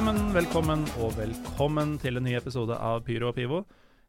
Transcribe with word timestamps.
Velkommen, 0.00 0.30
velkommen 0.32 0.82
og 1.04 1.10
velkommen 1.12 1.90
til 2.00 2.16
en 2.16 2.24
ny 2.24 2.30
episode 2.38 2.72
av 2.72 3.02
Pyro 3.04 3.26
og 3.28 3.34
Pivo. 3.36 3.58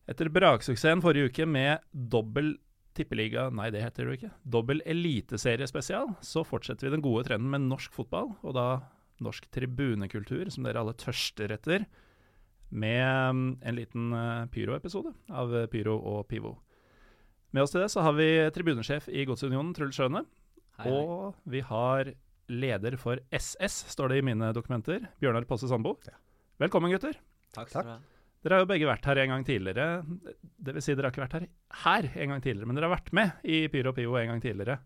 Etter 0.08 0.30
braksuksessen 0.32 1.02
forrige 1.04 1.27
uke 1.27 1.44
med 1.44 1.84
dobbel 1.91 2.54
tippeliga 2.95 3.49
Nei, 3.52 3.66
det 3.76 3.82
heter 3.84 4.08
det 4.08 4.13
ikke. 4.16 4.30
Dobbel 4.55 4.80
eliteseriespesial, 4.88 6.13
så 6.23 6.46
fortsetter 6.48 6.88
vi 6.88 6.94
den 6.94 7.04
gode 7.04 7.26
trenden 7.27 7.52
med 7.52 7.68
norsk 7.68 7.91
fotball, 7.91 8.32
og 8.40 8.55
da 8.55 8.66
norsk 9.20 9.52
tribunekultur, 9.52 10.48
som 10.55 10.63
dere 10.63 10.80
alle 10.80 10.96
tørster 10.96 11.52
etter, 11.57 11.84
med 12.71 13.35
mm, 13.35 13.43
en 13.60 13.80
liten 13.82 14.15
eh, 14.15 14.48
Pyro-episode 14.55 15.12
av 15.27 15.52
Pyro 15.76 15.99
og 15.99 16.24
Pivo. 16.32 16.55
Med 17.52 17.68
oss 17.68 17.76
til 17.76 17.84
det 17.84 17.91
så 17.91 18.08
har 18.08 18.15
vi 18.15 18.32
tribunesjef 18.55 19.12
i 19.12 19.27
Godsunionen, 19.27 19.76
Truls 19.76 19.99
Schøne. 19.99 20.24
Og 20.87 21.35
vi 21.43 21.68
har 21.68 22.15
leder 22.52 22.98
for 22.99 23.21
SS, 23.34 23.82
står 23.94 24.12
det 24.13 24.21
i 24.21 24.26
mine 24.27 24.52
dokumenter, 24.55 25.05
Bjørnar 25.21 25.48
Posse 25.49 25.70
Sandbo. 25.71 25.96
Velkommen, 26.62 26.91
gutter. 26.93 27.16
Takk 27.55 27.71
skal 27.71 27.88
du 27.88 27.93
ha. 27.96 27.99
Dere 28.41 28.58
har 28.58 28.63
jo 28.63 28.70
begge 28.71 28.88
vært 28.90 29.05
her 29.05 29.20
en 29.21 29.32
gang 29.35 29.43
tidligere. 29.46 30.02
Det 30.58 30.74
vil 30.74 30.82
si, 30.82 30.96
dere 30.98 31.10
har 31.10 31.13
ikke 31.13 31.21
vært 31.27 31.35
her 31.38 31.43
her 31.84 32.08
en 32.24 32.32
gang 32.34 32.41
tidligere, 32.41 32.70
men 32.70 32.77
dere 32.80 32.90
har 32.90 32.96
vært 32.96 33.12
med 33.13 33.43
i 33.46 33.60
Pyro 33.70 33.93
Pio 33.93 34.16
en 34.18 34.32
gang 34.32 34.41
tidligere. 34.41 34.80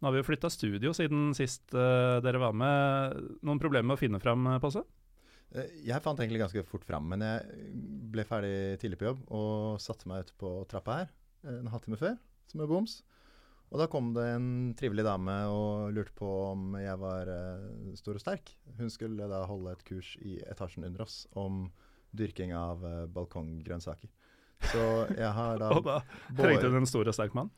Nå 0.00 0.08
har 0.08 0.14
vi 0.14 0.20
jo 0.22 0.26
flytta 0.28 0.48
studio 0.52 0.92
siden 0.96 1.30
sist 1.36 1.72
uh, 1.76 2.18
dere 2.24 2.40
var 2.40 2.56
med. 2.56 3.20
Noen 3.44 3.60
problemer 3.60 3.90
med 3.90 3.98
å 3.98 4.00
finne 4.00 4.20
fram, 4.20 4.44
eh, 4.48 4.58
Posse? 4.60 4.82
Eh, 5.56 5.68
Jeg 5.88 6.02
fant 6.04 6.20
egentlig 6.20 6.40
ganske 6.40 6.64
fort 6.68 6.84
fram, 6.88 7.08
men 7.12 7.24
jeg 7.24 7.68
ble 8.12 8.24
ferdig 8.28 8.56
tidlig 8.80 9.00
på 9.00 9.08
jobb 9.10 9.22
og 9.36 9.80
satte 9.84 10.08
meg 10.08 10.24
ut 10.24 10.34
på 10.40 10.52
trappa 10.68 11.02
her 11.02 11.12
en 11.52 11.68
halvtime 11.70 12.00
før, 12.00 12.16
som 12.50 12.64
er 12.64 12.68
boms. 12.70 12.98
Og 13.72 13.80
da 13.82 13.88
kom 13.90 14.12
det 14.14 14.24
en 14.30 14.48
trivelig 14.78 15.04
dame 15.06 15.34
og 15.50 15.90
lurte 15.94 16.14
på 16.16 16.28
om 16.52 16.76
jeg 16.78 16.98
var 17.02 17.30
uh, 17.30 17.94
stor 17.98 18.18
og 18.18 18.22
sterk. 18.22 18.52
Hun 18.78 18.92
skulle 18.92 19.26
da 19.30 19.42
holde 19.50 19.74
et 19.74 19.82
kurs 19.88 20.12
i 20.22 20.36
etasjen 20.46 20.86
under 20.86 21.02
oss 21.06 21.24
om 21.34 21.66
dyrking 22.16 22.54
av 22.56 22.84
uh, 22.86 23.06
balkonggrønnsaker. 23.10 24.12
Så 24.70 24.84
jeg 25.10 25.32
har 25.38 25.58
da, 25.62 25.72
Og 25.74 25.82
da 25.84 25.98
trengte 26.38 26.70
hun 26.70 26.84
en 26.84 26.88
stor 26.88 27.10
og 27.10 27.16
sterk 27.16 27.34
mann. 27.36 27.50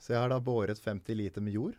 så 0.00 0.14
jeg 0.14 0.22
har 0.22 0.32
da 0.32 0.40
båret 0.40 0.80
50 0.80 1.20
liter 1.20 1.44
med 1.44 1.58
jord 1.58 1.76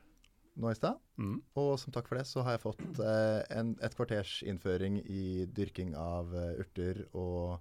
nå 0.59 0.69
i 0.69 0.77
stad. 0.77 1.01
Mm. 1.17 1.39
Og 1.57 1.73
som 1.81 1.95
takk 1.95 2.11
for 2.11 2.19
det, 2.19 2.27
så 2.29 2.45
har 2.45 2.57
jeg 2.57 2.65
fått 2.67 2.85
uh, 3.01 3.41
en, 3.57 3.73
et 3.81 3.97
kvarters 3.97 4.37
innføring 4.45 5.01
i 5.09 5.47
dyrking 5.49 5.95
av 5.97 6.29
urter 6.61 7.07
og 7.17 7.57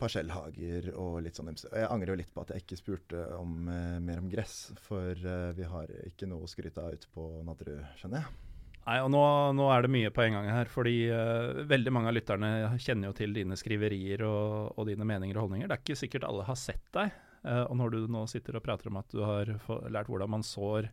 parsellhager 0.00 0.92
og 0.96 1.18
litt 1.24 1.36
sånn 1.36 1.50
ymse. 1.52 1.68
Jeg 1.74 1.88
angrer 1.90 2.14
jo 2.14 2.18
litt 2.22 2.32
på 2.32 2.40
at 2.44 2.52
jeg 2.54 2.64
ikke 2.64 2.78
spurte 2.80 3.22
om, 3.36 3.68
eh, 3.68 3.98
mer 4.00 4.22
om 4.22 4.28
gress, 4.32 4.72
for 4.80 5.12
eh, 5.12 5.52
vi 5.56 5.66
har 5.68 5.90
ikke 6.06 6.28
noe 6.30 6.46
å 6.46 6.50
skryte 6.50 6.80
av 6.80 6.96
ute 6.96 7.10
på 7.12 7.26
Nadderud, 7.44 7.82
skjønner 8.00 8.22
jeg. 8.22 8.42
Nei, 8.86 9.00
og 9.02 9.10
nå, 9.10 9.20
nå 9.58 9.64
er 9.74 9.82
det 9.82 9.90
mye 9.90 10.12
på 10.14 10.22
en 10.22 10.36
gang 10.38 10.48
her, 10.48 10.68
fordi 10.70 11.08
eh, 11.10 11.64
veldig 11.66 11.92
mange 11.92 12.12
av 12.12 12.14
lytterne 12.14 12.50
kjenner 12.78 13.10
jo 13.10 13.16
til 13.18 13.34
dine 13.34 13.58
skriverier 13.58 14.22
og, 14.22 14.76
og 14.78 14.86
dine 14.86 15.08
meninger 15.08 15.36
og 15.36 15.48
holdninger. 15.48 15.66
Det 15.66 15.74
er 15.74 15.82
ikke 15.82 15.98
sikkert 15.98 16.28
alle 16.28 16.46
har 16.46 16.60
sett 16.60 16.86
deg. 16.94 17.10
eh, 17.42 17.64
og 17.66 17.74
når 17.80 17.96
du 17.96 17.98
nå 18.14 18.22
sitter 18.30 18.56
og 18.56 18.64
prater 18.64 18.88
om 18.92 19.00
at 19.02 19.10
du 19.10 19.24
har 19.26 19.50
lært 19.90 20.06
hvordan 20.06 20.30
man 20.38 20.46
sår 20.46 20.86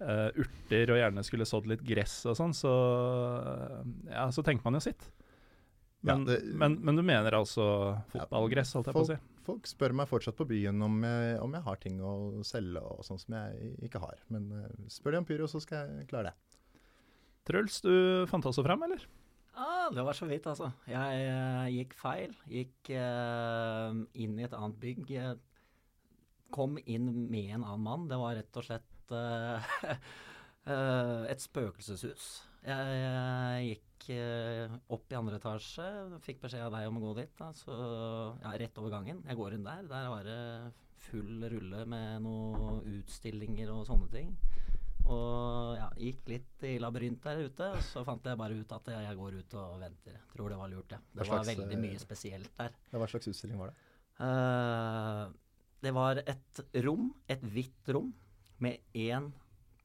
eh, 0.00 0.30
urter 0.40 0.94
og 0.94 1.02
gjerne 1.02 1.24
skulle 1.28 1.48
sådd 1.48 1.68
litt 1.70 1.84
gress 1.86 2.22
og 2.32 2.38
sånn, 2.40 2.56
så, 2.56 2.72
eh, 3.44 3.82
ja, 4.14 4.30
så 4.32 4.42
tenker 4.42 4.64
man 4.64 4.80
jo 4.80 4.86
sitt. 4.88 5.10
Ja, 6.02 6.16
Men, 6.16 6.24
det- 6.26 6.40
men, 6.58 6.78
men 6.82 6.96
du 6.98 7.02
mener 7.06 7.36
altså 7.38 7.64
fotballgress, 8.10 8.72
holdt 8.74 8.88
jeg 8.90 8.96
på 8.96 9.02
å 9.04 9.06
si? 9.06 9.16
Folk, 9.16 9.44
folk 9.46 9.68
spør 9.70 9.92
meg 10.00 10.08
fortsatt 10.10 10.34
på 10.38 10.46
byen 10.50 10.82
om 10.82 10.96
jeg, 11.06 11.36
om 11.44 11.52
jeg 11.54 11.62
har 11.68 11.76
ting 11.82 12.00
å 12.02 12.14
selge 12.46 12.82
og 12.82 13.04
sånn 13.06 13.20
som 13.22 13.36
jeg 13.38 13.76
ikke 13.86 14.02
har. 14.02 14.18
Men 14.34 14.48
eh, 14.58 14.72
spør 14.90 15.14
de 15.14 15.20
om 15.22 15.28
pyro, 15.28 15.46
så 15.50 15.60
skal 15.62 15.86
jeg 16.00 16.08
klare 16.10 16.32
det. 16.32 16.58
Truls, 17.46 17.80
du 17.82 18.26
fant 18.30 18.46
også 18.50 18.62
fram, 18.66 18.82
eller? 18.86 19.06
Ah, 19.54 19.90
det 19.92 20.02
var 20.06 20.16
så 20.16 20.26
vidt, 20.30 20.46
altså. 20.48 20.70
Jeg 20.88 21.24
uh, 21.28 21.66
gikk 21.68 21.94
feil. 21.98 22.30
Gikk 22.48 22.92
uh, 22.96 23.90
inn 24.14 24.38
i 24.38 24.46
et 24.46 24.54
annet 24.56 24.78
bygg. 24.80 25.10
kom 26.54 26.78
inn 26.86 27.10
med 27.30 27.50
en 27.56 27.64
annen 27.64 27.82
mann. 27.84 28.08
Det 28.08 28.16
var 28.20 28.36
rett 28.38 28.56
og 28.60 28.64
slett 28.64 29.12
uh, 29.12 29.74
eh, 30.72 31.22
et 31.32 31.42
spøkelseshus. 31.42 32.30
Jeg, 32.62 32.98
jeg 33.02 33.70
gikk 33.72 34.08
eh, 34.14 34.74
opp 34.94 35.10
i 35.10 35.18
andre 35.18 35.38
etasje, 35.40 35.86
fikk 36.22 36.44
beskjed 36.44 36.68
av 36.68 36.76
deg 36.76 36.86
om 36.86 37.00
å 37.00 37.04
gå 37.08 37.14
dit. 37.18 37.32
Da, 37.38 37.50
så, 37.58 37.74
ja, 38.44 38.54
rett 38.62 38.78
over 38.78 38.94
gangen. 38.94 39.22
Jeg 39.26 39.38
går 39.38 39.56
inn 39.56 39.66
der. 39.66 39.86
Der 39.90 40.10
var 40.12 40.28
det 40.28 40.40
full 41.08 41.42
rulle 41.50 41.82
med 41.90 42.22
noen 42.22 42.82
utstillinger 43.00 43.72
og 43.74 43.82
sånne 43.88 44.10
ting. 44.12 44.30
Og 45.10 45.74
ja, 45.74 45.88
gikk 45.98 46.28
litt 46.30 46.64
i 46.68 46.76
labyrint 46.78 47.22
der 47.24 47.42
ute, 47.42 47.72
og 47.74 47.82
så 47.82 48.04
fant 48.06 48.26
jeg 48.26 48.38
bare 48.38 48.54
ut 48.54 48.74
at 48.76 48.90
jeg 48.94 49.18
går 49.18 49.38
ut 49.40 49.56
og 49.58 49.80
venter. 49.82 50.20
Tror 50.30 50.54
det 50.54 50.58
var 50.60 50.70
lurt, 50.70 50.94
ja. 50.94 51.00
Det 51.02 51.26
slags, 51.26 51.32
var 51.34 51.50
veldig 51.50 51.78
eh, 51.78 51.82
mye 51.82 52.02
spesielt 52.02 52.52
der. 52.60 52.76
Hva 52.94 53.08
slags 53.10 53.30
utstilling 53.32 53.58
var 53.58 53.72
det? 53.72 53.88
Uh, 54.22 55.26
det 55.82 55.90
var 55.96 56.22
et 56.22 56.62
rom, 56.86 57.10
et 57.26 57.42
hvitt 57.42 57.90
rom, 57.96 58.12
med 58.62 58.78
én 58.94 59.32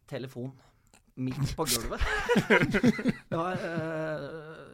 telefon 0.06 0.54
midt 1.18 1.52
på 1.58 1.66
gulvet. 1.66 2.04
det 3.30 3.38
var 3.38 3.58
uh, 3.58 4.26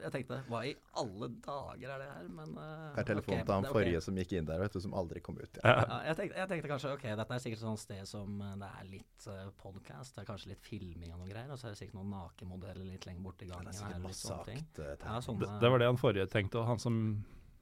Jeg 0.04 0.12
tenkte 0.16 0.40
hva 0.50 0.62
i 0.68 0.74
alle 1.00 1.30
dager 1.46 1.94
er 1.96 2.02
det 2.04 2.08
her? 2.10 2.26
Men 2.36 2.56
uh, 2.58 2.66
Det 2.94 3.04
er 3.04 3.08
telefonen 3.14 3.40
okay, 3.40 3.48
til 3.48 3.56
han 3.56 3.68
forrige 3.70 3.98
okay. 3.98 4.06
som 4.08 4.20
gikk 4.20 4.34
inn 4.40 4.50
der, 4.50 4.62
vet 4.64 4.76
du, 4.76 4.80
som 4.84 4.96
aldri 5.00 5.24
kom 5.24 5.38
ut. 5.40 5.48
igjen. 5.48 5.64
Ja, 5.64 6.00
jeg, 6.10 6.18
tenkte, 6.20 6.40
jeg 6.42 6.52
tenkte 6.52 6.72
kanskje 6.74 6.94
ok, 6.98 7.06
dette 7.22 7.38
er 7.38 7.44
sikkert 7.46 7.64
sånn 7.64 7.80
sted 7.82 8.10
som 8.10 8.42
eh, 8.44 8.56
det 8.64 8.72
er 8.80 8.90
litt 8.92 9.28
uh, 9.30 9.46
podkast, 9.64 10.16
det 10.18 10.24
er 10.26 10.28
kanskje 10.32 10.52
litt 10.54 10.66
filming 10.68 11.14
og 11.16 11.22
noe 11.24 11.30
greier, 11.32 11.54
og 11.54 11.62
så 11.62 11.70
er 11.70 11.76
det 11.78 11.80
sikkert 11.84 12.00
noen 12.02 12.12
nakenmodeller 12.18 12.90
litt 12.90 13.08
lenger 13.08 13.24
borti 13.30 13.48
gangen. 13.50 13.72
Det 13.72 13.80
er 13.80 13.96
her, 13.96 14.04
litt 14.04 14.20
sånne 14.20 14.50
ting. 14.52 14.66
eh, 14.84 14.98
Ja, 15.08 15.22
sånne, 15.24 15.46
Det, 15.46 15.62
det 15.64 15.72
var 15.74 15.84
det 15.84 15.90
han 15.94 16.02
forrige 16.02 16.28
tenkte, 16.34 16.60
og 16.64 16.68
han 16.74 16.84
som 16.84 17.00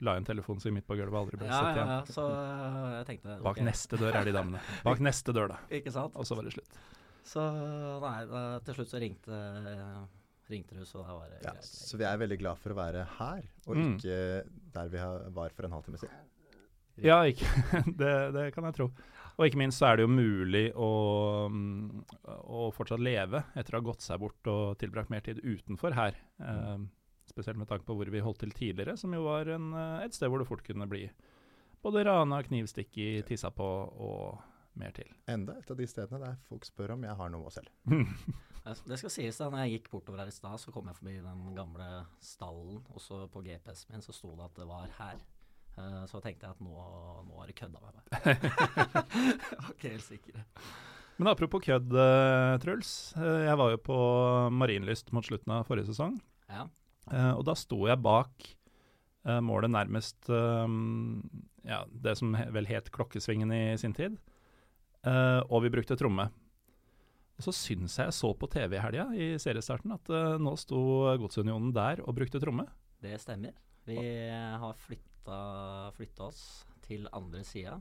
la 0.02 0.16
igjen 0.18 0.26
telefonen 0.26 0.62
sin 0.64 0.74
midt 0.74 0.88
på 0.90 0.98
gulvet, 0.98 1.20
aldri 1.20 1.38
ble 1.38 1.46
ja, 1.46 1.60
sett 1.60 1.78
igjen. 1.78 1.92
ja, 1.94 2.00
så 2.10 2.24
eh, 2.34 2.88
jeg 2.98 3.06
tenkte 3.12 3.36
Bak 3.46 3.62
neste 3.68 4.00
dør 4.02 4.18
er 4.18 4.26
de 4.26 4.34
damene. 4.34 4.64
Bak 4.88 5.04
neste 5.06 5.36
dør, 5.38 5.54
da. 5.54 5.60
Ikke 5.78 5.94
sant? 5.94 6.18
Og 6.18 6.26
så 6.26 6.38
var 6.40 6.50
det 6.50 6.56
slutt. 6.58 6.82
Så 7.24 7.44
nei, 8.02 8.26
da, 8.30 8.42
til 8.66 8.74
slutt 8.80 8.90
så 8.92 9.00
ringte, 9.02 9.38
ringte 10.52 10.76
du, 10.76 10.84
så 10.90 11.04
da 11.06 11.14
var 11.16 11.30
det 11.32 11.40
Ja, 11.46 11.54
greit. 11.54 11.68
så 11.70 11.98
vi 12.00 12.04
er 12.08 12.18
veldig 12.18 12.38
glad 12.42 12.58
for 12.60 12.74
å 12.74 12.80
være 12.80 13.06
her, 13.20 13.46
og 13.68 13.76
Mm. 13.78 13.96
ikke 13.96 14.18
der 14.74 14.88
vi 14.90 14.98
var 15.38 15.50
for 15.56 15.66
en 15.66 15.72
halvtime 15.78 16.00
siden. 16.02 16.28
Ja, 17.02 17.22
ikke, 17.24 17.46
det, 18.02 18.14
det 18.36 18.54
kan 18.54 18.66
jeg 18.68 18.76
tro. 18.76 18.90
Og 19.40 19.46
ikke 19.48 19.58
minst 19.62 19.80
så 19.80 19.88
er 19.88 19.96
det 19.98 20.04
jo 20.04 20.12
mulig 20.12 20.74
å, 20.76 20.90
mm, 21.50 22.04
å 22.52 22.66
fortsatt 22.76 23.00
leve 23.02 23.44
etter 23.56 23.74
å 23.78 23.80
ha 23.80 23.86
gått 23.88 24.02
seg 24.04 24.20
bort 24.20 24.50
og 24.52 24.78
tilbrakt 24.82 25.10
mer 25.10 25.22
tid 25.24 25.40
utenfor 25.42 25.96
her. 25.96 26.18
Eh, 26.44 26.78
spesielt 27.32 27.58
med 27.58 27.70
tanke 27.70 27.86
på 27.88 27.96
hvor 27.96 28.12
vi 28.12 28.20
holdt 28.20 28.40
til 28.44 28.52
tidligere, 28.52 28.98
som 29.00 29.14
jo 29.16 29.24
var 29.24 29.48
en, 29.56 29.72
eh, 29.74 30.04
et 30.06 30.14
sted 30.14 30.30
hvor 30.30 30.40
det 30.44 30.50
fort 30.50 30.64
kunne 30.68 30.86
bli 30.92 31.06
både 31.82 32.04
rana, 32.06 32.44
knivstikk 32.44 32.92
tissa 33.26 33.50
på 33.50 33.64
og 33.64 34.42
mer 34.80 34.94
til. 34.96 35.10
Enda 35.30 35.58
et 35.60 35.72
av 35.72 35.80
de 35.80 35.88
stedene 35.90 36.22
der 36.22 36.40
folk 36.48 36.66
spør 36.68 36.96
om 36.96 37.04
jeg 37.08 37.18
har 37.20 37.34
noe 37.34 37.50
å 37.50 37.54
selge. 37.54 37.74
Det 38.62 39.00
skal 39.02 39.10
sies 39.10 39.40
da, 39.42 39.48
når 39.50 39.64
jeg 39.64 39.72
gikk 39.80 39.88
bortover 39.90 40.22
her 40.22 40.30
i 40.30 40.34
stad, 40.36 40.60
så 40.62 40.70
kom 40.70 40.86
jeg 40.86 40.98
forbi 41.00 41.16
den 41.18 41.56
gamle 41.58 41.86
stallen, 42.22 42.78
og 42.94 43.02
så 43.02 43.24
på 43.34 43.42
GPS-en 43.42 43.96
min 43.96 44.04
så 44.06 44.14
sto 44.14 44.36
det 44.38 44.46
at 44.46 44.60
det 44.60 44.68
var 44.70 44.92
her. 45.00 45.24
Eh, 45.82 46.04
så 46.12 46.22
tenkte 46.22 46.46
jeg 46.46 46.54
at 46.54 46.62
nå, 46.62 46.76
nå 47.26 47.40
har 47.40 47.50
de 47.50 47.56
kødda 47.58 47.82
med 47.82 47.98
meg. 47.98 48.12
jeg 48.22 49.64
var 49.64 49.74
ikke 49.74 49.94
helt 49.96 50.06
sikker. 50.06 50.44
Men 51.18 51.32
apropos 51.32 51.66
kødd, 51.66 51.90
eh, 52.06 52.56
Truls. 52.62 52.92
Eh, 53.18 53.44
jeg 53.48 53.58
var 53.64 53.74
jo 53.74 53.82
på 53.90 53.98
Marienlyst 54.54 55.12
mot 55.16 55.26
slutten 55.26 55.54
av 55.58 55.66
forrige 55.66 55.90
sesong. 55.90 56.20
Ja. 56.50 56.68
Eh, 57.10 57.32
og 57.34 57.46
da 57.50 57.56
sto 57.58 57.84
jeg 57.90 58.02
bak 58.04 58.46
eh, 59.26 59.42
målet 59.42 59.74
nærmest 59.74 60.30
eh, 60.30 60.78
ja, 61.66 61.84
det 61.92 62.18
som 62.20 62.34
vel 62.54 62.70
het 62.70 62.92
Klokkesvingen 62.94 63.54
i 63.54 63.64
sin 63.82 63.98
tid. 63.98 64.18
Eh, 65.02 65.42
og 65.50 65.64
vi 65.66 65.72
brukte 65.74 65.98
tromme. 65.98 66.28
Og 67.40 67.46
så 67.48 67.54
syns 67.58 67.98
jeg 67.98 68.10
jeg 68.10 68.14
så 68.14 68.30
på 68.38 68.50
TV 68.54 68.76
i 68.78 68.82
helga, 68.84 69.08
i 69.18 69.28
seriestarten, 69.42 69.96
at 69.96 70.10
uh, 70.14 70.36
nå 70.38 70.52
sto 70.62 70.82
Godsunionen 71.18 71.72
der 71.74 72.04
og 72.06 72.14
brukte 72.14 72.38
tromme. 72.44 72.68
Det 73.02 73.16
stemmer. 73.18 73.56
Vi 73.88 73.98
har 73.98 74.78
flytta, 74.78 75.40
oss 76.28 76.44
til 76.86 77.08
andre 77.10 77.42
sida. 77.48 77.80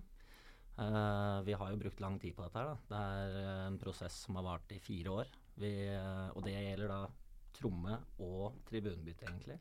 Uh, 0.81 1.45
vi 1.45 1.53
har 1.53 1.75
jo 1.75 1.81
brukt 1.83 2.01
lang 2.01 2.17
tid 2.23 2.33
på 2.39 2.47
dette. 2.47 2.57
her 2.57 2.71
da. 2.71 2.79
Det 2.89 3.03
er 3.03 3.67
en 3.67 3.77
prosess 3.83 4.23
som 4.25 4.41
har 4.41 4.47
vart 4.49 4.73
i 4.73 4.81
fire 4.81 5.13
år. 5.13 5.35
Vi, 5.61 5.75
uh, 5.93 6.33
og 6.33 6.41
det 6.47 6.57
gjelder 6.57 6.95
da 6.95 7.03
tromme 7.61 8.01
og 8.25 8.63
tribunebytte, 8.71 9.29
egentlig. 9.29 9.59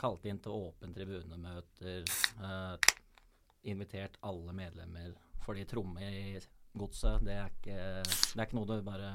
Kalte 0.00 0.32
inn 0.32 0.40
til 0.40 0.56
åpen 0.64 0.96
tribunemøter. 0.96 2.08
Uh, 2.40 2.94
invitert 3.68 4.16
alle 4.24 4.56
medlemmer. 4.56 5.12
Fordi 5.44 5.68
tromme 5.68 6.08
i 6.08 6.38
godset, 6.78 7.22
det 7.24 7.38
det 7.64 7.76
er 7.78 8.46
ikke 8.46 8.58
noe 8.58 8.68
du 8.68 8.86
bare 8.86 9.12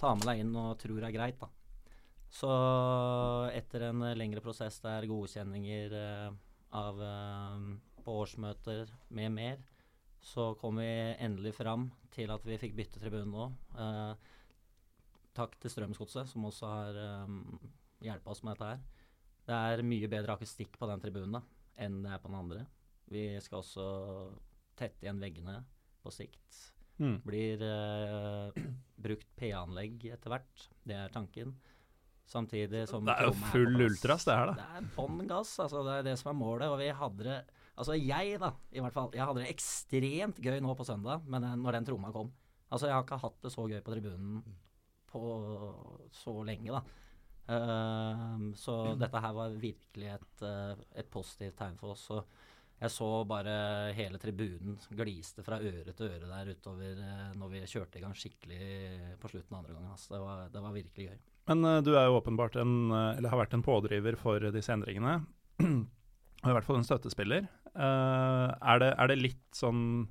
tar 0.00 0.16
med 0.18 0.26
deg 0.28 0.42
inn 0.42 0.54
og 0.56 0.78
tror 0.80 1.04
er 1.04 1.14
greit, 1.14 1.38
da. 1.40 1.50
Så 2.32 2.48
etter 3.52 3.90
en 3.90 4.06
lengre 4.16 4.40
prosess 4.40 4.80
der 4.80 5.04
godkjenninger 5.06 5.92
av 6.72 7.02
på 8.04 8.14
årsmøter 8.22 8.90
med 9.14 9.34
mer, 9.34 9.60
så 10.22 10.52
kom 10.60 10.78
vi 10.78 10.88
endelig 11.18 11.54
fram 11.56 11.88
til 12.14 12.30
at 12.30 12.44
vi 12.46 12.58
fikk 12.60 12.76
bytte 12.78 13.02
tribune 13.02 13.30
nå. 13.30 13.48
Eh, 13.78 14.12
takk 15.34 15.56
til 15.60 15.72
Strømsgodset, 15.72 16.30
som 16.30 16.46
også 16.46 16.70
har 16.70 17.00
eh, 17.02 17.36
hjulpet 18.06 18.30
oss 18.34 18.42
med 18.46 18.54
dette 18.54 18.70
her. 18.70 18.82
Det 19.42 19.58
er 19.58 19.86
mye 19.86 20.10
bedre 20.10 20.36
akustikk 20.36 20.78
på 20.78 20.86
den 20.90 21.02
tribunen 21.02 21.40
da, 21.40 21.42
enn 21.82 22.02
det 22.04 22.12
er 22.14 22.22
på 22.22 22.30
den 22.30 22.38
andre. 22.38 22.64
Vi 23.10 23.24
skal 23.42 23.62
også 23.62 23.86
tette 24.78 25.02
igjen 25.04 25.22
veggene 25.22 25.58
på 26.02 26.12
sikt. 26.14 26.62
Mm. 27.02 27.18
Blir 27.26 27.62
uh, 27.64 28.64
brukt 29.02 29.28
PA-anlegg 29.38 30.04
etter 30.12 30.34
hvert. 30.34 30.66
Det 30.86 30.98
er 30.98 31.14
tanken. 31.14 31.54
Samtidig 32.28 32.84
som 32.88 33.04
Det 33.04 33.14
er 33.18 33.28
jo 33.28 33.34
full 33.50 33.80
ultras, 33.88 34.24
det 34.28 34.36
her, 34.36 34.52
da. 34.52 34.54
Det 34.60 34.78
er 34.78 34.92
bånn 34.94 35.26
gass. 35.28 35.56
Altså, 35.60 35.82
det 35.86 35.98
er 35.98 36.06
det 36.10 36.14
som 36.20 36.30
er 36.32 36.38
målet. 36.38 36.70
Og 36.70 36.78
vi 36.80 36.92
hadde 36.96 37.28
det 37.28 37.40
Altså 37.72 37.94
jeg, 37.96 38.36
da, 38.36 38.50
i 38.76 38.82
hvert 38.84 38.92
fall. 38.94 39.08
Jeg 39.16 39.24
hadde 39.24 39.40
det 39.40 39.52
ekstremt 39.52 40.40
gøy 40.44 40.58
nå 40.60 40.74
på 40.76 40.84
søndag 40.84 41.24
men 41.24 41.40
den, 41.40 41.62
når 41.64 41.78
den 41.78 41.86
tromma 41.88 42.10
kom. 42.12 42.28
Altså 42.68 42.88
jeg 42.88 42.96
har 42.96 43.06
ikke 43.06 43.22
hatt 43.22 43.38
det 43.44 43.52
så 43.52 43.64
gøy 43.68 43.80
på 43.84 43.94
tribunen 43.94 44.42
på 45.12 45.22
så 46.16 46.34
lenge, 46.46 46.72
da. 46.72 46.82
Uh, 47.52 48.52
så 48.56 48.76
dette 49.02 49.22
her 49.24 49.34
var 49.36 49.56
virkelig 49.60 50.12
et, 50.14 50.44
uh, 50.44 50.78
et, 50.94 51.08
positivt 51.12 51.56
tegn 51.58 51.76
for 51.80 51.96
oss. 51.96 52.06
Og 52.14 52.41
jeg 52.82 52.90
så 52.90 53.08
bare 53.28 53.54
hele 53.96 54.18
tribunen 54.18 54.76
gliste 54.98 55.44
fra 55.46 55.60
øre 55.62 55.94
til 55.94 56.08
øre 56.08 56.30
der 56.30 56.52
utover 56.56 56.98
uh, 56.98 57.28
når 57.38 57.52
vi 57.54 57.62
kjørte 57.70 58.00
i 58.00 58.04
gang 58.04 58.16
skikkelig 58.18 58.62
på 59.22 59.30
slutten 59.30 59.58
andre 59.58 59.76
gangen. 59.76 59.92
Altså. 59.94 60.14
Det, 60.16 60.22
var, 60.22 60.44
det, 60.50 60.64
var, 60.64 60.76
virkelig 60.76 61.08
gøy. 61.10 61.20
Men 61.50 61.68
du 61.86 61.92
er 61.94 62.06
jo 62.06 62.18
åpenbart 62.20 62.58
en, 62.62 62.74
eller 62.92 63.32
har 63.32 63.42
vært 63.44 63.54
en 63.58 63.66
pådriver 63.66 64.18
for 64.18 64.50
disse 64.54 64.74
endringene. 64.74 65.20
Og 66.42 66.50
i 66.50 66.56
hvert 66.56 66.66
fall 66.66 66.80
en 66.80 66.86
støttespiller. 66.86 67.46
er, 67.74 68.78
det, 68.82 68.90
er 68.98 69.10
det 69.10 69.18
litt 69.20 69.54
sånn 69.54 70.08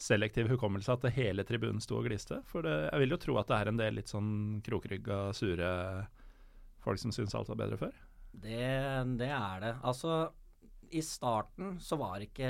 selektiv 0.00 0.48
hukommelse 0.48 0.92
at 0.92 1.04
det 1.04 1.12
hele 1.14 1.44
tribunen 1.46 1.82
sto 1.82 1.98
og 2.00 2.08
gliste? 2.08 2.40
For 2.48 2.64
det, 2.66 2.74
jeg 2.88 3.02
vil 3.04 3.14
jo 3.14 3.20
tro 3.20 3.36
at 3.40 3.50
det 3.50 3.58
er 3.58 3.70
en 3.70 3.80
del 3.80 3.98
litt 4.00 4.10
sånn 4.10 4.32
krokrygga, 4.66 5.18
sure 5.36 5.70
folk 6.80 7.00
som 7.02 7.12
syns 7.12 7.36
alt 7.36 7.50
var 7.52 7.60
bedre 7.60 7.78
før? 7.80 7.96
Det, 8.30 8.70
det, 9.20 9.28
er 9.28 9.62
det. 9.64 9.74
Altså, 9.84 10.30
i 10.90 11.02
starten 11.04 11.76
så 11.82 11.98
var 12.00 12.24
ikke 12.24 12.48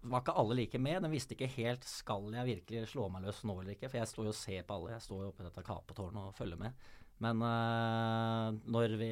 var 0.00 0.22
ikke 0.22 0.36
alle 0.40 0.56
like 0.56 0.80
med. 0.80 1.02
Den 1.04 1.12
visste 1.12 1.36
ikke 1.36 1.50
helt 1.58 1.84
skal 1.88 2.30
jeg 2.32 2.48
virkelig 2.48 2.88
slå 2.92 3.08
meg 3.12 3.26
løs 3.26 3.42
nå 3.44 3.58
eller 3.60 3.74
ikke. 3.74 3.90
For 3.90 4.00
jeg 4.00 4.10
står 4.10 4.30
jo 4.30 4.32
og 4.32 4.38
ser 4.38 4.64
på 4.66 4.78
alle. 4.78 4.94
Jeg 4.94 5.04
står 5.04 5.22
jo 5.22 5.28
oppe 5.32 5.44
i 5.44 5.48
dette 5.48 5.66
kapetårnet 5.66 6.30
og 6.30 6.36
følger 6.38 6.60
med. 6.60 6.88
Men 7.20 7.42
uh, 7.44 8.46
når 8.72 8.94
vi 8.96 9.10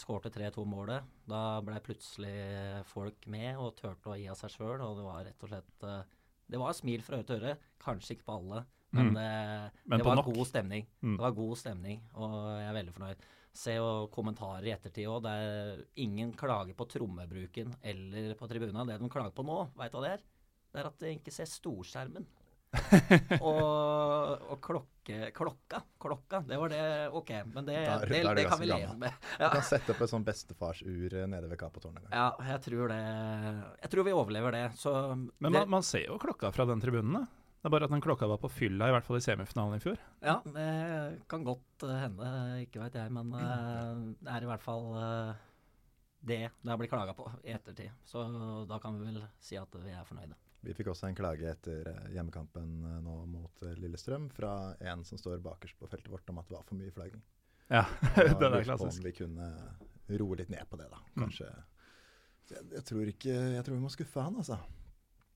skårte 0.00 0.32
3-2-målet, 0.32 1.08
da 1.28 1.42
ble 1.64 1.82
plutselig 1.84 2.36
folk 2.88 3.28
med 3.32 3.60
og 3.60 3.74
turte 3.76 4.14
å 4.14 4.16
gi 4.16 4.30
av 4.32 4.38
seg 4.40 4.54
sjøl. 4.54 4.78
Og 4.80 4.96
det 4.96 5.04
var 5.04 5.26
rett 5.28 5.44
og 5.44 5.52
slett 5.52 5.84
uh, 5.84 5.98
Det 6.48 6.60
var 6.60 6.78
smil 6.78 7.04
fra 7.04 7.20
øre 7.20 7.28
til 7.28 7.42
øre. 7.42 7.58
Kanskje 7.82 8.16
ikke 8.16 8.30
på 8.30 8.38
alle, 8.40 8.64
men, 8.92 9.12
mm. 9.12 9.14
det, 9.18 9.28
men 9.88 10.00
det 10.00 10.06
var 10.08 10.18
nok. 10.20 10.32
god 10.32 10.48
stemning. 10.48 10.88
Mm. 11.00 11.14
Det 11.16 11.24
var 11.26 11.36
god 11.36 11.54
stemning, 11.60 12.02
og 12.14 12.34
jeg 12.60 12.66
er 12.70 12.76
veldig 12.76 12.96
fornøyd. 12.96 13.30
Se 13.52 13.74
og 13.82 14.08
kommentarer 14.14 14.64
i 14.64 14.72
ettertid 14.72 15.08
òg. 15.12 15.24
Det 15.26 15.32
er 15.32 15.82
ingen 16.00 16.32
klager 16.38 16.76
på 16.76 16.86
trommebruken 16.88 17.74
eller 17.82 18.36
på 18.38 18.48
tribuna. 18.48 18.86
Det 18.88 19.00
de 19.02 19.10
klager 19.12 19.34
på 19.36 19.44
nå, 19.44 19.58
veit 19.76 19.92
du 19.92 19.98
hva 19.98 20.06
det 20.06 20.14
er? 20.16 20.22
Det 20.72 20.80
er 20.80 20.88
at 20.88 21.02
de 21.02 21.18
ikke 21.18 21.34
ser 21.34 21.50
storskjermen. 21.50 22.24
og, 23.44 24.46
og 24.48 24.56
klokke, 24.64 25.26
klokka, 25.36 25.82
klokka, 26.00 26.40
det 26.48 26.56
var 26.56 26.72
det 26.72 26.84
ok. 27.12 27.32
Men 27.52 27.66
det, 27.68 27.76
der, 27.84 28.06
det, 28.08 28.22
der 28.24 28.38
det 28.38 28.46
kan 28.48 28.62
vi 28.62 28.70
leve 28.70 28.94
med. 28.96 29.12
Ja. 29.36 29.50
Du 29.50 29.58
kan 29.58 29.66
sette 29.68 29.92
opp 29.92 30.00
et 30.06 30.12
sånn 30.14 30.24
bestefarsur 30.24 31.18
nede 31.28 31.50
ved 31.50 31.60
Kapotårnet. 31.60 32.08
Ja, 32.08 32.30
jeg 32.48 32.64
tror 32.64 32.94
det 32.94 33.02
Jeg 33.02 33.92
tror 33.92 34.08
vi 34.08 34.16
overlever 34.16 34.56
det. 34.56 34.64
Så 34.80 34.94
Men 35.12 35.52
man, 35.52 35.68
man, 35.76 35.84
ser 35.84 36.06
jo 36.08 36.16
klokka 36.22 36.52
fra 36.56 36.64
den 36.72 36.80
tribunen, 36.80 37.20
da. 37.20 37.41
Det 37.62 37.70
er 37.70 37.74
bare 37.76 37.86
at 37.86 37.94
den 37.94 38.02
klokka 38.02 38.26
var 38.26 38.40
på 38.42 38.50
fylla, 38.50 38.88
i 38.90 38.94
hvert 38.96 39.06
fall 39.06 39.20
i 39.20 39.22
semifinalen 39.22 39.78
i 39.78 39.82
fjor. 39.84 40.00
Ja, 40.18 40.40
det 40.42 40.68
kan 41.30 41.44
godt 41.46 41.84
uh, 41.86 41.94
hende, 41.94 42.30
ikke 42.64 42.82
veit 42.82 42.98
jeg. 42.98 43.12
Men 43.14 43.30
uh, 43.30 44.02
det 44.18 44.32
er 44.34 44.42
i 44.42 44.48
hvert 44.50 44.64
fall 44.64 44.88
uh, 44.96 45.44
det 46.22 46.40
det 46.62 46.70
har 46.70 46.78
blitt 46.78 46.90
klaga 46.90 47.14
på 47.14 47.28
i 47.44 47.54
ettertid. 47.54 47.94
Så 48.04 48.24
da 48.66 48.78
kan 48.82 48.98
vi 48.98 49.12
vel 49.12 49.22
si 49.42 49.58
at 49.58 49.78
vi 49.78 49.94
er 49.94 50.06
fornøyde. 50.08 50.38
Vi 50.62 50.74
fikk 50.78 50.92
også 50.92 51.08
en 51.08 51.16
klage 51.18 51.48
etter 51.50 51.88
eh, 51.90 52.10
hjemmekampen 52.14 52.84
eh, 52.86 52.98
nå 53.02 53.16
mot 53.26 53.64
eh, 53.66 53.74
Lillestrøm 53.82 54.28
fra 54.30 54.52
en 54.92 55.02
som 55.04 55.18
står 55.18 55.42
bakerst 55.42 55.78
på 55.80 55.88
feltet 55.90 56.12
vårt 56.12 56.28
om 56.30 56.38
at 56.38 56.46
det 56.46 56.54
var 56.54 56.68
for 56.68 56.78
mye 56.78 56.94
flagging. 56.94 57.22
Ja, 57.66 57.82
det 58.14 58.46
er 58.46 58.62
klassisk. 58.68 59.00
Om 59.00 59.08
vi 59.08 59.14
kunne 59.16 59.48
roe 60.22 60.38
litt 60.38 60.52
ned 60.52 60.62
på 60.70 60.78
det, 60.78 60.86
da. 60.92 61.00
Mm. 61.16 61.24
Kanskje. 61.24 61.48
Mm. 61.50 61.66
Jeg, 62.52 62.64
jeg, 62.76 62.84
tror 62.92 63.10
ikke, 63.10 63.34
jeg 63.56 63.66
tror 63.66 63.78
vi 63.78 63.82
må 63.82 63.90
skuffe 63.90 64.28
han, 64.28 64.38
altså. 64.38 64.60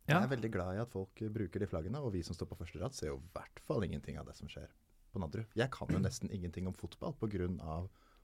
Ja. 0.06 0.20
Jeg 0.20 0.28
er 0.28 0.32
veldig 0.36 0.50
glad 0.54 0.76
i 0.76 0.82
at 0.82 0.92
folk 0.92 1.22
bruker 1.34 1.62
de 1.62 1.66
flaggene, 1.70 1.98
og 1.98 2.12
vi 2.14 2.22
som 2.26 2.36
står 2.36 2.50
på 2.52 2.58
første 2.60 2.78
rad, 2.82 2.94
ser 2.94 3.10
jo 3.10 3.18
i 3.18 3.30
hvert 3.34 3.62
fall 3.66 3.82
ingenting 3.86 4.20
av 4.20 4.28
det 4.28 4.36
som 4.38 4.50
skjer 4.50 4.68
på 5.10 5.22
Nadderud. 5.22 5.50
Jeg 5.58 5.72
kan 5.74 5.90
jo 5.90 5.98
nesten 6.02 6.30
ingenting 6.30 6.68
om 6.70 6.76
fotball 6.76 7.16
pga. 7.18 7.48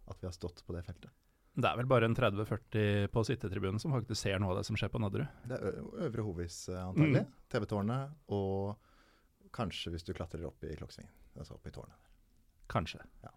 at 0.06 0.18
vi 0.20 0.26
har 0.26 0.34
stått 0.34 0.64
på 0.66 0.74
det 0.74 0.82
feltet. 0.86 1.10
Det 1.54 1.68
er 1.68 1.76
vel 1.76 1.86
bare 1.86 2.08
en 2.08 2.16
30-40 2.16 3.10
på 3.12 3.24
sittetribunen 3.28 3.80
som 3.82 3.92
faktisk 3.92 4.22
ser 4.22 4.38
noe 4.40 4.54
av 4.54 4.60
det 4.60 4.64
som 4.64 4.78
skjer 4.78 4.88
på 4.88 5.00
Nadderud. 5.02 5.28
Det 5.50 5.58
er 5.58 5.82
Øvre 6.06 6.24
Hovis 6.24 6.62
eh, 6.72 6.80
antagelig. 6.80 7.26
Mm. 7.26 7.34
TV-tårnet 7.52 8.32
og 8.32 9.52
kanskje 9.52 9.92
hvis 9.92 10.06
du 10.06 10.14
klatrer 10.16 10.46
opp 10.48 10.64
i 10.64 10.72
klokkesvingen. 10.78 11.12
Altså 11.36 11.58
opp 11.58 11.68
i 11.68 11.74
tårnet. 11.74 12.08
Kanskje. 12.72 13.02
Ja. 13.24 13.34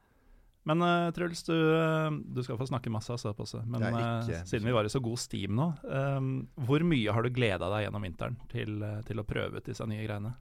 Men 0.66 0.82
uh, 0.82 1.12
Truls, 1.14 1.44
du, 1.46 1.54
eh, 1.54 2.12
du, 2.36 2.42
skal 2.44 2.58
få 2.58 2.66
snakke 2.66 2.90
masse 2.94 3.14
altså, 3.14 3.36
på 3.38 3.46
seg. 3.50 3.68
Men 3.70 3.86
uh, 3.86 4.26
siden 4.50 4.66
vi 4.66 4.74
var 4.74 4.88
i 4.88 4.92
så 4.92 5.02
god 5.04 5.22
steam 5.22 5.54
nå, 5.58 5.70
um, 5.86 6.32
hvor 6.66 6.86
mye 6.88 7.14
har 7.14 7.26
du 7.26 7.34
gleda 7.34 7.70
deg 7.76 7.86
gjennom 7.86 8.08
vinteren 8.08 8.40
til, 8.52 8.82
til, 9.06 9.22
å 9.22 9.28
prøve 9.30 9.62
ut 9.62 9.70
disse 9.70 9.86
nye 9.90 10.02
greiene? 10.08 10.34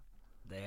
Det 0.48 0.64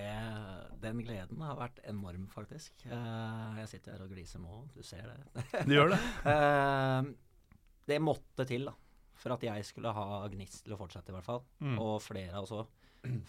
den 0.82 1.02
gleden 1.02 1.42
har 1.42 1.58
vært 1.58 1.82
enorm, 1.90 2.28
faktisk. 2.30 2.86
Uh, 2.86 3.58
jeg 3.64 3.72
sitter 3.74 3.96
her 3.96 4.06
og 4.06 4.14
gliser 4.14 4.42
nå, 4.44 4.62
du 4.76 4.84
ser 4.86 5.10
det. 5.10 5.46
du 5.66 5.74
gjør 5.74 5.96
det? 5.96 6.02
uh, 6.28 7.10
det 7.90 7.98
måtte 8.04 8.46
til 8.50 8.70
da, 8.70 8.76
for 9.18 9.34
at 9.34 9.46
jeg 9.48 9.66
skulle 9.66 9.94
ha 9.96 10.22
gnist 10.34 10.66
til 10.66 10.76
å 10.76 10.80
fortsette, 10.80 11.10
i 11.10 11.18
hvert 11.18 11.28
fall. 11.28 11.42
Mm. 11.66 11.80
Og 11.82 11.98
flere 12.06 12.44
også. 12.44 12.66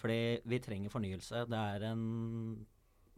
Fordi 0.00 0.40
vi 0.48 0.58
trenger 0.62 0.92
fornyelse. 0.92 1.44
Det 1.48 1.58
er 1.74 1.84
en, 1.90 2.02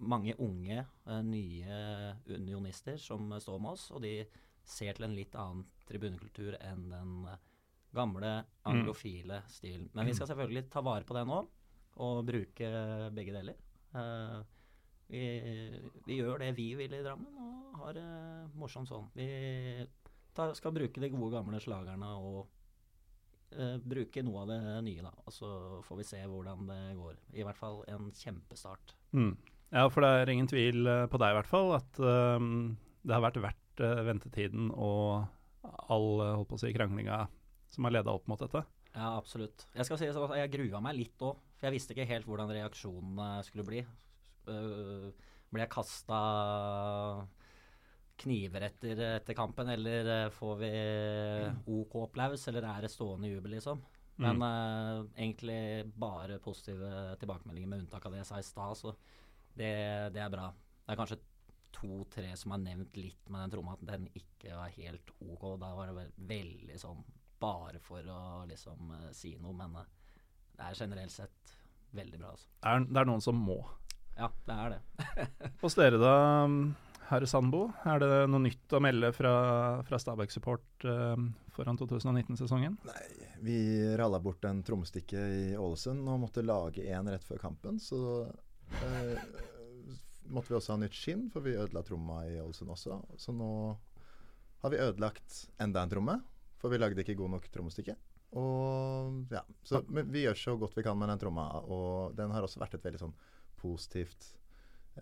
mange 0.01 0.35
unge, 0.41 0.85
uh, 1.07 1.21
nye 1.27 2.15
unionister 2.29 2.97
som 3.01 3.31
står 3.41 3.61
med 3.61 3.77
oss, 3.77 3.91
og 3.95 4.03
de 4.05 4.15
ser 4.65 4.97
til 4.97 5.09
en 5.09 5.17
litt 5.17 5.35
annen 5.39 5.65
tribunekultur 5.89 6.57
enn 6.61 6.87
den 6.93 7.15
gamle 7.95 8.33
mm. 8.45 8.53
anglofile 8.71 9.41
mm. 9.43 9.51
stilen. 9.51 9.89
Men 9.93 10.07
vi 10.07 10.15
skal 10.15 10.31
selvfølgelig 10.31 10.69
ta 10.71 10.83
vare 10.85 11.07
på 11.07 11.17
det 11.17 11.27
nå, 11.27 11.41
og 12.01 12.23
bruke 12.27 12.71
begge 13.17 13.35
deler. 13.35 13.59
Uh, 13.95 14.41
vi, 15.11 15.25
vi, 16.07 16.21
gjør 16.21 16.39
det 16.39 16.53
vi 16.59 16.69
vil 16.79 16.95
i 16.95 17.03
Drammen, 17.03 17.35
og 17.41 17.81
har 17.83 17.97
det 17.99 18.07
morsomt 18.59 18.91
sånn. 18.91 19.09
Vi 19.17 19.27
tar, 20.37 20.55
skal 20.55 20.75
bruke 20.77 21.03
de 21.03 21.11
gode, 21.11 21.33
gamle 21.35 21.61
slagerne 21.63 22.13
og 22.21 22.45
uh, 23.59 23.77
bruke 23.83 24.23
noe 24.23 24.45
av 24.45 24.53
det 24.53 24.61
nye, 24.87 25.03
da. 25.03 25.13
Og 25.27 25.35
så 25.35 25.51
får 25.87 26.03
vi 26.03 26.11
se 26.13 26.23
hvordan 26.23 26.69
det 26.71 26.83
går. 27.01 27.19
I 27.35 27.47
hvert 27.47 27.59
fall 27.59 27.83
en 27.91 28.13
kjempestart. 28.15 28.95
Mm. 29.17 29.35
Ja, 29.71 29.87
for 29.91 30.03
det 30.03 30.11
er 30.11 30.33
ingen 30.33 30.51
tvil 30.51 30.87
eh, 30.91 31.07
på 31.11 31.21
deg 31.23 31.33
i 31.33 31.39
hvert 31.39 31.51
fall 31.51 31.77
at 31.77 32.01
um, 32.03 32.75
det 33.07 33.15
har 33.15 33.23
vært 33.23 33.39
verdt 33.45 33.83
uh, 33.85 34.01
ventetiden 34.07 34.73
og 34.75 35.29
all 35.63 36.09
holdt 36.21 36.51
på 36.51 36.59
å 36.59 36.63
si, 36.63 36.73
kranglinga 36.75 37.23
som 37.71 37.87
har 37.87 37.95
leda 37.95 38.13
opp 38.13 38.27
mot 38.31 38.41
dette. 38.41 38.65
Ja, 38.91 39.13
absolutt. 39.15 39.69
Jeg 39.77 39.87
skal 39.87 40.01
si 40.01 40.09
at 40.11 40.39
jeg 40.41 40.53
grua 40.57 40.81
meg 40.83 40.97
litt 40.99 41.23
òg. 41.23 41.39
For 41.55 41.69
jeg 41.69 41.77
visste 41.77 41.95
ikke 41.95 42.09
helt 42.09 42.27
hvordan 42.27 42.51
reaksjonene 42.51 43.29
skulle 43.47 43.67
bli. 43.69 43.85
Uh, 44.49 45.13
blir 45.51 45.65
jeg 45.67 45.73
kasta 45.73 46.19
kniver 48.21 48.67
etter, 48.67 48.99
etter, 49.21 49.37
kampen, 49.39 49.71
eller 49.73 50.33
får 50.35 50.59
vi 50.61 50.73
OK 51.73 51.95
applaus, 52.03 52.43
eller 52.51 52.67
er 52.69 52.85
det 52.85 52.91
stående 52.93 53.31
jubel, 53.31 53.55
liksom? 53.57 53.81
Men 54.21 54.43
uh, 54.45 55.07
egentlig 55.15 55.87
bare 55.97 56.37
positive 56.45 57.15
tilbakemeldinger, 57.23 57.71
med 57.71 57.87
unntak 57.87 58.05
av 58.05 58.13
det 58.13 58.21
jeg 58.21 58.29
sa 58.29 58.41
i 58.43 58.45
stad. 58.45 58.77
Så 58.77 58.93
det, 59.59 59.75
det 60.15 60.23
er 60.23 60.33
bra. 60.33 60.51
Det 60.85 60.95
er 60.95 60.99
kanskje 61.01 61.21
to-tre 61.75 62.35
som 62.37 62.55
har 62.55 62.63
nevnt 62.63 62.99
litt 62.99 63.31
med 63.31 63.45
den 63.45 63.55
tromma, 63.55 63.77
at 63.77 63.87
den 63.93 64.09
ikke 64.17 64.55
var 64.57 64.75
helt 64.77 65.15
ok. 65.23 65.47
Da 65.61 65.73
var 65.77 65.95
det 65.95 66.11
veldig 66.31 66.79
sånn 66.81 67.03
bare 67.41 67.81
for 67.83 68.05
å 68.05 68.45
liksom 68.51 68.93
uh, 68.93 69.09
si 69.17 69.33
noe, 69.41 69.55
men 69.57 69.79
uh, 69.81 69.89
det 70.57 70.67
er 70.67 70.81
generelt 70.83 71.15
sett 71.15 71.57
veldig 71.97 72.21
bra. 72.21 72.35
Altså. 72.35 72.51
Er, 72.69 72.85
det 72.87 73.01
er 73.03 73.09
noen 73.09 73.25
som 73.25 73.39
må. 73.41 73.63
Ja, 74.19 74.29
det 74.47 74.57
er 74.57 74.77
det. 74.77 74.81
Hos 75.63 75.79
dere 75.79 76.01
da, 76.01 76.15
herre 77.09 77.29
Sandbo, 77.31 77.63
er 77.89 78.03
det 78.03 78.11
noe 78.31 78.45
nytt 78.45 78.77
å 78.77 78.83
melde 78.85 79.13
fra, 79.17 79.33
fra 79.89 80.01
Stabæk 80.03 80.35
Support 80.35 80.87
uh, 80.91 81.17
foran 81.55 81.81
2019-sesongen? 81.81 82.77
Nei, 82.91 83.31
vi 83.47 83.59
ralla 83.97 84.21
bort 84.21 84.45
en 84.45 84.61
trommestikke 84.67 85.25
i 85.39 85.43
Ålesund 85.57 86.05
og 86.05 86.27
måtte 86.27 86.45
lage 86.45 86.85
en 86.93 87.09
rett 87.09 87.25
før 87.25 87.41
kampen. 87.49 87.81
Så 87.81 88.29
måtte 90.31 90.53
vi 90.53 90.59
også 90.59 90.75
ha 90.75 90.81
nytt 90.81 90.97
skinn, 90.97 91.29
for 91.33 91.45
vi 91.45 91.57
ødela 91.59 91.83
tromma 91.87 92.23
i 92.29 92.39
Ålesund 92.41 92.73
også. 92.75 93.01
Så 93.21 93.35
nå 93.35 93.51
har 94.63 94.73
vi 94.73 94.81
ødelagt 94.81 95.45
enda 95.63 95.83
en 95.83 95.93
tromme, 95.93 96.17
for 96.61 96.73
vi 96.73 96.81
lagde 96.81 97.03
ikke 97.03 97.19
god 97.19 97.35
nok 97.37 97.49
trommestikke. 97.53 97.97
Og 98.39 99.33
ja, 99.35 99.43
så, 99.67 99.81
Men 99.89 100.11
vi 100.13 100.23
gjør 100.23 100.39
så 100.39 100.57
godt 100.59 100.77
vi 100.79 100.85
kan 100.87 100.99
med 100.99 101.11
den 101.11 101.23
tromma, 101.23 101.49
og 101.67 102.15
den 102.19 102.31
har 102.31 102.47
også 102.47 102.63
vært 102.63 102.77
et 102.79 102.85
veldig 102.85 103.01
sånn 103.03 103.17
positivt 103.61 104.35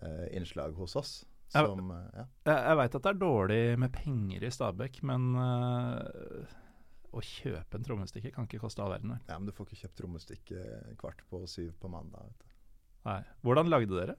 eh, 0.01 0.25
innslag 0.37 0.73
hos 0.79 0.95
oss. 0.99 1.19
Som, 1.53 1.91
eh, 1.93 2.09
ja. 2.17 2.25
Jeg, 2.49 2.57
jeg 2.57 2.79
veit 2.81 2.97
at 2.97 3.05
det 3.05 3.11
er 3.11 3.21
dårlig 3.21 3.61
med 3.81 3.93
penger 3.93 4.45
i 4.45 4.51
Stabekk, 4.53 5.01
men 5.09 5.29
øh, 5.37 6.57
å 7.09 7.23
kjøpe 7.25 7.77
en 7.77 7.85
trommestikke 7.85 8.33
kan 8.33 8.49
ikke 8.49 8.61
koste 8.63 8.83
all 8.83 8.95
verden. 8.95 9.17
Ja, 9.29 9.37
men 9.37 9.49
du 9.49 9.53
får 9.55 9.69
ikke 9.69 9.83
kjøpt 9.83 9.99
trommestikke 10.01 10.65
kvart 11.01 11.25
på 11.29 11.43
syv 11.49 11.75
på 11.81 11.91
mandag. 11.91 12.31
Vet 12.31 12.45
du. 12.45 12.48
Nei. 13.07 13.21
Hvordan 13.45 13.71
lagde 13.71 13.95
dere? 13.95 14.15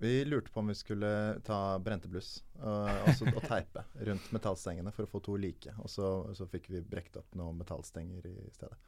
Vi 0.00 0.24
lurte 0.24 0.52
på 0.52 0.62
om 0.62 0.70
vi 0.70 0.74
skulle 0.78 1.08
ta 1.44 1.76
brentebluss 1.84 2.38
og, 2.56 2.86
og, 2.88 3.34
og, 3.34 3.42
teipe 3.44 3.82
rundt 4.08 4.30
metallstengene 4.32 4.92
for 4.96 5.04
å 5.04 5.10
få 5.10 5.20
to 5.26 5.34
like. 5.36 5.74
Og 5.82 5.90
så, 5.92 6.06
så 6.32 6.46
fikk 6.48 6.70
vi 6.72 6.80
brekt 6.80 7.18
opp 7.20 7.36
noen 7.36 7.58
metallstenger 7.60 8.24
i 8.30 8.36
stedet. 8.54 8.78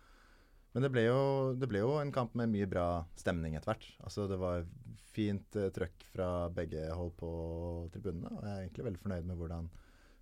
Men 0.72 0.86
det 0.86 0.88
ble, 0.94 1.04
jo, 1.04 1.20
det 1.52 1.68
ble, 1.68 1.82
jo, 1.84 1.98
en 2.00 2.14
kamp 2.14 2.32
med 2.38 2.48
mye 2.54 2.70
bra 2.70 2.86
stemning 3.20 3.58
etter 3.58 3.74
hvert. 3.74 3.84
Altså 4.00 4.24
det 4.30 4.40
var 4.40 4.64
fint 5.12 5.60
uh, 5.60 5.68
trøkk 5.76 6.06
fra 6.14 6.30
begge 6.56 6.86
hold 6.96 7.12
på 7.20 7.32
tribunene. 7.92 8.32
Og 8.32 8.48
jeg 8.48 8.54
er 8.54 8.64
egentlig 8.64 8.88
veldig 8.88 9.04
fornøyd 9.04 9.28
med 9.28 9.42
hvordan 9.42 9.68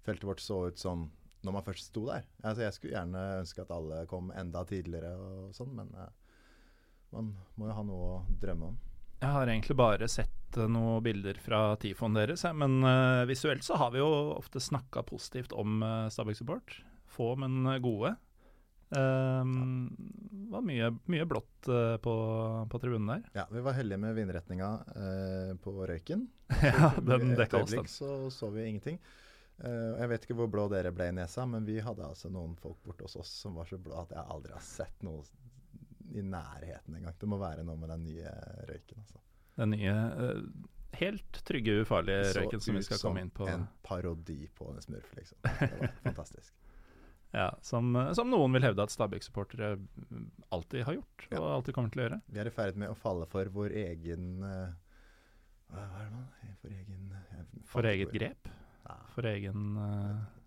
feltet 0.03 0.27
vårt 0.27 0.43
så 0.43 0.65
ut 0.67 0.83
sånn 0.83 1.07
når 1.47 1.55
man 1.55 1.71
først 1.71 1.93
sto 1.93 2.03
der. 2.11 2.27
Altså 2.43 2.67
jeg 2.67 2.75
skulle 2.75 2.99
gjerne 2.99 3.27
ønske 3.45 3.63
at 3.63 3.71
alle 3.79 4.03
kom 4.11 4.35
enda 4.35 4.67
tidligere 4.67 5.15
og 5.15 5.55
sånn, 5.55 5.71
men 5.79 5.95
uh, 5.95 6.11
man 7.15 7.31
må 7.55 7.71
jo 7.71 7.79
ha 7.79 7.87
noe 7.87 8.15
å 8.17 8.23
drømme 8.43 8.75
om. 8.75 8.87
Jeg 9.21 9.35
har 9.35 9.51
egentlig 9.53 9.77
bare 9.77 10.09
sett 10.09 10.57
uh, 10.57 10.67
noen 10.71 11.03
bilder 11.05 11.37
fra 11.45 11.77
tifoen 11.81 12.17
deres, 12.17 12.47
men 12.57 12.81
uh, 12.87 13.27
visuelt 13.29 13.65
så 13.67 13.77
har 13.81 13.93
vi 13.95 14.01
jo 14.01 14.09
ofte 14.37 14.63
snakka 14.65 15.05
positivt 15.09 15.53
om 15.53 15.83
uh, 15.85 16.09
Stabæk 16.13 16.41
Support. 16.41 16.81
Få, 17.11 17.35
men 17.37 17.67
gode. 17.85 18.15
Um, 18.91 19.97
var 20.51 20.65
mye, 20.67 20.89
mye 21.07 21.27
blått 21.31 21.69
uh, 21.71 21.97
på, 22.03 22.15
på, 22.71 22.79
tribunen 22.83 23.13
der. 23.13 23.27
Ja, 23.39 23.45
vi 23.51 23.63
var 23.63 23.77
heldige 23.77 24.01
med 24.03 24.17
vindretninga 24.19 24.71
uh, 24.97 25.53
på 25.63 25.75
røyken. 25.87 26.27
ja, 26.63 26.91
den 26.99 27.37
dekka 27.39 27.63
oss, 27.63 27.71
den. 27.71 27.87
Så 27.87 28.31
så 28.35 28.51
vi 28.51 28.67
ingenting. 28.67 28.99
Uh, 29.63 29.95
jeg 30.01 30.11
vet 30.11 30.27
ikke 30.27 30.39
hvor 30.41 30.51
blå 30.51 30.67
dere 30.73 30.91
ble 30.95 31.07
i 31.13 31.15
nesa, 31.15 31.47
men 31.47 31.69
vi 31.69 31.79
hadde 31.85 32.09
altså 32.09 32.33
noen 32.35 32.57
folk 32.59 32.81
borte 32.83 33.07
hos 33.07 33.15
oss 33.21 33.31
som 33.45 33.55
var 33.61 33.71
så 33.71 33.79
blå 33.79 33.95
at 34.01 34.17
jeg 34.17 34.27
aldri 34.27 34.57
har 34.57 34.65
sett 34.65 35.07
noe 35.07 35.23
i 36.11 36.25
nærheten 36.27 36.97
engang. 36.97 37.17
Det 37.21 37.29
må 37.31 37.39
være 37.41 37.65
noe 37.67 37.79
med 37.81 37.93
den 37.95 38.07
nye 38.09 38.35
røyken, 38.69 39.03
altså. 39.05 39.23
Den 39.61 39.75
nye 39.75 39.95
helt 40.99 41.43
trygge, 41.47 41.81
ufarlige 41.83 42.25
så 42.33 42.41
røyken 42.41 42.63
som 42.65 42.79
vi 42.79 42.83
skal 42.87 43.03
komme 43.03 43.25
inn 43.25 43.31
på. 43.35 43.47
Så 43.47 43.51
ut 43.51 43.55
som 43.55 43.63
en 43.63 43.69
parodi 43.87 44.41
på 44.57 44.71
en 44.73 44.83
smurf, 44.83 45.13
liksom. 45.19 45.39
Det 45.45 45.71
var 45.79 45.95
fantastisk. 46.09 46.55
Ja, 47.31 47.47
som, 47.63 47.95
som, 48.19 48.31
noen 48.33 48.57
vil 48.57 48.65
hevde 48.67 48.83
at 48.83 48.91
Stabæk-supportere 48.91 49.77
alltid 50.51 50.83
har 50.89 50.97
gjort, 50.99 51.27
og 51.29 51.37
ja. 51.37 51.51
alltid 51.55 51.77
kommer 51.77 51.93
til 51.95 52.03
å 52.03 52.07
gjøre. 52.09 52.21
Vi 52.27 52.43
er 52.43 52.51
i 52.51 52.55
ferd 52.55 52.81
med 52.83 52.91
å 52.91 52.97
falle 52.99 53.29
for 53.31 53.53
vår 53.55 53.77
egen 53.85 54.43
Hva 55.71 55.85
er 55.85 56.09
det 56.09 56.11
man 56.17 56.27
For 56.59 56.75
egen 56.75 57.15
For 57.71 57.87
eget 57.93 58.11
grep? 58.17 58.51
Ja. 58.89 58.97
For 59.15 59.29
egen 59.31 59.77
uh, 59.79 60.40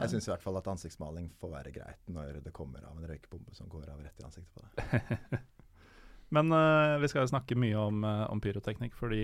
Jeg 0.00 0.14
syns 0.14 0.28
i 0.28 0.32
hvert 0.32 0.44
fall 0.44 0.58
at 0.60 0.68
ansiktsmaling 0.72 1.30
får 1.40 1.54
være 1.54 1.72
greit 1.74 2.10
når 2.12 2.40
det 2.44 2.52
kommer 2.56 2.84
av 2.88 2.98
en 2.98 3.08
røykebombe 3.08 3.54
som 3.56 3.68
går 3.70 3.88
av 3.92 4.02
rett 4.04 4.20
i 4.20 4.26
ansiktet 4.26 4.52
på 4.56 4.64
deg. 4.66 5.40
Men 6.34 6.52
uh, 6.54 6.98
vi 7.02 7.08
skal 7.10 7.24
jo 7.24 7.32
snakke 7.32 7.58
mye 7.58 7.78
om, 7.78 8.04
om, 8.04 8.40
pyroteknikk, 8.42 8.94
fordi 8.94 9.22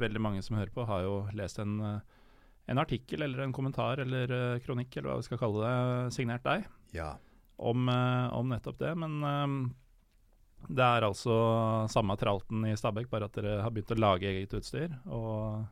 veldig 0.00 0.20
mange 0.20 0.42
som 0.44 0.58
hører 0.58 0.74
på, 0.74 0.84
har 0.84 1.06
jo 1.06 1.14
lest 1.38 1.62
en 1.62 1.78
en 2.66 2.78
artikkel 2.78 3.22
eller 3.22 3.38
en 3.38 3.52
kommentar 3.52 3.98
eller 3.98 4.32
uh, 4.32 4.58
kronikk, 4.62 4.96
eller 4.96 5.10
hva 5.10 5.20
vi 5.20 5.26
skal 5.26 5.40
kalle 5.40 5.62
det, 5.66 6.10
signert 6.14 6.44
deg 6.46 6.66
ja. 6.96 7.14
om, 7.56 7.88
uh, 7.90 8.28
om, 8.36 8.52
nettopp 8.52 8.78
det. 8.80 8.92
Men 8.98 9.18
um, 9.22 9.56
det 10.68 10.86
er 10.86 11.06
altså 11.08 11.36
samme 11.90 12.16
tralten 12.20 12.66
i 12.68 12.76
Stabæk, 12.78 13.10
bare 13.10 13.28
at 13.28 13.38
dere 13.38 13.58
har 13.64 13.74
begynt 13.74 13.94
å 13.96 13.98
lage 13.98 14.30
eget 14.30 14.54
utstyr. 14.58 14.94
Og 15.10 15.64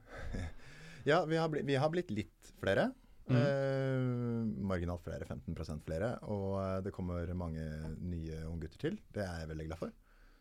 ja, 1.10 1.22
vi 1.28 1.38
har, 1.38 1.50
blitt, 1.52 1.68
vi 1.68 1.78
har 1.78 1.92
blitt 1.94 2.10
litt 2.14 2.54
flere. 2.62 2.90
Mm. 3.30 3.40
Eh, 3.40 4.60
marginalt 4.70 5.04
flere, 5.06 5.26
15% 5.28 5.86
flere. 5.86 6.12
Og 6.32 6.84
det 6.84 6.92
kommer 6.94 7.30
mange 7.38 7.64
nye 8.02 8.44
unggutter 8.50 8.80
til. 8.88 9.00
Det 9.14 9.24
er 9.24 9.42
jeg 9.42 9.50
veldig 9.52 9.68
glad 9.70 9.82
for. 9.86 9.96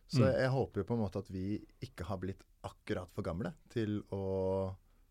Så 0.10 0.24
mm. 0.25 0.29
jeg 0.41 0.53
håper 0.55 0.81
jo 0.81 0.89
på 0.89 0.98
en 0.98 1.03
måte 1.03 1.22
at 1.22 1.31
vi 1.31 1.48
ikke 1.86 2.08
har 2.10 2.22
blitt 2.22 2.46
akkurat 2.65 3.12
for 3.13 3.25
gamle 3.25 3.53
til 3.69 4.00
å 4.15 4.24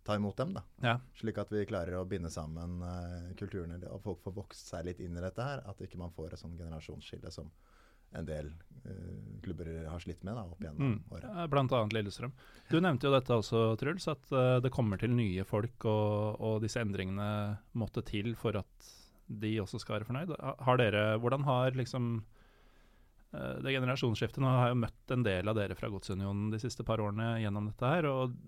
ta 0.09 0.17
imot 0.19 0.37
dem. 0.41 0.55
da. 0.57 0.65
Ja. 0.83 0.95
Slik 1.21 1.39
at 1.39 1.53
vi 1.53 1.67
klarer 1.69 2.01
å 2.01 2.07
binde 2.09 2.31
sammen 2.33 2.81
eh, 2.83 3.33
kulturene, 3.39 3.79
og 3.93 4.03
folk 4.05 4.23
får 4.25 4.37
vokst 4.41 4.73
seg 4.73 4.89
litt 4.89 5.03
inn 5.05 5.19
i 5.19 5.25
dette 5.25 5.45
her. 5.45 5.63
At 5.69 5.83
ikke 5.85 6.01
man 6.01 6.15
får 6.17 6.35
et 6.35 6.43
sånn 6.43 6.57
generasjonsskille 6.59 7.33
som 7.35 7.53
en 8.17 8.29
del 8.29 8.51
uh, 8.87 9.41
klubber 9.45 9.71
har 9.89 10.01
slitt 10.03 10.23
med 10.27 10.39
da, 10.39 10.47
opp 10.49 10.63
gjennom 10.65 10.95
mm. 10.95 10.99
året. 11.13 11.29
Annet 11.59 11.97
Lillestrøm. 11.97 12.33
Du 12.71 12.79
nevnte 12.81 13.09
jo 13.09 13.15
dette 13.15 13.37
også, 13.37 13.65
Truls, 13.81 14.09
at 14.11 14.33
uh, 14.35 14.57
det 14.65 14.73
kommer 14.75 15.01
til 15.01 15.15
nye 15.17 15.45
folk, 15.49 15.77
og, 15.85 16.41
og, 16.41 16.59
disse 16.65 16.83
endringene 16.85 17.29
måtte 17.79 18.05
til 18.07 18.35
for 18.39 18.59
at 18.61 18.91
de 19.29 19.59
også 19.61 19.81
skal 19.83 19.99
være 19.99 20.09
fornøyd. 20.09 20.37
Har 20.65 20.81
dere, 20.81 21.09
hvordan 21.21 21.45
har 21.45 21.77
liksom 21.77 22.19
det 23.29 23.75
generasjonsskiftet 23.75 24.41
Nå 24.41 24.49
har 24.49 24.71
jeg 24.71 24.73
jo 24.73 24.79
møtt 24.87 25.13
en 25.13 25.25
del 25.27 25.51
av 25.51 25.57
dere 25.59 25.75
fra 25.77 25.91
Godsunionen 25.93 26.47
de 26.49 26.57
siste 26.63 26.81
par 26.81 27.03
årene 27.05 27.35
gjennom 27.43 27.67
dette 27.69 27.91
her. 27.93 28.09
og 28.09 28.39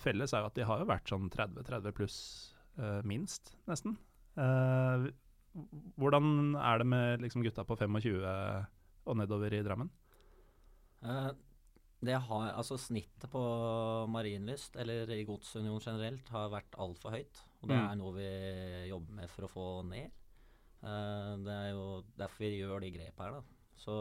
felles 0.00 0.32
er 0.32 0.42
jo 0.42 0.50
at 0.50 0.58
de 0.58 0.66
har 0.66 0.82
jo 0.82 0.88
vært 0.88 1.10
sånn 1.10 1.28
30-30 1.32 1.96
pluss, 1.96 2.18
uh, 2.80 3.00
minst, 3.08 3.54
nesten. 3.70 3.96
Uh, 4.38 5.10
hvordan 6.00 6.56
er 6.56 6.80
det 6.80 6.88
med 6.88 7.24
liksom, 7.24 7.44
gutta 7.44 7.64
på 7.68 7.76
25 7.76 7.98
og 9.06 9.18
nedover 9.18 9.54
i 9.54 9.62
Drammen? 9.64 9.90
Uh, 11.02 11.30
det 12.02 12.18
har, 12.26 12.48
altså 12.56 12.78
Snittet 12.80 13.30
på 13.30 13.42
Marienlyst, 14.10 14.76
eller 14.82 15.10
i 15.14 15.22
Godsunion 15.26 15.82
generelt, 15.82 16.28
har 16.34 16.50
vært 16.52 16.78
altfor 16.82 17.14
høyt. 17.14 17.42
Og 17.62 17.70
det 17.70 17.78
mm. 17.78 17.86
er 17.86 17.98
noe 18.00 18.14
vi 18.16 18.30
jobber 18.90 19.18
med 19.20 19.30
for 19.30 19.46
å 19.46 19.52
få 19.52 19.66
ned. 19.86 20.18
det 20.82 21.54
er 21.54 21.68
jo 21.70 21.84
derfor 22.18 22.42
vi 22.42 22.56
gjør 22.58 22.82
de 22.82 22.90
grep 22.96 23.22
her, 23.22 23.36
da. 23.38 23.60
Så 23.78 23.96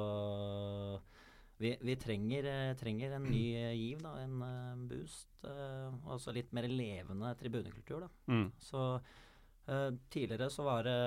vi, 1.61 1.75
vi 1.81 1.95
trenger, 1.95 2.45
eh, 2.49 2.75
trenger, 2.77 3.11
en 3.15 3.27
ny 3.29 3.43
giv, 3.77 4.01
da, 4.01 4.15
en 4.23 4.39
uh, 4.41 4.85
boost. 4.89 5.29
Uh, 5.45 5.93
også 6.09 6.33
litt 6.33 6.49
mer 6.57 6.65
levende 6.65 7.35
tribunekultur. 7.37 8.07
Da. 8.07 8.09
Mm. 8.33 8.47
Så 8.57 8.85
uh, 8.97 9.89
tidligere 10.09 10.49
så 10.49 10.65
var 10.65 10.89
det 10.89 10.99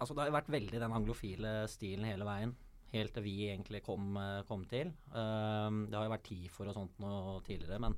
Altså 0.00 0.14
det 0.14 0.22
har 0.22 0.30
jo 0.30 0.36
vært 0.38 0.52
veldig 0.54 0.78
den 0.80 0.92
anglofile 0.96 1.50
stilen 1.68 2.06
hele 2.08 2.24
veien. 2.24 2.54
Helt 2.90 3.14
til 3.14 3.24
vi 3.24 3.34
egentlig 3.50 3.82
kom, 3.86 4.16
kom 4.48 4.64
til. 4.70 4.90
det 5.12 5.94
har 5.94 6.06
jo 6.06 6.12
vært 6.12 6.26
tid 6.26 6.48
for 6.50 6.70
og 6.70 6.74
sånt 6.74 6.96
noe 7.02 7.36
tidligere, 7.46 7.78
men 7.84 7.94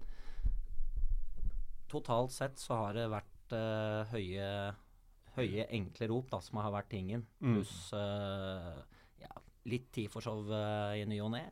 totalt 1.88 2.34
sett 2.34 2.60
så 2.60 2.76
har 2.82 2.98
det 2.98 3.06
vært 3.12 3.54
høye, 4.12 4.50
høye, 5.38 5.66
enkle 5.78 6.10
rop 6.12 6.28
da, 6.34 6.42
som 6.44 6.60
har 6.60 6.74
vært 6.76 6.90
tingen. 6.92 7.24
Mm. 7.40 7.56
Pluss 7.56 7.74
ja, 7.96 9.32
litt 9.72 9.88
tid 9.96 10.12
for 10.12 10.24
show 10.24 10.44
uh, 10.52 10.92
i 10.96 11.08
ny 11.08 11.22
og 11.24 11.32
ne, 11.38 11.46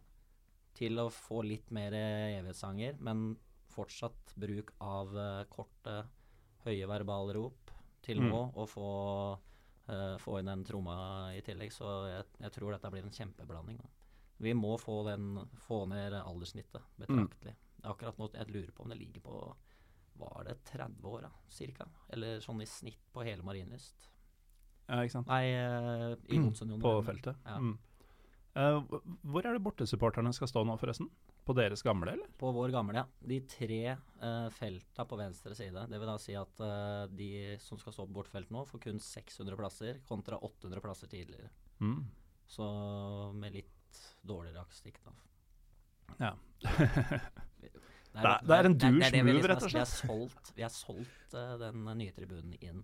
til 0.76 1.00
å 1.00 1.08
få 1.12 1.40
litt 1.48 1.72
mer 1.72 1.96
evighetssanger, 1.96 3.00
men 3.04 3.30
fortsatt 3.72 4.36
bruk 4.40 4.74
av 4.84 5.16
korte, 5.52 6.02
høye 6.66 6.88
verbale 6.90 7.36
rop 7.36 7.72
til 8.04 8.20
mm. 8.20 8.30
nå, 8.30 8.40
og 8.56 8.68
få, 8.68 8.90
uh, 9.90 10.16
få, 10.22 10.38
inn 10.40 10.50
den 10.50 10.64
tromma 10.66 10.98
i 11.36 11.40
tillegg. 11.44 11.72
Så 11.74 11.88
jeg, 12.08 12.28
jeg, 12.38 12.54
tror 12.54 12.74
dette 12.74 12.92
blir 12.92 13.06
en 13.06 13.16
kjempeblanding. 13.16 13.80
Da. 13.82 13.90
Vi 14.40 14.54
må 14.56 14.76
få, 14.80 15.02
den, 15.08 15.34
få 15.66 15.82
ned 15.90 16.16
alderssnittet 16.20 16.94
betraktelig. 17.00 17.56
Mm. 17.56 17.66
Akkurat 17.90 18.18
nå 18.20 18.30
jeg 18.34 18.52
lurer 18.52 18.72
på 18.76 18.84
om 18.84 18.92
det 18.92 19.00
ligger 19.00 19.24
på 19.24 19.42
var 20.20 20.44
det 20.44 20.58
30 20.68 21.06
år, 21.08 21.22
da, 21.24 21.30
cirka? 21.48 21.86
Eller 22.12 22.42
sånn 22.44 22.60
i 22.60 22.68
snitt 22.68 23.06
på 23.12 23.24
hele 23.24 23.44
Marienlyst. 23.46 24.10
Ja, 24.90 24.98
ikke 25.00 25.14
sant. 25.14 25.30
Nei, 25.30 25.54
uh, 25.54 26.12
i 26.28 26.40
Godsunionen. 26.42 26.82
På 26.84 26.98
feltet. 27.06 27.38
Ja. 27.46 27.56
Mm. 27.62 27.78
Uh, 28.50 29.00
hvor 29.30 29.46
er 29.46 29.54
det 29.54 29.62
bortesupporterne 29.64 30.32
skal 30.34 30.50
stå 30.50 30.64
nå, 30.66 30.74
forresten? 30.80 31.08
På 31.44 31.54
deres 31.56 31.82
gamle, 31.82 32.12
eller? 32.12 32.28
På 32.38 32.50
vår 32.54 32.70
gamle, 32.74 33.00
ja. 33.00 33.06
De 33.26 33.40
tre 33.48 33.78
uh, 33.96 34.48
felta 34.54 35.04
på 35.08 35.16
venstre 35.18 35.54
side. 35.58 35.86
Det 35.90 35.98
vil 35.98 36.10
da 36.10 36.16
si 36.20 36.34
at 36.38 36.60
uh, 36.62 37.06
de 37.16 37.30
som 37.64 37.80
skal 37.80 37.94
stå 37.96 38.06
på 38.06 38.14
bortefelt 38.20 38.52
nå, 38.54 38.62
får 38.68 38.82
kun 38.84 39.00
600 39.02 39.56
plasser 39.58 39.98
kontra 40.08 40.38
800 40.38 40.80
plasser 40.84 41.10
tidligere. 41.10 41.48
Mm. 41.80 42.04
Så 42.50 42.66
med 43.34 43.54
litt 43.56 44.00
dårligere 44.26 44.62
akustikk, 44.66 45.00
da. 45.06 45.16
Ja. 46.20 46.34
Det 48.10 48.18
er- 48.26 48.40
det 48.42 48.56
er 48.56 48.66
en 48.66 48.74
douche 48.74 49.22
move, 49.22 49.32
liksom 49.36 49.50
rett 49.52 49.62
og 49.62 49.70
slett. 49.70 49.74
Vi 49.74 49.78
har 49.78 49.90
solgt, 50.18 50.48
vi 50.56 50.62
har 50.64 50.72
solgt 50.74 51.34
uh, 51.38 51.52
den 51.60 51.84
nye 51.94 52.10
tribunen 52.16 52.56
inn 52.58 52.80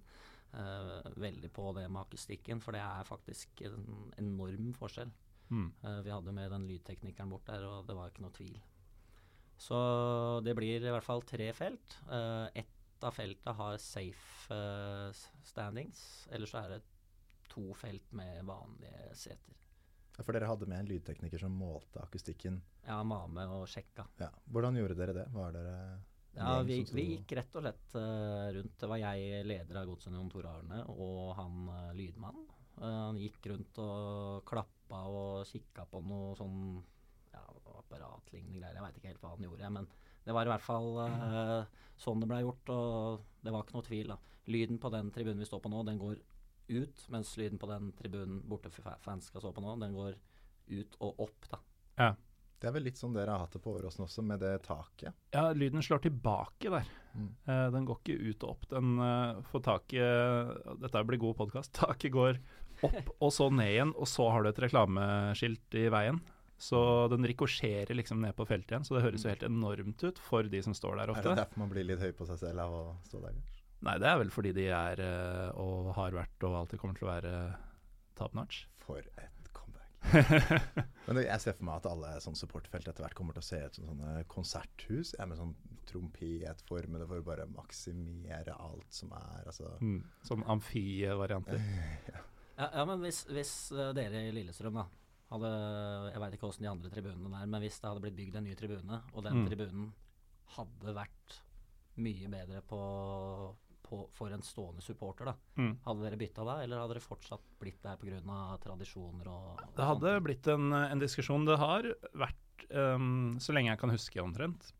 uh, 0.54 1.02
veldig 1.18 1.50
på 1.52 1.72
det 1.74 1.88
med 1.90 1.98
akustikken, 2.04 2.60
for 2.62 2.76
det 2.76 2.82
er 2.84 3.08
faktisk 3.08 3.62
en 3.66 4.12
enorm 4.22 4.68
forskjell. 4.78 5.10
Mm. 5.50 5.68
Eh, 5.82 6.00
vi 6.06 6.14
hadde 6.14 6.34
med 6.34 6.50
den 6.50 6.66
lydteknikeren 6.70 7.30
bort 7.30 7.46
der, 7.48 7.66
og 7.68 7.86
det 7.86 7.96
var 7.96 8.10
ikke 8.10 8.24
noe 8.24 8.34
tvil. 8.36 8.56
Så 9.56 9.76
det 10.44 10.54
blir 10.56 10.84
i 10.84 10.92
hvert 10.92 11.06
fall 11.06 11.22
tre 11.24 11.48
felt. 11.56 11.98
Uh, 12.10 12.48
ett 12.52 13.04
av 13.04 13.12
felta 13.12 13.52
har 13.52 13.76
safe 13.80 14.54
eh, 14.54 15.10
standings, 15.44 16.00
ellers 16.32 16.52
så 16.52 16.62
er 16.62 16.74
det 16.74 16.78
to 17.52 17.74
felt 17.76 18.12
med 18.16 18.44
vanlige 18.48 19.10
seter. 19.16 19.56
Ja, 20.16 20.24
For 20.24 20.32
dere 20.32 20.48
hadde 20.48 20.68
med 20.68 20.80
en 20.80 20.88
lydtekniker 20.88 21.40
som 21.40 21.56
målte 21.56 22.00
akustikken. 22.00 22.62
Ja, 22.86 23.02
han 23.02 23.12
var 23.12 23.28
med 23.28 23.52
og 23.52 23.66
sjekka. 23.68 24.06
Ja. 24.20 24.30
Hvordan 24.48 24.80
gjorde 24.80 24.96
dere 24.96 25.16
det? 25.18 25.26
Var 25.34 25.56
dere 25.56 25.74
Ja, 26.36 26.54
vi, 26.64 26.80
vi 26.92 27.04
gikk 27.12 27.36
rett 27.36 27.56
og 27.56 27.66
slett 27.66 27.96
uh, 27.96 28.48
rundt. 28.56 28.78
Det 28.80 28.88
var 28.90 29.02
jeg, 29.02 29.44
leder 29.48 29.80
av 29.82 29.90
Godsunionen, 29.90 30.32
Tor 30.32 30.48
Arne, 30.50 30.82
og 30.92 31.34
han 31.36 31.68
uh, 31.68 31.92
lydmann. 31.96 32.46
Uh, 32.80 32.88
han 32.88 33.20
gikk 33.20 33.52
rundt 33.52 33.80
og 33.84 34.44
klappa 34.48 34.75
og 34.94 35.46
kikka 35.48 35.86
på 35.90 36.02
noe 36.06 36.34
sånn 36.38 36.60
ja, 37.32 37.42
apparatlignende 37.78 38.60
greier. 38.60 38.76
Jeg 38.76 38.84
veit 38.84 39.00
ikke 39.00 39.10
helt 39.12 39.24
hva 39.24 39.34
han 39.34 39.46
gjorde, 39.48 39.72
men 39.78 39.88
det 40.26 40.34
var 40.34 40.48
i 40.48 40.50
hvert 40.50 40.66
fall 40.66 40.88
eh, 41.04 41.82
sånn 42.02 42.22
det 42.22 42.30
blei 42.30 42.42
gjort, 42.42 42.72
og 42.74 43.26
det 43.42 43.54
var 43.54 43.64
ikke 43.64 43.78
noe 43.78 43.86
tvil. 43.86 44.14
da. 44.14 44.18
Lyden 44.50 44.80
på 44.82 44.90
den 44.94 45.10
tribunen 45.14 45.42
vi 45.42 45.48
står 45.48 45.62
på 45.62 45.70
nå, 45.72 45.82
den 45.86 46.00
går 46.02 46.16
ut, 46.66 47.04
mens 47.14 47.36
lyden 47.38 47.60
på 47.62 47.68
den 47.70 47.92
tribunen 47.98 48.40
bortefans 48.48 49.30
skal 49.30 49.44
stå 49.44 49.52
på 49.54 49.62
nå, 49.62 49.76
den 49.82 49.94
går 49.94 50.16
ut 50.74 50.96
og 50.98 51.26
opp, 51.28 51.50
da. 51.50 51.60
Ja. 51.96 52.14
Det 52.56 52.70
er 52.70 52.72
vel 52.72 52.86
litt 52.88 52.96
sånn 52.96 53.12
dere 53.12 53.34
har 53.34 53.42
hatt 53.44 53.52
det 53.52 53.60
på 53.60 53.74
Åråsen 53.76 54.06
også, 54.06 54.22
med 54.24 54.40
det 54.40 54.54
taket. 54.64 55.12
ja, 55.34 55.50
lyden 55.52 55.84
slår 55.84 56.06
tilbake 56.06 56.70
der. 56.72 56.88
Mm. 57.12 57.28
Uh, 57.44 57.66
den 57.74 57.84
går 57.88 57.98
ikke 58.00 58.16
ut 58.16 58.46
og 58.46 58.54
opp. 58.54 58.64
Den 58.70 58.94
uh, 58.96 59.42
får 59.50 59.64
taket 59.66 60.80
Dette 60.80 61.02
blir 61.04 61.20
god 61.20 61.36
podkast. 61.42 61.74
Taket 61.82 62.14
går 62.16 62.40
opp 62.84 63.12
og 63.16 63.32
så 63.32 63.48
ned 63.54 63.72
igjen, 63.72 63.92
og 63.96 64.08
så 64.10 64.28
har 64.32 64.44
du 64.44 64.50
et 64.50 64.64
reklameskilt 64.66 65.78
i 65.80 65.86
veien. 65.92 66.20
Så 66.58 66.78
den 67.12 67.26
rikosjerer 67.28 67.92
liksom 67.96 68.22
ned 68.24 68.32
på 68.36 68.46
feltet 68.48 68.72
igjen, 68.72 68.86
så 68.88 68.96
det 68.96 69.04
høres 69.04 69.26
jo 69.26 69.32
helt 69.32 69.44
enormt 69.44 70.02
ut 70.06 70.20
for 70.24 70.48
de 70.48 70.62
som 70.64 70.74
står 70.76 70.96
der 71.02 71.12
ofte. 71.12 71.26
Er 71.26 71.34
det 71.34 71.42
derfor 71.44 71.62
man 71.66 71.72
blir 71.72 71.84
litt 71.84 72.00
høy 72.00 72.14
på 72.16 72.28
seg 72.28 72.40
selv 72.40 72.64
av 72.64 72.76
å 72.78 72.84
stå 73.04 73.20
der? 73.26 73.36
Nei, 73.84 73.96
det 74.00 74.08
er 74.08 74.20
vel 74.22 74.32
fordi 74.32 74.54
de 74.56 74.70
er 74.72 75.02
eh, 75.04 75.48
og 75.60 75.92
har 75.98 76.16
vært 76.16 76.46
og 76.48 76.56
alltid 76.62 76.80
kommer 76.80 76.96
til 76.96 77.06
å 77.06 77.12
være 77.12 77.32
top 78.16 78.36
notch. 78.38 78.64
For 78.80 79.04
et 79.04 79.50
comeback. 79.52 80.00
Men 81.06 81.20
jeg 81.26 81.42
ser 81.44 81.58
for 81.58 81.68
meg 81.68 81.82
at 81.82 81.90
alle 81.90 82.14
sånn 82.24 82.38
supportfelt 82.38 82.88
etter 82.88 83.04
hvert 83.04 83.18
kommer 83.18 83.36
til 83.36 83.44
å 83.44 83.48
se 83.50 83.60
ut 83.60 83.76
som 83.76 83.90
sånne 83.90 84.14
konserthus. 84.32 85.12
Ja, 85.18 85.28
med 85.28 85.42
sånn 85.42 85.52
trompetformede 85.86 87.06
for 87.06 87.20
å 87.20 87.26
bare 87.26 87.46
maksimere 87.52 88.56
alt 88.56 88.96
som 88.96 89.12
er. 89.18 89.44
Altså. 89.44 89.76
Mm. 89.84 90.00
Sånn 90.26 90.46
amfi-varianter. 90.56 91.60
Ja, 92.14 92.24
ja 92.58 92.84
men 92.88 93.00
hvis, 93.04 93.24
hvis 93.28 93.50
eh, 93.72 93.92
dere 93.96 94.22
i 94.28 94.32
Lillestrøm 94.32 94.74
da 94.80 94.86
hadde 95.32 95.48
Jeg 96.12 96.20
veit 96.22 96.34
ikke 96.36 96.46
åssen 96.48 96.62
de 96.62 96.70
andre 96.70 96.90
tribunene 96.92 97.40
er, 97.42 97.46
men 97.50 97.60
hvis 97.64 97.80
det 97.82 97.88
hadde 97.90 98.02
blitt 98.04 98.16
bygd 98.16 98.36
en 98.38 98.44
ny 98.46 98.54
tribune, 98.54 99.00
og 99.12 99.24
den 99.26 99.40
Mm. 99.42 99.46
tribunen 99.50 99.88
hadde 100.56 100.94
vært 100.94 101.38
mye 101.98 102.28
bedre 102.30 102.60
på, 102.62 102.78
på, 103.82 103.98
for 104.14 104.30
en 104.30 104.42
stående 104.46 104.82
supporter, 104.86 105.24
da. 105.32 105.34
Mm. 105.58 105.72
Hadde 105.84 106.04
dere 106.06 106.20
bytta 106.20 106.44
da, 106.46 106.54
eller 106.62 106.78
hadde 106.78 106.94
dere 106.94 107.02
fortsatt 107.02 107.42
blitt 107.58 107.82
der 107.82 107.96
pga. 107.98 108.58
tradisjoner 108.62 109.26
og 109.26 109.58
og 109.66 109.74
Det 109.76 109.84
hadde 109.90 110.14
sånt? 110.14 110.24
blitt 110.28 110.46
en, 110.54 110.72
en 110.72 111.02
diskusjon. 111.02 111.44
Det 111.48 111.58
har 111.58 111.82
vært, 112.14 112.66
um, 112.70 113.36
så 113.42 113.52
lenge 113.52 113.72
jeg 113.74 113.78
kan 113.82 113.90
huske 113.90 114.22
omtrent, 114.22 114.70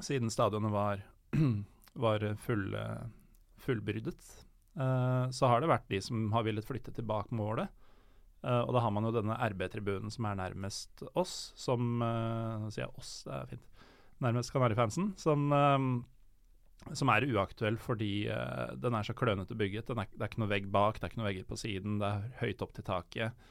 siden 0.00 0.30
stadionet 0.32 0.72
var, 0.72 1.02
var 2.06 2.24
full, 2.46 2.72
fullbyrdet, 3.60 4.16
eh, 4.16 4.44
så 4.74 5.48
har 5.50 5.60
det 5.60 5.68
vært 5.68 5.88
de 5.90 5.98
som 6.00 6.28
har 6.32 6.44
villet 6.46 6.64
flytte 6.64 6.92
tilbake 6.94 7.34
målet. 7.34 7.68
Eh, 8.40 8.62
og 8.64 8.72
da 8.72 8.80
har 8.84 8.92
man 8.94 9.04
jo 9.04 9.12
denne 9.12 9.36
RB-tribunen 9.52 10.12
som 10.12 10.28
er 10.30 10.38
nærmest 10.38 11.04
oss, 11.12 11.52
som 11.60 12.00
eh, 12.04 12.54
Nå 12.62 12.70
sier 12.72 12.86
jeg 12.86 12.94
oss, 12.96 13.12
det 13.26 13.36
er 13.36 13.52
fint. 13.52 13.66
Nærmest 14.24 14.52
Kanarifansen, 14.52 15.12
som, 15.20 15.46
eh, 15.52 16.94
som 16.96 17.12
er 17.12 17.28
uaktuell 17.28 17.76
fordi 17.80 18.12
eh, 18.32 18.74
den 18.80 18.96
er 18.96 19.06
så 19.06 19.16
klønete 19.16 19.56
bygget. 19.58 19.92
Den 19.92 20.02
er, 20.02 20.10
det 20.14 20.24
er 20.24 20.32
ikke 20.32 20.44
noe 20.44 20.54
vegg 20.54 20.68
bak, 20.72 20.98
det 20.98 21.06
er 21.06 21.12
ikke 21.12 21.22
noe 21.22 21.30
vegger 21.30 21.48
på 21.48 21.60
siden, 21.60 21.98
det 22.00 22.10
er 22.10 22.28
høyt 22.44 22.64
opp 22.64 22.76
til 22.76 22.88
taket. 22.88 23.48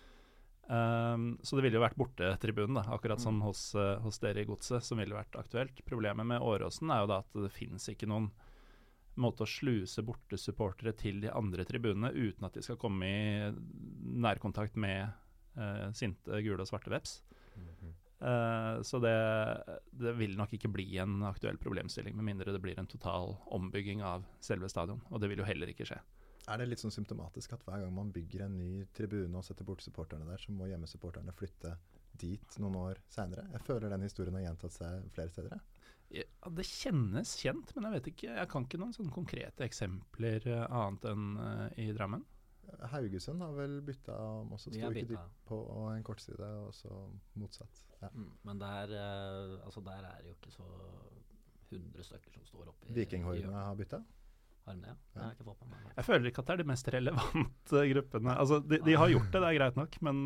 Um, 0.70 1.32
så 1.42 1.58
det 1.58 1.64
ville 1.66 1.80
jo 1.80 1.82
vært 1.82 1.98
bortetribunen, 1.98 2.76
da, 2.78 2.84
akkurat 2.94 3.22
som 3.22 3.40
hos, 3.42 3.72
eh, 3.74 3.96
hos 4.04 4.22
dere 4.22 4.44
i 4.44 4.50
Godset, 4.50 4.86
som 4.86 5.02
ville 5.02 5.18
vært 5.18 5.38
aktuelt. 5.38 5.82
Problemet 5.88 6.28
med 6.30 6.46
Åråsen 6.46 6.94
er 6.94 7.02
jo 7.02 7.10
da 7.10 7.24
at 7.24 7.40
det 7.46 7.50
finnes 7.54 7.90
ikke 7.90 8.10
noen 8.10 8.30
måte 9.22 9.46
å 9.46 9.50
sluse 9.50 10.04
bortesupportere 10.06 10.94
til 10.98 11.22
de 11.24 11.32
andre 11.34 11.66
tribunene 11.68 12.12
uten 12.16 12.48
at 12.48 12.56
de 12.58 12.64
skal 12.66 12.80
komme 12.82 13.08
i 13.08 13.50
nærkontakt 14.20 14.80
med 14.80 15.10
uh, 15.60 15.90
sinte 15.96 16.42
gule 16.46 16.64
og 16.64 16.70
svarte 16.70 16.94
veps. 16.94 17.20
Eh, 18.20 18.82
så 18.82 19.00
det, 19.00 19.16
det 19.92 20.14
vil 20.20 20.36
nok 20.38 20.54
ikke 20.54 20.72
bli 20.72 20.98
en 21.00 21.22
aktuell 21.28 21.58
problemstilling, 21.62 22.16
med 22.18 22.28
mindre 22.28 22.52
det 22.52 22.62
blir 22.64 22.80
en 22.80 22.90
total 22.90 23.38
ombygging 23.56 24.04
av 24.04 24.26
selve 24.44 24.70
stadion. 24.72 25.02
Og 25.10 25.22
det 25.22 25.32
vil 25.32 25.44
jo 25.44 25.48
heller 25.48 25.72
ikke 25.72 25.88
skje. 25.88 26.02
Er 26.50 26.60
det 26.60 26.70
litt 26.72 26.82
sånn 26.82 26.94
symptomatisk 26.94 27.54
at 27.56 27.64
hver 27.68 27.84
gang 27.84 27.94
man 27.94 28.12
bygger 28.12 28.48
en 28.48 28.58
ny 28.58 28.86
tribune 28.98 29.38
og 29.38 29.46
setter 29.46 29.68
bort 29.68 29.84
supporterne 29.86 30.28
der, 30.28 30.42
så 30.42 30.56
må 30.56 30.68
hjemmesupporterne 30.68 31.36
flytte 31.38 31.76
dit 32.20 32.60
noen 32.60 32.80
år 32.80 33.02
seinere? 33.14 33.46
Jeg 33.54 33.68
føler 33.68 33.94
den 33.94 34.08
historien 34.08 34.40
har 34.40 34.48
gjentatt 34.48 34.76
seg 34.76 35.12
flere 35.16 35.34
steder. 35.36 35.62
Ja, 36.10 36.26
det 36.58 36.66
kjennes 36.66 37.36
kjent, 37.38 37.72
men 37.76 37.86
jeg 37.86 37.96
vet 38.00 38.12
ikke. 38.14 38.34
Jeg 38.34 38.50
kan 38.50 38.66
ikke 38.66 38.80
noen 38.82 38.94
sånne 38.96 39.14
konkrete 39.14 39.66
eksempler 39.68 40.46
eh, 40.50 40.66
annet 40.66 41.06
enn 41.12 41.26
eh, 41.44 41.66
i 41.86 41.90
Drammen. 41.94 42.26
Haugesund 42.92 43.42
har 43.42 43.54
vel 43.58 43.80
bytta 43.86 44.16
om 44.40 44.54
også, 44.54 44.72
sto 44.74 44.90
ikke 44.92 45.08
de 45.10 45.20
på 45.50 45.58
en 45.90 46.04
kortside, 46.06 46.50
og 46.66 46.74
så 46.78 46.92
motsatt. 47.42 47.84
Ja. 48.00 48.12
Mm, 48.14 48.30
men 48.46 48.62
der, 48.62 48.94
eh, 48.98 49.56
altså 49.66 49.84
der 49.86 50.06
er 50.10 50.22
det 50.24 50.34
jo 50.34 50.38
ikke 50.38 50.54
så 50.54 50.68
100 51.70 52.06
stykker 52.08 52.34
som 52.38 52.46
står 52.48 52.72
oppi 52.72 52.90
i 52.90 52.98
Vikinghordene 52.98 53.66
har 53.68 53.78
bytta. 53.78 54.02
Har 54.66 54.78
de 54.78 54.86
det? 54.86 54.96
ja? 55.16 55.22
Har 55.22 55.34
jeg 55.38 55.70
meg. 55.70 56.06
Føler 56.06 56.30
ikke 56.30 56.44
at 56.44 56.50
det 56.50 56.56
er 56.56 56.62
de 56.64 56.70
mest 56.70 56.94
relevante 56.94 57.86
gruppene. 57.94 58.38
Altså, 58.38 58.62
de, 58.66 58.82
de 58.86 58.98
har 58.98 59.14
gjort 59.14 59.30
det, 59.30 59.42
det 59.42 59.50
er 59.50 59.60
greit 59.62 59.78
nok, 59.78 60.00
men 60.06 60.26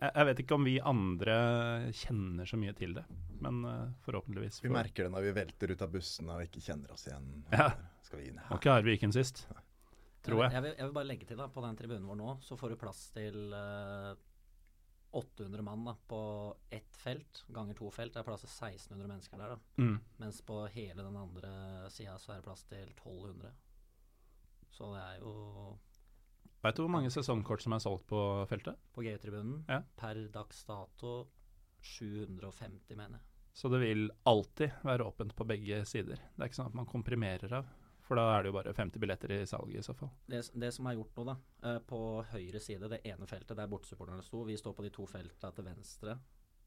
jeg, 0.00 0.10
jeg 0.12 0.26
vet 0.28 0.40
ikke 0.42 0.56
om 0.58 0.66
vi 0.66 0.74
andre 0.92 1.36
kjenner 1.96 2.48
så 2.48 2.58
mye 2.60 2.74
til 2.76 2.96
det. 2.98 3.04
Men 3.44 3.62
eh, 3.68 3.86
forhåpentligvis. 4.06 4.62
Vi 4.64 4.72
merker 4.72 5.06
det 5.06 5.14
når 5.14 5.26
vi 5.28 5.34
velter 5.36 5.72
ut 5.72 5.84
av 5.86 5.92
bussene 5.94 6.36
og 6.36 6.46
ikke 6.48 6.64
kjenner 6.64 6.92
oss 6.92 7.06
igjen. 7.08 7.30
Ja. 7.52 7.70
Skal 8.06 8.20
vi 8.22 8.28
inn 8.30 8.38
Var 8.38 8.50
her? 8.50 8.60
ikke 8.60 8.76
Arviken 8.78 9.12
sist, 9.14 9.46
tror 10.26 10.44
jeg. 10.44 10.52
Jeg 10.54 10.62
vil, 10.62 10.74
jeg 10.78 10.86
vil 10.86 10.96
bare 11.00 11.10
legge 11.10 11.28
til 11.28 11.40
da, 11.40 11.48
på 11.50 11.64
den 11.64 11.78
tribunen 11.78 12.06
vår 12.06 12.18
nå, 12.20 12.36
så 12.46 12.58
får 12.60 12.74
du 12.74 12.78
plass 12.78 13.00
til 13.16 13.54
uh, 13.56 14.14
800 15.16 15.64
mann 15.66 15.84
da, 15.88 15.96
på 16.06 16.20
ett 16.70 16.96
felt. 17.00 17.44
Ganger 17.48 17.74
to 17.78 17.90
felt. 17.90 18.12
Det 18.14 18.20
er 18.20 18.28
plass 18.28 18.44
til 18.44 18.52
1600 18.52 19.08
mennesker 19.10 19.40
der. 19.40 19.56
da. 19.56 19.82
Mm. 19.82 19.96
Mens 20.22 20.42
på 20.46 20.60
hele 20.74 21.02
den 21.02 21.16
andre 21.18 21.52
sida 21.90 22.18
så 22.20 22.34
er 22.34 22.42
det 22.42 22.46
plass 22.46 22.62
til 22.68 22.84
1200. 22.92 23.52
Så 24.76 24.92
det 24.92 25.02
er 25.02 25.22
jo 25.22 25.34
Veit 26.66 26.74
du 26.78 26.82
hvor 26.82 26.90
mange 26.90 27.12
sesongkort 27.14 27.62
som 27.62 27.76
er 27.76 27.82
solgt 27.84 28.08
på 28.10 28.18
feltet? 28.50 28.74
på 28.92 29.04
GU-tribunen 29.06 29.64
Ja. 29.70 29.82
per 29.96 30.18
dags 30.34 30.64
dato 30.66 31.28
750, 31.80 32.96
mener 32.96 33.18
jeg. 33.20 33.26
Så 33.56 33.70
det 33.72 33.78
vil 33.80 34.10
alltid 34.28 34.72
være 34.84 35.06
åpent 35.06 35.34
på 35.36 35.46
begge 35.48 35.84
sider. 35.88 36.16
Det 36.34 36.42
er 36.42 36.50
ikke 36.50 36.58
sånn 36.58 36.72
at 36.72 36.74
man 36.76 36.88
komprimerer 36.90 37.52
av. 37.56 37.68
For 38.06 38.18
da 38.18 38.26
er 38.36 38.42
det 38.44 38.50
jo 38.52 38.56
bare 38.58 38.74
50 38.76 39.00
billetter 39.02 39.32
i 39.34 39.46
salget 39.48 39.80
i 39.80 39.82
så 39.86 39.94
fall. 39.96 40.10
Det, 40.30 40.42
det 40.54 40.72
som 40.74 40.86
er 40.86 40.94
gjort 40.98 41.16
nå, 41.16 41.24
da, 41.26 41.36
eh, 41.70 41.78
på 41.82 42.00
høyre 42.32 42.60
side, 42.62 42.90
det 42.92 43.00
ene 43.08 43.26
feltet 43.26 43.56
der 43.58 43.70
bortesupporterne 43.70 44.22
sto, 44.22 44.44
vi 44.46 44.58
står 44.58 44.76
på 44.76 44.84
de 44.86 44.90
to 44.94 45.06
feltene 45.10 45.54
til 45.56 45.66
venstre. 45.66 46.18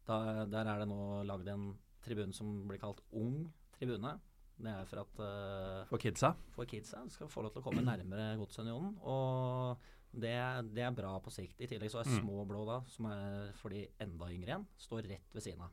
Da, 0.10 0.18
der 0.50 0.72
er 0.74 0.82
det 0.82 0.90
nå 0.90 1.24
lagd 1.30 1.48
en 1.54 1.70
tribune 2.04 2.34
som 2.36 2.68
blir 2.68 2.80
kalt 2.82 3.00
Ung 3.12 3.46
tribune. 3.78 4.18
Det 4.60 4.72
er 4.76 4.86
for 4.90 5.00
at 5.06 5.20
uh, 5.24 5.86
For 5.88 6.02
kidsa. 6.04 6.34
for 6.56 6.68
kidsa 6.68 7.06
skal 7.14 7.30
få 7.32 7.42
lov 7.46 7.54
til 7.56 7.62
å 7.62 7.66
komme 7.70 7.84
nærmere 7.86 8.34
Godsunionen. 8.42 8.98
Og 9.08 9.78
det, 10.12 10.34
det 10.76 10.84
er 10.84 10.92
bra 10.98 11.14
på 11.24 11.32
sikt. 11.32 11.62
I 11.64 11.68
tillegg 11.72 11.92
så 11.94 12.02
er 12.02 12.10
Mm. 12.10 12.18
små 12.26 12.46
blå, 12.50 12.66
da, 12.68 12.82
som 12.92 13.06
er 13.12 13.54
for 13.56 13.70
de 13.72 13.86
enda 14.04 14.28
yngre 14.34 14.52
igjen, 14.52 14.66
står 14.78 15.06
rett 15.08 15.34
ved 15.38 15.46
siden 15.46 15.62
av. 15.64 15.72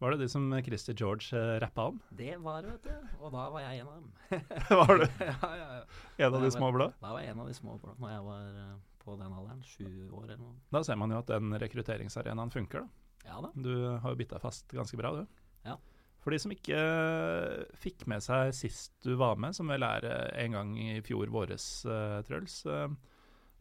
Var 0.00 0.14
det 0.14 0.20
de 0.22 0.28
som 0.32 0.46
Christer 0.64 0.94
George 0.96 1.34
uh, 1.36 1.58
rappa 1.60 1.88
om? 1.90 1.98
Det 2.16 2.36
var 2.40 2.62
det, 2.62 2.70
vet 2.78 2.86
du. 2.86 3.16
Og 3.20 3.32
da 3.34 3.48
var 3.52 3.60
jeg 3.66 3.80
en 3.82 3.88
av 3.90 3.98
dem. 3.98 4.12
Var 4.80 4.94
du 4.96 5.04
ja, 5.26 5.34
ja, 5.42 5.66
ja. 5.80 5.82
en 6.28 6.34
av 6.38 6.40
de 6.46 6.50
små 6.54 6.70
blå? 6.72 6.86
Da 7.02 7.10
var 7.12 7.20
jeg 7.20 7.34
en 7.34 7.40
av 7.42 7.50
de 7.50 7.54
små 7.58 7.74
blå 7.82 7.92
når 7.98 8.14
jeg 8.14 8.22
var 8.30 8.46
uh, 8.62 8.78
på 9.02 9.16
den 9.20 9.34
alderen. 9.36 9.60
Sju 9.66 9.90
år 10.14 10.24
eller 10.30 10.40
noe. 10.44 10.54
Da 10.72 10.80
ser 10.86 10.96
man 11.02 11.10
jo 11.12 11.18
at 11.20 11.28
den 11.34 11.52
rekrutteringsarenaen 11.60 12.52
funker, 12.54 12.86
da. 12.86 13.06
Ja 13.28 13.40
da. 13.44 13.50
Du 13.60 13.74
har 14.00 14.14
jo 14.14 14.16
bitt 14.22 14.30
deg 14.32 14.40
fast 14.40 14.70
ganske 14.72 14.96
bra, 14.96 15.10
du. 15.18 15.26
Ja. 15.66 15.74
For 16.20 16.34
de 16.34 16.38
som 16.42 16.52
ikke 16.52 16.76
eh, 16.76 17.62
fikk 17.80 18.04
med 18.10 18.20
seg 18.24 18.52
sist 18.56 18.92
du 19.06 19.14
var 19.20 19.38
med, 19.40 19.56
som 19.56 19.70
vel 19.72 19.84
er 19.86 20.04
eh, 20.04 20.42
en 20.44 20.56
gang 20.58 20.74
i 20.76 20.98
fjor 21.06 21.30
våres, 21.32 21.68
uh, 21.88 22.18
Truls. 22.28 22.58
Uh, 22.68 22.92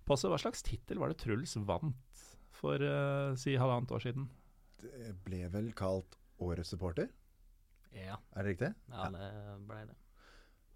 Posse, 0.09 0.27
hva 0.27 0.39
slags 0.41 0.65
tittel 0.65 0.99
var 0.99 1.13
det 1.13 1.19
Truls 1.21 1.55
vant 1.69 2.25
for 2.59 2.81
uh, 2.83 3.31
si 3.39 3.53
halvannet 3.55 3.93
år 3.95 4.03
siden? 4.03 4.27
Det 4.81 5.13
ble 5.25 5.45
vel 5.53 5.71
kalt 5.77 6.17
Årets 6.39 6.71
supporter, 6.71 7.09
Ja, 7.91 8.15
er 8.35 8.45
det 8.45 8.51
riktig? 8.53 8.67
ja 8.93 9.07
det 9.11 9.25
blei 9.67 9.81
det. 9.89 9.95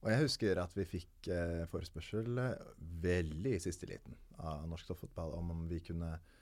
Og 0.04 0.10
jeg 0.12 0.24
husker 0.26 0.60
at 0.60 0.74
vi 0.76 0.84
fikk 0.84 1.30
eh, 1.32 1.62
forespørsel 1.72 2.40
eh, 2.42 2.66
veldig 3.06 3.54
i 3.56 3.62
siste 3.64 3.88
liten 3.88 4.18
av 4.44 4.66
norsk 4.68 4.90
toppfotball 4.90 5.32
om 5.38 5.54
om 5.54 5.62
vi 5.70 5.80
kunne 5.86 6.10
eh, 6.18 6.42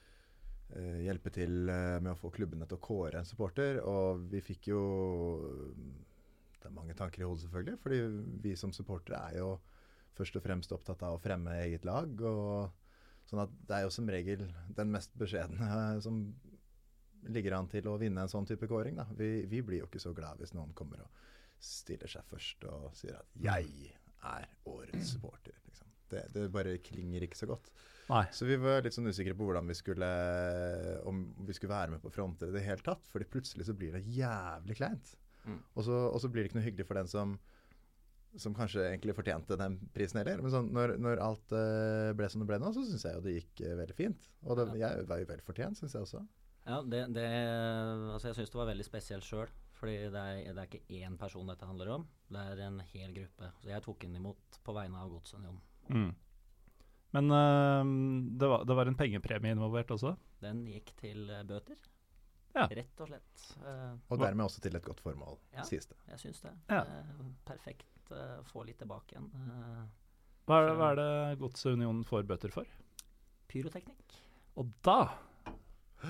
hjelpe 1.06 1.32
til 1.34 1.70
eh, 1.70 1.98
med 2.00 2.14
å 2.14 2.20
få 2.20 2.32
klubbene 2.34 2.68
til 2.68 2.80
å 2.80 2.84
kåre 2.84 3.22
en 3.22 3.28
supporter. 3.28 3.82
Og 3.88 4.28
vi 4.32 4.44
fikk 4.46 4.72
jo 4.72 4.84
Det 6.62 6.70
er 6.70 6.76
mange 6.76 6.94
tanker 6.94 7.24
i 7.24 7.26
hodet, 7.26 7.46
selvfølgelig. 7.46 7.80
Fordi 7.82 8.02
vi 8.44 8.56
som 8.56 8.74
supportere 8.76 9.22
er 9.32 9.40
jo 9.42 9.56
først 10.18 10.38
og 10.38 10.46
fremst 10.46 10.74
opptatt 10.76 11.02
av 11.08 11.18
å 11.18 11.24
fremme 11.24 11.58
eget 11.64 11.86
lag. 11.88 12.22
og 12.22 12.78
Sånn 13.30 13.44
at 13.46 13.54
det 13.68 13.78
er 13.78 13.86
jo 13.86 13.94
som 13.94 14.10
regel 14.12 14.44
den 14.76 14.92
mest 14.92 15.14
beskjedne 15.18 16.02
som 16.04 16.24
ligger 17.30 17.56
an 17.56 17.70
til 17.70 17.88
å 17.88 17.98
vinne 18.02 18.26
en 18.26 18.32
sånn 18.32 18.48
type 18.50 18.68
kåring. 18.68 18.98
Da. 18.98 19.06
Vi, 19.18 19.46
vi 19.50 19.62
blir 19.66 19.84
jo 19.84 19.90
ikke 19.90 20.02
så 20.04 20.14
glad 20.18 20.42
hvis 20.42 20.56
noen 20.58 20.74
kommer 20.78 21.04
og 21.06 21.20
stiller 21.62 22.10
seg 22.10 22.26
først 22.26 22.66
og 22.66 22.90
sier 22.98 23.20
at 23.20 23.36
'jeg 23.38 23.94
er 24.26 24.48
årets 24.66 25.14
supporter'. 25.14 25.61
Det, 26.12 26.26
det 26.36 26.50
bare 26.54 26.78
klinger 26.84 27.26
ikke 27.26 27.39
så 27.39 27.50
godt. 27.50 27.71
Nei. 28.12 28.26
Så 28.36 28.47
vi 28.47 28.58
var 28.60 28.84
litt 28.84 28.95
sånn 28.95 29.08
usikre 29.08 29.36
på 29.38 29.47
hvordan 29.47 29.69
vi 29.71 29.78
skulle 29.78 30.12
om 31.08 31.24
vi 31.47 31.56
skulle 31.56 31.71
være 31.71 31.95
med 31.95 32.04
på 32.04 32.12
fronter 32.12 32.52
i 32.52 32.56
det 32.58 32.65
hele 32.65 32.84
tatt. 32.86 33.08
Fordi 33.12 33.30
plutselig 33.32 33.69
så 33.69 33.76
blir 33.78 33.95
det 33.95 34.04
jævlig 34.12 34.78
kleint. 34.82 35.15
Mm. 35.45 35.62
Og, 35.74 35.84
så, 35.88 35.97
og 36.12 36.19
så 36.21 36.30
blir 36.30 36.43
det 36.43 36.52
ikke 36.52 36.60
noe 36.60 36.67
hyggelig 36.67 36.89
for 36.89 37.00
den 37.00 37.12
som 37.12 37.39
som 38.39 38.54
kanskje 38.56 38.84
egentlig 38.86 39.15
fortjente 39.15 39.58
den 39.60 39.74
prisen 39.95 40.21
heller. 40.21 40.39
Men 40.43 40.54
sånn, 40.54 40.69
når, 40.71 40.95
når 41.04 41.19
alt 41.24 41.56
eh, 41.56 42.12
ble 42.15 42.30
som 42.32 42.43
det 42.43 42.47
ble 42.47 42.62
nå, 42.62 42.69
så 42.71 42.84
syns 42.88 43.04
jeg 43.08 43.17
jo 43.17 43.24
det 43.26 43.34
gikk 43.36 43.63
eh, 43.65 43.74
veldig 43.80 43.97
fint. 43.97 44.30
Og 44.45 44.60
det, 44.60 44.67
jeg 44.80 45.08
var 45.10 45.19
jo 45.19 45.28
vel 45.34 45.43
fortjent, 45.43 45.80
syns 45.80 45.97
jeg 45.97 46.06
også. 46.06 46.21
Ja, 46.62 46.78
det, 46.86 47.02
det 47.15 47.26
Altså, 47.26 48.30
jeg 48.30 48.38
syns 48.39 48.54
det 48.54 48.62
var 48.62 48.69
veldig 48.71 48.88
spesielt 48.88 49.28
sjøl. 49.28 49.52
Fordi 49.82 49.97
det 50.13 50.21
er, 50.21 50.54
det 50.54 50.62
er 50.62 50.67
ikke 50.69 51.00
én 51.02 51.15
person 51.17 51.47
dette 51.50 51.65
handler 51.65 51.89
om, 51.95 52.04
det 52.30 52.41
er 52.52 52.60
en 52.67 52.78
hel 52.91 53.15
gruppe. 53.15 53.47
Så 53.63 53.71
jeg 53.71 53.82
tok 53.82 54.04
den 54.04 54.19
imot 54.19 54.60
på 54.62 54.76
vegne 54.78 55.00
av 55.02 55.10
Godsunionen. 55.10 55.58
Mm. 55.94 56.12
Men 57.14 57.32
uh, 57.36 57.84
det, 58.40 58.48
var, 58.48 58.64
det 58.66 58.76
var 58.78 58.88
en 58.88 58.96
pengepremie 59.00 59.52
involvert 59.56 59.92
også? 59.92 60.14
Den 60.42 60.64
gikk 60.72 60.94
til 61.02 61.26
eh, 61.30 61.42
bøter. 61.44 61.76
Ja. 62.56 62.66
Rett 62.72 63.00
og 63.04 63.08
slett. 63.12 63.42
Uh, 63.64 63.94
Og 64.12 64.20
dermed 64.20 64.46
også 64.46 64.62
til 64.64 64.76
et 64.76 64.84
godt 64.84 65.00
formål, 65.04 65.38
Ja. 65.56 65.64
sies 65.68 65.86
det. 65.88 65.98
jeg 66.10 66.20
syns 66.24 66.42
det. 66.44 66.52
Ja. 66.72 66.82
Uh, 66.88 67.26
perfekt. 67.48 67.88
få 68.52 68.64
litt 68.68 68.76
tilbake 68.82 69.14
igjen. 69.16 69.28
Eh, 69.32 69.84
Hva 70.50 70.58
er, 70.66 70.74
hva 70.76 70.88
er 70.92 70.98
det 71.00 71.40
Godsunionen 71.40 72.02
får 72.04 72.26
bøter 72.28 72.52
for? 72.52 72.66
pyroteknikk. 73.52 74.16
Og 74.60 74.68
da 74.84 75.14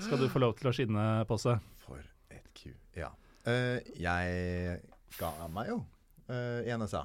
skal 0.00 0.18
du 0.18 0.28
få 0.30 0.38
lov 0.42 0.56
til 0.58 0.70
å 0.70 0.72
skinne 0.74 1.04
seg. 1.38 1.60
For 1.84 2.02
et 2.30 2.48
ku. 2.58 2.70
Ja. 2.98 3.10
Eh, 3.46 3.78
jeg 3.98 4.80
ga 5.18 5.30
meg 5.50 5.68
jo 5.72 5.78
eh, 6.28 6.62
i 6.66 6.74
NSA 6.78 7.04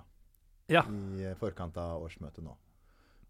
Ja. 0.70 0.82
i 0.90 1.34
forkant 1.38 1.78
av 1.78 2.02
årsmøtet 2.06 2.42
nå. 2.46 2.54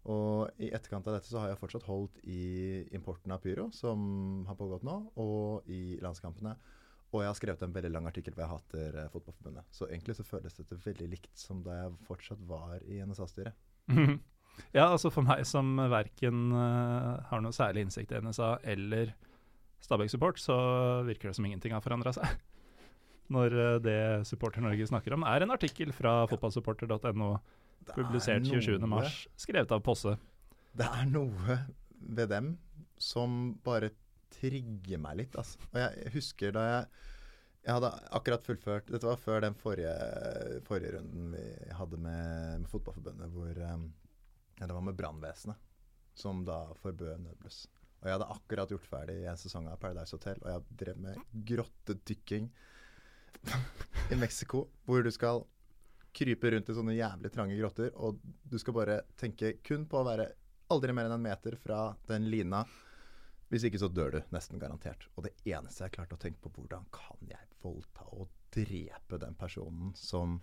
Og 0.08 0.62
i 0.64 0.70
etterkant 0.72 1.06
av 1.10 1.18
dette 1.18 1.28
så 1.28 1.42
har 1.42 1.52
jeg 1.52 1.60
fortsatt 1.60 1.86
holdt 1.88 2.20
i 2.24 2.86
importen 2.96 3.32
av 3.34 3.42
pyro, 3.44 3.68
som 3.76 4.46
har 4.48 4.56
pågått 4.56 4.86
nå, 4.88 4.96
og 5.20 5.68
i 5.68 5.98
landskampene. 6.00 6.54
Og 7.12 7.22
jeg 7.22 7.30
har 7.30 7.36
skrevet 7.36 7.62
en 7.64 7.74
veldig 7.74 7.90
lang 7.92 8.08
artikkel 8.08 8.34
hvor 8.34 8.44
jeg 8.44 8.52
hater 8.52 8.96
eh, 9.00 9.10
Fotballforbundet. 9.12 9.68
Så 9.72 9.88
egentlig 9.88 10.16
så 10.18 10.26
føles 10.28 10.56
dette 10.56 10.76
veldig 10.84 11.08
likt 11.12 11.30
som 11.40 11.62
da 11.64 11.76
jeg 11.82 11.94
fortsatt 12.08 12.42
var 12.48 12.80
i 12.88 13.00
NSA-styret. 13.04 13.56
Ja, 14.74 14.88
altså 14.88 15.06
for 15.14 15.22
meg 15.22 15.44
som 15.46 15.76
verken 15.92 16.48
uh, 16.50 17.20
har 17.30 17.42
noe 17.44 17.54
særlig 17.54 17.84
innsikt 17.86 18.10
i 18.10 18.18
NSA 18.24 18.56
eller 18.72 19.12
Stabæk 19.84 20.10
Support, 20.10 20.40
så 20.42 20.56
virker 21.06 21.30
det 21.30 21.36
som 21.38 21.46
ingenting 21.46 21.76
har 21.76 21.84
forandra 21.84 22.10
seg. 22.16 22.32
Når 23.34 23.54
uh, 23.54 23.76
det 23.84 24.00
Supporter 24.26 24.64
Norge 24.64 24.88
snakker 24.90 25.14
om, 25.14 25.22
er 25.22 25.46
en 25.46 25.54
artikkel 25.54 25.94
fra 25.94 26.24
fotballsupporter.no, 26.32 27.30
er 27.38 27.67
publisert 27.94 28.46
27. 28.46 28.78
noe- 28.78 28.88
mars, 28.88 29.26
skrevet 29.36 29.72
av 29.72 29.80
Posse. 29.84 30.16
Det 30.78 30.86
er 30.86 31.06
noe 31.10 31.58
ved 31.98 32.28
dem 32.30 32.56
som 32.98 33.54
bare 33.64 33.90
trigger 34.34 35.00
meg 35.02 35.22
litt. 35.22 35.38
Altså. 35.38 35.58
Og 35.72 35.80
jeg 35.80 36.12
husker 36.18 36.52
da 36.52 36.66
jeg 36.72 36.90
Jeg 37.68 37.74
hadde 37.74 37.88
akkurat 38.16 38.44
fullført 38.46 38.86
Dette 38.86 39.04
var 39.04 39.18
før 39.20 39.40
den 39.42 39.54
forrige, 39.58 39.90
forrige 40.64 40.92
runden 40.94 41.32
vi 41.34 41.72
hadde 41.74 41.98
med, 42.00 42.60
med 42.62 42.68
Fotballforbundet, 42.70 43.28
hvor 43.34 43.58
um, 43.74 43.82
det 44.60 44.70
var 44.72 44.80
med 44.86 44.96
brannvesenet, 44.96 45.58
som 46.14 46.44
da 46.46 46.72
forbød 46.80 47.18
nødbluss. 47.18 47.66
Og 47.98 48.06
jeg 48.06 48.14
hadde 48.14 48.30
akkurat 48.30 48.72
gjort 48.72 48.86
ferdig 48.86 49.18
en 49.26 49.36
sesong 49.36 49.66
av 49.68 49.76
Paradise 49.82 50.14
Hotel, 50.14 50.38
og 50.44 50.50
jeg 50.52 50.78
drev 50.80 51.02
med 51.02 51.18
grottedykking 51.50 52.48
i 54.14 54.18
Mexico, 54.22 54.68
hvor 54.86 55.02
du 55.02 55.10
skal 55.12 55.42
krype 56.12 56.50
rundt 56.50 56.68
i 56.70 56.76
sånne 56.76 56.96
jævlig 56.96 57.30
trange 57.34 57.56
grotter, 57.58 57.90
og 57.94 58.18
du 58.22 58.58
skal 58.60 58.76
bare 58.76 59.00
tenke 59.18 59.56
kun 59.64 59.86
på 59.88 60.00
å 60.00 60.06
være 60.06 60.28
aldri 60.72 60.94
mer 60.96 61.08
enn 61.08 61.16
en 61.18 61.24
meter 61.24 61.56
fra 61.60 61.92
den 62.08 62.28
lina. 62.32 62.64
Hvis 63.48 63.64
ikke 63.64 63.80
så 63.80 63.88
dør 63.88 64.16
du, 64.16 64.18
nesten 64.34 64.60
garantert. 64.60 65.06
Og 65.16 65.24
det 65.24 65.32
eneste 65.48 65.86
jeg 65.86 65.94
klarte 65.96 66.18
å 66.18 66.20
tenke 66.20 66.42
på, 66.44 66.52
hvordan 66.56 66.84
kan 66.92 67.30
jeg 67.30 67.48
voldta 67.62 68.04
og 68.12 68.28
drepe 68.52 69.20
den 69.20 69.36
personen 69.38 69.94
som 69.96 70.36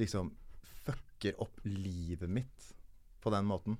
liksom 0.00 0.32
fucker 0.86 1.36
opp 1.42 1.60
livet 1.64 2.30
mitt 2.32 2.70
på 3.20 3.32
den 3.34 3.48
måten? 3.48 3.76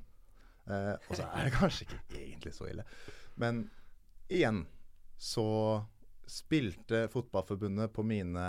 Eh, 0.67 0.95
og 1.07 1.13
så 1.15 1.29
er 1.31 1.47
det 1.47 1.57
kanskje 1.57 1.87
ikke 1.87 2.01
egentlig 2.13 2.53
så 2.57 2.69
ille. 2.69 2.85
Men 3.41 3.65
igjen 4.29 4.65
så 5.17 5.47
spilte 6.27 7.07
Fotballforbundet 7.13 7.93
på 7.95 8.05
mine 8.05 8.47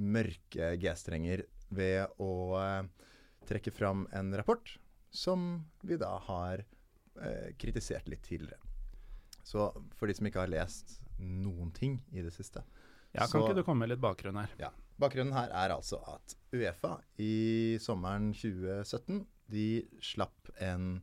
mørke 0.00 0.74
G-strenger 0.80 1.42
ved 1.70 2.06
å 2.22 2.30
eh, 2.60 2.82
trekke 3.48 3.72
fram 3.74 4.06
en 4.12 4.32
rapport 4.36 4.76
som 5.10 5.64
vi 5.82 5.96
da 5.98 6.12
har 6.28 6.62
eh, 7.20 7.50
kritisert 7.58 8.08
litt 8.10 8.22
tidligere. 8.26 8.60
Så 9.42 9.70
for 9.98 10.06
de 10.06 10.14
som 10.14 10.26
ikke 10.28 10.42
har 10.44 10.52
lest 10.52 10.98
noen 11.18 11.72
ting 11.74 11.98
i 12.12 12.22
det 12.22 12.32
siste 12.32 12.62
Ja, 13.12 13.24
Kan 13.26 13.28
så- 13.28 13.40
ikke 13.48 13.56
du 13.56 13.64
komme 13.66 13.80
med 13.86 13.88
litt 13.94 14.00
bakgrunn 14.02 14.36
her? 14.38 14.50
ja. 14.58 14.70
Bakgrunnen 15.00 15.32
her 15.32 15.48
er 15.50 15.72
altså 15.74 15.96
at 16.06 16.34
Uefa 16.52 17.00
i 17.18 17.78
sommeren 17.80 18.32
2017 18.36 19.24
de 19.48 19.88
slapp 20.00 20.50
en 20.60 21.00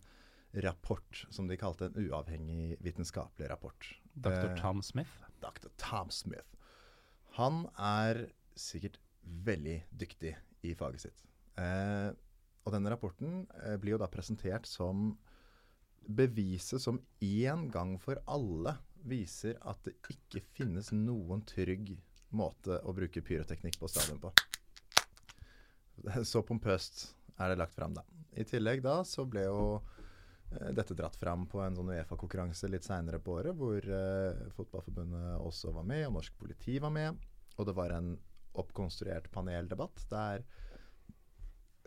rapport 0.63 1.25
som 1.33 1.47
de 1.49 1.57
kalte 1.57 1.89
en 1.89 1.97
uavhengig 2.07 2.77
vitenskapelig 2.79 3.49
rapport. 3.49 3.89
Dr. 4.15 4.51
Eh, 4.53 4.55
Tom 4.61 4.81
Smith? 4.81 5.09
Dr. 5.41 5.67
Tom 5.77 6.09
Smith. 6.13 6.45
Han 7.37 7.65
er 7.77 8.27
sikkert 8.55 8.99
veldig 9.25 9.81
dyktig 9.97 10.35
i 10.67 10.75
faget 10.77 11.07
sitt. 11.07 11.25
Eh, 11.57 12.11
og 12.67 12.73
denne 12.75 12.91
rapporten 12.91 13.45
eh, 13.63 13.77
blir 13.79 13.95
jo 13.95 14.01
da 14.01 14.09
presentert 14.11 14.67
som 14.69 15.13
beviset 16.07 16.81
som 16.83 16.99
én 17.23 17.67
gang 17.71 17.95
for 17.99 18.19
alle 18.27 18.77
viser 19.07 19.57
at 19.67 19.79
det 19.87 19.95
ikke 20.11 20.43
finnes 20.55 20.91
noen 20.95 21.43
trygg 21.47 21.95
måte 22.35 22.79
å 22.83 22.93
bruke 22.95 23.23
pyroteknikk 23.23 23.79
på 23.79 23.89
stadion 23.91 24.19
på. 24.21 24.31
Så 26.27 26.43
pompøst 26.45 27.07
er 27.37 27.51
det 27.51 27.59
lagt 27.61 27.75
fram, 27.75 27.95
da. 27.95 28.03
I 28.37 28.45
tillegg 28.45 28.83
da 28.85 28.99
så 29.07 29.25
ble 29.29 29.45
jo 29.47 29.61
eh, 29.77 30.71
dette 30.75 30.95
dratt 30.97 31.15
fram 31.17 31.47
på 31.49 31.61
en 31.63 31.77
sånn 31.77 31.93
Uefa-konkurranse 31.93 32.69
litt 32.69 32.85
seinere 32.85 33.21
på 33.23 33.37
året, 33.39 33.55
hvor 33.57 33.79
eh, 33.81 34.43
Fotballforbundet 34.57 35.37
også 35.41 35.73
var 35.75 35.87
med, 35.87 36.05
og 36.09 36.17
norsk 36.19 36.37
politi 36.39 36.77
var 36.83 36.93
med. 36.93 37.17
Og 37.57 37.69
det 37.69 37.77
var 37.77 37.95
en 37.95 38.15
oppkonstruert 38.61 39.29
paneldebatt 39.33 40.03
der 40.11 40.43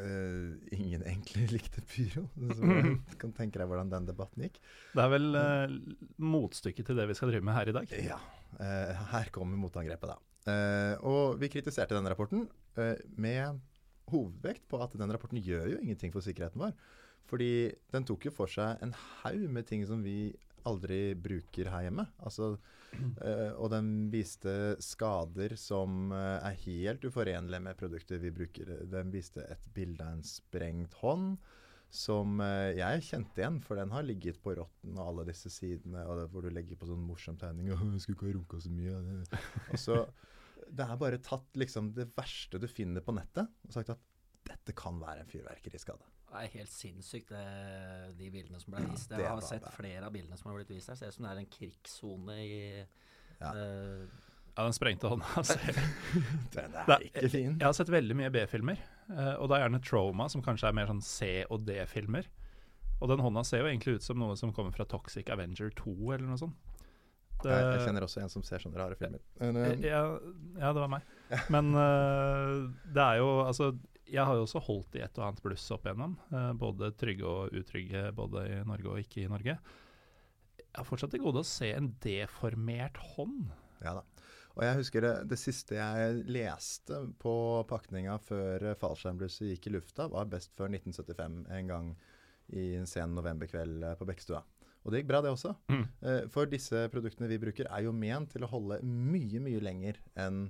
uh, 0.00 0.52
ingen 0.74 1.04
egentlig 1.10 1.48
likte 1.54 1.84
pyro. 1.86 2.26
Så 2.36 2.60
du 2.60 3.16
kan 3.20 3.34
tenke 3.36 3.60
deg 3.60 3.70
hvordan 3.70 3.92
den 3.92 4.08
debatten 4.10 4.46
gikk. 4.46 4.60
Det 4.94 5.04
er 5.04 5.14
vel 5.14 5.30
uh, 5.36 5.78
motstykket 6.22 6.90
til 6.90 7.00
det 7.00 7.08
vi 7.10 7.18
skal 7.18 7.32
drive 7.32 7.46
med 7.46 7.58
her 7.58 7.72
i 7.72 7.76
dag. 7.76 7.96
Ja. 8.06 8.20
Uh, 8.58 8.94
her 9.12 9.32
kommer 9.34 9.60
motangrepet, 9.60 10.14
da. 10.14 10.20
Og 11.04 11.36
vi 11.36 11.50
kritiserte 11.52 11.92
denne 11.92 12.08
rapporten 12.10 12.46
med 13.20 13.58
hovedvekt 14.10 14.64
på 14.72 14.78
at 14.82 14.94
den 14.98 15.12
rapporten 15.12 15.38
gjør 15.44 15.66
jo 15.74 15.80
ingenting 15.82 16.14
for 16.14 16.24
sikkerheten 16.24 16.62
vår. 16.62 16.72
Fordi 17.30 17.70
den 17.92 18.06
tok 18.08 18.24
jo 18.26 18.32
for 18.34 18.50
seg 18.50 18.80
en 18.82 18.94
haug 19.20 19.44
med 19.52 19.68
ting 19.68 19.84
som 19.86 20.00
vi 20.02 20.32
aldri 20.68 21.14
bruker 21.18 21.70
her 21.72 21.86
hjemme. 21.86 22.06
Altså, 22.24 22.52
øh, 22.96 23.52
og 23.54 23.70
den 23.72 24.10
viste 24.12 24.76
skader 24.82 25.56
som 25.60 26.12
eh, 26.16 26.36
er 26.50 26.60
helt 26.66 27.06
uforenlige 27.06 27.62
med 27.64 27.78
produkter 27.80 28.20
vi 28.22 28.34
bruker. 28.34 28.74
Den 28.90 29.12
viste 29.14 29.44
et 29.46 29.66
bilde 29.74 30.04
av 30.04 30.18
en 30.18 30.26
sprengt 30.26 30.98
hånd. 31.02 31.34
som 31.90 32.38
eh, 32.38 32.76
jeg 32.78 33.02
kjente 33.02 33.40
igjen, 33.40 33.56
for 33.66 33.74
den 33.74 33.90
har 33.90 34.04
ligget 34.06 34.36
på 34.42 34.52
Rotten 34.54 34.94
og 34.94 35.08
alle 35.08 35.24
disse 35.32 35.50
sidene 35.50 36.04
og 36.06 36.20
det, 36.20 36.26
hvor 36.30 36.46
du 36.46 36.52
legger 36.54 36.78
på 36.78 36.86
sånn 36.86 37.02
morsom 37.02 37.38
tegning 37.40 37.72
og 37.74 37.82
'Jeg 37.82 38.04
skulle 38.04 38.16
ikke 38.16 38.28
ha 38.28 38.34
runka 38.36 38.60
så 38.62 38.70
mye'. 38.70 39.40
Og 39.72 39.78
så, 39.78 39.96
Det 40.70 40.86
er 40.86 40.96
bare 40.96 41.18
tatt 41.18 41.56
liksom 41.58 41.90
det 41.96 42.12
verste 42.14 42.60
du 42.62 42.68
finner 42.70 43.02
på 43.02 43.10
nettet, 43.10 43.48
og 43.66 43.72
sagt 43.74 43.90
at 43.90 43.98
dette 44.46 44.72
kan 44.78 45.00
være 45.02 45.24
en 45.24 45.30
fyrverkeriskade. 45.30 46.06
Det 46.30 46.38
er 46.44 46.52
helt 46.60 46.70
sinnssykt, 46.70 47.28
det, 47.32 47.44
de 48.18 48.30
bildene 48.30 48.60
som 48.62 48.72
ble 48.74 48.84
vist. 48.92 49.08
det 49.10 49.18
Jeg 49.18 49.28
har 49.32 49.40
sett 49.42 49.64
det 49.64 49.70
er. 49.72 49.76
flere 49.76 50.06
av 50.06 50.12
bildene 50.14 50.36
som 50.38 50.50
har 50.52 50.58
blitt 50.60 50.70
vist 50.70 50.88
her. 50.92 50.94
Ser 51.00 51.10
ut 51.10 51.14
som 51.16 51.24
det 51.26 51.32
er 51.32 51.40
en 51.42 51.48
krigssone 51.58 52.36
i 52.38 52.58
Ja. 53.40 53.50
Uh, 53.54 54.06
Ja, 54.56 54.64
den 54.66 54.74
sprengte 54.76 55.08
hånda. 55.08 55.24
Altså. 55.40 55.56
Den 56.54 56.74
er 56.74 57.04
ikke 57.06 57.28
fin. 57.30 57.52
Jeg 57.58 57.64
har 57.66 57.72
sett 57.76 57.88
veldig 57.90 58.16
mye 58.18 58.30
B-filmer, 58.34 58.78
eh, 59.08 59.34
og 59.40 59.48
da 59.48 59.60
gjerne 59.62 59.78
Trauma, 59.82 60.26
som 60.28 60.42
kanskje 60.42 60.68
er 60.68 60.74
mer 60.76 60.86
sånn 60.90 61.00
C- 61.06 61.46
og 61.50 61.62
D-filmer. 61.68 62.26
Og 63.00 63.08
den 63.08 63.22
hånda 63.24 63.44
ser 63.46 63.62
jo 63.62 63.70
egentlig 63.70 63.94
ut 63.96 64.04
som 64.04 64.18
noe 64.20 64.34
som 64.36 64.52
kommer 64.52 64.74
fra 64.74 64.84
Toxic 64.84 65.30
Avenger 65.32 65.70
2, 65.78 65.94
eller 66.12 66.26
noe 66.28 66.36
sånt. 66.42 66.58
Det- 67.42 67.48
Jeg, 67.54 67.70
jeg 67.78 67.86
kjenner 67.86 68.04
også 68.04 68.20
en 68.20 68.28
som 68.28 68.42
ser 68.44 68.58
sånne 68.60 68.76
rare 68.76 68.98
filmer. 69.00 69.22
Ja, 69.80 70.02
ja, 70.58 70.72
det 70.74 70.82
var 70.82 70.88
meg. 70.92 71.02
Men 71.48 71.70
uh, 71.72 72.68
det 72.92 73.00
er 73.06 73.16
jo 73.22 73.30
Altså, 73.46 73.70
jeg 74.10 74.26
har 74.26 74.36
jo 74.36 74.44
også 74.46 74.62
holdt 74.66 74.98
i 74.98 75.04
et 75.04 75.18
og 75.20 75.26
annet 75.26 75.42
bluss 75.44 75.66
opp 75.74 75.86
igjennom. 75.86 76.16
eh, 76.34 76.50
både 76.58 76.92
trygge 76.98 77.26
og 77.26 77.54
utrygge, 77.56 78.10
både 78.16 78.44
i 78.48 78.58
Norge 78.66 78.90
og 78.90 79.00
ikke 79.02 79.24
i 79.24 79.30
Norge. 79.30 79.56
Jeg 80.60 80.78
har 80.78 80.86
fortsatt 80.86 81.14
til 81.14 81.22
gode 81.22 81.42
å 81.42 81.46
se 81.46 81.70
en 81.74 81.92
deformert 82.02 83.00
hånd. 83.14 83.50
Ja 83.84 83.96
da. 84.00 84.04
Og 84.58 84.64
jeg 84.66 84.78
husker 84.80 85.04
det, 85.04 85.12
det 85.30 85.38
siste 85.38 85.76
jeg 85.78 86.22
leste 86.26 86.98
på 87.22 87.34
pakninga 87.70 88.18
før 88.26 88.70
eh, 88.70 88.78
fallskjermblusset 88.78 89.52
gikk 89.52 89.70
i 89.70 89.74
lufta, 89.76 90.08
var 90.10 90.30
best 90.30 90.52
før 90.58 90.72
1975 90.74 91.44
en 91.56 91.70
gang 91.70 91.92
i 92.50 92.72
en 92.80 92.88
sen 92.90 93.14
novemberkveld 93.14 93.86
eh, 93.86 93.94
på 93.98 94.08
Bekkstua. 94.10 94.42
Og 94.80 94.92
det 94.92 95.02
gikk 95.02 95.10
bra, 95.10 95.20
det 95.20 95.28
også. 95.28 95.52
Mm. 95.68 95.82
For 96.32 96.48
disse 96.48 96.86
produktene 96.88 97.28
vi 97.28 97.36
bruker, 97.42 97.66
er 97.68 97.82
jo 97.84 97.90
ment 97.92 98.30
til 98.32 98.46
å 98.46 98.48
holde 98.48 98.78
mye, 98.80 99.42
mye 99.44 99.60
lenger 99.60 99.98
enn 100.16 100.46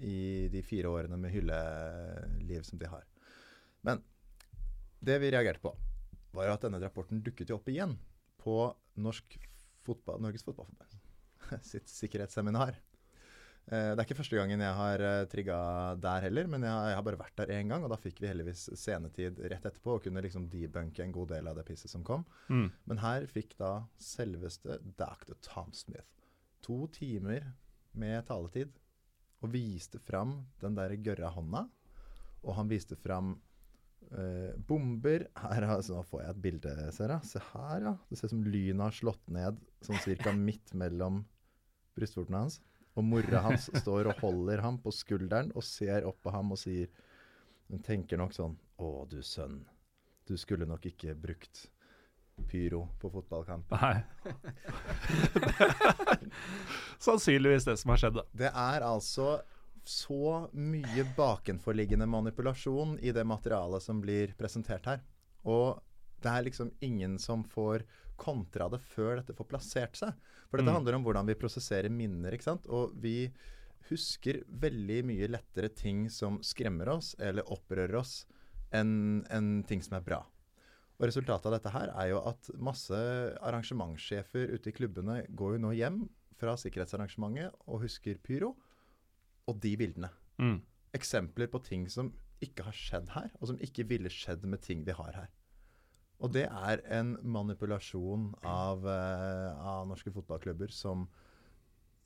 i 0.00 0.48
de 0.52 0.62
fire 0.64 0.90
årene 0.90 1.18
med 1.20 1.32
hylleliv 1.34 2.62
som 2.66 2.80
de 2.80 2.90
har. 2.90 3.04
Men 3.86 4.02
det 5.02 5.18
vi 5.22 5.32
reagerte 5.34 5.62
på, 5.62 5.74
var 6.32 6.48
jo 6.48 6.54
at 6.54 6.64
denne 6.64 6.80
rapporten 6.82 7.20
dukket 7.24 7.50
jo 7.50 7.58
opp 7.58 7.68
igjen 7.68 7.96
på 8.42 8.56
Norsk 9.02 9.36
fotball, 9.82 10.20
Norges 10.22 10.44
Fotballforbund 10.46 10.98
sitt 11.72 11.90
sikkerhetsseminar. 11.90 12.76
Eh, 13.66 13.92
Det 13.92 13.98
er 13.98 14.04
ikke 14.04 14.18
første 14.18 14.38
gangen 14.38 14.62
jeg 14.62 14.78
har 14.78 15.04
uh, 15.04 15.24
trigga 15.30 15.56
der 16.02 16.26
heller, 16.26 16.48
men 16.50 16.66
jeg 16.66 16.96
har, 16.96 17.04
bare 17.06 17.20
vært 17.20 17.36
der 17.38 17.52
én 17.58 17.70
gang. 17.70 17.84
Og 17.84 17.92
da 17.92 17.98
fikk 18.00 18.22
vi 18.22 18.30
heldigvis 18.30 18.68
scenetid 18.78 19.38
rett 19.42 19.66
etterpå 19.68 19.96
og 19.96 20.06
kunne 20.06 20.22
liksom 20.24 20.48
debunke 20.52 21.04
en 21.04 21.14
god 21.14 21.34
del 21.34 21.50
av 21.50 21.58
det 21.58 21.66
pisset 21.68 21.92
som 21.92 22.06
kom. 22.06 22.24
Mm. 22.48 22.70
Men 22.90 23.02
her 23.02 23.26
fikk 23.30 23.56
da 23.60 23.74
selveste 24.02 24.80
Dr. 24.98 25.36
Tom 25.44 25.72
Smith 25.76 26.08
to 26.62 26.86
timer 26.94 27.52
med 27.98 28.22
taletid 28.28 28.78
og 29.42 29.50
viste 29.52 29.98
fram 30.02 30.36
den 30.62 30.76
der 30.78 30.94
gørra 31.02 31.32
hånda. 31.34 31.66
Og 32.42 32.56
han 32.56 32.70
viste 32.70 32.96
fram 32.98 33.34
eh, 34.10 34.54
bomber. 34.68 35.26
Her 35.38 35.68
altså, 35.68 35.96
nå 35.98 36.02
får 36.06 36.24
jeg 36.24 36.34
et 36.34 36.42
bilde, 36.46 36.74
ser 36.94 37.14
jeg. 37.14 37.28
Se 37.28 37.42
her, 37.52 37.88
ja. 37.88 37.94
Det 38.08 38.18
ser 38.18 38.30
ut 38.30 38.34
som 38.36 38.44
lynet 38.46 38.84
har 38.86 38.98
slått 38.98 39.32
ned 39.34 39.60
sånn 39.86 40.02
cirka 40.04 40.34
midt 40.48 40.74
mellom 40.78 41.22
brystvortene 41.98 42.44
hans. 42.44 42.60
Og 42.96 43.06
mora 43.08 43.40
hans 43.46 43.70
står 43.80 44.10
og 44.10 44.18
holder 44.20 44.62
ham 44.64 44.78
på 44.82 44.92
skulderen 44.94 45.52
og 45.56 45.64
ser 45.64 46.04
opp 46.08 46.20
på 46.24 46.32
ham 46.34 46.52
og 46.52 46.60
sier 46.60 46.90
Hun 47.72 47.80
tenker 47.80 48.18
nok 48.20 48.34
sånn 48.36 48.58
Å, 48.84 49.06
du 49.08 49.22
sønn. 49.24 49.62
Du 50.28 50.34
skulle 50.36 50.68
nok 50.68 50.84
ikke 50.90 51.14
brukt 51.16 51.70
pyro 52.52 52.84
på 53.00 53.08
fotballkamp. 53.16 53.72
Nei. 53.72 53.96
Sannsynligvis 57.02 57.64
det 57.64 57.76
som 57.80 57.90
har 57.94 58.00
skjedd, 58.02 58.18
da. 58.20 58.24
Det 58.32 58.50
er 58.52 58.84
altså 58.86 59.40
så 59.84 60.48
mye 60.54 61.04
bakenforliggende 61.16 62.06
manipulasjon 62.06 62.98
i 63.02 63.10
det 63.14 63.24
materialet 63.26 63.82
som 63.82 64.00
blir 64.04 64.34
presentert 64.38 64.86
her. 64.86 65.00
Og 65.48 65.80
det 66.22 66.30
er 66.30 66.44
liksom 66.46 66.70
ingen 66.86 67.16
som 67.18 67.42
får 67.42 67.82
kontra 68.22 68.68
det 68.70 68.78
før 68.92 69.16
dette 69.18 69.34
får 69.34 69.48
plassert 69.50 69.96
seg. 69.98 70.12
For 70.50 70.58
dette 70.60 70.70
Mm. 70.70 70.76
handler 70.78 70.94
om 70.94 71.02
hvordan 71.06 71.26
vi 71.26 71.34
prosesserer 71.34 71.90
minner, 71.90 72.32
ikke 72.36 72.44
sant. 72.46 72.66
Og 72.68 72.92
vi 73.02 73.32
husker 73.88 74.42
veldig 74.46 75.00
mye 75.08 75.28
lettere 75.32 75.68
ting 75.74 76.04
som 76.12 76.38
skremmer 76.42 76.88
oss 76.92 77.16
eller 77.18 77.42
opprører 77.50 77.96
oss, 77.98 78.26
enn 78.72 79.24
enn 79.30 79.64
ting 79.66 79.82
som 79.82 79.96
er 79.98 80.06
bra. 80.06 80.20
Og 81.02 81.08
Resultatet 81.10 81.48
av 81.50 81.56
dette 81.56 81.70
her 81.74 81.90
er 81.98 82.12
jo 82.12 82.20
at 82.30 82.48
masse 82.62 82.98
arrangementssjefer 83.42 84.52
ute 84.54 84.70
i 84.70 84.74
klubbene 84.76 85.24
går 85.34 85.56
jo 85.56 85.62
nå 85.64 85.72
hjem 85.74 85.96
fra 86.38 86.54
sikkerhetsarrangementet 86.62 87.56
og 87.66 87.82
husker 87.82 88.20
pyro, 88.22 88.52
og 89.50 89.58
de 89.58 89.72
bildene. 89.80 90.12
Mm. 90.38 90.60
Eksempler 90.94 91.50
på 91.50 91.58
ting 91.66 91.88
som 91.90 92.12
ikke 92.42 92.68
har 92.68 92.78
skjedd 92.78 93.10
her, 93.16 93.32
og 93.40 93.50
som 93.50 93.58
ikke 93.66 93.88
ville 93.90 94.10
skjedd 94.14 94.46
med 94.46 94.62
ting 94.62 94.86
vi 94.86 94.94
har 94.94 95.18
her. 95.18 95.34
Og 96.22 96.30
det 96.36 96.46
er 96.46 96.84
en 96.94 97.16
manipulasjon 97.34 98.28
av, 98.46 98.86
eh, 98.86 99.66
av 99.74 99.88
norske 99.90 100.14
fotballklubber 100.14 100.70
som 100.70 101.08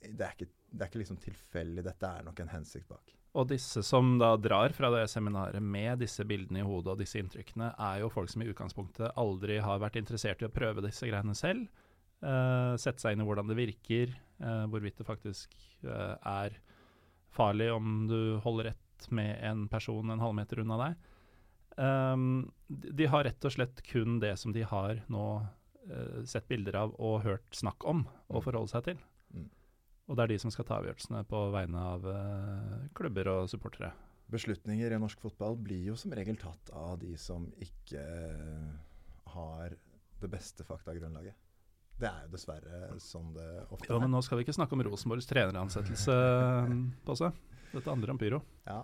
det 0.01 0.25
er, 0.25 0.33
ikke, 0.33 0.49
det 0.73 0.81
er 0.81 0.89
ikke 0.89 1.01
liksom 1.03 1.21
tilfeldig, 1.21 1.85
dette 1.85 2.09
er 2.09 2.25
nok 2.25 2.41
en 2.41 2.49
hensikt 2.49 2.89
bak. 2.89 3.13
Og 3.35 3.49
disse 3.51 3.83
som 3.85 4.15
da 4.21 4.31
drar 4.39 4.73
fra 4.73 4.89
det 4.93 5.03
seminaret 5.11 5.61
med 5.61 5.99
disse 6.01 6.23
bildene 6.25 6.61
i 6.61 6.65
hodet 6.65 6.93
og 6.93 7.01
disse 7.01 7.19
inntrykkene, 7.19 7.73
er 7.77 7.99
jo 8.01 8.11
folk 8.13 8.31
som 8.31 8.41
i 8.41 8.47
utgangspunktet 8.49 9.11
aldri 9.19 9.59
har 9.61 9.81
vært 9.83 9.99
interessert 9.99 10.41
i 10.41 10.47
å 10.47 10.53
prøve 10.53 10.85
disse 10.85 11.05
greiene 11.09 11.35
selv. 11.37 11.67
Uh, 12.23 12.73
sette 12.81 13.03
seg 13.03 13.13
inn 13.13 13.21
i 13.21 13.27
hvordan 13.27 13.49
det 13.51 13.59
virker, 13.59 14.15
uh, 14.41 14.65
hvorvidt 14.71 14.97
det 14.97 15.05
faktisk 15.05 15.53
uh, 15.85 16.15
er 16.25 16.55
farlig 17.35 17.69
om 17.75 18.07
du 18.09 18.39
holder 18.41 18.71
rett 18.71 19.11
med 19.13 19.35
en 19.45 19.67
person 19.69 20.09
en 20.09 20.23
halvmeter 20.23 20.63
unna 20.63 20.79
deg. 20.81 20.95
Um, 21.77 22.47
de, 22.65 22.95
de 23.03 23.09
har 23.11 23.27
rett 23.27 23.45
og 23.45 23.53
slett 23.53 23.83
kun 23.85 24.17
det 24.23 24.33
som 24.41 24.55
de 24.55 24.65
har 24.65 25.03
nå 25.13 25.27
sett 26.27 26.49
bilder 26.49 26.75
av 26.75 26.89
og 26.99 27.21
hørt 27.23 27.53
snakk 27.55 27.85
om, 27.87 28.01
å 28.27 28.41
Mm. 28.41 28.43
forholde 28.43 28.67
seg 28.73 28.83
til. 28.83 28.97
Mm. 29.31 29.45
Og 30.07 30.15
det 30.15 30.23
er 30.23 30.31
de 30.31 30.37
som 30.39 30.51
skal 30.53 30.67
ta 30.67 30.77
avgjørelsene 30.79 31.23
på 31.27 31.39
vegne 31.51 31.81
av 31.93 32.05
eh, 32.11 32.75
klubber 32.95 33.27
og 33.33 33.49
supportere. 33.51 33.91
Beslutninger 34.31 34.91
i 34.95 34.99
norsk 34.99 35.19
fotball 35.23 35.55
blir 35.63 35.89
jo 35.89 35.95
som 35.99 36.11
regel 36.15 36.37
tatt 36.39 36.71
av 36.75 36.97
de 36.99 37.13
som 37.19 37.45
ikke 37.63 38.03
har 39.33 39.75
det 40.21 40.29
beste 40.31 40.65
faktagrunnlaget. 40.67 41.35
Det 41.97 42.07
er 42.09 42.25
jo 42.27 42.33
dessverre 42.35 42.91
sånn 43.01 43.31
det 43.33 43.47
ofte 43.73 43.89
Jo, 43.89 43.97
men 43.97 44.11
er. 44.11 44.13
nå 44.15 44.21
skal 44.25 44.37
vi 44.39 44.45
ikke 44.45 44.55
snakke 44.57 44.77
om 44.77 44.83
Rosenborgs 44.85 45.27
treneransettelse 45.29 46.17
på 47.07 47.15
seg. 47.17 47.39
Dette 47.73 47.89
handler 47.89 48.13
om 48.13 48.19
pyro. 48.21 48.41
Ja. 48.67 48.83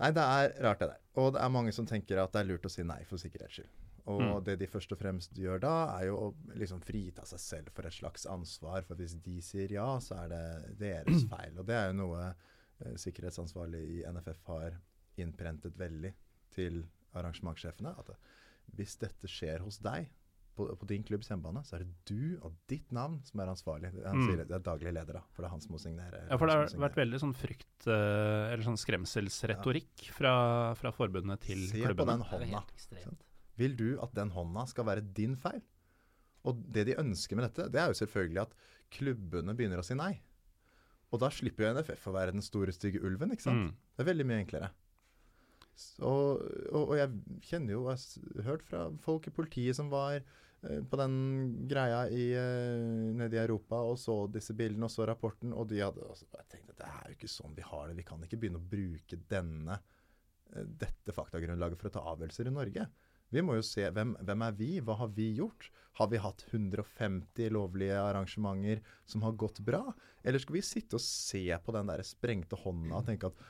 Nei, 0.00 0.10
det 0.16 0.24
er 0.24 0.54
rart 0.64 0.80
det 0.82 0.88
der. 0.90 1.02
Og 1.20 1.34
det 1.36 1.42
er 1.44 1.52
mange 1.52 1.74
som 1.76 1.86
tenker 1.86 2.18
at 2.22 2.32
det 2.34 2.42
er 2.42 2.48
lurt 2.48 2.64
å 2.66 2.72
si 2.72 2.82
nei 2.86 3.02
for 3.06 3.20
sikkerhets 3.20 3.60
skyld. 3.60 3.70
Og 4.06 4.20
Mm. 4.20 4.44
det 4.44 4.58
de 4.58 4.66
først 4.66 4.92
og 4.92 4.98
fremst 5.00 5.32
gjør 5.34 5.60
da, 5.60 5.98
er 5.98 6.06
jo 6.10 6.16
å 6.16 6.34
liksom 6.60 6.80
frita 6.84 7.24
seg 7.24 7.38
selv 7.40 7.70
for 7.72 7.86
et 7.86 7.92
slags 7.96 8.26
ansvar. 8.26 8.82
For 8.84 8.94
hvis 8.96 9.14
de 9.22 9.38
sier 9.40 9.70
ja, 9.72 9.98
så 9.98 10.18
er 10.24 10.28
det 10.28 10.78
deres 10.78 11.24
feil. 11.32 11.56
Og 11.58 11.64
det 11.66 11.74
er 11.74 11.86
jo 11.88 11.96
noe 12.02 12.34
eh, 12.84 12.94
sikkerhetsansvarlig 13.00 13.80
i 13.80 14.02
NFF 14.12 14.42
har 14.50 14.76
innprentet 15.16 15.76
veldig 15.78 16.12
til 16.50 16.82
arrangementssjefene. 17.14 17.94
At 17.98 18.06
det, 18.12 18.16
hvis 18.76 18.96
dette 19.00 19.26
skjer 19.30 19.60
hos 19.64 19.78
deg, 19.78 20.10
på, 20.54 20.68
på 20.78 20.86
din 20.86 21.02
klubbs 21.02 21.26
hjemmebane, 21.32 21.64
så 21.66 21.74
er 21.74 21.82
det 21.82 21.94
du 22.06 22.36
og 22.46 22.52
ditt 22.70 22.92
navn 22.94 23.16
som 23.26 23.40
er 23.42 23.48
ansvarlig. 23.50 23.88
Han 24.04 24.20
Mm. 24.20 24.26
sier 24.28 24.36
det, 24.38 24.44
det 24.52 24.54
er 24.54 24.62
daglig 24.68 24.92
leder, 24.94 25.14
da. 25.18 25.22
For 25.32 25.42
det 25.42 25.48
er 25.48 25.50
han 25.56 25.60
som 25.64 25.72
må 25.74 25.80
signere. 25.82 26.20
Ja, 26.30 26.36
for 26.38 26.46
det 26.46 26.54
har 26.54 26.68
vært 26.84 26.94
veldig 27.00 27.18
sånn 27.24 27.34
frykt, 27.34 27.86
eh, 27.88 28.52
eller 28.52 28.62
sånn 28.62 28.78
skremselsretorikk 28.78 30.10
fra, 30.14 30.74
fra 30.78 30.92
forbundet 30.94 31.40
til 31.40 31.66
Se 31.66 31.80
på 31.80 31.88
klubbene. 31.88 32.18
den 32.20 32.20
det 32.20 32.28
er 32.28 32.46
jo 32.46 32.52
hånda. 32.60 33.30
Vil 33.60 33.76
du 33.78 33.88
at 34.02 34.14
den 34.16 34.32
hånda 34.34 34.66
skal 34.70 34.88
være 34.88 35.06
din 35.16 35.36
feil? 35.40 35.62
Og 36.44 36.60
det 36.74 36.88
de 36.90 37.00
ønsker 37.00 37.38
med 37.38 37.48
dette, 37.48 37.70
det 37.72 37.80
er 37.80 37.90
jo 37.90 37.98
selvfølgelig 38.02 38.44
at 38.44 38.54
klubbene 38.94 39.54
begynner 39.56 39.80
å 39.80 39.86
si 39.86 39.96
nei. 39.96 40.12
Og 41.14 41.20
da 41.22 41.30
slipper 41.32 41.68
jo 41.68 41.74
NFF 41.76 42.08
å 42.10 42.16
være 42.16 42.34
den 42.34 42.44
store, 42.44 42.74
stygge 42.74 43.02
ulven, 43.06 43.32
ikke 43.34 43.46
sant? 43.46 43.70
Mm. 43.70 43.92
Det 43.94 44.02
er 44.02 44.10
veldig 44.10 44.26
mye 44.28 44.40
enklere. 44.42 44.70
Så, 45.74 46.06
og, 46.06 46.80
og 46.80 46.94
jeg 46.98 47.38
kjenner 47.48 47.74
jo, 47.74 47.84
jeg 47.90 48.24
har 48.38 48.48
hørt 48.52 48.66
fra 48.66 48.86
folk 49.02 49.26
i 49.26 49.34
politiet 49.34 49.78
som 49.78 49.88
var 49.90 50.20
eh, 50.20 50.82
på 50.86 50.98
den 51.00 51.16
greia 51.70 52.04
i, 52.14 52.28
eh, 52.38 53.10
nede 53.14 53.38
i 53.38 53.42
Europa 53.42 53.80
og 53.82 53.98
så 53.98 54.20
disse 54.30 54.54
bildene 54.58 54.86
og 54.86 54.94
så 54.94 55.06
rapporten, 55.10 55.54
og 55.54 55.66
de 55.70 55.82
hadde 55.82 56.04
og 56.06 56.20
Jeg 56.22 56.46
tenkte 56.52 56.76
at 56.76 56.82
det 56.82 56.90
er 56.92 57.08
jo 57.08 57.18
ikke 57.18 57.32
sånn 57.32 57.56
vi 57.58 57.66
har 57.66 57.88
det. 57.88 57.98
Vi 57.98 58.06
kan 58.06 58.22
ikke 58.26 58.38
begynne 58.42 58.62
å 58.62 58.68
bruke 58.74 59.18
denne, 59.30 59.80
eh, 60.52 60.70
dette 60.84 61.16
faktagrunnlaget 61.16 61.80
for 61.80 61.90
å 61.90 61.96
ta 61.96 62.06
avgjørelser 62.12 62.50
i 62.50 62.54
Norge. 62.54 62.86
Vi 63.32 63.42
må 63.42 63.56
jo 63.58 63.64
se 63.66 63.86
hvem, 63.90 64.14
hvem 64.20 64.44
er 64.46 64.58
vi, 64.58 64.68
hva 64.84 64.98
har 65.00 65.10
vi 65.16 65.30
gjort? 65.38 65.70
Har 65.98 66.08
vi 66.10 66.18
hatt 66.18 66.44
150 66.50 67.50
lovlige 67.54 67.96
arrangementer 68.02 68.82
som 69.06 69.22
har 69.22 69.36
gått 69.38 69.60
bra? 69.64 69.82
Eller 70.24 70.42
skal 70.42 70.56
vi 70.58 70.64
sitte 70.66 70.98
og 70.98 71.04
se 71.04 71.44
på 71.64 71.74
den 71.76 71.90
der 71.90 72.02
sprengte 72.06 72.58
hånda 72.58 72.98
og 72.98 73.06
tenke 73.06 73.30
at 73.30 73.42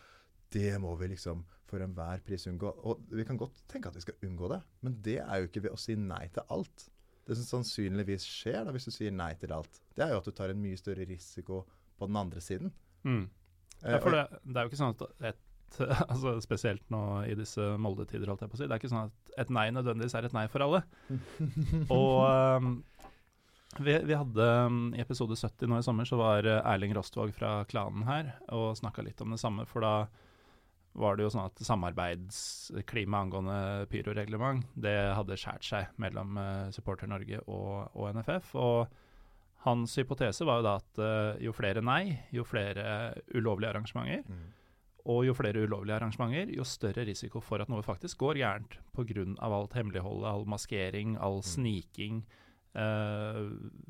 det 0.54 0.74
må 0.82 0.92
vi 1.00 1.08
liksom 1.14 1.42
for 1.68 1.82
enhver 1.82 2.20
pris 2.26 2.44
unngå. 2.46 2.70
Og 2.86 3.00
vi 3.10 3.24
kan 3.26 3.38
godt 3.40 3.62
tenke 3.70 3.90
at 3.90 3.96
vi 3.98 4.04
skal 4.04 4.28
unngå 4.28 4.50
det, 4.52 4.60
men 4.84 4.98
det 5.02 5.18
er 5.24 5.40
jo 5.40 5.48
ikke 5.48 5.64
ved 5.64 5.74
å 5.74 5.80
si 5.80 5.96
nei 5.98 6.26
til 6.34 6.44
alt. 6.54 6.88
Det 7.24 7.38
som 7.40 7.48
sannsynligvis 7.64 8.26
skjer 8.28 8.66
da 8.66 8.74
hvis 8.74 8.86
du 8.86 8.92
sier 8.92 9.14
nei 9.14 9.32
til 9.40 9.54
alt, 9.56 9.80
det 9.96 10.04
er 10.04 10.12
jo 10.12 10.20
at 10.20 10.28
du 10.28 10.34
tar 10.36 10.52
en 10.52 10.60
mye 10.60 10.76
større 10.78 11.06
risiko 11.08 11.62
på 11.96 12.10
den 12.10 12.20
andre 12.20 12.42
siden. 12.44 12.74
Mm. 13.08 13.24
Eh, 13.80 13.90
Ja, 13.94 14.00
for 14.04 14.12
det, 14.12 14.26
det 14.44 14.58
er 14.60 14.66
jo 14.66 14.72
ikke 14.72 14.82
sånn 14.82 14.94
at 14.94 15.30
et 15.32 15.40
altså 16.12 16.36
Spesielt 16.44 16.84
nå 16.92 17.02
i 17.28 17.36
disse 17.38 17.62
Molde-tider, 17.80 18.28
holdt 18.30 18.44
jeg 18.44 18.50
på 18.52 18.58
å 18.58 18.60
si. 18.60 18.66
Det 18.68 18.74
er 18.76 18.82
ikke 18.82 18.92
sånn 18.92 19.08
at 19.10 19.38
et 19.44 19.52
nei 19.54 19.68
nødvendigvis 19.74 20.16
er 20.18 20.28
et 20.28 20.36
nei 20.36 20.46
for 20.52 20.64
alle. 20.66 20.82
Og 21.94 22.18
um, 22.24 22.74
vi, 23.82 23.96
vi 24.06 24.14
hadde 24.14 24.50
um, 24.68 24.82
I 24.94 25.02
episode 25.02 25.34
70 25.38 25.70
nå 25.72 25.80
i 25.80 25.86
sommer 25.86 26.06
så 26.08 26.18
var 26.20 26.46
uh, 26.46 26.60
Erling 26.74 26.94
Rostvåg 26.94 27.32
fra 27.34 27.56
klanen 27.70 28.06
her 28.06 28.34
og 28.54 28.76
snakka 28.78 29.02
litt 29.06 29.22
om 29.24 29.34
det 29.34 29.40
samme. 29.42 29.66
For 29.70 29.82
da 29.82 29.94
var 30.94 31.16
det 31.18 31.24
jo 31.24 31.32
sånn 31.34 31.48
at 31.48 31.58
samarbeidsklimaet 31.66 33.24
angående 33.26 33.86
pyroreglement 33.90 34.68
det 34.78 34.94
hadde 35.18 35.38
skjært 35.40 35.66
seg 35.66 35.96
mellom 35.98 36.36
uh, 36.38 36.68
Supporter 36.74 37.10
Norge 37.10 37.40
og, 37.48 37.88
og 37.98 38.12
NFF. 38.14 38.54
og 38.54 39.00
hans 39.64 39.94
hypotese 39.96 40.44
var 40.44 40.60
jo 40.60 40.66
da 40.66 40.74
at 40.76 40.98
uh, 41.00 41.40
jo 41.40 41.54
flere 41.56 41.80
nei, 41.80 42.18
jo 42.36 42.44
flere 42.46 43.14
ulovlige 43.34 43.72
arrangementer, 43.72 44.22
Mm. 44.28 44.44
Og 45.04 45.26
jo 45.26 45.34
flere 45.36 45.66
ulovlige 45.66 45.98
arrangementer, 45.98 46.54
jo 46.56 46.64
større 46.64 47.04
risiko 47.04 47.42
for 47.44 47.60
at 47.60 47.68
noe 47.68 47.84
faktisk 47.84 48.18
går 48.22 48.40
gærent 48.40 48.78
pga. 48.96 49.26
alt 49.44 49.76
hemmeligholdet, 49.76 50.30
all 50.30 50.46
maskering, 50.48 51.18
all 51.20 51.42
sniking. 51.42 52.24
Eh, 52.74 53.42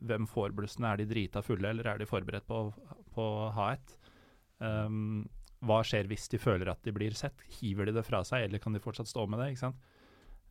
hvem 0.02 0.26
får 0.26 0.52
blussene? 0.52 0.90
Er 0.90 0.96
de 0.96 1.06
drita 1.06 1.42
fulle, 1.42 1.70
eller 1.70 1.86
er 1.86 1.98
de 1.98 2.06
forberedt 2.06 2.46
på, 2.46 2.66
på 3.14 3.22
å 3.22 3.50
ha 3.54 3.72
et? 3.76 3.94
Um, 4.58 5.28
hva 5.64 5.80
skjer 5.86 6.08
hvis 6.10 6.28
de 6.32 6.38
føler 6.38 6.68
at 6.70 6.82
de 6.84 6.92
blir 6.92 7.14
sett? 7.16 7.40
Hiver 7.60 7.88
de 7.88 7.94
det 7.96 8.04
fra 8.04 8.22
seg, 8.26 8.48
eller 8.48 8.60
kan 8.62 8.74
de 8.74 8.82
fortsatt 8.82 9.08
stå 9.08 9.24
med 9.30 9.40
det? 9.40 9.54
ikke 9.54 9.64
sant? 9.64 9.88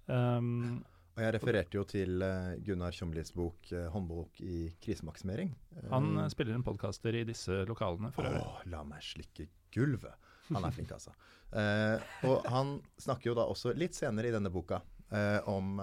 Um, 0.08 0.82
Og 1.14 1.22
jeg 1.22 1.34
refererte 1.36 1.78
jo 1.78 1.84
til 1.86 2.24
eh, 2.26 2.56
Gunnar 2.66 2.92
Tjomlis 2.96 3.30
bok 3.38 3.70
eh, 3.72 3.86
'Håndbok 3.94 4.40
i 4.42 4.74
krisemaksimering'. 4.82 5.52
han 5.92 6.18
Eh, 6.24 6.30
spiller 6.34 6.56
en 6.56 6.66
podkaster 6.66 7.14
i 7.20 7.24
disse 7.24 7.66
lokalene 7.70 8.12
for 8.12 8.26
øvrig. 8.26 8.42
Åh, 8.42 8.64
la 8.74 8.82
meg 8.84 9.04
slikke 9.06 9.46
gulvet. 9.72 10.16
Han 10.50 10.66
er 10.68 10.76
flink, 10.76 10.92
altså. 10.92 11.14
Eh, 11.54 12.04
og 12.28 12.48
han 12.52 12.76
snakker 13.00 13.32
jo 13.32 13.38
da 13.38 13.46
også 13.50 13.76
litt 13.78 13.96
senere 13.96 14.30
i 14.30 14.34
denne 14.34 14.52
boka 14.54 14.82
eh, 15.14 15.40
om, 15.50 15.78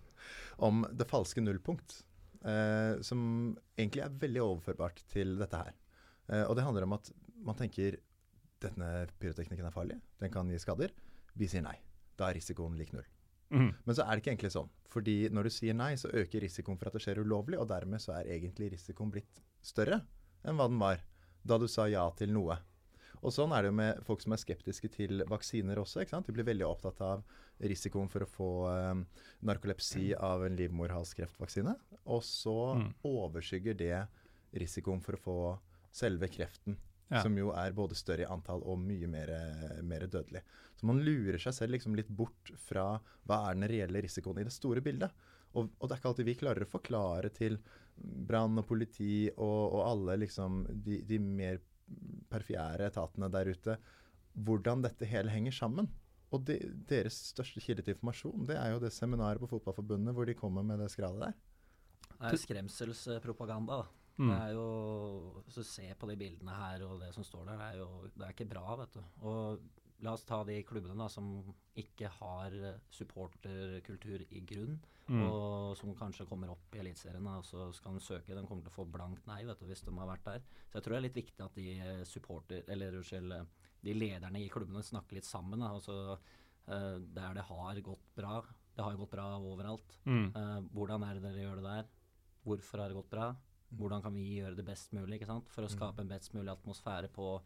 om 0.68 0.82
det 0.90 1.08
falske 1.10 1.44
nullpunkt. 1.44 2.00
Eh, 2.42 2.98
som 3.06 3.52
egentlig 3.76 4.02
er 4.02 4.20
veldig 4.24 4.42
overførbart 4.42 5.04
til 5.12 5.36
dette 5.38 5.60
her. 5.60 5.76
Eh, 6.32 6.44
og 6.46 6.56
det 6.58 6.66
handler 6.66 6.88
om 6.88 6.96
at 6.98 7.12
man 7.42 7.58
tenker 7.58 8.00
denne 8.62 8.90
pyroteknikken 9.18 9.66
er 9.66 9.74
farlig, 9.74 9.98
den 10.22 10.32
kan 10.34 10.50
gi 10.50 10.60
skader. 10.62 10.94
Vi 11.38 11.48
sier 11.50 11.64
nei. 11.64 11.76
Da 12.18 12.28
er 12.28 12.38
risikoen 12.38 12.76
lik 12.78 12.92
null. 12.94 13.06
Mm. 13.52 13.70
Men 13.84 13.96
så 13.96 14.04
er 14.04 14.14
det 14.14 14.22
ikke 14.22 14.32
egentlig 14.32 14.52
sånn. 14.54 14.70
Fordi 14.92 15.16
når 15.32 15.48
du 15.48 15.54
sier 15.54 15.76
nei, 15.76 15.92
så 16.00 16.10
øker 16.12 16.44
risikoen 16.44 16.78
for 16.80 16.88
at 16.88 16.96
det 16.96 17.02
skjer 17.04 17.22
ulovlig, 17.24 17.58
og 17.60 17.68
dermed 17.70 18.02
så 18.02 18.16
er 18.18 18.30
egentlig 18.34 18.72
risikoen 18.74 19.12
blitt 19.12 19.42
større 19.64 20.02
enn 20.42 20.58
hva 20.58 20.66
den 20.70 20.80
var 20.80 21.02
da 21.46 21.58
du 21.58 21.68
sa 21.70 21.88
ja 21.90 22.04
til 22.18 22.32
noe. 22.34 22.56
Og 23.22 23.30
sånn 23.32 23.52
er 23.54 23.62
det 23.62 23.70
jo 23.70 23.76
med 23.78 24.00
folk 24.06 24.20
som 24.24 24.32
er 24.34 24.40
skeptiske 24.42 24.88
til 24.90 25.22
vaksiner 25.30 25.78
også. 25.78 26.02
De 26.26 26.32
blir 26.34 26.44
veldig 26.48 26.66
opptatt 26.66 27.00
av 27.06 27.22
risikoen 27.62 28.08
for 28.10 28.24
å 28.24 28.30
få 28.30 28.48
um, 28.72 29.04
narkolepsi 29.46 30.08
av 30.18 30.42
en 30.46 30.56
livmorhalskreftvaksine. 30.58 31.76
Og 32.06 32.22
så 32.26 32.56
Mm. 32.76 32.88
overskygger 33.04 33.76
det 33.78 34.08
risikoen 34.58 35.00
for 35.02 35.14
å 35.14 35.22
få 35.22 35.36
selve 35.92 36.28
kreften. 36.28 36.76
Ja. 37.12 37.22
Som 37.22 37.36
jo 37.36 37.50
er 37.52 37.72
både 37.76 37.94
større 37.94 38.24
i 38.24 38.30
antall 38.32 38.62
og 38.64 38.78
mye 38.80 39.06
mer, 39.06 39.28
mer 39.84 40.06
dødelig. 40.08 40.40
Så 40.80 40.86
man 40.88 41.02
lurer 41.04 41.38
seg 41.38 41.52
selv 41.52 41.72
liksom 41.76 41.94
litt 41.94 42.08
bort 42.08 42.50
fra 42.56 43.00
hva 43.28 43.50
er 43.50 43.54
den 43.58 43.68
reelle 43.68 44.00
risikoen 44.02 44.40
i 44.40 44.44
det 44.48 44.52
store 44.54 44.80
bildet. 44.80 45.12
Og, 45.54 45.68
og 45.78 45.88
det 45.88 45.92
er 45.92 46.00
ikke 46.00 46.08
alltid 46.08 46.24
vi 46.30 46.34
klarer 46.40 46.64
å 46.64 46.70
forklare 46.72 47.28
til 47.36 47.58
brann 48.00 48.56
og 48.58 48.66
politi 48.66 49.28
og, 49.36 49.74
og 49.76 49.82
alle 49.90 50.16
liksom 50.24 50.62
de, 50.72 51.02
de 51.04 51.18
mer 51.20 51.60
perfjære 52.32 52.88
etatene 52.90 53.30
der 53.32 53.50
ute 53.52 53.76
hvordan 54.32 54.84
dette 54.84 55.08
hele 55.08 55.32
henger 55.32 55.52
sammen. 55.52 55.90
Og 56.32 56.46
de, 56.48 56.56
deres 56.88 57.18
største 57.34 57.60
kilde 57.60 57.84
til 57.84 57.92
informasjon 57.92 58.46
det 58.48 58.56
er 58.56 58.72
jo 58.72 58.80
det 58.80 58.92
seminaret 58.94 59.40
på 59.42 59.50
Fotballforbundet 59.50 60.14
hvor 60.16 60.28
de 60.28 60.36
kommer 60.38 60.64
med 60.64 60.80
det 60.80 60.88
skrallet 60.92 61.26
der. 61.26 61.34
Det 62.22 62.32
er 62.32 62.40
skremselspropaganda. 62.40 63.82
da. 63.82 64.02
Mm. 64.16 64.28
Det 64.28 64.38
er 64.38 64.50
jo, 64.54 65.42
Hvis 65.44 65.54
du 65.54 65.62
ser 65.66 65.94
på 65.98 66.08
de 66.10 66.16
bildene 66.16 66.56
her 66.56 66.84
og 66.86 67.00
det 67.00 67.12
som 67.14 67.24
står 67.24 67.44
der, 67.48 67.60
det 67.60 67.68
er 67.68 67.78
jo 67.80 67.88
det 68.14 68.26
er 68.26 68.34
ikke 68.34 68.48
bra, 68.48 68.76
vet 68.80 68.94
du. 68.94 69.02
Og 69.28 69.60
la 70.02 70.12
oss 70.16 70.24
ta 70.26 70.42
de 70.44 70.56
klubbene 70.66 70.96
da 70.98 71.08
som 71.08 71.28
ikke 71.78 72.08
har 72.18 72.54
eh, 72.58 72.78
supporterkultur 72.90 74.24
i 74.30 74.40
grunn, 74.46 74.80
Mm. 75.10 75.24
og 75.26 75.76
som 75.76 75.90
kanskje 75.98 76.24
kommer 76.30 76.48
opp 76.52 76.76
i 76.76 76.78
Eliteserien 76.78 77.26
og 77.26 77.42
så 77.44 77.64
skal 77.74 77.96
de 77.96 78.00
søke. 78.00 78.36
De 78.36 78.44
kommer 78.46 78.62
til 78.62 78.70
å 78.70 78.76
få 78.76 78.84
blankt 78.88 79.26
nei 79.26 79.40
vet 79.44 79.58
du, 79.58 79.66
hvis 79.66 79.82
de 79.82 79.90
har 79.98 80.06
vært 80.06 80.22
der. 80.24 80.44
Så 80.70 80.78
jeg 80.78 80.84
tror 80.84 80.94
det 80.94 80.98
er 81.00 81.04
litt 81.08 81.16
viktig 81.18 81.42
at 81.44 81.54
de 81.58 81.64
eh, 81.74 82.04
supporter, 82.06 82.62
eller 82.70 82.94
unnskyld, 83.00 83.32
eh, 83.34 83.66
de 83.82 83.94
lederne 83.98 84.38
i 84.40 84.48
klubbene 84.48 84.80
snakker 84.86 85.18
litt 85.18 85.26
sammen. 85.26 85.58
Da, 85.58 85.72
og 85.74 85.82
så, 85.82 85.96
eh, 86.68 86.98
der 87.18 87.34
det 87.34 87.44
har 87.48 87.80
gått 87.82 88.06
bra. 88.14 88.38
Det 88.76 88.84
har 88.86 88.96
gått 88.96 89.10
bra 89.10 89.26
overalt. 89.42 89.98
Mm. 90.06 90.30
Hvordan 90.72 91.02
er 91.04 91.18
det 91.18 91.22
dere 91.26 91.42
gjør 91.42 91.56
det 91.60 91.66
der? 91.66 91.90
Hvorfor 92.46 92.78
har 92.78 92.88
det 92.88 92.96
gått 93.02 93.10
bra? 93.10 93.26
Hvordan 93.74 94.02
kan 94.06 94.14
vi 94.14 94.38
gjøre 94.38 94.56
det 94.56 94.64
best 94.64 94.92
mulig 94.94 95.18
ikke 95.18 95.26
sant? 95.28 95.48
for 95.50 95.66
å 95.66 95.68
skape 95.68 96.00
en 96.00 96.08
best 96.08 96.32
mulig 96.32 96.54
atmosfære 96.54 97.10
på 97.12 97.42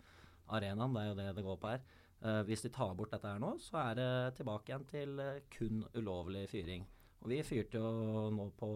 arenaen? 0.52 0.92
Det 0.94 1.02
er 1.02 1.08
jo 1.08 1.16
det 1.18 1.34
det 1.40 1.44
går 1.48 1.56
på 1.64 1.72
her. 1.72 1.80
Eh, 2.24 2.42
hvis 2.48 2.64
de 2.64 2.72
tar 2.72 2.94
bort 2.96 3.12
dette 3.12 3.28
her 3.28 3.40
nå, 3.42 3.52
så 3.60 3.80
er 3.82 3.98
det 3.98 4.10
tilbake 4.38 4.72
igjen 4.72 4.86
til 4.88 5.18
eh, 5.20 5.42
kun 5.52 5.82
ulovlig 5.98 6.46
fyring. 6.50 6.86
Og 7.20 7.32
vi 7.32 7.42
fyrte 7.44 7.80
jo 7.80 8.30
nå 8.32 8.48
på 8.56 8.70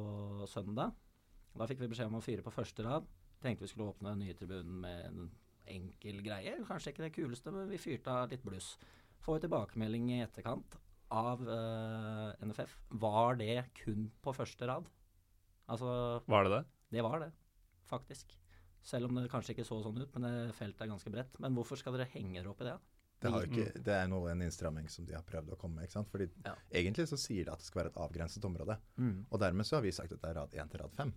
søndag. 0.50 0.92
Da 1.57 1.66
fikk 1.68 1.81
vi 1.83 1.90
beskjed 1.90 2.11
om 2.11 2.18
å 2.20 2.24
fyre 2.24 2.44
på 2.44 2.53
første 2.55 2.85
rad. 2.87 3.09
Tenkte 3.40 3.64
vi 3.64 3.70
skulle 3.72 3.90
åpne 3.92 4.12
den 4.12 4.26
nye 4.26 4.37
tribunen 4.37 4.76
med 4.83 5.07
en 5.09 5.31
enkel 5.70 6.20
greie. 6.24 6.59
Kanskje 6.68 6.92
ikke 6.92 7.07
det 7.07 7.14
kuleste, 7.16 7.53
men 7.55 7.70
vi 7.70 7.81
fyrte 7.81 8.12
av 8.12 8.33
litt 8.33 8.44
bluss. 8.44 8.74
Får 9.24 9.44
tilbakemelding 9.44 10.11
i 10.14 10.22
etterkant 10.24 10.76
av 11.14 11.42
uh, 11.42 12.31
NFF. 12.44 12.76
Var 13.03 13.40
det 13.40 13.57
kun 13.83 14.09
på 14.22 14.35
første 14.37 14.68
rad? 14.70 14.88
Altså, 15.70 15.90
Var 16.26 16.46
det 16.46 16.53
det? 16.55 16.62
det 16.96 17.05
var 17.07 17.20
det, 17.22 17.31
faktisk. 17.90 18.33
Selv 18.83 19.11
om 19.11 19.18
det 19.18 19.31
kanskje 19.31 19.55
ikke 19.55 19.66
så 19.68 19.81
sånn 19.85 20.00
ut, 20.00 20.14
men 20.16 20.26
det 20.26 20.57
feltet 20.59 20.87
er 20.87 20.92
ganske 20.92 21.12
bredt. 21.12 21.37
Men 21.42 21.55
hvorfor 21.57 21.79
skal 21.79 21.96
dere 21.96 22.09
henge 22.14 22.38
dere 22.38 22.50
opp 22.53 22.62
i 22.64 22.70
det? 22.70 22.79
Det, 23.20 23.30
har 23.33 23.44
jo 23.44 23.50
ikke, 23.52 23.83
det 23.85 23.94
er 23.94 24.06
noe, 24.09 24.30
en 24.33 24.42
innstramming 24.46 24.87
som 24.92 25.04
de 25.09 25.12
har 25.16 25.24
prøvd 25.28 25.52
å 25.52 25.59
komme 25.61 25.80
med. 25.80 25.88
ikke 25.88 25.98
sant? 25.98 26.09
Fordi 26.12 26.30
Ja. 26.46 26.54
Egentlig 26.80 27.09
så 27.11 27.18
sier 27.20 27.44
det 27.44 27.52
at 27.52 27.61
det 27.61 27.68
skal 27.68 27.83
være 27.83 27.92
et 27.92 28.00
avgrenset 28.00 28.46
område. 28.48 28.78
Og 29.28 29.40
dermed 29.42 29.68
så 29.68 29.76
har 29.76 29.85
vi 29.85 29.92
sagt 29.92 30.12
at 30.16 30.22
det 30.22 30.30
er 30.30 30.38
rad 30.40 30.54
1 30.56 30.72
til 30.72 30.80
rad 30.80 30.94
5. 30.96 31.12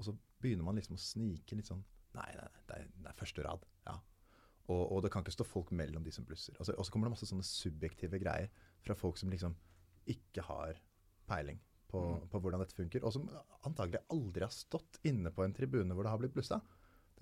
Og 0.00 0.04
så 0.08 0.16
begynner 0.42 0.64
man 0.66 0.80
liksom 0.80 0.96
å 0.96 1.02
snike 1.02 1.56
litt 1.58 1.70
sånn 1.70 1.84
Nei, 2.10 2.26
nei, 2.34 2.42
nei 2.42 2.62
det, 2.66 2.76
er, 2.76 2.86
det 3.04 3.10
er 3.12 3.14
første 3.14 3.42
rad. 3.46 3.64
Ja. 3.86 3.92
Og, 4.66 4.80
og 4.96 5.02
det 5.04 5.12
kan 5.14 5.22
ikke 5.22 5.34
stå 5.36 5.44
folk 5.46 5.70
mellom 5.70 6.02
de 6.02 6.10
som 6.10 6.24
blusser. 6.26 6.56
Og 6.58 6.66
så, 6.66 6.74
og 6.74 6.86
så 6.86 6.90
kommer 6.90 7.06
det 7.06 7.14
masse 7.14 7.28
sånne 7.28 7.46
subjektive 7.46 8.18
greier 8.18 8.50
fra 8.82 8.96
folk 8.98 9.18
som 9.20 9.30
liksom 9.30 9.54
ikke 10.10 10.42
har 10.42 10.80
peiling 11.30 11.60
på, 11.90 12.02
på 12.30 12.40
hvordan 12.42 12.62
dette 12.62 12.74
funker. 12.74 13.04
Og 13.06 13.14
som 13.14 13.28
antagelig 13.66 14.02
aldri 14.14 14.42
har 14.46 14.54
stått 14.54 14.98
inne 15.06 15.30
på 15.34 15.44
en 15.44 15.54
tribune 15.54 15.94
hvor 15.94 16.06
det 16.06 16.14
har 16.14 16.22
blitt 16.22 16.34
blussa. 16.34 16.60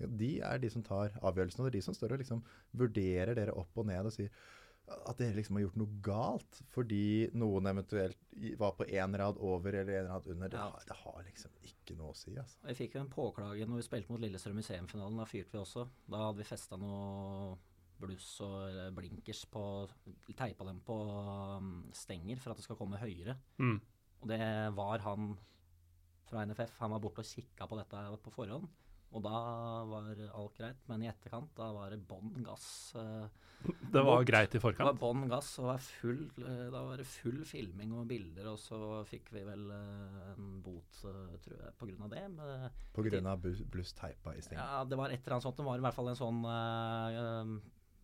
De 0.07 0.39
er 0.39 0.59
de 0.63 0.69
som 0.69 0.83
tar 0.83 1.11
avgjørelsene, 1.19 1.65
og 1.65 1.67
det 1.67 1.73
er 1.75 1.79
de 1.79 1.85
som 1.89 1.93
står 1.97 2.13
og 2.15 2.19
liksom 2.23 2.43
vurderer 2.77 3.35
dere 3.35 3.55
opp 3.59 3.77
og 3.77 3.85
ned 3.89 4.05
og 4.05 4.13
sier 4.15 4.31
at 4.89 5.19
dere 5.21 5.35
liksom 5.37 5.57
har 5.59 5.67
gjort 5.67 5.75
noe 5.77 5.97
galt 6.01 6.59
fordi 6.73 7.29
noen 7.37 7.67
eventuelt 7.69 8.17
var 8.57 8.71
på 8.73 8.87
én 8.89 9.13
rad 9.21 9.37
over 9.37 9.75
eller 9.75 9.99
én 9.99 10.07
rad 10.09 10.25
under. 10.25 10.49
Det, 10.49 10.57
Ja. 10.57 10.69
har, 10.71 10.83
det 10.87 10.95
har 10.97 11.23
liksom 11.27 11.51
ikke 11.61 11.97
noe 11.97 12.09
å 12.09 12.17
si, 12.17 12.33
altså. 12.37 12.57
Vi 12.65 12.73
fikk 12.73 12.95
jo 12.95 13.01
en 13.01 13.11
påklage 13.13 13.67
når 13.67 13.75
vi 13.83 13.85
spilte 13.85 14.09
mot 14.09 14.19
Lillestrøm 14.23 14.57
i 14.57 14.65
semifinalen. 14.65 15.17
Da 15.21 15.25
fyrte 15.29 15.51
vi 15.53 15.61
også. 15.61 15.85
Da 16.09 16.23
hadde 16.23 16.41
vi 16.41 16.47
festa 16.49 16.77
noe 16.77 17.57
bluss 17.99 18.41
og 18.41 18.95
blinkers 18.95 19.43
på 19.51 19.61
Teipa 20.33 20.65
dem 20.65 20.79
på 20.87 20.95
um, 21.59 21.71
stenger 21.93 22.39
for 22.39 22.51
at 22.53 22.57
det 22.57 22.63
skal 22.65 22.79
komme 22.79 22.97
høyere. 22.97 23.35
Mm. 23.59 23.77
Og 24.23 24.27
det 24.31 24.41
var 24.73 24.99
han 25.05 25.33
fra 26.29 26.45
NFF. 26.45 26.77
Han 26.79 26.91
var 26.95 26.99
borte 27.03 27.21
og 27.21 27.29
kikka 27.29 27.67
på 27.67 27.77
dette 27.77 28.03
på 28.23 28.33
forhånd. 28.33 28.65
Og 29.11 29.23
da 29.25 29.39
var 29.89 30.09
alt 30.37 30.57
greit, 30.59 30.81
men 30.87 31.01
i 31.01 31.07
etterkant 31.09 31.49
da 31.57 31.71
var 31.73 31.89
det 31.89 31.97
bånn 32.07 32.43
gass. 32.45 32.93
eh, 32.95 33.25
Det 33.65 34.03
var 34.05 34.19
Bort. 34.21 34.27
greit 34.29 34.53
i 34.55 34.59
forkant? 34.61 34.77
Det 34.85 34.85
var 34.85 34.99
bånn 35.01 35.27
gass, 35.27 35.49
og 35.59 35.65
var 35.65 35.79
full, 35.79 36.21
eh, 36.45 36.69
da 36.69 36.83
var 36.85 36.97
det 37.01 37.07
full 37.09 37.43
filming 37.43 37.91
og 37.97 38.07
bilder, 38.07 38.51
og 38.53 38.59
så 38.61 39.03
fikk 39.09 39.31
vi 39.33 39.41
vel 39.43 39.65
eh, 39.71 40.33
en 40.35 40.61
bot, 40.61 41.01
eh, 41.09 41.37
tror 41.41 41.57
jeg, 41.57 41.97
av 42.01 42.09
det. 42.13 42.71
På 42.93 43.03
grunn 43.03 43.25
av 43.27 43.41
bluss, 43.41 43.61
bluss 43.61 43.93
teipa 43.93 44.35
i 44.37 44.41
stengen. 44.41 44.61
ja, 44.63 44.83
det 44.85 44.95
var 44.97 45.09
et 45.09 45.19
eller 45.25 45.33
annet 45.39 45.43
sånt. 45.49 45.57
Det 45.57 45.65
var 45.65 45.77
i 45.77 45.81
hvert 45.81 45.97
fall 45.97 46.09
en 46.09 46.15
sånn 46.21 46.43
eh, 46.45 47.19
eh, 47.19 47.59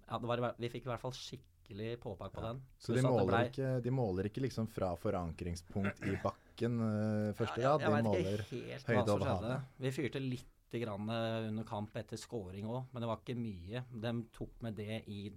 Ja, 0.10 0.18
det 0.20 0.28
var, 0.28 0.56
vi 0.58 0.70
fikk 0.70 0.86
i 0.86 0.90
hvert 0.90 1.02
fall 1.02 1.12
skikkelig 1.18 2.00
påpakk 2.02 2.34
på 2.34 2.42
Ja. 2.42 2.48
den. 2.54 2.62
Så 2.78 2.94
de 2.94 3.02
måler, 3.02 3.26
blei- 3.30 3.50
ikke, 3.52 3.70
de 3.84 3.90
måler 3.92 4.24
ikke 4.30 4.42
liksom 4.42 4.68
fra 4.70 4.96
forankringspunkt 4.96 6.02
i 6.06 6.18
bakken 6.22 6.82
eh, 6.82 7.34
første 7.38 7.62
Ja, 7.62 7.78
rad, 7.78 7.82
jeg 7.82 7.96
de 7.96 8.04
måler 8.10 8.44
høyde 8.86 9.10
over 9.16 9.26
havet. 9.26 9.64
Vi 9.80 9.92
fyrte 9.92 10.20
litt 10.22 10.52
grann 10.80 11.10
eh, 11.10 11.48
under 11.50 11.64
kamp 11.64 11.96
etter 11.96 12.18
scoring 12.18 12.66
òg, 12.66 12.86
men 12.92 13.02
det 13.02 13.08
var 13.10 13.18
ikke 13.22 13.38
mye. 13.38 13.84
De 13.92 14.14
tok 14.36 14.62
med 14.62 14.76
det 14.76 15.04
i 15.08 15.32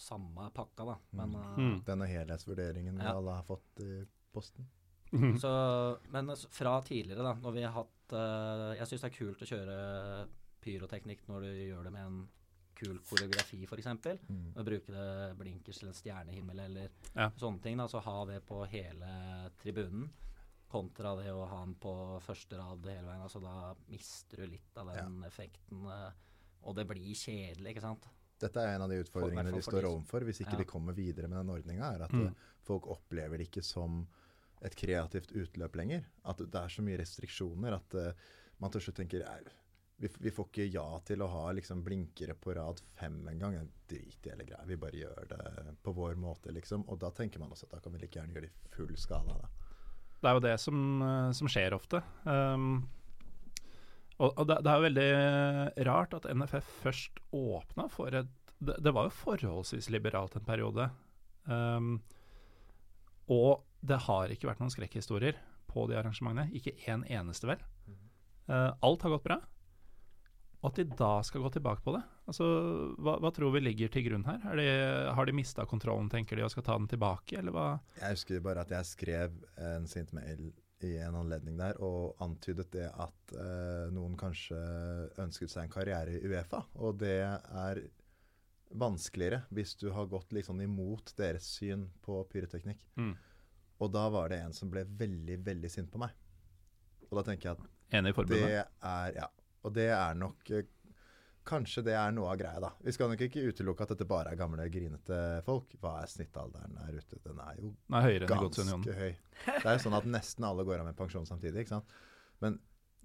samme 0.00 0.50
pakka, 0.56 0.84
da. 0.86 0.96
Men, 1.12 1.30
Mm. 1.30 1.42
eh, 1.42 1.56
Mm. 1.58 1.84
Denne 1.84 2.06
helhetsvurderingen 2.08 2.96
vi 2.98 3.04
Ja. 3.04 3.14
alle 3.16 3.30
har 3.36 3.42
fått 3.44 3.80
i 3.80 4.06
posten. 4.32 4.66
Så, 5.40 5.98
men 6.10 6.28
fra 6.36 6.80
tidligere, 6.82 7.22
da, 7.22 7.34
når 7.34 7.52
vi 7.52 7.62
har 7.62 7.72
hatt 7.72 8.12
uh, 8.12 8.74
Jeg 8.78 8.86
syns 8.86 9.00
det 9.02 9.12
er 9.12 9.16
kult 9.18 9.42
å 9.42 9.48
kjøre 9.50 10.28
pyroteknikk 10.62 11.26
når 11.28 11.40
du 11.40 11.50
gjør 11.70 11.84
det 11.84 11.92
med 11.92 12.06
en 12.06 12.28
kul 12.80 12.98
koreografi, 13.10 13.62
f.eks. 13.66 13.86
Mm. 14.30 14.54
Og 14.56 14.64
bruke 14.64 14.86
det 14.94 15.36
blinkers 15.38 15.78
til 15.82 15.88
en 15.90 15.94
stjernehimmel 15.94 16.60
eller 16.64 16.88
Ja. 17.14 17.28
sånne 17.36 17.60
ting. 17.62 17.76
da, 17.76 17.86
Så 17.86 18.00
ha 18.00 18.24
det 18.24 18.40
på 18.46 18.66
hele 18.68 19.50
tribunen. 19.62 20.08
Kontra 20.70 21.16
det 21.18 21.32
å 21.34 21.46
ha 21.50 21.64
den 21.64 21.74
på 21.82 21.92
første 22.22 22.56
rad 22.60 22.84
hele 22.86 23.06
veien. 23.08 23.22
altså 23.24 23.40
Da 23.42 23.74
mister 23.90 24.36
du 24.44 24.46
litt 24.52 24.76
av 24.78 24.86
den 24.94 25.22
effekten. 25.26 25.84
eh, 25.90 26.12
og 26.62 26.76
det 26.76 26.86
blir 26.86 27.14
kjedelig, 27.16 27.72
ikke 27.74 27.80
sant. 27.82 28.06
Dette 28.40 28.56
er 28.60 28.74
en 28.76 28.82
av 28.82 28.88
de 28.88 29.02
utfordringene 29.02 29.50
de 29.50 29.56
vi 29.58 29.62
står 29.66 29.84
overfor 29.88 30.20
hvis 30.24 30.40
ikke 30.44 30.52
Ja. 30.52 30.58
vi 30.58 30.64
kommer 30.64 30.92
videre 30.94 31.28
med 31.28 31.38
den 31.44 31.50
ordninga. 31.56 31.94
Er 31.94 32.02
at 32.04 32.10
Mm. 32.12 32.26
eh, 32.28 32.32
folk 32.62 32.86
opplever 32.86 33.36
det 33.38 33.50
ikke 33.50 33.64
som 33.64 34.06
et 34.62 34.74
kreativt 34.76 35.32
utløp 35.32 35.74
lenger. 35.76 36.04
At 36.24 36.36
det 36.38 36.54
er 36.54 36.68
så 36.68 36.82
mye 36.82 36.98
restriksjoner 36.98 37.74
at 37.74 37.94
eh, 37.94 38.12
man 38.60 38.70
til 38.70 38.80
slutt 38.80 38.96
tenker 38.96 39.24
"Nei, 39.24 39.40
vi, 39.98 40.08
vi 40.20 40.30
får 40.30 40.46
ikke 40.50 40.72
ja 40.72 40.98
til 41.00 41.18
å 41.18 41.28
ha 41.28 41.50
liksom 41.52 41.82
blinkere 41.84 42.34
på 42.34 42.54
rad 42.54 42.80
fem 42.94 43.26
engang. 43.28 43.68
Drit 43.88 44.26
i 44.26 44.30
hele 44.30 44.44
greia. 44.44 44.64
Vi 44.66 44.76
bare 44.76 44.92
gjør 44.92 45.28
det 45.28 45.76
på 45.82 45.92
vår 45.94 46.14
måte, 46.16 46.52
liksom. 46.52 46.84
Og 46.88 46.98
da 46.98 47.10
tenker 47.10 47.38
man 47.40 47.50
også 47.50 47.64
at 47.64 47.70
da 47.70 47.78
kan 47.80 47.92
vi 47.92 47.98
like 47.98 48.12
gjerne 48.20 48.32
gjøre 48.32 48.42
det 48.42 48.50
i 48.50 48.68
full 48.76 48.96
skala. 48.96 49.34
Da. 49.40 49.48
Det 50.20 50.28
er 50.28 50.36
jo 50.36 50.44
det 50.44 50.56
som, 50.60 50.80
eh, 51.02 51.30
som 51.36 51.48
skjer 51.50 51.76
ofte. 51.76 52.02
Um, 52.24 52.88
og 54.20 54.36
og 54.36 54.48
det, 54.50 54.58
det 54.64 54.70
er 54.70 54.76
jo 54.76 54.88
veldig 54.88 55.86
rart 55.88 56.16
at 56.18 56.28
NFF 56.28 56.74
først 56.84 57.22
åpna 57.32 57.88
for 57.88 58.12
et 58.18 58.28
det, 58.60 58.76
det 58.84 58.92
var 58.92 59.08
jo 59.08 59.16
forholdsvis 59.16 59.88
liberalt 59.88 60.34
en 60.36 60.44
periode. 60.44 60.90
Um, 61.48 61.94
og 63.30 63.62
det 63.80 64.02
har 64.04 64.32
ikke 64.32 64.50
vært 64.50 64.60
noen 64.60 64.72
skrekkhistorier 64.72 65.38
på 65.70 65.86
de 65.88 65.96
arrangementene. 65.96 66.50
Ikke 66.56 66.74
én 66.90 67.06
eneste, 67.08 67.48
vel. 67.48 67.62
Uh, 68.50 68.68
alt 68.84 69.06
har 69.06 69.14
gått 69.14 69.24
bra. 69.24 69.38
Og 70.60 70.68
at 70.68 70.80
de 70.80 70.84
da 70.92 71.12
skal 71.24 71.40
gå 71.40 71.50
tilbake 71.54 71.80
på 71.84 71.94
det. 71.94 72.02
Altså, 72.28 72.46
hva, 73.00 73.14
hva 73.22 73.30
tror 73.32 73.54
vi 73.54 73.62
ligger 73.64 73.92
til 73.92 74.04
grunn 74.10 74.26
her? 74.28 74.42
Er 74.52 74.58
de, 74.60 74.66
har 75.16 75.28
de 75.28 75.34
mista 75.36 75.64
kontrollen, 75.68 76.10
tenker 76.12 76.36
de, 76.36 76.44
og 76.44 76.52
skal 76.52 76.66
ta 76.66 76.76
den 76.76 76.90
tilbake, 76.90 77.38
eller 77.40 77.54
hva? 77.56 77.68
Jeg 77.96 78.18
husker 78.18 78.42
bare 78.44 78.66
at 78.66 78.74
jeg 78.76 78.88
skrev 78.90 79.38
en 79.70 79.88
sint 79.88 80.12
mail 80.16 80.50
i 80.84 80.94
en 81.04 81.16
anledning 81.16 81.58
der 81.60 81.76
og 81.84 82.20
antydet 82.24 82.70
det 82.72 82.86
at 82.88 83.34
eh, 83.36 83.88
noen 83.92 84.14
kanskje 84.20 84.60
ønsket 85.20 85.52
seg 85.52 85.66
en 85.66 85.72
karriere 85.72 86.16
i 86.16 86.28
Uefa. 86.28 86.62
Og 86.80 87.00
det 87.00 87.18
er 87.24 87.82
vanskeligere 88.70 89.42
hvis 89.50 89.74
du 89.80 89.90
har 89.94 90.08
gått 90.12 90.32
litt 90.32 90.48
sånn 90.48 90.62
imot 90.64 91.12
deres 91.18 91.48
syn 91.56 91.88
på 92.04 92.22
pyroteknikk. 92.32 92.84
Mm. 93.00 93.12
Og 93.80 93.92
da 93.92 94.06
var 94.12 94.32
det 94.32 94.40
en 94.44 94.56
som 94.56 94.70
ble 94.72 94.84
veldig, 94.84 95.40
veldig 95.44 95.72
sint 95.72 95.90
på 95.92 96.00
meg. 96.00 96.14
Og 97.10 97.18
da 97.18 97.26
tenker 97.26 97.50
jeg 97.50 97.58
at 97.58 97.96
Enig 97.98 98.12
i 98.12 98.16
forbundet? 98.16 98.46
det 98.46 98.64
er 98.86 99.14
Ja. 99.16 99.28
Og 99.64 99.72
det 99.76 99.88
er 99.92 100.14
nok 100.14 100.50
eh, 100.50 100.68
Kanskje 101.50 101.82
det 101.82 101.94
er 101.96 102.12
noe 102.12 102.28
av 102.30 102.36
greia, 102.38 102.60
da. 102.60 102.68
Vi 102.84 102.92
skal 102.92 103.08
nok 103.10 103.22
ikke 103.24 103.40
utelukke 103.48 103.82
at 103.82 103.88
dette 103.94 104.04
bare 104.06 104.30
er 104.34 104.36
gamle, 104.38 104.66
grinete 104.70 105.16
folk. 105.42 105.72
Hva 105.80 105.94
er 106.02 106.10
snittalderen 106.12 106.76
her 106.84 106.98
ute? 107.00 107.16
Den 107.24 107.40
er 107.42 107.56
jo 107.58 107.70
Nei, 107.90 108.18
ganske 108.28 108.92
høy. 108.98 109.14
Det 109.46 109.64
er 109.64 109.72
jo 109.78 109.82
sånn 109.86 109.96
at 109.96 110.04
nesten 110.06 110.44
alle 110.46 110.66
går 110.68 110.82
av 110.82 110.90
med 110.90 110.98
pensjon 111.00 111.24
samtidig. 111.26 111.64
ikke 111.64 111.72
sant? 111.78 111.94
Men 112.44 112.58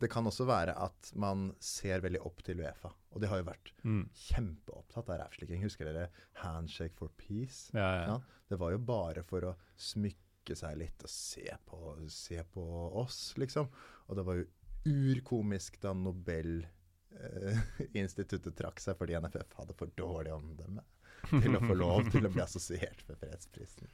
det 0.03 0.09
kan 0.11 0.27
også 0.27 0.45
være 0.45 0.75
at 0.83 1.13
man 1.15 1.53
ser 1.63 2.03
veldig 2.03 2.19
opp 2.27 2.43
til 2.43 2.59
Uefa. 2.59 2.91
Og 3.15 3.23
de 3.23 3.31
har 3.31 3.39
jo 3.39 3.47
vært 3.47 3.71
Mm. 3.87 4.03
kjempeopptatt 4.13 5.09
av 5.15 5.19
rævslikking. 5.23 5.63
Husker 5.63 5.85
dere 5.85 6.09
'Handshake 6.43 6.93
for 6.99 7.09
peace'? 7.17 7.71
Ja, 7.73 8.05
ja. 8.05 8.19
Det 8.49 8.59
var 8.59 8.71
jo 8.71 8.77
bare 8.79 9.23
for 9.23 9.41
å 9.41 9.55
smykke 9.77 10.55
seg 10.59 10.77
litt 10.77 11.01
og 11.01 11.09
se 11.09 11.47
på, 11.65 12.09
se 12.11 12.43
på 12.53 12.93
oss, 12.93 13.33
liksom. 13.37 13.69
Og 14.09 14.15
det 14.17 14.25
var 14.25 14.35
jo 14.35 14.45
urkomisk 14.85 15.81
da 15.81 15.93
Nobelinstituttet 15.97 18.57
trakk 18.59 18.79
seg 18.83 18.97
fordi 18.99 19.19
NFF 19.19 19.53
hadde 19.59 19.73
for 19.77 19.87
dårlig 19.97 20.33
omdømme 20.35 20.81
til 21.29 21.55
å 21.57 21.61
få 21.63 21.73
lov 21.77 22.11
til 22.13 22.25
å 22.27 22.33
bli 22.33 22.41
assosiert 22.43 23.09
med 23.09 23.15
fredsprisen. 23.21 23.85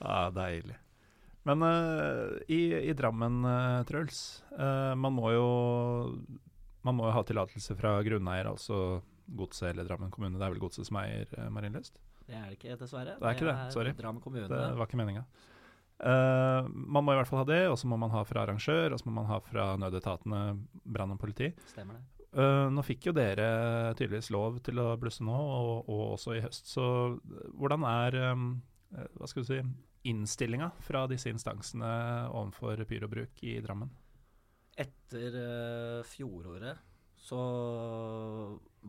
Ja, 0.00 0.30
deilig. 0.34 0.76
Men 1.46 1.62
uh, 1.62 2.26
i, 2.50 2.74
i 2.90 2.92
Drammen, 2.98 3.44
uh, 3.46 3.84
Truls, 3.86 4.42
uh, 4.58 4.94
man 4.98 5.12
må 5.14 5.30
jo 5.32 5.46
man 6.86 6.98
må 6.98 7.06
jo 7.08 7.14
ha 7.16 7.22
tillatelse 7.26 7.76
fra 7.78 7.96
grunneier, 8.06 8.46
altså 8.50 9.00
Godset 9.26 9.72
eller 9.72 9.88
Drammen 9.88 10.12
kommune. 10.14 10.38
Det 10.38 10.46
er 10.46 10.54
vel 10.54 10.62
Godset 10.62 10.88
som 10.88 10.98
eier 11.00 11.30
uh, 11.38 11.48
Marienlyst? 11.54 11.98
Det 12.26 12.34
er 12.34 12.50
det 12.50 12.58
ikke, 12.58 12.76
dessverre. 12.80 13.14
Det 13.20 13.26
er 13.26 13.38
ikke 13.38 13.48
det, 13.48 13.58
sorry. 13.74 13.92
Drammen 13.94 14.22
kommune. 14.22 14.48
Det 14.50 14.78
var 14.78 14.90
ikke 14.90 14.98
meninga. 14.98 15.22
Eh, 15.96 16.66
man 16.68 17.04
må 17.04 17.14
i 17.14 17.18
hvert 17.18 17.30
fall 17.30 17.40
ha 17.42 17.48
det, 17.48 17.62
og 17.70 17.78
så 17.80 17.88
må 17.88 17.98
man 18.00 18.12
ha 18.12 18.22
fra 18.28 18.44
arrangør, 18.44 18.92
og 18.92 19.00
så 19.00 19.08
må 19.08 19.16
man 19.20 19.30
ha 19.30 19.40
fra 19.44 19.70
nødetatene, 19.80 20.42
brann 20.84 21.14
og 21.14 21.20
politi. 21.22 21.50
Stemmer 21.72 21.98
det. 21.98 22.04
Uh, 22.36 22.68
nå 22.68 22.82
fikk 22.84 23.06
jo 23.08 23.12
dere 23.16 23.94
tydeligvis 23.96 24.28
lov 24.34 24.58
til 24.66 24.76
å 24.82 24.90
blusse 25.00 25.24
nå, 25.24 25.32
og, 25.32 25.86
og 25.88 26.02
også 26.18 26.34
i 26.36 26.42
høst. 26.44 26.68
Så 26.68 26.84
hvordan 27.56 27.86
er 27.88 28.16
um, 28.34 28.50
eh, 28.92 29.06
hva 29.16 29.30
skal 29.30 29.46
du 29.46 29.48
si, 29.48 29.60
innstillinga 30.10 30.68
fra 30.84 31.06
disse 31.08 31.32
instansene 31.32 31.88
overfor 32.28 32.82
pyrobruk 32.90 33.40
i 33.46 33.56
Drammen? 33.64 33.88
Etter 34.76 35.38
uh, 35.40 36.02
fjoråret 36.04 36.84
så 37.16 37.40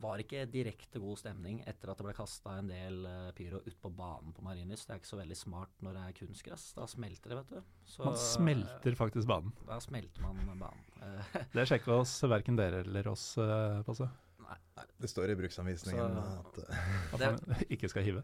var 0.01 0.21
ikke 0.21 0.45
direkte 0.51 0.99
god 1.01 1.17
stemning 1.21 1.59
etter 1.67 1.89
at 1.91 1.97
det 1.99 2.05
ble 2.07 2.13
kasta 2.17 2.57
en 2.59 2.67
del 2.71 2.99
uh, 3.05 3.31
pyro 3.37 3.61
ut 3.65 3.77
på 3.81 3.91
banen 3.97 4.33
på 4.35 4.43
Marienlyst. 4.45 4.87
Det 4.87 4.95
er 4.95 5.01
ikke 5.01 5.09
så 5.11 5.19
veldig 5.21 5.37
smart 5.39 5.73
når 5.85 5.97
det 5.97 6.03
er 6.07 6.15
kunstgress. 6.19 6.67
Da 6.77 6.85
smelter 6.91 7.33
det, 7.33 7.37
vet 7.41 7.53
du. 7.55 7.71
Så, 7.85 8.05
Man 8.05 8.17
smelter 8.21 8.97
faktisk 8.99 9.27
banen. 9.29 9.53
eh, 9.61 9.65
Da 9.71 9.79
smelter 9.83 10.21
man 10.27 10.41
banen. 10.61 10.83
Eh, 11.01 11.37
Det 11.57 11.67
sjekker 11.71 11.97
oss 12.01 12.15
verken 12.29 12.59
dere 12.59 12.83
eller 12.85 13.07
oss 13.13 13.25
uh, 13.41 13.81
på 13.87 13.95
seg. 13.97 14.09
nei. 14.47 14.59
Det 15.01 15.09
står 15.09 15.33
i 15.33 15.39
bruksanvisningen 15.39 16.19
Så- 16.19 16.37
at 16.43 16.61
eh, 16.69 16.93
At 17.13 17.19
Det- 17.19 17.31
man 17.47 17.65
ikke 17.77 17.89
skal 17.89 18.03
hive. 18.07 18.23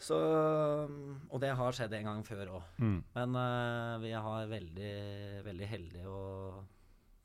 Så, 0.00 0.16
og 1.28 1.40
det 1.42 1.50
har 1.58 1.72
skjedd 1.76 1.92
en 1.98 2.06
gang 2.08 2.20
før 2.24 2.54
òg. 2.56 2.62
Mm. 2.80 3.00
Men 3.16 3.34
uh, 3.36 3.98
vi 4.00 4.12
har 4.16 4.46
veldig, 4.48 4.92
veldig 5.44 5.66
heldige 5.68 6.08
og 6.08 6.62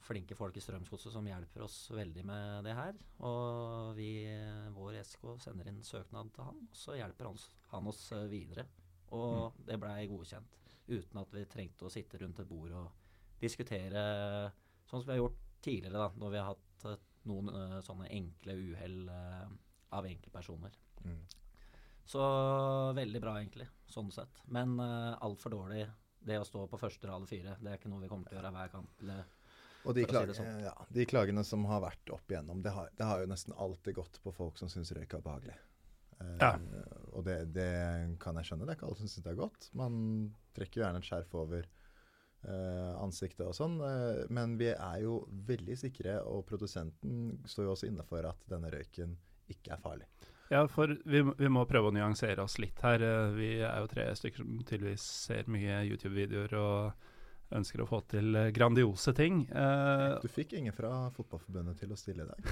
flinke 0.05 0.37
folk 0.37 0.57
i 0.57 0.63
Strømsgodset 0.63 1.13
som 1.13 1.27
hjelper 1.27 1.65
oss 1.65 1.77
veldig 1.93 2.23
med 2.27 2.65
det 2.67 2.75
her. 2.77 2.97
Og 3.25 3.95
vi, 3.97 4.09
vår 4.75 4.99
SK, 5.01 5.25
sender 5.43 5.69
inn 5.71 5.81
søknad 5.85 6.31
til 6.35 6.47
han, 6.47 6.61
og 6.69 6.77
så 6.77 6.97
hjelper 6.99 7.31
han, 7.31 7.39
han 7.71 7.89
oss 7.91 8.03
eh, 8.15 8.27
videre. 8.31 8.67
Og 9.15 9.57
det 9.65 9.79
blei 9.81 10.05
godkjent. 10.11 10.59
Uten 10.85 11.21
at 11.21 11.33
vi 11.33 11.45
trengte 11.49 11.87
å 11.87 11.93
sitte 11.93 12.19
rundt 12.21 12.41
et 12.43 12.49
bord 12.49 12.73
og 12.77 13.39
diskutere 13.41 14.03
sånn 14.85 15.01
som 15.01 15.09
vi 15.09 15.15
har 15.15 15.23
gjort 15.23 15.41
tidligere, 15.65 16.03
da, 16.03 16.11
når 16.21 16.33
vi 16.33 16.41
har 16.41 16.51
hatt 16.51 16.85
eh, 16.91 17.07
noen 17.31 17.49
eh, 17.53 17.79
sånne 17.85 18.11
enkle 18.13 18.59
uhell 18.61 19.01
av 19.95 20.07
enkeltpersoner. 20.11 20.77
mm. 21.05 21.25
Så 22.05 22.21
veldig 22.93 23.17
bra, 23.17 23.39
egentlig, 23.39 23.65
sånn 23.89 24.11
sett. 24.13 24.43
Men 24.53 24.75
uh, 24.77 25.15
altfor 25.25 25.55
dårlig 25.55 25.87
det 26.25 26.37
å 26.37 26.45
stå 26.45 26.67
på 26.69 26.77
første 26.77 27.09
rad 27.09 27.25
fire. 27.29 27.55
Det 27.57 27.71
er 27.71 27.79
ikke 27.79 27.89
noe 27.89 28.03
vi 28.03 28.09
kommer 28.11 28.29
til 28.29 28.37
å 28.37 28.39
gjøre 28.39 28.51
hver 28.53 28.71
kamp. 28.73 29.01
eller 29.01 29.23
Og 29.85 29.95
de, 29.97 30.05
klage, 30.09 30.33
si 30.33 30.41
sånn. 30.41 30.65
ja, 30.65 30.73
de 30.89 31.05
klagene 31.09 31.43
som 31.45 31.65
har 31.69 31.83
vært 31.83 32.11
opp 32.13 32.31
igjennom, 32.31 32.61
det 32.65 32.73
har, 32.73 32.89
det 32.97 33.07
har 33.07 33.21
jo 33.21 33.29
nesten 33.29 33.53
alltid 33.53 33.97
gått 33.99 34.19
på 34.23 34.33
folk 34.33 34.57
som 34.57 34.71
syns 34.71 34.91
røyk 34.97 35.13
er 35.17 35.25
behagelig. 35.25 35.55
Eh, 36.19 36.35
Ja. 36.41 36.55
Og 37.15 37.23
det, 37.27 37.37
det 37.55 37.71
kan 38.19 38.35
jeg 38.39 38.49
skjønne. 38.49 38.67
Det 38.67 38.75
er 38.75 38.79
ikke 38.79 38.89
alle 38.89 38.99
som 38.99 39.09
syns 39.09 39.25
det 39.25 39.33
er 39.33 39.39
godt. 39.39 39.69
Man 39.77 39.97
trekker 40.57 40.81
jo 40.81 40.85
gjerne 40.85 40.99
et 40.99 41.07
skjerf 41.07 41.35
over 41.39 41.63
uh, 41.65 42.93
ansiktet 43.03 43.45
og 43.45 43.55
sånn. 43.55 43.77
Uh, 43.79 44.25
men 44.35 44.57
vi 44.59 44.71
er 44.73 44.97
jo 45.05 45.21
veldig 45.47 45.77
sikre, 45.79 46.17
og 46.27 46.43
produsenten 46.49 47.37
står 47.47 47.69
jo 47.69 47.75
også 47.75 47.91
inne 47.91 48.03
for 48.09 48.27
at 48.27 48.43
denne 48.51 48.73
røyken 48.73 49.15
ikke 49.51 49.77
er 49.77 49.83
farlig. 49.83 50.09
Ja, 50.51 50.65
for 50.69 50.91
vi, 51.09 51.23
vi 51.23 51.49
må 51.49 51.63
prøve 51.69 51.89
å 51.89 51.95
nyansere 51.95 52.43
oss 52.43 52.59
litt 52.61 52.77
her. 52.85 53.01
Vi 53.33 53.55
er 53.65 53.79
jo 53.81 53.89
tre 53.89 54.11
stykker 54.17 54.43
som 54.43 54.59
tydeligvis 54.61 55.05
ser 55.25 55.47
mye 55.49 55.79
YouTube-videoer 55.87 56.53
og 56.59 57.07
ønsker 57.53 57.83
å 57.83 57.87
få 57.89 58.01
til 58.09 58.35
eh, 58.35 58.51
grandiose 58.55 59.13
ting. 59.17 59.43
Uh, 59.51 60.17
Du 60.23 60.29
fikk 60.31 60.55
ingen 60.57 60.73
fra 60.75 61.09
Fotballforbundet 61.15 61.79
til 61.83 61.93
å 61.93 61.99
stille 61.99 62.25
i 62.25 62.29
dag. 62.31 62.51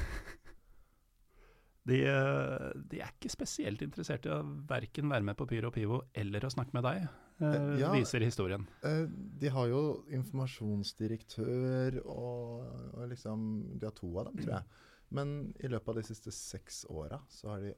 de, 1.90 2.00
eh, 2.12 2.70
de 2.92 3.02
er 3.02 3.12
ikke 3.16 3.34
spesielt 3.34 3.82
interessert 3.86 4.28
i 4.30 4.34
å 4.36 4.44
verken 4.70 5.10
være 5.10 5.26
med 5.32 5.40
på 5.40 5.50
Pyro 5.50 5.72
og 5.72 5.78
Pivo 5.78 6.04
eller 6.14 6.46
å 6.46 6.54
snakke 6.54 6.78
med 6.78 6.86
deg, 6.90 7.08
Eh, 7.42 7.80
ja. 7.80 7.92
viser 7.94 8.22
historien. 8.22 8.68
Uh, 8.86 9.08
de 9.42 9.50
har 9.50 9.68
jo 9.72 9.80
informasjonsdirektør 10.14 11.98
og, 12.06 12.68
og 12.94 13.08
liksom 13.10 13.48
De 13.80 13.88
har 13.88 13.96
to 13.98 14.12
av 14.20 14.30
dem, 14.30 14.44
tror 14.44 14.54
jeg. 14.60 14.84
Men 15.14 15.34
i 15.60 15.70
løpet 15.70 15.90
av 15.90 15.98
de 16.00 16.06
siste 16.08 16.34
seks 16.34 16.84
åra 16.90 17.20
så 17.30 17.54
har 17.54 17.66
de 17.66 17.74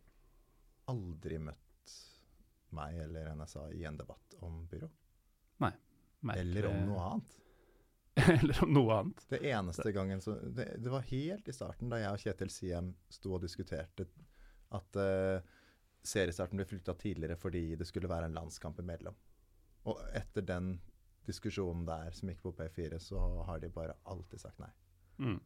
aldri 0.92 1.40
møtt 1.42 1.96
meg 2.76 3.00
eller 3.06 3.32
NSA 3.36 3.70
i 3.76 3.84
en 3.88 3.98
debatt 3.98 4.36
om 4.46 4.66
byrå. 4.72 4.90
Merkelig. 6.26 6.58
Eller 6.58 6.70
om 6.72 6.80
noe 6.90 7.10
annet. 7.10 7.36
eller 8.40 8.64
om 8.64 8.74
noe 8.74 8.98
annet. 9.00 9.26
Det 9.30 9.42
eneste 9.52 9.92
gangen 9.92 10.22
så 10.24 10.38
det, 10.40 10.70
det 10.82 10.90
var 10.90 11.06
helt 11.10 11.48
i 11.48 11.54
starten, 11.54 11.92
da 11.92 12.00
jeg 12.02 12.16
og 12.16 12.24
Kjetil 12.24 12.54
Siem 12.54 12.92
sto 13.12 13.36
og 13.36 13.44
diskuterte 13.44 14.08
at 14.76 15.00
uh, 15.00 15.56
seriestarten 16.06 16.60
ble 16.60 16.68
flytta 16.68 16.96
tidligere 17.00 17.38
fordi 17.40 17.76
det 17.80 17.88
skulle 17.90 18.10
være 18.12 18.30
en 18.30 18.38
landskamp 18.38 18.80
imellom. 18.82 19.18
Og 19.86 20.00
etter 20.18 20.46
den 20.46 20.78
diskusjonen 21.26 21.86
der 21.88 22.14
som 22.16 22.30
gikk 22.30 22.42
på 22.46 22.54
P4, 22.58 23.00
så 23.02 23.20
har 23.48 23.60
de 23.60 23.70
bare 23.74 23.98
alltid 24.04 24.42
sagt 24.42 24.62
nei. 24.62 24.72
Mm. 25.18 25.40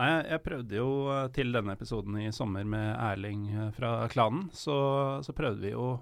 Nei, 0.00 0.08
jeg 0.30 0.42
prøvde 0.44 0.78
jo 0.78 0.90
eh, 1.12 1.26
til 1.36 1.52
denne 1.52 1.74
episoden 1.76 2.16
i 2.22 2.30
sommer 2.32 2.64
med 2.68 2.86
Erling 2.94 3.48
eh, 3.52 3.72
fra 3.76 4.08
klanen, 4.12 4.46
så, 4.56 4.76
så 5.24 5.34
prøvde 5.36 5.64
vi 5.66 5.74
jo 5.74 5.92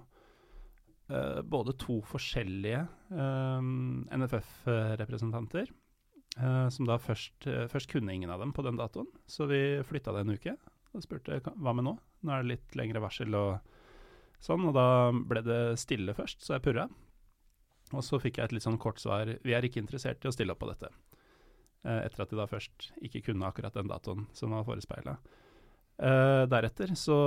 uh, 1.10 1.40
både 1.42 1.74
to 1.80 2.00
forskjellige 2.08 2.84
uh, 3.12 3.60
NFF-representanter, 4.14 5.70
uh, 6.38 6.68
som 6.74 6.88
da 6.88 6.98
først, 7.02 7.48
først 7.72 7.90
kunne 7.92 8.14
ingen 8.14 8.32
av 8.34 8.42
dem 8.44 8.54
på 8.56 8.64
den 8.66 8.80
datoen, 8.80 9.10
så 9.26 9.48
vi 9.50 9.80
flytta 9.86 10.14
det 10.16 10.24
en 10.24 10.36
uke. 10.36 10.56
Og 10.96 11.04
spurte 11.04 11.42
hva 11.44 11.74
med 11.76 11.84
nå? 11.84 11.98
Nå 12.24 12.32
er 12.32 12.42
det 12.42 12.54
litt 12.54 12.78
lengre 12.78 13.02
varsel 13.04 13.34
og 13.36 13.58
sånn, 14.42 14.64
og 14.70 14.72
da 14.76 14.88
ble 15.12 15.42
det 15.44 15.60
stille 15.80 16.14
først, 16.16 16.40
så 16.44 16.56
jeg 16.56 16.64
purra. 16.64 16.88
Og 17.96 18.04
så 18.04 18.20
fikk 18.20 18.38
jeg 18.38 18.48
et 18.48 18.56
litt 18.56 18.64
sånn 18.64 18.80
kort 18.80 19.00
svar 19.00 19.30
vi 19.44 19.54
er 19.56 19.64
ikke 19.64 19.80
interessert 19.80 20.24
i 20.24 20.30
å 20.30 20.34
stille 20.34 20.54
opp 20.54 20.62
på 20.62 20.70
dette. 20.70 20.90
Eh, 21.86 22.00
etter 22.04 22.24
at 22.24 22.32
de 22.32 22.38
da 22.38 22.48
først 22.50 22.90
ikke 23.06 23.22
kunne 23.30 23.48
akkurat 23.48 23.76
den 23.76 23.90
datoen 23.90 24.26
som 24.36 24.54
var 24.54 24.66
forespeila. 24.66 25.16
Eh, 25.98 26.42
deretter 26.46 26.92
så 26.94 27.18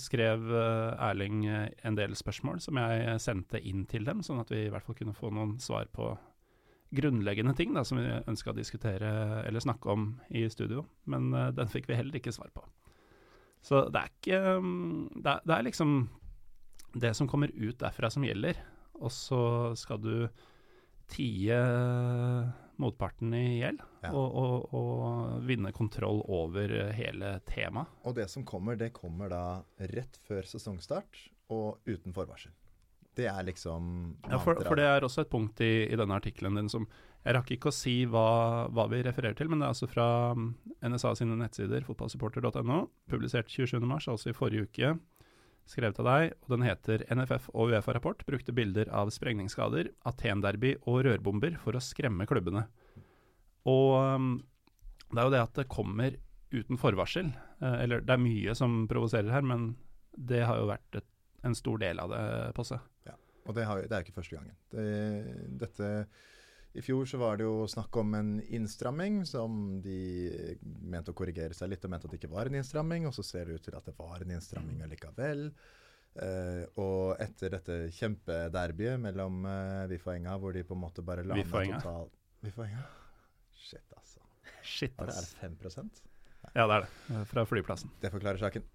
skrev 0.00 0.46
uh, 0.48 0.96
Erling 1.10 1.42
en 1.44 1.98
del 1.98 2.14
spørsmål 2.16 2.62
som 2.64 2.80
jeg 2.80 3.18
sendte 3.20 3.60
inn 3.60 3.84
til 3.90 4.06
dem, 4.08 4.22
sånn 4.24 4.40
at 4.40 4.52
vi 4.54 4.62
i 4.64 4.70
hvert 4.72 4.86
fall 4.86 4.96
kunne 4.96 5.16
få 5.16 5.32
noen 5.34 5.58
svar 5.60 5.90
på 5.92 6.14
grunnleggende 6.96 7.52
ting 7.52 7.74
da, 7.76 7.82
som 7.84 8.00
vi 8.00 8.08
ønska 8.08 8.54
å 8.54 8.56
diskutere 8.56 9.10
eller 9.44 9.60
snakke 9.60 9.92
om 9.92 10.08
i 10.32 10.46
studio. 10.48 10.86
Men 11.04 11.28
den 11.52 11.68
fikk 11.68 11.90
vi 11.90 11.98
heller 11.98 12.16
ikke 12.16 12.32
svar 12.32 12.48
på. 12.54 12.64
Så 13.60 13.84
det 13.92 14.00
er 14.00 14.14
ikke 14.14 14.56
um, 14.56 15.04
det 15.12 15.34
er, 15.34 15.44
det 15.44 15.54
er 15.58 15.68
liksom 15.68 15.94
det 16.96 17.12
som 17.18 17.28
kommer 17.28 17.52
ut 17.52 17.76
derfra 17.76 18.08
som 18.08 18.24
gjelder 18.24 18.56
og 18.98 19.12
så 19.14 19.42
skal 19.78 20.00
du 20.02 20.14
tie 21.08 21.58
motparten 22.78 23.34
i 23.34 23.58
hjel 23.58 23.78
ja. 24.04 24.12
og, 24.12 24.38
og, 24.38 24.74
og, 24.76 25.42
vinne 25.48 25.72
kontroll 25.74 26.22
over 26.24 26.72
hele 26.94 27.34
temaet. 27.48 27.90
Og 28.06 28.16
det 28.18 28.28
som 28.30 28.46
kommer, 28.46 28.78
det 28.78 28.92
kommer 28.96 29.32
da 29.32 29.42
rett 29.92 30.20
før 30.28 30.46
sesongstart 30.46 31.26
og 31.54 31.82
uten 31.88 32.14
forvarsel. 32.14 32.54
Det 33.18 33.26
er 33.26 33.42
liksom 33.48 34.14
Ja, 34.30 34.38
for, 34.38 34.60
for, 34.62 34.78
det 34.78 34.86
er 34.86 35.02
også 35.02 35.24
et 35.24 35.32
punkt 35.32 35.60
i, 35.64 35.88
i 35.90 35.98
denne 35.98 36.14
artikkelen 36.20 36.54
din 36.54 36.68
som 36.70 36.84
Jeg 37.24 37.34
rakk 37.34 37.50
ikke 37.56 37.72
å 37.72 37.74
si 37.74 38.04
hva, 38.06 38.68
hva, 38.70 38.86
vi 38.92 39.02
refererer 39.02 39.34
til, 39.34 39.50
men 39.50 39.58
det 39.58 39.66
er 39.66 39.74
altså 39.74 39.88
fra 39.90 40.08
NSA 40.86 41.16
sine 41.18 41.34
nettsider, 41.36 41.82
fotballsupporter.no, 41.84 42.84
publisert 43.10 43.50
27.3, 43.50 43.82
altså 44.14 44.30
i 44.30 44.36
forrige 44.36 44.68
uke 44.68 44.92
skrevet 45.68 45.98
av 46.02 46.08
deg, 46.08 46.36
og 46.42 46.52
den 46.54 46.64
heter 46.66 47.04
'NFF 47.12 47.48
og 47.54 47.72
Uefa-rapport 47.72 48.24
brukte 48.28 48.54
bilder 48.56 48.88
av 48.88 49.12
sprengningsskader, 49.14 49.92
Aten-derby 50.08 50.76
og 50.86 51.04
rørbomber 51.06 51.58
for 51.62 51.76
å 51.76 51.82
skremme 51.84 52.26
klubbene'. 52.26 52.66
Og 53.68 53.90
um, 54.00 54.30
det 55.12 55.20
er 55.20 55.28
jo 55.28 55.34
det 55.34 55.44
at 55.44 55.60
det 55.60 55.68
kommer 55.72 56.16
uten 56.52 56.80
forvarsel. 56.80 57.30
Eh, 57.60 57.76
eller 57.84 58.00
det 58.04 58.14
er 58.14 58.22
mye 58.22 58.54
som 58.56 58.82
provoserer 58.88 59.32
her, 59.32 59.44
men 59.44 59.70
det 60.16 60.44
har 60.48 60.60
jo 60.60 60.70
vært 60.70 61.00
et, 61.00 61.08
en 61.44 61.56
stor 61.56 61.80
del 61.80 62.00
av 62.02 62.12
det, 62.12 62.22
Posse. 62.56 62.80
Ja, 63.06 63.14
og 63.46 63.56
det, 63.56 63.66
har, 63.68 63.84
det 63.84 63.94
er 63.94 64.04
ikke 64.04 64.18
første 64.18 64.38
gangen. 64.38 64.56
Det, 64.72 64.86
dette 65.60 65.90
i 66.72 66.82
fjor 66.84 67.06
så 67.08 67.18
var 67.18 67.38
det 67.38 67.46
jo 67.46 67.66
snakk 67.70 67.96
om 67.96 68.14
en 68.14 68.30
innstramming 68.54 69.22
som 69.26 69.80
de 69.82 69.98
mente 70.62 71.14
å 71.14 71.16
korrigere 71.16 71.56
seg 71.56 71.72
litt 71.72 71.84
og 71.86 71.92
mente 71.94 72.08
at 72.08 72.14
det 72.14 72.20
ikke 72.20 72.32
var 72.34 72.50
en 72.50 72.58
innstramming, 72.60 73.08
og 73.08 73.16
så 73.16 73.24
ser 73.26 73.48
det 73.48 73.58
ut 73.58 73.66
til 73.68 73.76
at 73.78 73.88
det 73.88 73.96
var 73.98 74.22
en 74.22 74.34
innstramming 74.36 74.84
allikevel. 74.84 75.48
Uh, 76.18 76.64
og 76.82 77.20
etter 77.22 77.52
dette 77.54 77.74
kjempederbyet 77.94 78.98
mellom 79.00 79.44
uh, 79.46 79.86
VIF 79.90 80.06
og 80.08 80.14
Enga, 80.16 80.38
hvor 80.42 80.56
de 80.56 80.64
på 80.66 80.74
en 80.74 80.82
måte 80.82 81.04
bare 81.06 81.24
la 81.26 81.36
ned 81.38 81.50
totalt 81.50 82.16
VIF 82.44 82.58
og 82.58 82.66
Enga? 82.66 82.86
Shit, 83.58 83.84
altså. 83.96 84.24
Shit, 84.62 84.98
ass. 85.02 85.34
Er 85.42 85.54
det 85.54 85.72
5 85.72 85.90
Ja, 86.54 86.66
det 86.66 86.74
er 86.74 86.86
det. 86.86 87.22
Fra 87.32 87.44
flyplassen. 87.48 87.92
Det 88.02 88.12
forklarer 88.12 88.40
saken. 88.42 88.66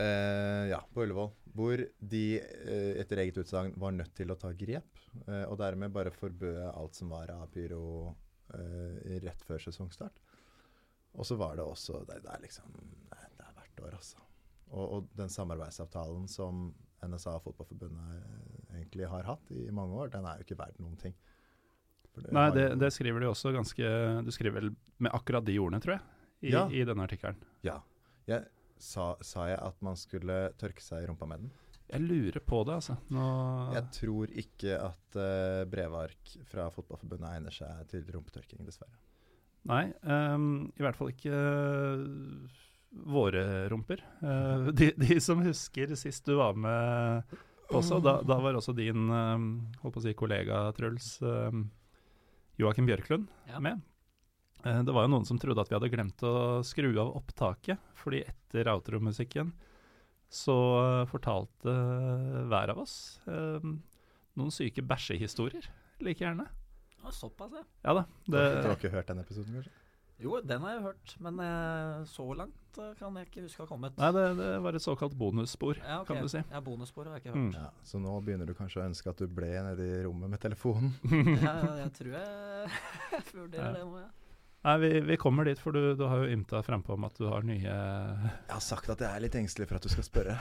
Uh, 0.00 0.70
ja, 0.70 0.80
på 0.94 1.04
Ullevål. 1.04 1.30
Hvor 1.54 1.82
de 2.12 2.24
etter 3.02 3.20
eget 3.24 3.40
utsagn 3.42 3.74
var 3.80 3.92
nødt 3.92 4.14
til 4.16 4.30
å 4.32 4.38
ta 4.38 4.52
grep 4.54 5.00
eh, 5.26 5.44
og 5.48 5.56
dermed 5.60 5.92
bare 5.94 6.12
forbød 6.14 6.60
alt 6.70 6.98
som 6.98 7.10
var 7.12 7.32
av 7.34 7.48
pyro 7.54 7.82
uh, 8.54 9.16
rett 9.24 9.42
før 9.46 9.62
sesongstart. 9.66 10.20
Og 11.18 11.26
så 11.26 11.34
var 11.34 11.56
det 11.58 11.66
også 11.66 12.04
Det, 12.06 12.20
det 12.22 12.30
er 12.30 12.42
liksom 12.44 12.70
Det 13.10 13.46
er 13.46 13.56
hvert 13.56 13.82
år, 13.82 13.96
altså. 13.98 14.20
Og, 14.70 14.84
og, 14.84 15.08
den 15.18 15.32
samarbeidsavtalen 15.32 16.28
som 16.30 16.68
NSA 17.02 17.32
og 17.40 17.42
Fotballforbundet 17.48 18.10
eh, 18.20 18.78
egentlig 18.78 19.08
har 19.10 19.26
hatt 19.26 19.50
i 19.56 19.64
mange 19.74 19.96
år, 19.98 20.12
den 20.12 20.28
er 20.28 20.38
jo 20.38 20.46
ikke 20.46 20.58
verdt 20.60 20.78
noen 20.78 20.98
ting. 21.00 21.16
Det 22.14 22.30
Nei, 22.34 22.44
det, 22.54 22.66
det, 22.78 22.90
skriver 22.92 23.22
de 23.22 23.28
også 23.30 23.52
ganske 23.54 23.90
Du 24.26 24.30
skriver 24.34 24.56
vel 24.58 24.72
med 24.98 25.14
akkurat 25.14 25.46
de 25.46 25.56
ordene, 25.62 25.80
tror 25.82 25.96
jeg, 25.96 26.02
i, 26.42 26.52
ja. 26.52 26.64
i 26.70 26.84
denne 26.86 27.06
artikkelen. 27.06 27.38
Ja. 27.66 27.78
Jeg, 28.30 28.46
sa, 28.80 29.12
sa 29.24 29.48
jeg 29.50 29.60
at 29.60 29.82
man 29.84 29.98
skulle 29.98 30.38
tørke 30.60 30.84
seg 30.84 31.04
i 31.04 31.10
rumpa 31.10 31.28
med 31.30 31.44
den? 31.44 31.52
Jeg 31.90 32.06
lurer 32.06 32.38
på 32.46 32.62
det, 32.66 32.76
altså. 32.78 32.96
Nå 33.10 33.26
jeg 33.74 33.86
tror 33.96 34.32
ikke 34.42 34.76
at 34.78 35.18
uh, 35.18 35.66
brevark 35.70 36.34
fra 36.50 36.68
Fotballforbundet 36.70 37.30
egner 37.32 37.54
seg 37.54 37.86
til 37.90 38.04
rumpetørking, 38.14 38.62
dessverre. 38.66 38.94
Nei, 39.68 39.90
um, 40.06 40.70
i 40.78 40.84
hvert 40.84 40.96
fall 40.96 41.10
ikke 41.12 41.34
uh, 41.34 42.60
våre 43.10 43.44
rumper. 43.72 44.04
Uh, 44.22 44.70
de, 44.76 44.92
de, 45.02 45.18
som 45.22 45.42
husker 45.44 45.96
sist 45.98 46.30
du 46.30 46.38
var 46.38 46.56
med 46.58 47.34
også, 47.70 48.00
da, 48.02 48.16
da 48.26 48.38
var 48.42 48.56
også 48.58 48.74
din 48.74 49.10
um, 49.10 49.50
holdt 49.82 49.94
på 49.94 50.02
å 50.02 50.06
si 50.06 50.14
kollega 50.18 50.64
Truls, 50.78 51.12
um, 51.22 51.68
Joakim 52.60 52.88
Bjørklund, 52.88 53.28
ja. 53.50 53.60
med. 53.62 53.82
Det 54.64 54.92
var 54.92 55.06
jo 55.06 55.12
noen 55.14 55.26
som 55.28 55.38
trodde 55.40 55.62
at 55.62 55.70
vi 55.70 55.76
hadde 55.78 55.90
glemt 55.92 56.22
å 56.26 56.60
skru 56.66 56.92
av 57.00 57.14
opptaket, 57.18 57.80
fordi 57.98 58.24
etter 58.28 58.70
outromusikken 58.72 59.50
musikken 59.50 59.68
så 60.30 60.56
eh, 60.78 61.06
fortalte 61.10 61.74
hver 62.48 62.70
av 62.70 62.84
oss 62.84 62.94
eh, 63.26 63.66
noen 64.38 64.54
syke 64.54 64.84
bæsjehistorier. 64.86 65.66
Like 66.00 66.22
gjerne. 66.22 66.46
Ja, 67.00 67.10
såpass, 67.12 67.52
ja. 67.52 67.64
Ja 67.82 67.94
da. 67.98 68.06
Det, 68.24 68.42
du 68.62 68.68
har 68.68 68.76
ikke 68.78 68.92
hørt 68.94 69.10
den 69.10 69.22
episoden, 69.24 69.58
kanskje? 69.58 69.74
Jo, 70.20 70.36
den 70.44 70.60
har 70.60 70.74
jeg 70.74 70.82
hørt, 70.84 71.12
men 71.24 71.38
eh, 71.40 72.02
så 72.06 72.26
langt 72.36 72.78
eh, 72.78 72.92
kan 72.98 73.16
jeg 73.16 73.26
ikke 73.26 73.44
huske 73.46 73.62
å 73.62 73.66
ha 73.66 73.70
kommet. 73.72 73.98
Nei, 73.98 74.10
det, 74.14 74.24
det 74.38 74.50
var 74.62 74.76
et 74.76 74.84
såkalt 74.84 75.16
bonusspor, 75.18 75.80
ja, 75.80 76.02
okay. 76.02 76.12
kan 76.12 76.28
du 76.28 76.30
si. 76.30 76.42
Ja, 76.52 76.60
bonusspor 76.64 77.08
har 77.08 77.16
jeg 77.16 77.24
ikke 77.24 77.34
hørt. 77.34 77.46
Mm. 77.48 77.54
Ja, 77.56 77.70
så 77.90 78.00
nå 78.04 78.14
begynner 78.22 78.48
du 78.48 78.54
kanskje 78.54 78.82
å 78.82 78.86
ønske 78.86 79.10
at 79.10 79.20
du 79.20 79.26
ble 79.32 79.50
nede 79.66 79.86
i 79.88 80.02
rommet 80.04 80.30
med 80.30 80.42
telefonen? 80.44 80.92
ja, 81.46 81.56
jeg 81.80 81.94
tror 81.98 82.18
jeg 82.20 82.74
vurderer 83.40 83.80
det 83.80 83.86
nå, 83.88 84.04
ja. 84.04 84.10
Nei, 84.60 84.74
vi, 84.78 84.90
vi, 85.08 85.16
kommer 85.16 85.48
dit, 85.48 85.58
for 85.58 85.72
du, 85.72 85.94
du 85.96 86.04
har 86.04 86.20
jo 86.20 86.34
ymta 86.34 86.60
frempå 86.62 86.92
om 86.92 87.06
at 87.08 87.16
du 87.16 87.24
har 87.30 87.46
nye 87.48 87.64
Jeg 87.64 88.52
har 88.52 88.64
sagt 88.64 88.90
at 88.92 89.00
jeg 89.00 89.08
er 89.08 89.24
litt 89.24 89.38
engstelig 89.40 89.70
for 89.70 89.80
at 89.80 89.86
du 89.86 89.92
skal 89.92 90.04
spørre. 90.04 90.36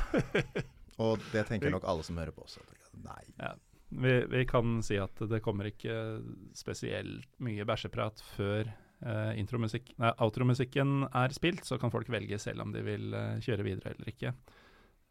Og 1.03 1.23
det 1.31 1.45
tenker 1.47 1.71
nok 1.71 1.87
alle 1.87 2.03
som 2.03 2.19
hører 2.19 2.35
på 2.35 2.43
også. 2.43 2.63
Nei. 3.05 3.21
Ja. 3.39 3.53
Vi, 3.89 4.17
vi, 4.29 4.43
kan 4.45 4.83
si 4.85 4.99
at 5.01 5.23
det 5.31 5.39
kommer 5.41 5.69
ikke 5.69 6.19
spesielt 6.57 7.31
mye 7.41 7.65
bæsjeprat 7.65 8.19
før 8.35 8.67
eh, 8.67 9.39
nei, 9.39 10.11
outromusikken 10.19 11.07
er 11.07 11.33
spilt. 11.33 11.63
Så 11.65 11.79
kan 11.79 11.93
folk 11.93 12.11
velge 12.11 12.37
selv 12.43 12.67
om 12.67 12.75
de 12.75 12.83
vil 12.85 13.15
eh, 13.15 13.39
kjøre 13.45 13.65
videre 13.65 13.95
eller 13.95 14.11
ikke. 14.11 14.35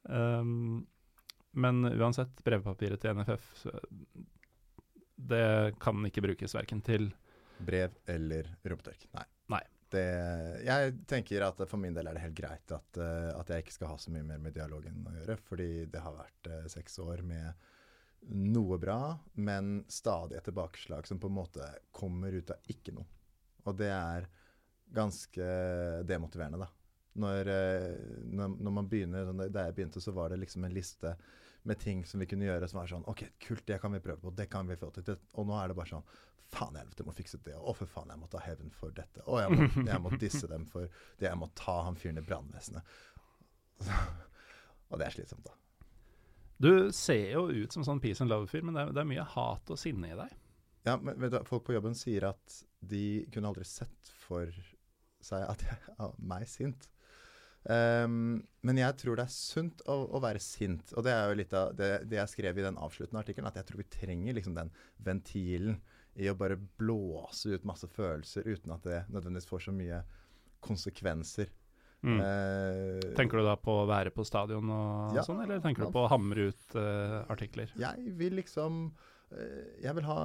Um, 0.04 0.84
men 1.58 1.80
uansett, 1.88 2.44
brevpapiret 2.44 3.00
til 3.02 3.16
NFF 3.16 3.64
det 5.18 5.74
kan 5.82 6.04
ikke 6.06 6.22
brukes 6.22 6.54
verken 6.54 6.80
til 6.84 7.08
brev 7.64 7.98
eller 8.06 8.48
rumpetørk. 8.62 9.08
Nei. 9.16 9.26
Nei. 9.54 9.64
Det, 9.88 10.04
jeg 10.66 10.96
tenker 11.08 11.46
at 11.46 11.62
for 11.64 11.80
min 11.80 11.94
del 11.96 12.10
er 12.10 12.16
det 12.16 12.20
helt 12.26 12.36
greit 12.36 12.72
at, 12.76 12.98
uh, 13.00 13.30
at, 13.38 13.48
jeg 13.48 13.64
ikke 13.64 13.76
skal 13.78 13.94
ha 13.94 14.00
så 14.00 14.12
mye 14.12 14.26
mer 14.26 14.40
med 14.42 14.52
dialogen 14.56 15.06
å 15.08 15.14
gjøre. 15.16 15.38
Fordi 15.48 15.68
det 15.88 16.02
har 16.04 16.16
vært 16.16 16.50
uh, 16.52 16.66
seks 16.68 16.98
år 17.04 17.24
med 17.26 17.68
noe 18.28 18.76
bra, 18.82 19.14
men 19.40 19.78
stadig 19.88 20.36
et 20.36 20.48
tilbakeslag 20.48 21.06
som 21.08 21.20
på 21.22 21.30
en 21.30 21.38
måte 21.38 21.68
kommer 21.94 22.34
ut 22.34 22.52
av 22.52 22.72
ikke 22.74 22.92
noe. 22.96 23.08
Og 23.64 23.78
det 23.78 23.88
er 23.94 24.28
ganske 24.92 25.46
demotiverende, 26.08 26.60
da. 26.60 26.68
Når, 27.18 27.48
uh, 27.48 28.16
når, 28.28 28.58
når 28.60 28.74
man 28.82 28.88
begynner, 28.92 29.32
Da 29.48 29.66
jeg 29.66 29.78
begynte, 29.78 30.04
så 30.04 30.12
var 30.12 30.30
det 30.30 30.42
liksom 30.44 30.68
en 30.68 30.76
liste 30.76 31.16
med 31.68 31.80
ting 31.82 32.00
som 32.08 32.22
vi 32.22 32.26
kunne 32.30 32.48
gjøre 32.48 32.68
som 32.70 32.80
var 32.80 32.90
sånn 32.90 33.06
OK, 33.10 33.26
kult, 33.44 33.66
det 33.68 33.78
kan 33.82 33.92
vi 33.94 34.00
prøve 34.04 34.22
på, 34.22 34.32
det 34.36 34.48
kan 34.52 34.68
vi 34.68 34.76
få 34.80 34.90
til. 34.96 35.18
Og 35.36 35.46
nå 35.48 35.56
er 35.58 35.70
det 35.70 35.78
bare 35.78 35.92
sånn 35.96 36.10
Faen 36.48 36.78
helvete, 36.80 37.02
jeg 37.02 37.04
må 37.04 37.12
fikse 37.12 37.38
det. 37.44 37.58
Å, 37.60 37.72
for 37.76 37.90
faen, 37.92 38.08
jeg 38.08 38.20
må 38.22 38.28
ta 38.32 38.40
hevn 38.40 38.70
for 38.72 38.94
dette. 38.96 39.20
Å, 39.20 39.34
jeg 39.42 39.52
må, 39.52 39.66
jeg 39.84 40.00
må 40.00 40.12
disse 40.16 40.48
dem 40.48 40.64
for 40.70 40.86
det. 40.88 41.26
Jeg 41.26 41.36
må 41.36 41.50
ta 41.58 41.74
han 41.84 41.98
fyren 42.00 42.20
i 42.20 42.24
brannvesenet. 42.24 42.94
og 44.88 44.94
det 44.96 45.10
er 45.10 45.12
slitsomt, 45.12 45.44
da. 45.44 45.52
Du 46.58 46.88
ser 46.96 47.34
jo 47.34 47.44
ut 47.52 47.76
som 47.76 47.84
sånn 47.86 48.00
peace 48.00 48.24
and 48.24 48.32
love-fyr, 48.32 48.64
men 48.64 48.74
det 48.74 48.86
er, 48.86 48.94
det 48.96 49.02
er, 49.04 49.10
mye 49.12 49.26
hat 49.34 49.70
og 49.70 49.78
sinne 49.78 50.08
i 50.08 50.16
deg. 50.18 50.32
Ja, 50.88 50.96
men 50.96 51.20
vet 51.20 51.36
du, 51.36 51.38
folk 51.46 51.68
på 51.68 51.76
jobben 51.76 51.94
sier 51.98 52.30
at 52.32 52.56
de 52.80 53.28
kunne 53.34 53.52
aldri 53.52 53.68
sett 53.68 54.14
for 54.24 54.48
seg 55.20 55.44
at 55.44 55.62
jeg 55.68 55.78
er 56.00 56.16
meg 56.32 56.48
sint. 56.48 56.88
Um, 57.64 58.38
men 58.64 58.78
jeg 58.80 58.96
tror 59.00 59.18
det 59.18 59.26
er 59.26 59.34
sunt 59.34 59.82
å, 59.90 59.96
å, 60.14 60.20
være 60.22 60.40
sint. 60.42 60.92
Og 60.96 61.04
det 61.06 61.12
er 61.14 61.30
jo 61.30 61.38
litt 61.40 61.54
av 61.56 61.74
det, 61.76 61.90
det 62.08 62.20
jeg 62.20 62.32
skrev 62.34 62.60
i 62.60 62.66
den 62.66 62.78
avsluttende 62.80 63.22
artikkelen, 63.24 63.50
at 63.50 63.58
jeg 63.60 63.68
tror 63.68 63.82
vi 63.82 63.88
trenger 63.92 64.38
liksom 64.38 64.56
den 64.56 64.72
ventilen 65.04 65.80
i 66.18 66.30
å 66.30 66.36
bare 66.38 66.58
blåse 66.58 67.54
ut 67.54 67.66
masse 67.68 67.86
følelser 67.92 68.48
uten 68.48 68.74
at 68.74 68.86
det 68.86 69.04
nødvendigvis 69.12 69.48
får 69.50 69.68
så 69.68 69.74
mye 69.74 70.02
konsekvenser. 70.64 71.50
Mm. 72.02 72.18
Uh, 72.22 73.14
tenker 73.18 73.40
du 73.40 73.46
da 73.46 73.56
på 73.58 73.80
å 73.80 73.86
være 73.90 74.12
på 74.14 74.22
stadion 74.26 74.70
og 74.70 75.16
ja, 75.16 75.24
sånn, 75.26 75.40
eller 75.42 75.58
tenker 75.64 75.88
du 75.88 75.94
på 75.94 76.04
å 76.04 76.10
hamre 76.12 76.52
ut 76.52 76.76
uh, 76.78 77.24
artikler? 77.26 77.72
Jeg 77.74 78.12
vil 78.20 78.36
liksom 78.38 78.84
uh, 79.32 79.64
Jeg 79.82 79.96
vil 79.96 80.06
ha 80.06 80.20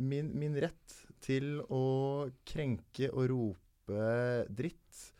min, 0.00 0.30
min, 0.32 0.56
rett 0.64 0.96
til 1.24 1.58
å 1.68 1.84
krenke 2.48 3.10
og 3.12 3.28
rope 3.34 4.08
dritt. 4.48 5.10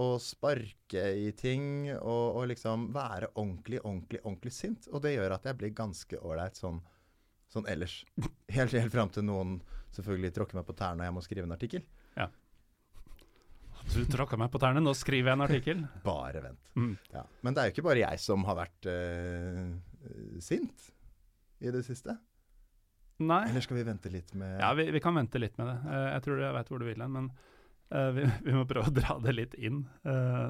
Og 0.00 0.14
sparke 0.24 1.02
i 1.20 1.28
ting 1.36 1.90
og, 1.98 2.38
og 2.38 2.46
liksom 2.48 2.86
være 2.94 3.28
ordentlig, 3.34 3.82
ordentlig, 3.82 4.22
ordentlig 4.22 4.52
sint. 4.56 4.88
Og 4.92 5.02
det 5.04 5.16
gjør 5.18 5.36
at 5.36 5.48
jeg 5.50 5.58
blir 5.60 5.74
ganske 5.76 6.20
ålreit 6.24 6.56
sånn, 6.56 6.80
sånn 7.52 7.68
ellers. 7.68 7.98
Helt, 8.52 8.72
helt 8.72 8.94
fram 8.94 9.12
til 9.12 9.26
noen 9.28 9.58
selvfølgelig 9.92 10.32
tråkker 10.36 10.58
meg 10.58 10.68
på 10.68 10.76
tærne 10.78 11.04
og 11.04 11.10
jeg 11.10 11.16
må 11.18 11.24
skrive 11.24 11.48
en 11.48 11.56
artikkel. 11.56 11.84
Ja. 12.16 12.30
Du 13.90 14.02
tråkka 14.06 14.38
meg 14.38 14.50
på 14.52 14.60
tærne, 14.62 14.82
nå 14.82 14.92
skriver 14.96 15.32
jeg 15.32 15.38
en 15.38 15.44
artikkel. 15.44 15.80
bare 16.06 16.42
vent. 16.44 16.74
Mm. 16.78 16.92
Ja. 17.12 17.24
Men 17.42 17.54
det 17.54 17.62
er 17.62 17.68
jo 17.68 17.74
ikke 17.76 17.88
bare 17.88 18.04
jeg 18.04 18.20
som 18.22 18.44
har 18.48 18.58
vært 18.62 18.88
uh, 18.88 19.72
sint 20.42 20.92
i 21.62 21.72
det 21.74 21.82
siste. 21.86 22.16
Nei. 23.22 23.42
Eller 23.50 23.62
skal 23.62 23.78
vi 23.78 23.86
vente 23.86 24.10
litt 24.10 24.32
med 24.34 24.56
Ja, 24.58 24.72
vi, 24.74 24.88
vi 24.90 25.02
kan 25.02 25.14
vente 25.14 25.38
litt 25.38 25.58
med 25.60 25.68
det. 25.68 25.78
Uh, 25.84 26.06
jeg 26.14 26.24
tror 26.24 26.44
jeg 26.46 26.56
vet 26.56 26.72
hvor 26.72 26.82
du 26.82 26.88
vil 26.88 27.04
hen, 27.04 27.18
men 27.18 27.28
vi, 28.16 28.26
vi, 28.46 28.54
må 28.56 28.66
prøve 28.68 28.90
å 28.90 28.94
dra 28.94 29.18
det 29.22 29.34
litt 29.36 29.56
inn. 29.60 29.82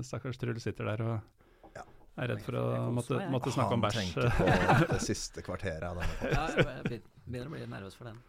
Stakkars 0.07 0.41
Truls 0.41 0.67
sitter 0.67 0.93
der 0.93 1.05
og 1.07 1.73
ja. 1.77 1.85
er 2.23 2.33
redd 2.33 2.43
for 2.47 2.59
å 2.61 2.67
måtte, 2.95 3.21
måtte 3.33 3.55
snakke 3.55 3.79
om 3.79 3.85
bæsj. 3.85 4.01
Han 4.01 4.11
tenkte 4.13 4.31
på 4.39 4.91
det 4.95 5.01
siste 5.05 5.45
kvarteret 5.47 5.89
av 5.91 6.03
denne. 6.03 6.35
ja, 6.35 6.47
jeg 6.57 7.03
begynner 7.27 7.51
å 7.51 7.55
bli 7.57 7.67
nervøs 7.71 7.99
for 7.99 8.11
den. 8.11 8.21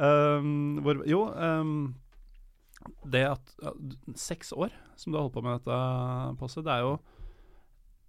Um, 0.00 0.78
hvor, 0.86 1.00
jo 1.08 1.24
um, 1.34 1.94
det 3.10 3.24
at 3.26 3.54
ja, 3.58 3.72
Seks 4.14 4.52
år 4.54 4.70
som 4.94 5.10
du 5.10 5.18
har 5.18 5.26
holdt 5.26 5.34
på 5.34 5.42
med 5.44 5.58
dette, 5.58 5.78
Posse, 6.38 6.62
det 6.64 6.76
er 6.76 6.84
jo 6.86 6.92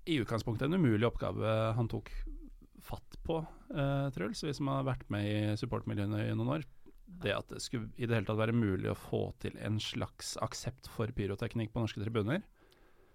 i 0.10 0.20
utgangspunktet 0.22 0.68
en 0.68 0.78
umulig 0.78 1.08
oppgave 1.08 1.56
han 1.78 1.90
tok 1.90 2.10
fatt 2.82 3.18
på, 3.26 3.40
uh, 3.76 4.08
Truls, 4.14 4.42
vi 4.44 4.54
som 4.58 4.70
har 4.72 4.86
vært 4.88 5.06
med 5.14 5.28
i 5.28 5.58
supportmiljøene 5.60 6.24
i 6.26 6.36
noen 6.38 6.56
år. 6.58 6.66
Det 7.22 7.34
at 7.36 7.52
det 7.52 7.62
skulle 7.62 7.92
i 7.98 8.08
det 8.08 8.18
hele 8.18 8.28
tatt 8.30 8.40
være 8.40 8.56
mulig 8.56 8.90
å 8.92 8.98
få 8.98 9.22
til 9.44 9.58
en 9.62 9.78
slags 9.84 10.36
aksept 10.42 10.90
for 10.90 11.12
pyroteknikk 11.16 11.74
på 11.74 11.84
norske 11.84 12.02
tribuner. 12.02 12.42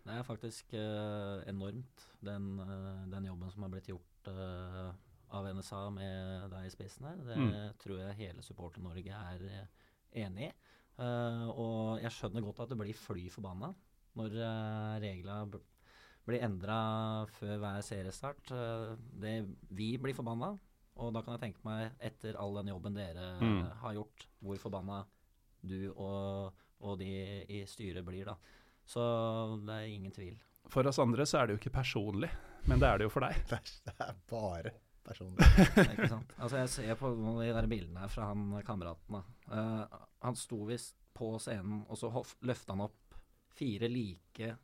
Det 0.06 0.14
er 0.14 0.26
faktisk 0.26 0.76
uh, 0.78 1.42
enormt, 1.50 2.04
den, 2.22 2.52
uh, 2.60 3.02
den, 3.10 3.26
jobben 3.26 3.50
som 3.50 3.66
har 3.66 3.72
blitt 3.72 3.90
gjort 3.90 4.30
av 5.34 5.46
NSA 5.54 5.80
med 5.94 6.46
deg 6.52 6.66
i 6.66 6.70
spissen 6.70 7.08
her. 7.08 7.18
Det 7.26 7.36
mm. 7.38 7.50
tror 7.82 8.00
jeg 8.00 8.18
hele 8.20 8.44
Supporter-Norge 8.46 9.18
er 9.32 9.44
enig 10.22 10.48
i. 10.48 10.52
Uh, 10.96 11.48
og 11.52 11.80
jeg 12.00 12.14
skjønner 12.16 12.44
godt 12.44 12.62
at 12.64 12.70
det 12.72 12.78
blir 12.80 12.96
fly 12.96 13.26
forbanna 13.28 13.68
når 14.16 14.36
uh, 14.40 14.94
reglene 15.02 15.60
blir 16.26 16.40
endra 16.42 16.78
før 17.36 17.58
hver 17.62 17.82
seriestart. 17.84 18.48
Det, 19.20 19.34
vi 19.76 19.92
blir 20.02 20.16
forbanna, 20.16 20.54
og 20.96 21.12
da 21.12 21.22
kan 21.24 21.36
jeg 21.36 21.44
tenke 21.44 21.66
meg, 21.66 21.92
etter 22.04 22.38
all 22.40 22.56
den 22.60 22.70
jobben 22.72 22.96
dere 22.96 23.34
mm. 23.40 23.60
har 23.82 23.96
gjort, 23.98 24.26
hvor 24.40 24.60
forbanna 24.60 25.02
du 25.66 25.90
og, 25.92 26.56
og, 26.80 26.96
de 27.00 27.10
i 27.52 27.62
styret 27.68 28.04
blir, 28.06 28.30
da. 28.30 28.36
Så 28.86 29.02
det 29.66 29.76
er 29.76 29.92
ingen 29.92 30.14
tvil. 30.14 30.36
For 30.70 30.86
oss 30.88 31.00
andre 31.02 31.26
så 31.28 31.40
er 31.40 31.48
det 31.48 31.56
jo 31.56 31.60
ikke 31.60 31.76
personlig, 31.78 32.30
men 32.66 32.82
det 32.82 32.88
er 32.88 33.00
det 33.00 33.08
jo 33.08 33.14
for 33.14 33.26
deg. 33.26 33.38
Det 33.86 33.94
er 34.02 34.20
bare 34.30 34.74
personlig. 35.06 35.46
ikke 35.92 36.10
sant? 36.10 36.32
Altså 36.38 36.62
Jeg 36.62 36.72
ser 36.72 36.98
på 36.98 37.12
de 37.14 37.50
der 37.54 37.68
bildene 37.70 38.02
her 38.02 38.10
fra 38.10 38.30
han 38.32 38.46
kameraten. 38.66 39.20
Uh, 39.50 39.84
han 40.24 40.38
sto 40.38 40.64
visst 40.66 40.96
på 41.16 41.36
scenen, 41.42 41.84
og 41.88 41.98
så 42.00 42.10
løfta 42.46 42.74
han 42.74 42.86
opp 42.88 43.18
fire 43.56 43.88
like 43.88 44.54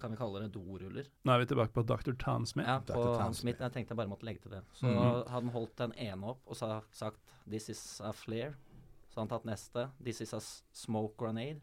kan 0.00 0.12
vi 0.12 0.16
kalle 0.16 0.42
det 0.44 0.52
doruller. 0.54 1.08
Nå 1.24 1.32
er 1.34 1.42
vi 1.42 1.48
tilbake 1.50 1.74
på 1.74 1.84
Dr. 1.86 2.14
Tan 2.20 2.46
Smith. 2.48 2.68
Ja, 2.68 2.80
på 2.80 3.02
Tan 3.18 3.34
Smith. 3.36 3.60
Jeg 3.60 3.74
tenkte 3.74 3.92
jeg 3.92 4.00
bare 4.00 4.10
måtte 4.10 4.28
legge 4.28 4.44
til 4.44 4.50
det. 4.56 4.62
Så 4.72 4.86
mm 4.86 4.94
-hmm. 4.94 5.28
hadde 5.28 5.30
han 5.30 5.48
holdt 5.48 5.78
den 5.78 5.92
ene 5.96 6.26
opp 6.26 6.40
og 6.46 6.56
sa, 6.56 6.80
sagt 6.92 7.20
'This 7.46 7.68
is 7.68 8.00
a 8.00 8.12
flare'. 8.12 8.54
Så 9.08 9.20
hadde 9.20 9.20
han 9.20 9.28
tatt 9.28 9.44
neste. 9.44 9.90
'This 10.00 10.20
is 10.20 10.34
a 10.34 10.40
smoke 10.72 11.14
grenade'. 11.24 11.60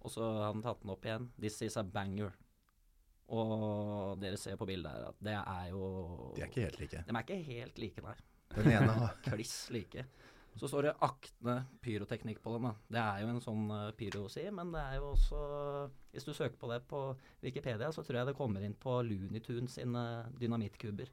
Og 0.00 0.10
så 0.10 0.22
hadde 0.22 0.52
han 0.52 0.62
tatt 0.62 0.82
den 0.82 0.90
opp 0.90 1.04
igjen. 1.04 1.32
'This 1.38 1.62
is 1.62 1.76
a 1.76 1.82
banger'. 1.82 2.32
Og 3.28 4.20
dere 4.20 4.36
ser 4.36 4.56
på 4.56 4.66
bildet 4.66 4.92
her 4.92 5.08
at 5.10 5.14
det 5.20 5.36
er 5.36 5.68
jo 5.70 6.32
De 6.36 6.42
er 6.42 6.46
ikke 6.46 6.60
helt 6.60 6.80
like. 6.80 7.04
De 7.08 7.14
er 7.14 7.18
ikke 7.18 7.42
helt 7.42 7.78
like, 7.78 8.02
nei. 8.02 8.14
Den 8.56 8.72
ene 8.72 8.92
har 8.92 9.16
Kliss 9.26 9.70
like. 9.70 10.04
Så 10.58 10.70
står 10.70 10.88
det 10.88 10.96
Akne 11.06 11.54
pyroteknikk 11.84 12.42
på 12.42 12.56
den. 12.56 12.68
da. 12.68 12.74
Det 12.90 13.02
er 13.02 13.22
jo 13.22 13.30
en 13.32 13.42
sånn 13.44 13.64
uh, 13.70 13.90
pyrosi, 13.98 14.44
men 14.54 14.72
det 14.74 14.82
er 14.82 14.98
jo 14.98 15.12
også 15.12 15.40
Hvis 16.12 16.26
du 16.26 16.32
søker 16.34 16.56
på 16.58 16.70
det 16.72 16.80
på 16.90 17.02
Wikipedia, 17.44 17.90
så 17.92 18.02
tror 18.02 18.20
jeg 18.20 18.30
det 18.30 18.38
kommer 18.38 18.64
inn 18.64 18.74
på 18.74 19.00
Looney 19.06 19.42
Tunes 19.44 19.76
sine 19.78 20.04
dynamittkuber. 20.40 21.12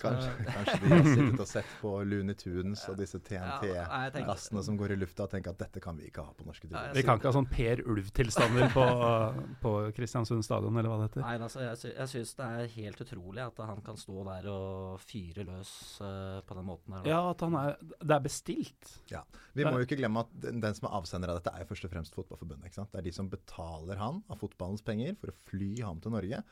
Kanskje, 0.00 0.30
kanskje, 0.44 0.76
de 0.82 0.90
har 0.90 1.06
sittet 1.08 1.40
og 1.40 1.48
sett 1.48 1.70
på 1.80 1.90
Looney 2.04 2.36
Tunes 2.36 2.82
og 2.90 2.98
disse 3.00 3.20
TNT-gassene 3.24 4.62
som 4.66 4.76
går 4.76 4.92
i 4.92 4.98
lufta 5.00 5.24
og 5.24 5.32
tenker 5.32 5.54
at 5.54 5.62
dette 5.62 5.80
kan 5.84 5.96
vi 5.96 6.10
ikke 6.10 6.24
ha 6.26 6.34
på 6.36 6.44
norske 6.44 6.68
turer. 6.68 6.92
Vi 6.96 7.04
kan 7.06 7.20
ikke 7.20 7.30
ha 7.30 7.36
sånn 7.36 7.48
Per 7.48 7.82
Ulv-tilstander 7.86 8.74
på, 8.74 8.84
på 9.64 9.72
Kristiansund 9.96 10.44
stadion, 10.44 10.76
eller 10.76 10.92
hva 10.92 10.98
det 11.00 11.08
heter. 11.08 11.24
Nei, 11.24 11.38
altså, 11.48 11.62
jeg, 11.64 11.94
jeg 11.94 12.12
syns 12.12 12.34
det 12.40 12.50
er 12.58 12.70
helt 12.76 13.00
utrolig 13.06 13.44
at 13.46 13.64
han 13.70 13.80
kan 13.86 14.00
stå 14.00 14.26
der 14.28 14.50
og 14.52 15.00
fyre 15.00 15.46
løs 15.48 15.72
uh, 16.04 16.42
på 16.44 16.58
den 16.60 16.68
måten 16.68 16.98
her. 16.98 17.10
Ja, 17.14 17.22
at 17.32 17.46
han 17.46 17.56
er, 17.62 17.80
det 17.96 18.18
er 18.18 18.28
bestilt. 18.28 18.92
Ja. 19.12 19.24
Vi 19.56 19.64
må 19.64 19.78
jo 19.80 19.88
ikke 19.88 20.00
glemme 20.02 20.26
at 20.26 20.36
den, 20.44 20.60
den 20.64 20.76
som 20.76 20.90
er 20.90 21.00
avsender 21.00 21.32
av 21.32 21.40
dette, 21.40 21.56
er 21.56 21.64
jo 21.64 21.72
først 21.72 21.88
og 21.88 21.96
fremst 21.96 22.16
Fotballforbundet. 22.16 22.68
ikke 22.68 22.82
sant? 22.82 22.92
Det 22.92 23.00
er 23.00 23.08
de 23.08 23.16
som 23.16 23.32
betaler 23.32 24.00
han 24.00 24.22
av 24.28 24.40
fotballens 24.44 24.84
penger 24.84 25.16
for 25.20 25.32
å 25.32 25.38
fly 25.48 25.72
ham 25.80 26.04
til 26.04 26.16
Norge 26.16 26.44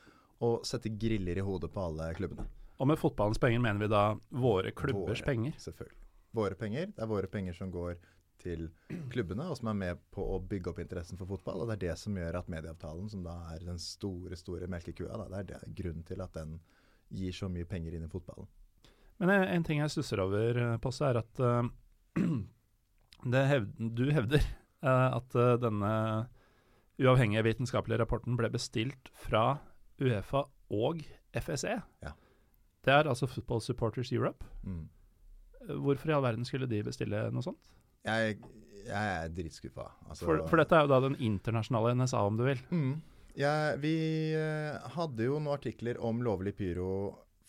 og 0.43 0.65
sette 0.67 0.91
griller 0.91 1.39
i 1.39 1.43
hodet 1.45 1.71
på 1.71 1.83
alle 1.83 2.09
klubbene. 2.17 2.47
Og 2.77 2.89
med 2.89 2.99
fotballens 2.99 3.39
penger 3.39 3.61
mener 3.63 3.79
vi 3.85 3.91
da 3.91 4.03
våre 4.35 4.73
klubbers 4.75 5.21
våre, 5.21 5.27
penger? 5.29 5.55
Selvfølgelig. 5.63 6.01
Våre 6.35 6.57
penger. 6.59 6.91
Det 6.91 7.03
er 7.03 7.11
våre 7.11 7.29
penger 7.31 7.55
som 7.55 7.71
går 7.71 7.95
til 8.41 8.67
klubbene, 9.11 9.47
og 9.47 9.57
som 9.57 9.69
er 9.71 9.77
med 9.79 10.01
på 10.13 10.23
å 10.35 10.39
bygge 10.43 10.73
opp 10.73 10.81
interessen 10.83 11.19
for 11.19 11.29
fotball. 11.29 11.63
Og 11.63 11.69
det 11.69 11.77
er 11.77 11.83
det 11.85 11.95
som 12.01 12.17
gjør 12.19 12.41
at 12.41 12.51
medieavtalen, 12.51 13.07
som 13.11 13.23
da 13.25 13.37
er 13.53 13.63
den 13.63 13.79
store, 13.81 14.35
store 14.39 14.67
melkekua, 14.71 15.15
da, 15.21 15.27
det 15.31 15.39
er 15.39 15.47
det, 15.53 15.73
grunnen 15.79 16.03
til 16.07 16.23
at 16.25 16.35
den 16.35 16.57
gir 17.15 17.35
så 17.35 17.49
mye 17.51 17.67
penger 17.69 17.95
inn 17.95 18.07
i 18.07 18.11
fotballen. 18.11 18.49
Men 19.21 19.31
en, 19.31 19.45
en 19.47 19.63
ting 19.63 19.79
jeg 19.79 19.93
stusser 19.93 20.19
over, 20.19 20.59
eh, 20.59 20.77
Posse, 20.83 21.07
er 21.07 21.21
at 21.21 21.39
uh, 21.45 21.63
hevd, 23.53 23.71
du 23.95 24.03
hevder 24.11 24.43
uh, 24.83 25.15
at 25.15 25.37
uh, 25.39 25.55
denne 25.61 25.93
uavhengige 26.99 27.45
vitenskapelige 27.47 28.01
rapporten 28.03 28.35
ble 28.39 28.49
bestilt 28.51 29.11
fra 29.19 29.61
Uefa 30.01 30.45
og 30.75 31.01
FSE. 31.35 31.79
Ja. 32.03 32.11
Det 32.85 32.93
er 32.93 33.09
altså 33.09 33.27
Football 33.29 33.63
Supporters 33.65 34.11
Europe. 34.13 34.45
Mm. 34.63 34.85
Hvorfor 35.81 36.11
i 36.11 36.15
all 36.15 36.23
verden 36.25 36.45
skulle 36.45 36.69
de 36.69 36.83
bestille 36.85 37.23
noe 37.33 37.45
sånt? 37.45 37.71
Jeg, 38.05 38.37
jeg 38.85 39.11
er 39.17 39.33
dritskuffa. 39.33 39.89
Altså, 40.05 40.27
for, 40.27 40.45
for, 40.49 40.61
dette 40.61 40.77
er 40.77 40.85
jo 40.85 40.93
da 40.93 41.01
den 41.07 41.17
internasjonale 41.25 41.95
NSA, 41.97 42.21
om 42.21 42.37
du 42.37 42.45
vil. 42.45 42.61
Mm. 42.69 42.95
Ja, 43.35 43.53
vi 43.81 43.95
uh, 44.37 44.77
hadde 44.95 45.25
jo 45.27 45.39
noen 45.39 45.57
artikler 45.57 45.97
om 45.99 46.21
lovlig 46.23 46.53
pyro 46.55 46.89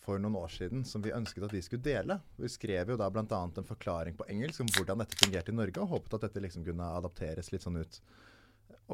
for 0.07 0.19
noen 0.23 0.37
år 0.39 0.51
siden 0.51 0.83
som 0.87 1.03
vi 1.03 1.13
ønsket 1.15 1.45
at 1.47 1.53
vi 1.53 1.61
skulle 1.63 1.83
dele. 1.83 2.17
Vi 2.39 2.49
skrev 2.51 2.93
jo 2.93 2.97
da 2.99 3.09
bl.a. 3.11 3.41
en 3.43 3.67
forklaring 3.67 4.17
på 4.17 4.27
engelsk 4.31 4.63
om 4.63 4.71
hvordan 4.75 5.03
dette 5.03 5.19
fungerte 5.19 5.53
i 5.53 5.57
Norge, 5.57 5.83
og 5.83 5.93
håpet 5.93 6.17
at 6.17 6.27
dette 6.29 6.43
liksom 6.43 6.65
kunne 6.67 6.89
adapteres 6.97 7.51
litt 7.53 7.65
sånn 7.65 7.79
ut. 7.81 7.99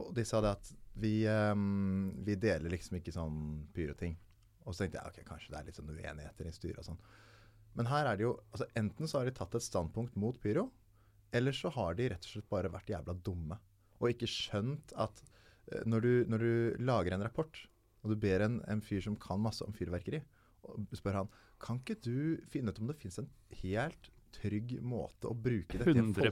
Og 0.02 0.10
de 0.18 0.26
sa 0.26 0.42
det 0.42 0.54
at 0.58 0.72
vi, 0.98 1.16
um, 1.30 2.12
vi 2.26 2.38
deler 2.42 2.74
liksom 2.74 2.98
ikke 2.98 3.14
sånn 3.14 3.38
pyroting. 3.74 4.18
Og 4.64 4.74
så 4.74 4.84
tenkte 4.84 5.00
jeg 5.00 5.12
ok, 5.12 5.28
kanskje 5.28 5.54
det 5.54 5.60
er 5.60 5.68
litt 5.68 5.80
sånn 5.80 5.92
uenigheter 5.92 6.50
i 6.50 6.56
styret 6.56 6.82
og 6.84 6.88
sånn. 6.92 7.04
Men 7.74 7.90
her 7.90 8.08
er 8.08 8.20
det 8.20 8.26
jo 8.28 8.34
altså 8.54 8.68
Enten 8.80 9.10
så 9.10 9.20
har 9.20 9.28
de 9.28 9.36
tatt 9.36 9.56
et 9.58 9.66
standpunkt 9.66 10.18
mot 10.20 10.38
pyro, 10.42 10.68
eller 11.34 11.56
så 11.58 11.72
har 11.74 11.98
de 11.98 12.12
rett 12.14 12.28
og 12.28 12.36
slett 12.36 12.50
bare 12.52 12.72
vært 12.74 12.92
jævla 12.94 13.16
dumme. 13.26 13.58
Og 14.00 14.12
ikke 14.12 14.30
skjønt 14.30 14.94
at 15.00 15.24
uh, 15.24 15.82
når, 15.90 16.06
du, 16.06 16.14
når, 16.30 16.46
du, 16.46 16.84
lager 16.86 17.16
en 17.16 17.26
rapport, 17.26 17.64
og 18.04 18.14
du 18.14 18.20
ber 18.20 18.46
en, 18.46 18.60
en 18.70 18.84
fyr 18.84 19.02
som 19.06 19.18
kan 19.20 19.42
masse 19.42 19.66
om 19.66 19.74
fyrverkeri, 19.76 20.22
og 20.70 20.96
spør 20.96 21.24
han 21.24 21.32
kan 21.64 21.80
ikke 21.80 22.00
du 22.04 22.44
finne 22.52 22.72
ut 22.72 22.80
om 22.80 22.92
det 22.92 23.00
fins 23.00 23.20
en 23.20 23.30
helt 23.62 24.10
trygg 24.34 24.78
måte 24.84 25.30
å 25.30 25.36
bruke 25.38 25.80
dette 25.80 25.94
100 25.94 26.32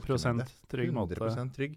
trygg 0.70 0.92
måte. 0.94 1.18
100 1.20 1.52
trygg. 1.56 1.76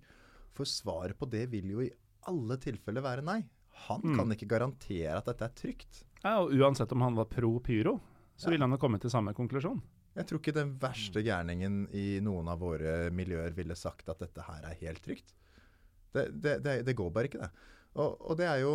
For 0.56 0.68
svaret 0.68 1.18
på 1.20 1.28
det 1.30 1.46
vil 1.52 1.70
jo 1.76 1.84
i 1.84 1.92
alle 2.30 2.58
tilfeller 2.62 3.04
være 3.06 3.26
nei. 3.26 3.42
Han 3.86 4.04
mm. 4.04 4.16
kan 4.18 4.36
ikke 4.36 4.50
garantere 4.50 5.16
at 5.20 5.28
dette 5.30 5.48
er 5.48 5.56
trygt. 5.60 6.02
Ja, 6.26 6.40
og 6.42 6.56
Uansett 6.58 6.90
om 6.96 7.04
han 7.06 7.18
var 7.18 7.30
pro 7.30 7.60
pyro, 7.62 8.00
så 8.36 8.50
ja. 8.50 8.56
ville 8.56 8.66
han 8.66 8.74
jo 8.74 8.82
kommet 8.82 9.04
til 9.06 9.14
samme 9.14 9.36
konklusjon. 9.38 9.78
Jeg 10.16 10.26
tror 10.30 10.40
ikke 10.42 10.56
den 10.56 10.72
verste 10.82 11.22
gærningen 11.22 11.84
i 11.94 12.22
noen 12.24 12.48
av 12.50 12.64
våre 12.64 13.12
miljøer 13.14 13.54
ville 13.54 13.76
sagt 13.78 14.10
at 14.10 14.24
dette 14.24 14.46
her 14.48 14.66
er 14.66 14.80
helt 14.80 15.04
trygt. 15.06 15.36
Det, 16.16 16.30
det, 16.32 16.56
det, 16.64 16.76
det 16.88 16.96
går 16.98 17.12
bare 17.14 17.30
ikke, 17.30 17.44
det. 17.44 17.72
Og, 18.00 18.16
og, 18.16 18.34
det 18.40 18.48
er 18.48 18.64
jo 18.64 18.74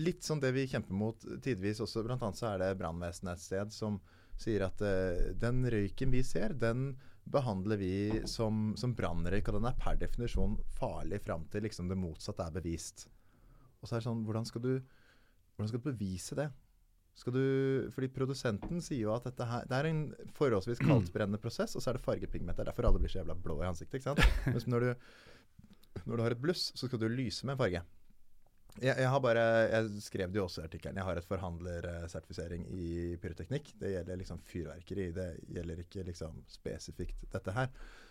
litt 0.00 0.24
sånn 0.24 0.40
det 0.40 0.52
vi 0.54 0.64
kjemper 0.70 0.96
mot 0.96 1.26
tidvis 1.44 1.82
også. 1.82 2.06
Blant 2.06 2.22
annet 2.24 2.40
så 2.40 2.52
er 2.52 2.62
det 2.62 2.76
brannvesenet 2.78 3.34
et 3.34 3.44
sted 3.44 3.74
som 3.74 3.98
sier 4.40 4.64
at 4.64 4.80
uh, 4.80 5.34
den 5.38 5.60
røyken 5.70 6.14
vi 6.14 6.22
ser, 6.24 6.54
den 6.56 6.94
behandler 7.28 7.78
vi 7.78 8.22
som, 8.30 8.72
som 8.78 8.94
brannrøyk, 8.98 9.50
og 9.50 9.58
den 9.58 9.68
er 9.68 9.78
per 9.78 9.98
definisjon 10.00 10.56
farlig 10.78 11.20
fram 11.26 11.44
til 11.52 11.66
liksom 11.66 11.90
det 11.90 12.00
motsatte 12.00 12.48
er 12.48 12.56
bevist. 12.56 13.06
Og 13.82 13.86
så 13.86 13.96
er 13.96 14.00
det 14.00 14.08
sånn, 14.08 14.24
hvordan 14.26 14.48
skal 14.48 14.64
du, 14.64 14.72
hvordan 15.54 15.70
skal 15.70 15.82
du 15.82 15.90
bevise 15.90 16.38
det? 16.38 16.48
Skal 17.18 17.34
du, 17.36 17.42
fordi 17.92 18.08
Produsenten 18.08 18.80
sier 18.80 19.04
jo 19.04 19.12
at 19.14 19.26
dette 19.28 19.44
her, 19.44 19.66
det 19.68 19.78
er 19.78 19.88
en 19.90 20.04
forholdsvis 20.36 20.80
kaldtbrennende 20.80 21.40
prosess, 21.42 21.76
og 21.76 21.84
så 21.84 21.92
er 21.92 21.98
det 21.98 22.04
fargepigment. 22.06 22.56
Det 22.56 22.64
er 22.64 22.70
derfor 22.70 22.88
alle 22.88 23.02
blir 23.02 23.12
så 23.12 23.20
jævla 23.20 23.36
blå 23.36 23.58
i 23.60 23.68
ansiktet. 23.68 24.00
ikke 24.00 24.08
sant? 24.10 24.22
Mens 24.54 24.68
når 24.70 24.86
du, 24.86 24.94
når 26.06 26.16
du 26.16 26.24
har 26.24 26.36
et 26.36 26.40
bluss, 26.40 26.70
så 26.74 26.88
skal 26.88 27.02
du 27.02 27.10
lyse 27.12 27.44
med 27.46 27.54
en 27.54 27.60
farge. 27.60 27.82
Jeg, 28.80 28.96
jeg, 28.96 29.08
har 29.12 29.20
bare, 29.20 29.42
jeg 29.68 30.00
skrev 30.00 30.30
det 30.32 30.38
jo 30.40 30.46
også 30.46 30.62
i 30.62 30.68
artikkelen. 30.68 30.96
Jeg 30.96 31.04
har 31.04 31.18
et 31.20 31.26
forhandlersertifisering 31.28 32.62
i 32.72 33.16
pyroteknikk. 33.20 33.72
Det 33.80 33.90
gjelder 33.92 34.20
liksom 34.22 34.38
fyrverkeri. 34.48 35.10
Det 35.16 35.26
gjelder 35.52 35.82
ikke 35.84 36.04
liksom 36.06 36.38
spesifikt 36.50 37.26
dette 37.34 37.52
her. 37.52 37.68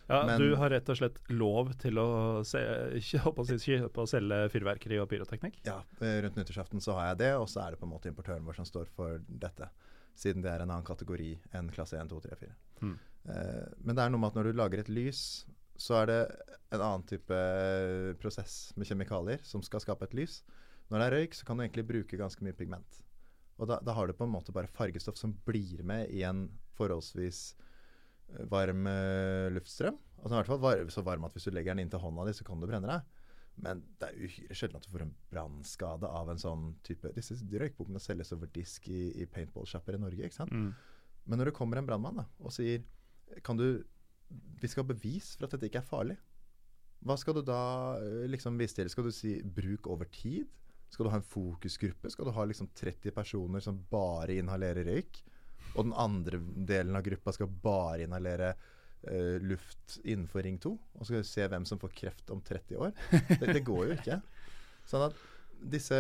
Ja, 0.07 0.25
Men- 0.25 0.39
Du 0.41 0.55
har 0.55 0.69
rett 0.69 0.89
og 0.89 0.97
slett 0.97 1.19
lov 1.29 1.73
til 1.79 1.95
å 1.97 2.43
se, 2.45 2.59
kjøpe, 2.99 3.45
kjøpe 3.57 3.97
og 3.97 4.07
selge 4.09 4.49
fyrverkeri 4.51 4.99
og 5.01 5.09
pyroteknikk? 5.09 5.61
Ja, 5.65 5.81
eh, 6.01 6.21
rundt 6.21 6.35
nyttårsaften 6.35 6.81
så 6.81 6.93
har 6.93 7.07
jeg 7.11 7.17
det, 7.19 7.33
og 7.37 7.47
så 7.47 7.65
er 7.65 7.71
det 7.71 7.79
på 7.79 7.85
en 7.87 7.93
måte 7.93 8.09
importøren 8.11 8.45
vår 8.45 8.55
som 8.55 8.65
står 8.65 8.87
for 8.87 9.19
dette. 9.27 9.69
Siden 10.15 10.41
det 10.43 10.51
er 10.51 10.61
en 10.61 10.69
annen 10.69 10.83
kategori 10.85 11.39
enn 11.53 11.71
klasse 11.71 11.97
1, 11.97 12.09
2, 12.09 12.19
3, 12.21 12.35
4. 12.35 12.55
Mm. 12.81 12.97
Men 13.85 13.95
det 13.95 14.03
er 14.03 14.09
noe 14.09 14.19
med 14.19 14.27
at 14.27 14.35
når 14.35 14.43
du 14.51 14.53
lager 14.57 14.79
et 14.79 14.89
lys, 14.89 15.45
så 15.81 16.01
er 16.01 16.09
det 16.09 16.19
en 16.71 16.81
annen 16.81 17.05
type 17.09 17.37
prosess 18.21 18.71
med 18.79 18.87
kjemikalier 18.87 19.41
som 19.47 19.63
skal 19.65 19.83
skape 19.83 20.07
et 20.07 20.15
lys. 20.21 20.41
Når 20.91 20.99
det 20.99 21.07
er 21.07 21.15
røyk, 21.17 21.35
så 21.35 21.47
kan 21.47 21.57
du 21.57 21.65
egentlig 21.65 21.87
bruke 21.87 22.19
ganske 22.19 22.45
mye 22.45 22.55
pigment. 22.55 23.01
Og 23.61 23.69
da, 23.69 23.77
da 23.83 23.95
har 23.95 24.07
du 24.07 24.15
på 24.17 24.25
en 24.25 24.33
måte 24.33 24.53
bare 24.55 24.71
fargestoff 24.71 25.19
som 25.19 25.33
blir 25.47 25.83
med 25.87 26.09
i 26.13 26.23
en 26.27 26.47
forholdsvis 26.77 27.41
eh, 27.53 28.45
varm 28.51 28.87
eh, 28.89 29.49
luftstrøm. 29.53 29.99
Altså 30.21 30.33
i 30.33 30.37
hvert 30.39 30.51
fall 30.51 30.63
var, 30.63 30.83
så 30.93 31.03
varm 31.05 31.27
at 31.27 31.35
hvis 31.35 31.49
du 31.49 31.53
legger 31.53 31.75
den 31.75 31.85
inn 31.85 31.91
til 31.93 32.01
hånda 32.01 32.25
di, 32.27 32.35
så 32.37 32.47
kan 32.47 32.61
du 32.61 32.69
brenne 32.69 32.89
deg. 32.89 33.19
Men 33.61 33.83
det 33.99 34.07
er 34.07 34.19
uhyre 34.25 34.57
sjelden 34.57 34.79
at 34.79 34.87
du 34.87 34.91
får 34.93 35.05
en 35.05 35.13
brannskade 35.29 36.09
av 36.09 36.29
en 36.31 36.39
sånn 36.39 36.69
type 36.87 37.11
Disse 37.17 37.35
røykbommene 37.35 37.99
selges 38.01 38.31
over 38.33 38.49
disk 38.55 38.87
i, 38.89 39.09
i 39.21 39.27
paintball-shopper 39.29 39.97
i 39.97 40.01
Norge. 40.01 40.23
ikke 40.25 40.39
sant? 40.39 40.55
Mm. 40.55 40.71
Men 41.27 41.41
når 41.41 41.51
det 41.51 41.57
kommer 41.57 41.77
en 41.77 41.87
brannmann 41.87 42.23
og 42.23 42.53
sier 42.55 42.81
Kan 43.45 43.59
du 43.59 43.83
Vi 44.61 44.67
skal 44.69 44.83
ha 44.85 44.93
bevis 44.93 45.33
for 45.37 45.47
at 45.47 45.55
dette 45.55 45.69
ikke 45.71 45.81
er 45.81 45.87
farlig. 45.89 46.17
Hva 47.01 47.15
skal 47.17 47.33
du 47.33 47.41
da 47.47 47.59
eh, 47.97 48.27
liksom 48.29 48.59
vise 48.61 48.77
til? 48.77 48.89
Skal 48.93 49.07
du 49.07 49.11
si 49.15 49.35
bruk 49.41 49.87
over 49.89 50.05
tid? 50.13 50.45
Skal 50.91 51.07
du 51.07 51.11
ha 51.13 51.17
en 51.21 51.25
fokusgruppe? 51.25 52.11
Skal 52.13 52.27
du 52.27 52.33
ha 52.35 52.43
liksom 52.45 52.67
30 52.77 53.13
personer 53.15 53.63
som 53.63 53.79
bare 53.89 54.35
inhalerer 54.37 54.85
røyk? 54.85 55.21
Og 55.77 55.85
den 55.87 55.95
andre 55.95 56.37
delen 56.67 56.97
av 56.99 57.05
gruppa 57.05 57.31
skal 57.33 57.47
bare 57.63 58.03
inhalere 58.03 58.51
uh, 59.07 59.37
luft 59.39 59.95
innenfor 60.03 60.43
Ring 60.43 60.57
2? 60.61 60.71
Og 60.99 61.07
skal 61.07 61.23
du 61.23 61.29
se 61.29 61.47
hvem 61.47 61.65
som 61.69 61.79
får 61.79 61.93
kreft 61.95 62.33
om 62.35 62.41
30 62.43 62.75
år? 62.77 62.91
Det, 63.39 63.53
det 63.55 63.63
går 63.65 63.85
jo 63.87 63.95
ikke. 63.95 64.19
Sånn 64.91 65.07
at 65.07 65.15
disse, 65.71 65.95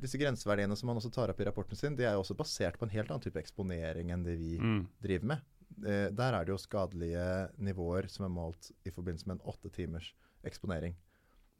disse 0.00 0.18
grenseverdiene 0.22 0.76
som 0.78 0.88
man 0.88 0.98
også 1.02 1.10
tar 1.12 1.30
opp 1.34 1.40
i 1.42 1.46
rapporten 1.50 1.76
sin, 1.78 1.96
de 1.98 2.06
er 2.08 2.14
jo 2.16 2.22
også 2.24 2.36
basert 2.38 2.78
på 2.80 2.86
en 2.88 2.92
helt 2.94 3.10
annen 3.12 3.22
type 3.26 3.38
eksponering 3.42 4.12
enn 4.14 4.24
det 4.24 4.38
vi 4.40 4.56
Mm. 4.56 4.84
driver 5.04 5.34
med. 5.34 5.46
Eh, 5.80 6.08
der 6.12 6.36
er 6.36 6.44
det 6.44 6.52
jo 6.54 6.60
skadelige 6.60 7.26
nivåer 7.62 8.08
som 8.12 8.26
er 8.26 8.34
målt 8.34 8.70
i 8.84 8.92
forbindelse 8.92 9.28
med 9.30 9.38
en 9.38 9.46
åtte 9.52 9.70
timers 9.72 10.12
eksponering. 10.46 10.96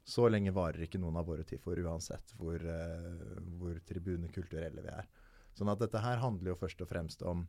Så 0.05 0.25
lenge 0.29 0.53
varer 0.53 0.85
ikke 0.85 0.99
noen 1.01 1.19
av 1.19 1.27
våre 1.29 1.45
TIFO-er, 1.45 1.83
uansett 1.85 2.33
hvor, 2.37 2.57
eh, 2.57 3.41
hvor 3.59 3.77
tribunekulturelle 3.87 4.81
vi 4.81 4.93
er. 4.93 5.09
Sånn 5.57 5.69
at 5.71 5.81
dette 5.83 6.01
her 6.01 6.21
handler 6.21 6.53
jo 6.53 6.59
først 6.61 6.81
og 6.81 6.89
fremst 6.89 7.21
om 7.27 7.45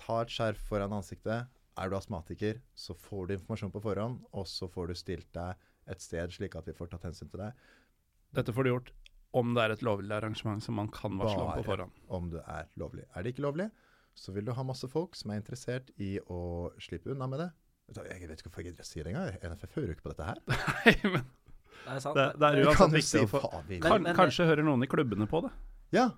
ta 0.00 0.22
et 0.22 0.32
skjerf 0.32 0.60
foran 0.68 0.94
ansiktet. 0.96 1.48
Er 1.76 1.90
du 1.90 1.96
astmatiker, 1.98 2.60
så 2.74 2.96
får 2.96 3.26
du 3.28 3.34
informasjon 3.36 3.72
på 3.74 3.82
forhånd, 3.84 4.22
og 4.32 4.46
så 4.48 4.68
får 4.72 4.88
du 4.88 4.94
stilt 4.96 5.28
deg 5.36 5.56
et 5.86 6.00
sted 6.00 6.32
slik 6.32 6.56
at 6.56 6.68
vi 6.68 6.74
får 6.76 6.88
tatt 6.92 7.04
hensyn 7.04 7.28
til 7.28 7.42
deg. 7.44 7.52
Dette 8.36 8.52
får 8.52 8.64
du 8.64 8.70
gjort 8.72 8.92
om 9.36 9.52
det 9.52 9.62
er 9.62 9.74
et 9.74 9.84
lovlig 9.84 10.14
arrangement 10.16 10.62
som 10.64 10.78
man 10.78 10.88
kan 10.88 11.18
varsle 11.20 11.42
om 11.42 11.50
på 11.52 11.60
Bare 11.60 11.66
forhånd. 11.66 11.92
om 12.08 12.30
det 12.32 12.42
er 12.48 12.70
lovlig. 12.80 13.04
Er 13.12 13.22
det 13.22 13.34
ikke 13.34 13.44
lovlig, 13.44 13.66
så 14.16 14.32
vil 14.34 14.46
du 14.48 14.52
ha 14.56 14.64
masse 14.66 14.88
folk 14.88 15.16
som 15.18 15.30
er 15.34 15.42
interessert 15.42 15.90
i 16.02 16.16
å 16.32 16.40
slippe 16.82 17.12
unna 17.12 17.28
med 17.30 17.42
det. 17.44 17.48
Jeg 17.94 18.26
vet 18.26 18.40
ikke 18.40 18.48
hvorfor 18.50 18.64
jeg 18.64 18.72
gidder 18.72 18.82
å 18.86 18.88
si 18.88 19.02
det 19.04 19.10
engang. 19.12 19.36
NFF 19.52 19.74
hører 19.76 19.92
jo 19.92 19.96
ikke 19.98 20.06
på 20.08 20.12
dette 20.14 20.26
her. 20.26 20.40
Nei, 20.56 20.94
men 21.12 21.26
Det 21.84 21.92
er 21.92 22.00
sant. 22.02 22.16
det, 22.18 22.24
det 22.40 22.48
er 22.48 22.56
Vi 22.56 22.64
uansett 22.64 22.80
kan 22.80 22.94
viktig 22.96 23.10
si 23.12 23.22
å 23.22 23.28
få 23.30 23.42
kan, 23.84 24.02
men- 24.02 24.16
Kanskje 24.18 24.46
hører 24.48 24.66
noen 24.66 24.82
i 24.82 24.88
klubbene 24.90 25.28
på 25.30 25.42
det. 25.46 25.52
Ja, 25.94 26.08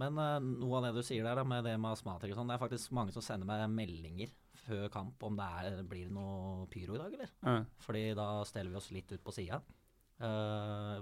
Men 0.00 0.16
uh, 0.18 0.38
noe 0.42 0.80
av 0.80 0.86
det 0.88 0.94
du 0.96 1.02
sier 1.06 1.22
der 1.28 1.36
da, 1.38 1.44
med 1.46 1.62
det 1.68 1.76
med 1.78 1.92
astmatikere 1.92 2.32
og 2.34 2.40
sånn, 2.40 2.48
det 2.50 2.56
er 2.56 2.62
faktisk 2.64 2.94
mange 2.96 3.12
som 3.14 3.22
sender 3.22 3.46
meg 3.46 3.62
meldinger 3.70 4.32
før 4.64 4.88
kamp 4.94 5.22
om 5.28 5.36
det 5.38 5.46
er, 5.60 5.76
blir 5.86 6.08
det 6.08 6.14
noe 6.16 6.64
pyro 6.72 6.96
i 6.96 7.00
dag, 7.04 7.14
eller? 7.18 7.30
Ja. 7.44 7.54
Fordi 7.84 8.02
da 8.18 8.26
steller 8.48 8.72
vi 8.72 8.80
oss 8.80 8.90
litt 8.94 9.12
ut 9.12 9.22
på 9.26 9.34
sida. 9.36 9.60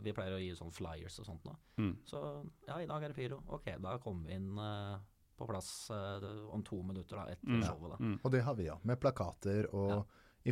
vi 0.01 0.12
pleier 0.16 0.36
å 0.36 0.40
gi 0.40 0.51
sånn 0.57 0.72
flyers 0.72 1.18
og 1.20 1.26
sånt 1.28 1.44
nå. 1.44 1.55
Mm. 1.80 1.90
Så 2.09 2.20
ja, 2.66 2.78
i 2.80 2.86
dag 2.88 3.03
er 3.05 3.12
det 3.12 3.18
pyro. 3.18 3.40
Ok, 3.53 3.68
da 3.84 3.96
kommer 4.03 4.26
vi 4.30 4.36
inn 4.38 4.59
eh, 4.59 4.94
på 5.41 5.49
plass 5.49 5.70
eh, 5.91 6.26
om 6.55 6.62
to 6.66 6.82
minutter 6.86 7.16
da, 7.16 7.24
etter 7.32 7.49
Mm. 7.49 7.62
showet. 7.66 7.91
da. 7.97 7.99
Mm. 8.05 8.18
og 8.24 8.30
det 8.36 8.43
har 8.47 8.55
vi, 8.61 8.68
ja. 8.68 8.76
Med 8.84 9.01
plakater 9.01 9.66
og 9.72 9.91
Ja. 9.91 10.03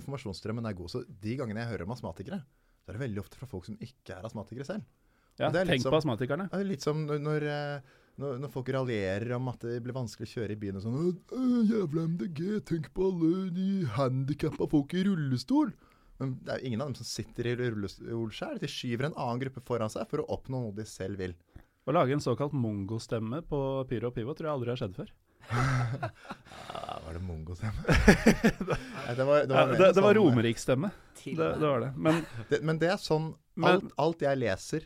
informasjonsstrømmen 0.01 0.66
er 0.68 0.74
god. 0.78 0.91
Så 0.93 1.05
de 1.09 1.36
gangene 1.36 1.62
jeg 1.62 1.68
hører 1.72 1.86
om 1.86 1.93
astmatikere, 1.95 2.43
så 2.84 2.89
er 2.91 2.99
det 2.99 3.03
veldig 3.05 3.20
ofte 3.22 3.36
fra 3.41 3.47
folk 3.51 3.64
som 3.68 3.76
ikke 3.84 4.16
er 4.18 4.24
astmatikere 4.28 4.64
selv. 4.66 4.84
Ja, 5.39 5.51
det 5.55 5.61
er 5.62 5.70
tenk 5.72 5.82
som- 5.82 5.93
på 5.93 6.01
astmatikerne. 6.03 6.49
Det 6.51 6.61
er 6.61 6.64
litt 6.64 6.82
som 6.82 7.07
når, 7.07 7.20
når, 7.22 7.43
eh, 7.47 7.80
når, 8.18 8.39
når 8.41 8.51
folk 8.51 8.66
raljerer 8.74 9.36
om 9.36 9.49
at 9.49 9.61
det 9.61 9.82
blir 9.84 9.95
vanskelig 9.95 10.26
å 10.26 10.34
kjøre 10.34 10.51
i 10.51 10.57
byen 10.57 10.76
og 10.76 10.82
sånn 10.82 10.97
«Å, 10.99 11.12
å, 11.30 11.43
Jævla 11.70 12.03
MDG, 12.09 12.61
tenk 12.66 12.93
på 12.93 13.07
alle 13.12 13.51
de 13.55 13.84
handikappa 13.86 14.68
folk 14.68 14.95
i 14.95 15.05
rullestol. 15.05 15.72
Men 16.18 16.32
det 16.43 16.49
er 16.51 16.59
jo 16.59 16.66
ingen 16.66 16.80
av 16.82 16.89
dem 16.89 16.95
som 16.97 17.07
sitter 17.07 17.47
i 17.47 17.55
rullestol 17.55 18.30
sjøl. 18.34 18.59
De 18.59 18.66
skyver 18.66 19.05
en 19.07 19.14
annen 19.14 19.39
gruppe 19.45 19.62
foran 19.62 19.89
seg 19.89 20.09
for 20.11 20.18
å 20.18 20.26
oppnå 20.28 20.59
noe 20.64 20.74
de 20.74 20.82
selv 20.82 21.16
vil. 21.16 21.34
Å 21.89 21.93
lage 21.97 22.12
en 22.12 22.20
såkalt 22.20 22.53
mongostemme 22.53 23.41
på 23.49 23.59
Pyro 23.89 24.11
og 24.11 24.14
Pivo 24.18 24.34
tror 24.36 24.49
jeg 24.51 24.55
aldri 24.59 24.72
har 24.74 24.80
skjedd 24.82 24.97
før. 24.99 25.12
Ja, 26.68 26.99
var 27.07 27.14
det 27.16 27.22
mongostemme? 27.24 27.80
Det 29.16 29.24
var, 29.24 29.47
det 29.49 29.55
Ja, 29.55 29.64
var, 29.64 29.72
det, 29.72 29.78
det 29.78 30.03
var 30.05 30.12
sånn- 30.12 30.18
romerikstemme. 30.18 30.91
Det, 31.24 31.34
det 31.36 31.64
var 31.64 31.80
det. 31.86 31.89
Men 31.97 32.18
Det, 32.51 32.59
men 32.68 32.78
det 32.82 32.91
er 32.93 33.01
sånn 33.01 33.30
Men- 33.57 33.70
alt, 33.70 33.93
alt 33.99 34.24
jeg 34.26 34.39
leser 34.43 34.84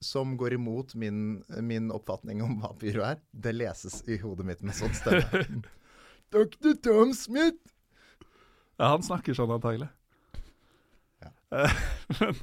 som 0.00 0.36
går 0.38 0.54
imot 0.54 0.94
min, 0.94 1.40
min 1.66 1.88
oppfatning 1.90 2.38
om 2.44 2.60
hva 2.62 2.70
pyro 2.78 3.02
er, 3.02 3.18
det 3.34 3.50
leses 3.56 3.96
i 4.06 4.20
hodet 4.22 4.46
mitt 4.46 4.62
med 4.62 4.76
sånn 4.78 4.94
stemme. 4.94 5.42
Dr. 6.34 6.76
Tom 6.84 7.10
Smith! 7.18 7.58
ja, 8.78 8.92
han 8.92 9.02
snakker 9.02 9.34
sånn 9.34 9.50
antagelig. 9.56 9.88
Ja. 11.24 11.32
Eh, 11.50 11.80
Men 12.20 12.36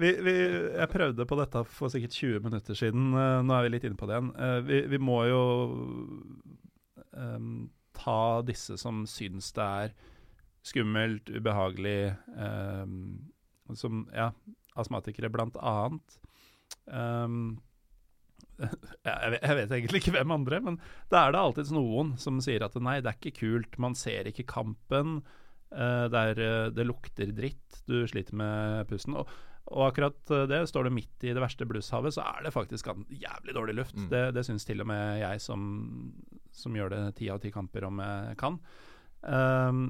vi, 0.00 0.10
vi, 0.24 0.34
jeg 0.80 0.90
prøvde 0.92 1.26
på 1.28 1.36
dette 1.38 1.62
for 1.68 1.92
sikkert 1.92 2.16
20 2.16 2.44
minutter 2.46 2.78
siden. 2.78 3.10
eh, 3.14 3.40
Nå 3.46 3.56
er 3.56 3.66
vi 3.66 3.72
litt 3.74 3.86
inne 3.88 3.98
på 4.00 4.08
det 4.08 4.16
igjen. 4.16 4.30
Eh, 4.36 4.58
Vi, 4.66 4.80
vi 4.94 5.00
må 5.02 5.18
jo 5.28 5.42
um, 7.16 7.68
ta 7.96 8.20
disse 8.46 8.76
som 8.80 9.04
syns 9.10 9.52
det 9.56 9.66
er 9.84 9.94
skummelt, 10.66 11.30
ubehagelig, 11.32 12.12
um, 12.36 12.94
som 13.76 14.04
ja, 14.14 14.30
astmatikere 14.80 15.32
blant 15.32 15.58
annet. 15.60 16.16
Um, 16.90 17.58
jeg, 18.60 19.54
vet, 19.56 19.72
egentlig 19.72 20.00
ikke 20.00 20.12
hvem 20.14 20.32
andre, 20.34 20.58
men 20.62 20.76
da 21.12 21.24
er 21.26 21.34
det 21.34 21.40
alltids 21.40 21.70
noen 21.74 22.12
som 22.20 22.38
sier 22.44 22.62
at 22.64 22.76
nei, 22.82 22.98
det 23.02 23.10
er 23.10 23.18
ikke 23.18 23.32
kult, 23.40 23.78
man 23.82 23.96
ser 23.98 24.28
ikke 24.30 24.46
kampen, 24.50 25.20
eh, 25.72 26.06
det, 26.12 26.22
er, 26.32 26.70
det 26.74 26.86
lukter 26.88 27.32
dritt, 27.36 27.80
du 27.90 28.02
sliter 28.10 28.36
med 28.38 28.88
pusten. 28.90 29.16
Og, 29.18 29.30
og 29.70 29.86
akkurat 29.86 30.32
eh, 30.34 30.46
det, 30.50 30.60
står 30.70 30.88
du 30.88 30.94
midt 30.94 31.26
i 31.26 31.32
det 31.36 31.42
verste 31.42 31.66
blusshavet, 31.68 32.14
så 32.16 32.24
er 32.26 32.46
det 32.46 32.54
faktisk 32.54 32.90
jævlig 33.08 33.54
dårlig 33.54 33.76
luft. 33.78 33.96
Mm. 33.96 34.08
Det, 34.10 34.22
det 34.36 34.44
syns 34.46 34.66
til 34.66 34.82
og 34.82 34.90
med 34.90 35.20
jeg 35.22 35.42
som, 35.44 35.64
som 36.54 36.76
gjør 36.76 36.94
det 36.94 37.02
ti 37.20 37.30
av 37.30 37.40
ti 37.42 37.52
kamper 37.54 37.86
om 37.86 38.02
jeg 38.02 38.38
kan. 38.40 38.58
Um, 39.22 39.84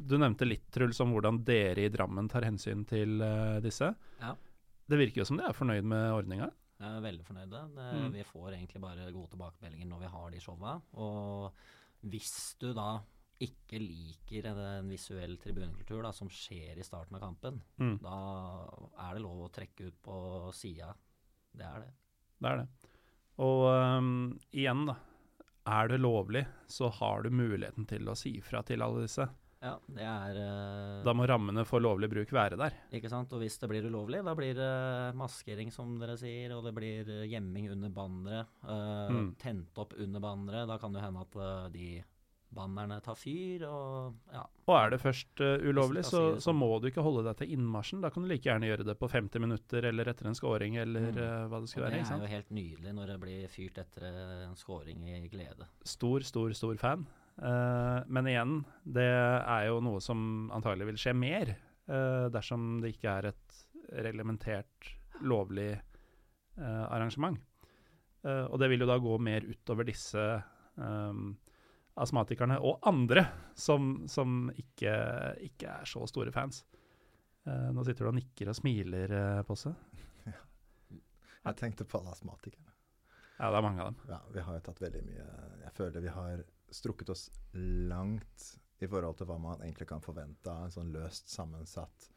du 0.00 0.16
nevnte 0.20 0.48
litt, 0.48 0.66
Truls, 0.72 1.00
om 1.04 1.12
hvordan 1.14 1.42
dere 1.46 1.86
i 1.86 1.92
Drammen 1.92 2.28
tar 2.32 2.46
hensyn 2.48 2.86
til 2.88 3.20
uh, 3.20 3.58
disse. 3.64 3.90
Ja. 4.20 4.34
Det 4.90 4.98
virker 4.98 5.22
jo 5.22 5.28
som 5.28 5.40
de 5.40 5.46
er 5.46 5.56
fornøyd 5.56 5.86
med 5.86 6.12
ordninga. 6.16 6.50
Jeg 6.80 6.96
er 6.96 7.04
veldig 7.04 7.26
fornøyde. 7.26 7.62
Det, 7.76 7.88
Mm. 7.90 8.12
Vi 8.14 8.24
får 8.24 8.54
egentlig 8.54 8.80
bare 8.80 9.12
gode 9.12 9.28
tilbakemeldinger 9.34 9.86
når 9.86 10.00
vi 10.00 10.12
har 10.14 10.30
de 10.30 10.40
showa. 10.40 10.80
Og 10.96 11.52
hvis 12.08 12.56
du 12.60 12.72
da 12.72 13.02
ikke 13.40 13.78
liker 13.80 14.46
en, 14.50 14.58
en 14.80 14.88
visuell 14.92 15.36
tribunekultur 15.40 16.02
da, 16.04 16.12
som 16.12 16.28
skjer 16.28 16.78
i 16.78 16.84
starten 16.86 17.16
av 17.16 17.22
kampen, 17.24 17.60
Mm. 17.80 17.96
da 18.02 18.16
er 19.08 19.14
det 19.16 19.22
lov 19.24 19.46
å 19.46 19.52
trekke 19.54 19.88
ut 19.90 19.98
på 20.04 20.16
sida. 20.56 20.92
Det 21.56 21.64
er 21.66 21.80
det. 21.86 21.92
Det 22.40 22.50
er 22.52 22.56
det. 22.62 22.68
Og 23.40 23.62
um, 23.72 24.10
igjen, 24.52 24.84
da. 24.90 24.96
Er 25.70 25.88
det 25.92 25.98
lovlig, 26.00 26.40
så 26.72 26.88
har 27.00 27.22
du 27.22 27.30
muligheten 27.30 27.84
til 27.86 28.08
å 28.08 28.14
si 28.16 28.32
fra 28.42 28.62
til 28.66 28.80
alle 28.82 29.02
disse. 29.04 29.26
Ja, 29.60 29.74
det 29.92 30.06
er 30.08 30.38
uh, 30.40 31.02
Da 31.04 31.12
må 31.12 31.26
rammene 31.28 31.66
for 31.68 31.82
lovlig 31.84 32.08
bruk 32.08 32.30
være 32.32 32.56
der. 32.56 32.76
Ikke 32.96 33.10
sant? 33.12 33.32
Og 33.36 33.42
hvis 33.42 33.58
det 33.60 33.68
blir 33.68 33.84
ulovlig, 33.90 34.22
da 34.24 34.32
blir 34.34 34.54
det 34.56 34.70
maskering, 35.20 35.68
som 35.72 35.98
dere 36.00 36.16
sier, 36.20 36.54
og 36.56 36.64
det 36.64 36.72
blir 36.76 37.10
eh, 37.12 37.26
gjemming 37.28 37.68
under 37.76 37.92
banneret. 37.92 38.48
Uh, 38.64 39.12
Mm. 39.12 39.28
Tent 39.42 39.78
opp 39.84 39.92
under 40.00 40.20
banneret. 40.24 40.68
Da 40.70 40.78
kan 40.80 40.96
det 40.96 41.04
hende 41.04 41.26
at 41.28 41.36
uh, 41.36 41.68
de 41.74 42.02
bannerne 42.54 42.96
tar 43.04 43.14
fyr, 43.14 43.62
og 43.68 44.16
ja. 44.34 44.42
Og 44.66 44.74
er 44.74 44.90
det 44.92 44.98
først 45.02 45.40
uh, 45.42 45.62
ulovlig, 45.70 46.02
så, 46.06 46.20
så 46.42 46.52
må 46.54 46.68
du 46.82 46.88
ikke 46.90 47.02
holde 47.04 47.22
deg 47.26 47.36
til 47.38 47.52
innmarsjen. 47.54 48.00
Da 48.02 48.10
kan 48.10 48.24
du 48.24 48.30
like 48.30 48.46
gjerne 48.48 48.66
gjøre 48.66 48.86
det 48.88 48.96
på 48.98 49.08
50 49.10 49.42
minutter 49.42 49.86
eller 49.90 50.10
etter 50.10 50.26
en 50.30 50.38
scoring 50.38 50.76
eller 50.82 51.08
Mm. 51.10 51.18
uh, 51.18 51.46
hva 51.50 51.60
det 51.62 51.70
skulle 51.70 51.86
være. 51.86 52.02
Det 52.02 52.14
er 52.16 52.24
jo 52.26 52.30
helt 52.34 52.50
nydelig 52.54 52.94
når 52.96 53.12
det 53.12 53.18
blir 53.22 53.48
fyrt 53.50 53.78
etter 53.82 54.06
eh, 54.08 54.44
en 54.48 54.56
scoring 54.58 55.04
i 55.08 55.20
glede. 55.32 55.66
Stor, 55.86 56.26
stor, 56.26 56.52
stor 56.58 56.78
fan. 56.82 57.06
Uh, 57.40 58.02
men 58.10 58.26
igjen, 58.30 58.56
det 58.84 59.06
er 59.06 59.68
jo 59.70 59.78
noe 59.86 60.02
som 60.04 60.50
antagelig 60.54 60.90
vil 60.92 61.00
skje 61.06 61.14
mer 61.16 61.54
dersom 62.30 62.76
det 62.84 62.92
ikke 62.92 63.10
er 63.18 63.26
et 63.32 63.54
reglementert, 64.06 64.92
lovlig 65.26 65.72
arrangement. 66.60 67.38
Og 68.22 68.54
det 68.60 68.68
vil 68.70 68.84
jo 68.84 68.86
da 68.86 68.98
gå 69.02 69.16
mer 69.18 69.42
utover 69.48 69.88
disse 69.88 70.20
eh, 70.22 71.22
astmatikerne 72.00 72.58
og 72.62 72.78
andre 72.88 73.24
som, 73.58 74.06
som 74.08 74.50
ikke, 74.54 74.92
ikke 75.50 75.72
er 75.80 75.88
så 75.88 76.06
store 76.08 76.32
fans. 76.34 76.62
Uh, 77.48 77.70
nå 77.74 77.84
sitter 77.86 78.06
du 78.06 78.12
og 78.12 78.18
nikker 78.18 78.52
og 78.52 78.56
smiler, 78.58 79.14
uh, 79.16 79.42
Posse. 79.48 79.72
Jeg 81.46 81.58
tenkte 81.58 81.88
på 81.88 82.00
alle 82.00 82.14
astmatikerne. 82.14 82.70
Ja, 83.40 83.48
det 83.48 83.56
er 83.56 83.64
mange 83.64 83.82
av 83.82 83.92
dem. 83.92 84.00
Ja, 84.12 84.20
vi 84.34 84.44
har 84.44 84.56
jo 84.58 84.64
tatt 84.66 84.82
veldig 84.82 85.00
mye 85.06 85.26
Jeg 85.62 85.70
føler 85.72 86.02
vi 86.04 86.10
har 86.12 86.42
strukket 86.70 87.12
oss 87.14 87.22
langt 87.56 88.50
i 88.80 88.88
forhold 88.88 89.16
til 89.16 89.28
hva 89.28 89.38
man 89.40 89.62
egentlig 89.64 89.88
kan 89.88 90.04
forvente 90.04 90.52
av 90.52 90.66
en 90.66 90.74
sånn 90.74 90.92
løst 90.92 91.32
sammensatt 91.32 92.10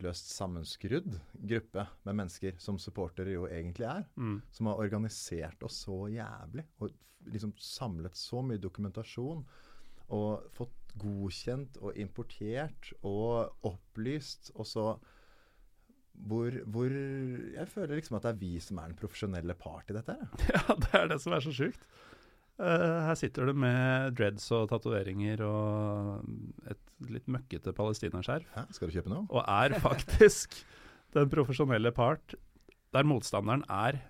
løst 0.00 0.30
sammenskrudd 0.32 1.18
gruppe 1.34 1.84
med 2.06 2.16
mennesker 2.16 2.56
som 2.62 2.78
supportere 2.80 3.34
jo 3.34 3.46
egentlig 3.50 3.88
er. 3.88 4.06
Mm. 4.16 4.38
Som 4.54 4.70
har 4.70 4.80
organisert 4.80 5.64
oss 5.66 5.82
så 5.84 6.06
jævlig 6.12 6.64
og 6.80 6.94
liksom 7.32 7.52
samlet 7.60 8.16
så 8.18 8.42
mye 8.46 8.62
dokumentasjon. 8.62 9.44
Og 10.12 10.46
fått 10.56 10.94
godkjent 11.00 11.78
og 11.80 11.96
importert 12.00 12.92
og 13.06 13.52
opplyst. 13.68 14.52
Og 14.56 14.68
så 14.68 14.86
hvor, 16.12 16.54
hvor 16.68 16.92
Jeg 16.92 17.68
føler 17.72 17.96
liksom 17.96 18.18
at 18.18 18.26
det 18.26 18.32
er 18.34 18.40
vi 18.42 18.56
som 18.60 18.78
er 18.78 18.90
den 18.90 18.98
profesjonelle 18.98 19.56
part 19.58 19.90
i 19.90 19.96
dette 19.96 20.16
her. 20.18 20.32
Ja, 20.52 20.76
det 20.76 20.92
er 20.98 21.12
det 21.14 21.20
som 21.24 21.36
er 21.36 21.44
så 21.44 21.54
sjukt. 21.56 21.86
Uh, 22.60 23.00
her 23.08 23.16
sitter 23.16 23.48
du 23.48 23.56
med 23.56 24.12
dreads 24.18 24.44
og 24.52 24.68
tatoveringer 24.70 25.40
og 25.46 26.26
et 26.68 26.91
litt 27.10 27.28
møkkete 27.30 27.72
palestinaskjerf, 27.76 28.46
Hæ? 28.54 28.66
Skal 28.76 28.88
du 28.88 28.96
kjøpe 28.96 29.12
noe? 29.12 29.26
og 29.30 29.44
er 29.48 29.78
faktisk 29.88 30.60
den 31.16 31.30
profesjonelle 31.32 31.92
part 31.92 32.34
der 32.92 33.08
motstanderen 33.08 33.64
er 33.72 34.00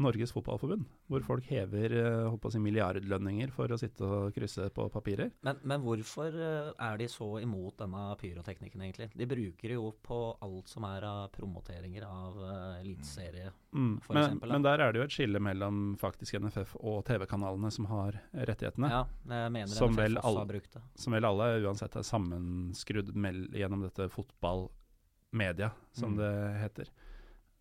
Norges 0.00 0.32
Fotballforbund, 0.32 0.86
hvor 1.10 1.24
folk 1.26 1.46
hever 1.50 1.92
eh, 2.00 2.48
si 2.50 2.60
milliardlønninger 2.62 3.52
for 3.54 3.70
å 3.72 3.78
sitte 3.80 4.06
og 4.06 4.34
krysse 4.34 4.68
på 4.74 4.86
papirer. 4.92 5.30
Men, 5.46 5.60
men 5.68 5.82
hvorfor 5.84 6.34
eh, 6.34 6.70
er 6.72 7.00
de 7.00 7.08
så 7.10 7.28
imot 7.42 7.76
denne 7.82 8.02
pyroteknikken, 8.20 8.84
egentlig? 8.86 9.10
De 9.14 9.28
bruker 9.28 9.74
jo 9.76 9.90
på 10.06 10.20
alt 10.40 10.72
som 10.72 10.86
er 10.88 11.06
av 11.06 11.28
promoteringer 11.34 12.06
av 12.08 12.38
uh, 12.40 12.80
eliteserie. 12.80 13.52
Mm. 13.76 13.92
For 14.04 14.16
Men, 14.16 14.40
men 14.54 14.64
der 14.66 14.82
er 14.86 14.92
det 14.92 15.02
jo 15.02 15.06
et 15.08 15.14
skille 15.14 15.42
mellom 15.42 15.82
faktisk 16.00 16.40
NFF 16.40 16.74
og 16.80 17.02
TV-kanalene 17.08 17.70
som 17.74 17.86
har 17.92 18.18
rettighetene. 18.32 18.90
Ja, 18.90 19.04
jeg 19.30 19.54
mener 19.58 19.74
Som 19.74 19.94
NFF 19.94 20.02
vel 20.04 20.18
også 20.22 20.36
har 20.38 20.50
brukt 20.54 20.72
det. 20.78 20.82
som 21.04 21.16
vel 21.16 21.28
alle 21.28 21.50
uansett 21.66 22.00
er 22.00 22.08
sammenskrudd 22.08 23.12
gjennom 23.60 23.84
dette 23.84 24.08
fotballmedia, 24.12 25.70
som 25.92 26.16
Mm. 26.16 26.18
det 26.18 26.32
heter. 26.64 26.90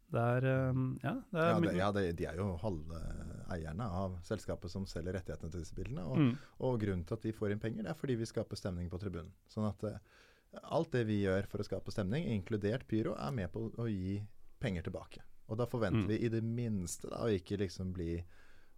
Det 0.10 0.22
er 0.22 0.70
um, 0.72 0.86
Ja, 1.04 1.14
det 1.32 1.40
er 1.44 1.50
Ja, 1.50 1.60
det, 1.60 1.74
ja 1.78 1.92
det, 1.92 2.04
de 2.18 2.26
er 2.26 2.40
jo 2.40 2.48
halve 2.64 3.02
eierne 3.54 3.86
av 3.86 4.16
selskapet 4.26 4.72
som 4.74 4.86
selger 4.90 5.14
rettighetene 5.20 5.52
til 5.54 5.62
disse 5.62 5.76
bildene. 5.78 6.06
Og, 6.06 6.18
mm, 6.18 6.32
og 6.66 6.80
grunnen 6.82 7.06
til 7.06 7.18
at 7.18 7.28
de 7.28 7.34
får 7.34 7.54
inn 7.54 7.62
penger, 7.62 7.84
det 7.86 7.94
er 7.94 8.00
fordi 8.00 8.16
vi 8.18 8.26
skaper 8.30 8.58
stemning 8.58 8.90
på 8.90 9.00
tribunen. 9.02 9.32
Sånn 9.50 9.68
at 9.70 9.86
uh, 9.86 9.98
alt 10.74 10.92
det 10.96 11.06
vi 11.06 11.22
gjør 11.24 11.46
for 11.50 11.62
å 11.62 11.68
skape 11.68 11.94
stemning, 11.94 12.26
inkludert 12.34 12.88
pyro, 12.90 13.14
er 13.22 13.32
med 13.38 13.52
på 13.54 13.68
å 13.78 13.86
gi 13.90 14.18
penger 14.60 14.90
tilbake. 14.90 15.22
Og 15.50 15.58
da 15.58 15.66
forventer 15.70 16.06
Mm. 16.06 16.08
vi 16.10 16.18
i 16.26 16.30
det 16.30 16.44
minste 16.46 17.10
da, 17.10 17.24
å 17.26 17.30
ikke 17.34 17.58
liksom 17.58 17.94
bli 17.94 18.24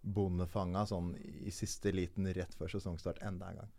bondefanga 0.01 0.85
sånn 0.87 1.13
i 1.19 1.51
siste 1.53 1.91
liten 1.93 2.25
rett 2.33 2.53
før 2.57 2.71
sesongstart 2.73 3.21
enda 3.27 3.49
en 3.51 3.61
gang. 3.61 3.71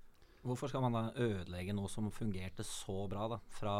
Hvorfor 0.43 0.69
skal 0.69 0.83
man 0.83 0.93
da 0.97 1.03
ødelegge 1.23 1.75
noe 1.75 1.89
som 1.91 2.11
fungerte 2.11 2.65
så 2.67 3.05
bra, 3.09 3.29
da? 3.31 3.39
Fra 3.55 3.75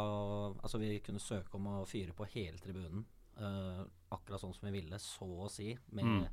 Altså, 0.63 0.79
vi 0.79 0.99
kunne 1.03 1.19
søke 1.19 1.55
om 1.59 1.67
å 1.67 1.85
fyre 1.87 2.13
på 2.15 2.27
hele 2.33 2.57
tribunen, 2.57 3.05
eh, 3.37 3.83
akkurat 4.11 4.41
sånn 4.43 4.53
som 4.55 4.67
vi 4.69 4.75
ville, 4.81 4.99
så 5.01 5.25
å 5.25 5.49
si, 5.51 5.77
med 5.91 6.05
Mm. 6.05 6.23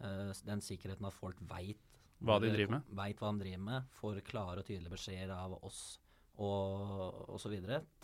eh, 0.00 0.32
den 0.44 0.60
sikkerheten 0.60 1.06
at 1.06 1.14
folk 1.14 1.36
veit 1.40 1.78
Hva 2.22 2.38
de 2.40 2.50
driver 2.50 2.70
med. 2.78 2.82
Veit 2.96 3.18
hva 3.20 3.32
de 3.32 3.44
driver 3.44 3.64
med, 3.64 3.84
får 4.00 4.20
klare 4.24 4.58
og 4.62 4.66
tydelige 4.66 4.90
beskjeder 4.94 5.34
av 5.36 5.58
oss 5.64 5.98
og 6.38 7.28
osv. 7.34 7.54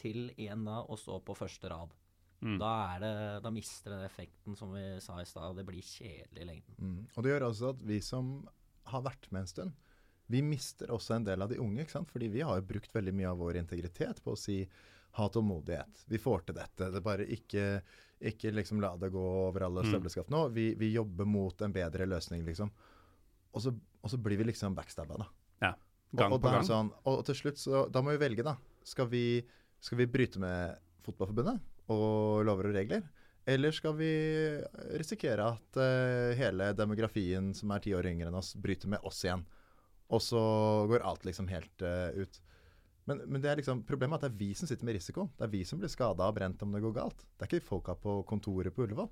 Til 0.01 0.31
igjen 0.37 0.65
da 0.67 0.83
å 0.85 0.97
stå 0.99 1.21
på 1.25 1.37
første 1.39 1.71
rad. 1.71 1.95
mm. 2.43 2.59
Da, 2.59 2.71
er 2.97 3.01
det, 3.01 3.43
da 3.45 3.51
mister 3.51 3.91
den 3.91 4.05
effekten 4.07 4.57
som 4.57 4.73
vi 4.73 4.85
sa 5.01 5.19
i 5.21 5.25
stad. 5.29 5.57
Det 5.57 5.65
blir 5.67 5.83
kjedelig 5.85 6.41
i 6.43 6.49
lengden. 6.49 6.77
Mm. 6.79 7.07
Og 7.17 7.23
det 7.23 7.31
gjør 7.35 7.47
altså 7.51 7.71
at 7.75 7.83
vi 7.85 7.99
som 8.01 8.49
har 8.87 9.03
vært 9.03 9.31
med 9.31 9.43
en 9.43 9.47
stund, 9.51 9.73
vi 10.31 10.41
mister 10.43 10.87
også 10.95 11.17
en 11.17 11.25
del 11.27 11.43
av 11.43 11.49
de 11.51 11.59
unge. 11.59 11.83
ikke 11.83 11.91
sant? 11.99 12.09
Fordi 12.11 12.29
vi 12.29 12.41
har 12.41 12.57
jo 12.61 12.67
brukt 12.67 12.93
veldig 12.95 13.13
mye 13.15 13.29
av 13.33 13.39
vår 13.43 13.57
integritet 13.61 14.23
på 14.23 14.33
å 14.33 14.39
si 14.39 14.63
ha 15.19 15.29
tålmodighet. 15.29 16.05
Vi 16.09 16.19
får 16.23 16.47
til 16.47 16.55
dette. 16.55 16.91
Det 16.91 16.97
er 17.01 17.01
bare 17.05 17.27
ikke, 17.27 17.83
ikke 18.21 18.53
liksom 18.53 18.81
la 18.83 18.93
det 19.01 19.11
gå 19.15 19.21
over 19.49 19.65
alle 19.67 19.83
Mm. 19.85 19.91
støvleskaft 19.93 20.31
nå. 20.31 20.49
Vi, 20.53 20.75
vi 20.75 20.93
jobber 20.93 21.25
mot 21.25 21.63
en 21.63 21.73
bedre 21.73 22.07
løsning, 22.07 22.45
liksom. 22.45 22.71
Og 23.53 23.63
så, 23.65 23.73
og 24.03 24.11
så 24.11 24.19
blir 24.21 24.37
vi 24.39 24.45
liksom 24.51 24.75
backstabba, 24.77 25.17
da. 25.17 25.27
Ja. 25.63 25.75
Gang 26.13 26.33
og, 26.33 26.39
og, 26.39 26.43
på 26.45 26.51
gang. 26.53 26.67
Sånn, 26.67 26.91
og 27.07 27.25
til 27.25 27.37
slutt 27.39 27.59
så 27.59 27.85
Da 27.91 28.03
må 28.03 28.13
vi 28.13 28.21
velge, 28.23 28.45
da. 28.47 28.57
Skal 28.85 29.09
vi, 29.09 29.43
skal 29.81 29.99
vi 29.99 30.07
bryte 30.11 30.41
med 30.43 30.77
Fotballforbundet 31.07 31.61
og 31.91 32.45
lover 32.45 32.71
og 32.71 32.77
regler? 32.77 33.03
Eller 33.49 33.73
skal 33.73 33.97
vi 33.97 34.11
risikere 35.01 35.47
at 35.57 35.79
uh, 35.81 36.37
hele 36.39 36.73
demografien 36.77 37.55
som 37.57 37.73
er 37.73 37.81
ti 37.83 37.95
år 37.97 38.07
yngre 38.13 38.29
enn 38.29 38.37
oss, 38.39 38.53
bryter 38.55 38.91
med 38.93 39.01
oss 39.03 39.25
igjen? 39.25 39.43
Og 40.11 40.21
så 40.23 40.41
går 40.91 41.03
alt 41.07 41.25
liksom 41.25 41.49
helt 41.49 41.83
uh, 41.83 42.11
ut. 42.21 42.41
Men, 43.11 43.25
men 43.27 43.43
er 43.43 43.59
liksom, 43.59 43.83
problemet 43.89 44.21
er 44.21 44.21
at 44.21 44.29
det 44.29 44.31
er 44.31 44.39
vi 44.39 44.53
som 44.55 44.69
sitter 44.71 44.87
med 44.87 44.95
risikoen. 44.95 45.31
Det 45.35 45.43
er 45.43 45.51
vi 45.51 45.65
som 45.67 45.81
blir 45.81 45.91
skada 45.91 46.29
og 46.31 46.37
brent 46.37 46.61
om 46.63 46.77
det 46.77 46.83
går 46.85 46.95
galt. 46.95 47.25
Det 47.35 47.43
er 47.47 47.51
ikke 47.51 47.67
folka 47.67 47.97
på 47.99 48.21
kontoret 48.29 48.75
på 48.77 48.85
Ullevål. 48.87 49.09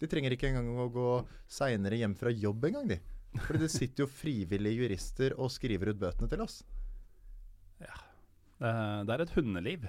De 0.00 0.08
trenger 0.10 0.34
ikke 0.34 0.50
engang 0.50 0.72
å 0.82 0.88
gå 0.92 1.10
seinere 1.48 2.00
hjem 2.00 2.16
fra 2.18 2.32
jobb 2.34 2.66
engang, 2.68 2.90
de. 2.90 2.98
Fordi 3.44 3.62
det 3.62 3.70
sitter 3.70 4.04
jo 4.04 4.10
frivillige 4.10 4.82
jurister 4.82 5.36
og 5.38 5.52
skriver 5.54 5.92
ut 5.92 6.02
bøtene 6.02 6.28
til 6.32 6.42
oss. 6.42 6.58
Ja. 7.78 7.94
det 9.06 9.14
er 9.14 9.22
et 9.22 9.34
hundeliv. 9.36 9.86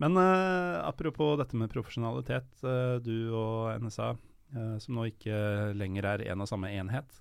Men 0.00 0.16
uh, 0.16 0.80
apropos 0.86 1.36
dette 1.36 1.58
med 1.60 1.70
profesjonalitet. 1.70 2.48
Uh, 2.64 2.96
du 3.04 3.34
og 3.36 3.76
NSA, 3.84 4.14
uh, 4.56 4.76
som 4.80 4.96
nå 4.96 5.10
ikke 5.10 5.74
lenger 5.76 6.14
er 6.14 6.24
en 6.32 6.46
og 6.46 6.48
samme 6.48 6.72
enhet, 6.72 7.20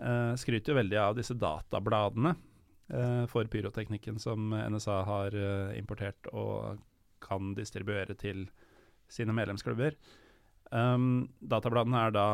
eh, 0.00 0.32
skryter 0.40 0.72
jo 0.72 0.78
veldig 0.78 1.00
av 1.00 1.16
disse 1.18 1.36
databladene 1.36 2.32
eh, 2.32 2.49
for 3.30 3.46
pyroteknikken 3.46 4.18
som 4.18 4.50
NSA 4.50 4.96
har 5.06 5.36
eh, 5.36 5.76
importert 5.78 6.26
og 6.32 6.80
kan 7.22 7.52
distribuere 7.54 8.16
til 8.18 8.48
sine 9.10 9.34
medlemsklubber. 9.36 9.94
Um, 10.70 11.26
databladene 11.42 11.98
er 12.06 12.12
da 12.14 12.26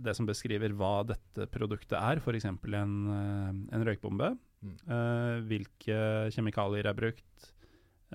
det 0.00 0.14
som 0.16 0.24
beskriver 0.28 0.72
hva 0.76 1.02
dette 1.04 1.44
produktet 1.52 1.98
er, 1.98 2.22
f.eks. 2.22 2.46
En, 2.48 2.94
eh, 3.12 3.50
en 3.76 3.84
røykbombe. 3.84 4.32
Mm. 4.62 4.76
Uh, 4.86 5.36
hvilke 5.50 5.98
kjemikalier 6.32 6.86
er 6.88 6.96
brukt, 6.96 7.48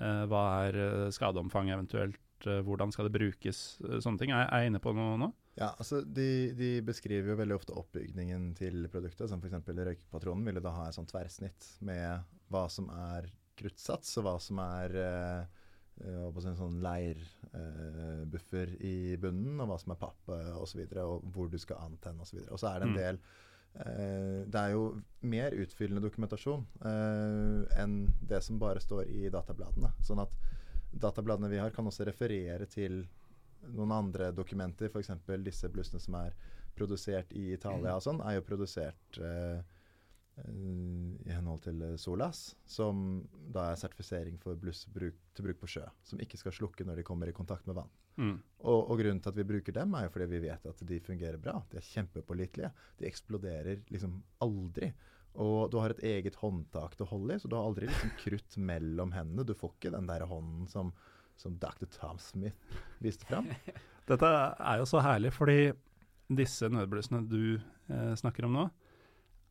uh, 0.00 0.24
hva 0.30 0.44
er 0.64 0.78
eh, 0.80 1.10
skadeomfanget 1.12 1.76
eventuelt, 1.76 2.16
eh, 2.16 2.27
hvordan 2.46 2.92
skal 2.94 3.08
det 3.08 3.14
brukes, 3.18 3.80
eh, 3.84 3.98
sånne 4.04 4.18
ting. 4.18 4.30
Er, 4.30 4.46
er 4.52 4.62
jeg 4.64 4.72
inne 4.72 4.80
på 4.84 4.92
noe 4.96 5.16
nå? 5.18 5.32
Ja, 5.58 5.72
altså 5.74 6.04
de, 6.06 6.52
de 6.54 6.68
beskriver 6.86 7.32
jo 7.32 7.38
veldig 7.40 7.56
ofte 7.56 7.74
oppbygningen 7.74 8.52
til 8.58 8.86
produktet. 8.92 9.26
Som 9.30 9.40
f.eks. 9.42 9.58
røykepatronen 9.74 10.44
ville 10.46 10.62
da 10.62 10.70
ha 10.76 10.84
et 10.88 10.94
sånt 10.94 11.10
tverrsnitt 11.10 11.66
med 11.82 12.22
hva 12.52 12.68
som 12.70 12.86
er 12.94 13.26
kruttsats, 13.58 14.12
og 14.20 14.28
hva 14.28 14.36
som 14.38 14.60
er 14.62 14.94
eh, 15.02 15.42
eh, 16.06 16.28
en 16.30 16.60
sånn 16.60 16.78
leirbuffer 16.84 18.76
i 18.86 19.16
bunnen, 19.20 19.58
og 19.60 19.72
hva 19.72 19.78
som 19.82 19.92
er 19.94 20.00
papp 20.00 20.30
eh, 20.34 20.54
osv., 20.62 20.84
og, 20.94 21.18
og 21.18 21.28
hvor 21.34 21.50
du 21.50 21.58
skal 21.58 21.82
antenne 21.88 22.22
osv. 22.24 22.40
Og 22.48 22.58
så 22.60 22.70
er 22.72 22.80
det 22.84 22.88
en 22.88 22.94
Mm. 22.94 23.00
del 23.02 23.18
eh, 23.78 24.44
Det 24.48 24.60
er 24.62 24.70
jo 24.72 24.84
mer 25.22 25.52
utfyllende 25.58 26.02
dokumentasjon 26.06 26.64
eh, 26.84 27.82
enn 27.82 27.98
det 28.30 28.40
som 28.46 28.58
bare 28.62 28.80
står 28.80 29.10
i 29.10 29.28
databladene. 29.30 29.90
Sånn 30.06 30.22
at 30.22 30.32
databladene 30.90 31.50
vi 31.52 31.60
har, 31.60 31.72
kan 31.74 31.86
også 31.86 32.06
referere 32.08 32.66
til 32.70 33.02
noen 33.74 33.92
andre 33.92 34.30
dokumenter, 34.32 34.90
f.eks. 34.92 35.10
disse 35.44 35.68
blussene 35.72 36.00
som 36.00 36.16
er 36.20 36.36
produsert 36.78 37.32
i 37.34 37.50
Italia 37.56 37.96
og 37.96 38.04
sånn, 38.04 38.22
er 38.22 38.38
jo 38.38 38.46
produsert 38.46 39.18
eh, 39.18 39.58
i 40.46 41.32
henhold 41.32 41.64
til 41.64 41.82
eh, 41.82 41.96
Solas, 42.00 42.52
som 42.68 43.22
da 43.54 43.70
er 43.72 43.80
sertifisering 43.80 44.38
for 44.42 44.58
bluss 44.60 44.84
til 44.86 45.46
bruk 45.48 45.60
på 45.62 45.70
sjø. 45.74 45.86
Som 46.06 46.22
ikke 46.22 46.38
skal 46.40 46.54
slukke 46.54 46.86
når 46.86 47.00
de 47.00 47.06
kommer 47.08 47.30
i 47.30 47.36
kontakt 47.36 47.66
med 47.66 47.80
vann. 47.80 47.90
Mm. 48.18 48.36
Og, 48.66 48.80
og, 48.90 48.96
grunnen 48.98 49.20
til 49.22 49.30
at 49.30 49.38
vi 49.38 49.46
bruker 49.46 49.74
dem, 49.74 49.94
er 49.94 50.06
jo 50.06 50.14
fordi 50.14 50.26
vi 50.32 50.42
vet 50.48 50.66
at 50.66 50.80
de 50.90 51.00
fungerer 51.02 51.38
bra. 51.42 51.58
De 51.70 51.78
er 51.78 51.86
kjempepålitelige. 51.86 52.72
De 52.98 53.06
eksploderer 53.10 53.84
liksom 53.92 54.18
aldri. 54.44 54.92
Og 55.38 55.70
du 55.70 55.78
har 55.78 55.92
et 55.94 56.02
eget 56.06 56.38
håndtak 56.40 56.96
til 56.96 57.04
å 57.06 57.10
holde 57.12 57.36
i, 57.36 57.38
så 57.40 57.48
du 57.50 57.54
har 57.58 57.66
aldri 57.68 57.86
liksom 57.90 58.10
krutt 58.18 58.56
mellom 58.58 59.12
hendene. 59.14 59.46
Du 59.46 59.54
får 59.58 59.70
ikke 59.76 59.94
den 59.94 60.08
der 60.08 60.24
hånden 60.26 60.66
som, 60.70 60.92
som 61.38 61.58
Dr. 61.60 61.86
Tom 61.94 62.18
Smith 62.22 62.56
viste 63.04 63.28
fram. 63.28 63.46
Dette 64.10 64.26
er 64.26 64.80
jo 64.80 64.86
så 64.88 65.02
herlig, 65.04 65.30
fordi 65.36 65.72
disse 66.28 66.68
nødblussene 66.72 67.22
du 67.28 67.56
eh, 67.56 68.14
snakker 68.18 68.44
om 68.48 68.52
nå, 68.56 68.64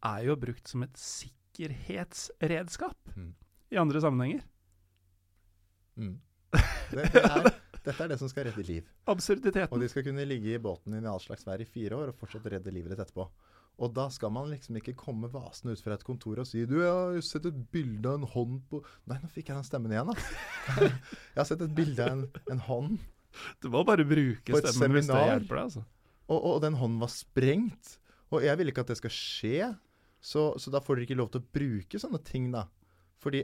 er 0.08 0.22
jo 0.28 0.36
brukt 0.40 0.68
som 0.70 0.84
et 0.86 0.98
sikkerhetsredskap 1.02 2.98
mm. 3.16 3.32
i 3.74 3.80
andre 3.82 4.02
sammenhenger. 4.04 4.42
Mm. 5.98 6.18
Det, 6.88 7.04
det 7.12 7.20
er, 7.20 7.50
dette 7.88 8.04
er 8.04 8.12
det 8.14 8.18
som 8.20 8.30
skal 8.32 8.46
redde 8.48 8.64
liv. 8.64 8.86
Absurditeten. 9.12 9.74
Og 9.76 9.82
de 9.84 9.90
skal 9.92 10.06
kunne 10.06 10.24
ligge 10.28 10.54
i 10.56 10.60
båten 10.62 10.94
din 10.96 11.04
i 11.04 11.10
all 11.12 11.20
slags 11.20 11.44
vær 11.48 11.60
i 11.60 11.68
fire 11.68 11.98
år 12.00 12.14
og 12.14 12.20
fortsatt 12.20 12.48
redde 12.54 12.72
livet 12.72 12.94
ditt 12.94 13.02
etterpå. 13.04 13.26
Og 13.78 13.92
da 13.94 14.08
skal 14.10 14.32
man 14.34 14.50
liksom 14.50 14.80
ikke 14.80 14.96
komme 14.98 15.30
vasende 15.30 15.76
ut 15.78 15.82
fra 15.86 15.94
et 15.94 16.06
kontor 16.06 16.42
og 16.42 16.48
si 16.50 16.64
Du, 16.66 16.80
jeg 16.82 16.90
har 16.90 17.20
sett 17.26 17.46
et 17.46 17.60
bilde 17.74 18.10
av 18.10 18.18
en 18.18 18.32
hånd 18.32 18.56
på 18.72 18.80
Nei, 19.06 19.20
nå 19.22 19.30
fikk 19.30 19.52
jeg 19.52 19.60
den 19.60 19.68
stemmen 19.68 19.94
igjen, 19.94 20.10
da. 20.10 20.16
jeg 20.88 21.38
har 21.38 21.50
sett 21.50 21.62
et 21.62 21.76
bilde 21.78 22.08
av 22.08 22.16
en, 22.16 22.24
en 22.56 22.64
hånd. 22.70 22.98
Du 23.62 23.70
må 23.74 23.84
bare 23.86 24.06
bruke 24.08 24.62
stemmen 24.64 24.98
hvis 24.98 25.12
det 25.12 25.22
hjelper 25.30 25.60
deg, 25.60 25.68
altså. 25.70 25.84
Og, 26.28 26.40
og, 26.40 26.56
den 26.64 26.78
hånden 26.80 27.00
var 27.00 27.12
sprengt. 27.14 27.94
Og 28.34 28.44
jeg 28.44 28.60
vil 28.60 28.72
ikke 28.72 28.84
at 28.84 28.92
det 28.92 28.98
skal 29.00 29.14
skje. 29.14 29.70
Så, 30.20 30.50
så, 30.60 30.74
da 30.74 30.82
får 30.84 30.98
dere 30.98 31.08
ikke 31.08 31.20
lov 31.20 31.30
til 31.32 31.44
å 31.44 31.52
bruke 31.60 32.02
sånne 32.02 32.20
ting, 32.28 32.50
da. 32.52 32.66
Fordi 33.24 33.44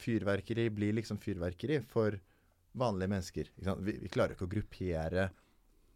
fyrverkeri 0.00 0.66
blir 0.74 0.96
liksom 0.96 1.20
fyrverkeri 1.22 1.78
for 1.86 2.16
vanlige 2.76 3.12
mennesker. 3.12 3.52
Vi, 3.56 3.94
vi, 4.02 4.10
klarer 4.12 4.34
ikke 4.34 4.48
å 4.48 4.52
gruppere 4.56 5.28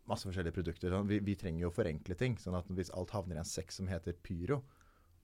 masse 0.09 0.29
forskjellige 0.29 0.57
produkter. 0.57 0.93
Sånn. 0.95 1.09
Vi, 1.11 1.21
vi, 1.25 1.37
trenger 1.39 1.67
jo 1.67 1.71
å 1.71 1.75
forenkle 1.75 2.17
ting. 2.19 2.39
sånn 2.41 2.57
at 2.59 2.69
hvis 2.77 2.93
alt 2.97 3.13
havner 3.17 3.39
i 3.39 3.43
en 3.43 3.49
sekk 3.49 3.75
som 3.75 3.91
heter 3.91 4.17
pyro, 4.25 4.61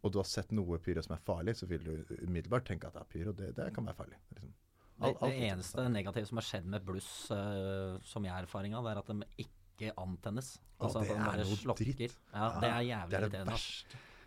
og 0.05 0.13
du 0.13 0.21
har 0.21 0.29
sett 0.29 0.53
noe 0.55 0.79
pyro 0.83 1.03
som 1.03 1.17
er 1.17 1.23
farlig, 1.25 1.57
så 1.59 1.67
vil 1.71 1.83
du 1.83 2.17
umiddelbart 2.23 2.67
tenke 2.69 2.89
at 2.89 2.95
det 2.95 3.03
er 3.03 3.11
pyro. 3.11 3.35
Det, 3.37 3.51
det 3.57 3.71
kan 3.75 3.89
være 3.89 3.99
farlig. 3.99 4.21
Liksom. 4.35 4.53
Alt, 4.97 5.21
det, 5.21 5.29
det 5.29 5.49
eneste 5.51 5.87
negative 5.93 6.29
som 6.29 6.41
har 6.41 6.47
skjedd 6.47 6.69
med 6.73 6.85
bluss, 6.87 7.11
uh, 7.29 7.97
som 8.07 8.25
jeg 8.25 8.33
har 8.33 8.47
erfaring 8.47 8.77
av, 8.79 8.87
er 8.89 9.01
at 9.01 9.11
de 9.11 9.45
ikke 9.45 9.93
antennes. 10.01 10.55
Altså, 10.81 11.03
det 11.05 11.17
er 11.17 11.41
noe 11.43 11.59
slokker. 11.61 11.91
dritt. 11.97 12.21
Ja, 12.33 12.51
det 12.63 12.71
er 12.71 12.85
jævlig 12.87 13.19
irriterende. 13.21 13.59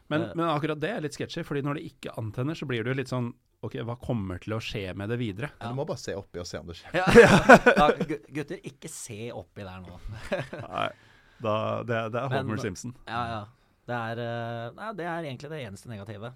Men, 0.10 0.26
men, 0.34 0.46
akkurat 0.50 0.82
det 0.82 0.90
er 0.90 1.04
litt 1.06 1.18
sketsjy, 1.18 1.44
fordi 1.46 1.62
når 1.66 1.80
det 1.80 1.90
ikke 1.92 2.14
antenner, 2.18 2.58
så 2.58 2.66
blir 2.70 2.86
det 2.86 2.94
jo 2.94 2.98
litt 2.98 3.12
sånn 3.12 3.30
Ok, 3.66 3.76
hva 3.84 3.98
kommer 4.00 4.40
til 4.40 4.56
å 4.56 4.62
skje 4.64 4.86
med 4.96 5.12
det 5.12 5.18
videre? 5.20 5.50
Ja. 5.58 5.70
Du 5.70 5.76
må 5.76 5.84
bare 5.88 6.00
se 6.00 6.14
oppi 6.16 6.40
og 6.40 6.48
se 6.48 6.62
om 6.62 6.70
det 6.70 6.78
skjer. 6.80 6.96
Ja, 6.96 7.08
ja. 7.82 7.88
gutter, 8.32 8.62
ikke 8.64 8.92
se 8.92 9.34
oppi 9.36 9.66
der 9.68 9.82
nå. 9.84 9.98
nei, 10.76 10.86
da, 11.44 11.56
det, 11.84 11.98
det, 12.16 12.22
er 12.22 12.32
Homer 12.38 12.54
Men, 12.54 12.62
Simpson. 12.64 12.96
Ja, 13.10 13.24
ja. 13.34 13.42
Det 13.90 13.98
er, 13.98 14.22
uh, 14.22 14.78
nei, 14.78 14.94
det 14.96 15.10
er 15.10 15.28
egentlig 15.28 15.52
det 15.52 15.60
eneste 15.66 15.92
negative. 15.92 16.32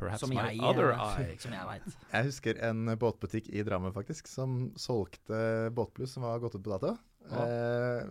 Perhaps 0.00 0.24
som 0.24 0.32
my 0.32 0.40
jeg, 0.40 0.60
other 0.64 0.94
uh, 0.94 1.04
eye. 1.20 1.36
Som 1.42 1.52
jeg 1.54 1.68
veit. 1.68 1.98
Jeg 2.14 2.28
husker 2.30 2.62
en 2.70 2.94
båtbutikk 3.02 3.50
i 3.52 3.64
Drammen 3.66 3.92
faktisk, 3.94 4.30
som 4.30 4.70
solgte 4.80 5.70
båtbluss 5.74 6.16
som 6.16 6.24
var 6.26 6.40
gått 6.42 6.56
ut 6.56 6.64
på 6.64 6.72
dato. 6.72 6.96
Eh, 7.32 8.04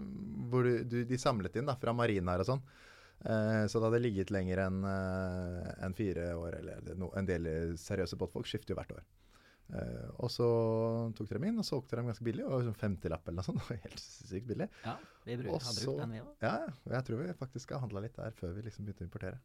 hvor 0.49 0.65
du, 0.65 0.83
du, 0.89 1.03
de 1.05 1.17
samlet 1.21 1.55
inn 1.59 1.67
da, 1.69 1.75
fra 1.79 1.93
marinaer 1.95 2.41
og 2.41 2.49
sånn. 2.49 2.63
Eh, 3.23 3.65
så 3.67 3.79
det 3.79 3.87
hadde 3.87 4.03
ligget 4.03 4.31
lenger 4.35 4.65
enn 4.65 4.83
eh, 4.87 5.67
en 5.85 5.95
fire 5.95 6.29
år, 6.35 6.59
eller 6.59 6.95
no, 6.99 7.09
en 7.15 7.27
del 7.27 7.47
seriøse 7.79 8.19
båtfolk 8.19 8.49
skifter 8.49 8.73
jo 8.73 8.79
hvert 8.79 8.95
år. 8.97 9.03
Eh, 9.73 10.07
og 10.19 10.31
så 10.31 10.47
tok 11.15 11.29
dere 11.29 11.39
dem 11.39 11.47
inn 11.51 11.61
og 11.63 11.67
solgte 11.67 11.97
dem 11.99 12.09
ganske 12.11 12.25
billig, 12.27 12.45
og 12.45 12.65
sånn 12.67 12.79
50-lapp 12.81 13.29
eller 13.29 13.39
noe 13.39 13.47
sånt. 13.47 13.61
Det 13.63 13.69
var 13.69 13.83
helt 13.85 14.03
sykt 14.03 14.49
billig. 14.49 14.67
Ja, 14.83 14.97
vi 15.27 15.37
bruk, 15.39 15.53
har 15.55 15.77
brukt 15.79 16.01
den 16.03 16.17
vi 16.17 16.23
òg. 16.23 16.33
Ja, 16.43 16.55
jeg 16.97 17.07
tror 17.09 17.23
vi 17.23 17.37
faktisk 17.43 17.75
har 17.75 17.85
handla 17.85 18.03
litt 18.03 18.19
der 18.19 18.35
før 18.39 18.57
vi 18.57 18.65
liksom 18.67 18.87
begynte 18.87 19.05
å 19.05 19.09
importere. 19.09 19.39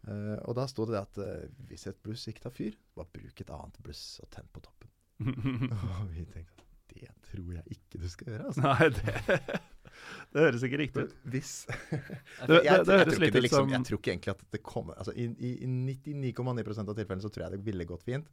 Uh, 0.00 0.38
og 0.48 0.54
da 0.56 0.64
sto 0.64 0.86
det 0.88 0.94
det 0.96 1.00
at 1.02 1.50
hvis 1.68 1.82
et 1.90 1.98
bluss 2.00 2.22
ikke 2.30 2.46
tar 2.46 2.54
fyr, 2.56 2.78
bare 2.96 3.12
bruk 3.12 3.42
et 3.44 3.52
annet 3.52 3.82
bluss 3.84 4.04
og 4.24 4.30
tenn 4.32 4.48
på 4.50 4.64
toppen. 4.64 4.90
og 6.00 6.06
vi 6.14 6.24
tenkte 6.32 6.69
det 6.92 7.10
tror 7.30 7.50
jeg 7.56 7.76
ikke 7.76 8.00
du 8.02 8.08
skal 8.10 8.32
gjøre. 8.32 8.46
Altså. 8.50 8.62
Nei, 8.64 8.88
det, 8.96 9.60
det 10.34 10.44
høres 10.46 10.64
ikke 10.66 10.80
riktig 10.80 11.04
ut. 11.06 11.18
Hvis 11.34 11.52
det, 11.70 12.60
det, 12.60 12.78
det 12.86 12.98
høres 13.02 13.20
litt 13.22 13.36
ut 13.36 13.44
liksom, 13.46 13.66
som 13.68 13.74
Jeg 13.74 13.88
tror 13.88 14.02
ikke 14.02 14.14
egentlig 14.14 14.34
at 14.34 14.46
det 14.56 14.62
kommer 14.66 14.98
altså, 15.00 15.14
I, 15.14 15.28
i, 15.38 15.52
i 15.64 15.70
99,9 15.70 16.40
av 16.84 16.94
tilfellene 16.94 17.24
så 17.24 17.32
tror 17.32 17.46
jeg 17.46 17.56
det 17.56 17.62
ville 17.66 17.88
gått 17.88 18.06
fint. 18.06 18.30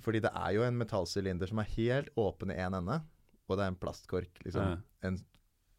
Fordi 0.00 0.22
det 0.24 0.32
er 0.32 0.54
jo 0.56 0.64
en 0.64 0.78
metallsylinder 0.80 1.50
som 1.50 1.60
er 1.62 1.72
helt 1.76 2.12
åpen 2.20 2.52
i 2.52 2.58
én 2.58 2.70
en 2.70 2.80
ende, 2.80 3.00
og 3.50 3.58
det 3.58 3.66
er 3.66 3.72
en 3.72 3.80
plastkork. 3.80 4.42
Liksom, 4.46 4.76
ja. 4.76 5.08
En 5.08 5.18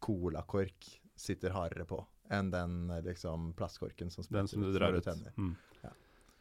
colakork 0.02 0.90
sitter 1.18 1.54
hardere 1.54 1.86
på 1.88 2.00
enn 2.32 2.50
den 2.52 2.86
liksom, 3.04 3.52
plastkorken 3.58 4.10
som 4.10 4.24
Den 4.30 4.48
som 4.48 4.62
du 4.62 4.72
drar 4.72 4.94
ut. 4.94 5.08
Mm. 5.36 5.54
Ja. 5.82 5.90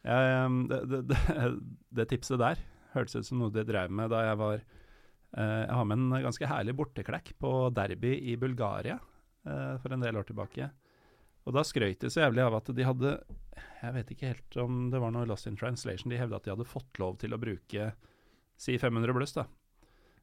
Ja, 0.01 0.47
det, 0.91 1.17
det, 1.89 2.05
tipset 2.09 2.39
der 2.41 2.61
hørtes 2.95 3.15
ut 3.15 3.27
som 3.27 3.41
noe 3.41 3.53
de 3.53 3.63
drev 3.67 3.91
med 3.93 4.11
da 4.11 4.23
jeg 4.25 4.39
var 4.39 4.63
jeg 5.31 5.75
har 5.77 5.85
med 5.87 5.95
en 5.97 6.23
ganske 6.25 6.47
herlig 6.49 6.73
borteklekk 6.75 7.33
på 7.39 7.51
derby 7.71 8.17
i 8.33 8.33
Bulgaria 8.39 8.97
uh, 9.47 9.77
for 9.81 9.93
en 9.93 10.03
del 10.03 10.17
år 10.19 10.27
tilbake. 10.27 10.69
Og 11.47 11.55
da 11.55 11.63
skrøt 11.65 12.03
de 12.03 12.11
så 12.11 12.25
jævlig 12.25 12.43
av 12.43 12.57
at 12.59 12.69
de 12.75 12.85
hadde 12.85 13.13
Jeg 13.81 13.93
vet 13.95 14.11
ikke 14.13 14.29
helt 14.29 14.57
om 14.61 14.81
det 14.93 14.99
var 15.01 15.13
noe 15.13 15.25
lost 15.29 15.47
in 15.49 15.57
translation. 15.57 16.11
De 16.11 16.19
hevda 16.19 16.37
at 16.37 16.45
de 16.45 16.53
hadde 16.53 16.69
fått 16.69 16.99
lov 17.01 17.17
til 17.21 17.33
å 17.33 17.39
bruke 17.41 17.91
si 18.61 18.75
500 18.77 19.15
bluss, 19.17 19.33
da. 19.33 19.47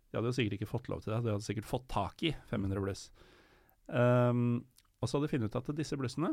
De 0.09 0.19
hadde 0.19 0.31
jo 0.31 0.37
sikkert 0.37 0.61
ikke 0.61 0.71
fått 0.71 0.87
lov 0.93 1.03
til 1.03 1.11
det, 1.11 1.25
de 1.25 1.33
hadde 1.35 1.45
sikkert 1.45 1.67
fått 1.69 1.89
tak 1.91 2.23
i 2.23 2.31
500 2.53 2.85
bluss. 2.85 3.09
Um, 3.91 4.63
og 5.03 5.09
så 5.09 5.19
hadde 5.19 5.27
de 5.27 5.33
funnet 5.33 5.51
ut 5.51 5.59
at 5.59 5.73
disse 5.77 5.99
blussene 5.99 6.31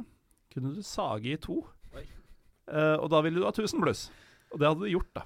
kunne 0.54 0.76
du 0.76 0.84
sage 0.86 1.34
i 1.34 1.40
to. 1.42 1.64
Uh, 2.70 2.96
og 3.02 3.10
da 3.12 3.24
ville 3.26 3.42
du 3.42 3.48
ha 3.48 3.52
1000 3.52 3.82
bluss. 3.82 4.06
Og 4.54 4.62
det 4.62 4.70
hadde 4.70 4.86
de 4.86 4.94
gjort, 4.94 5.12
da 5.18 5.26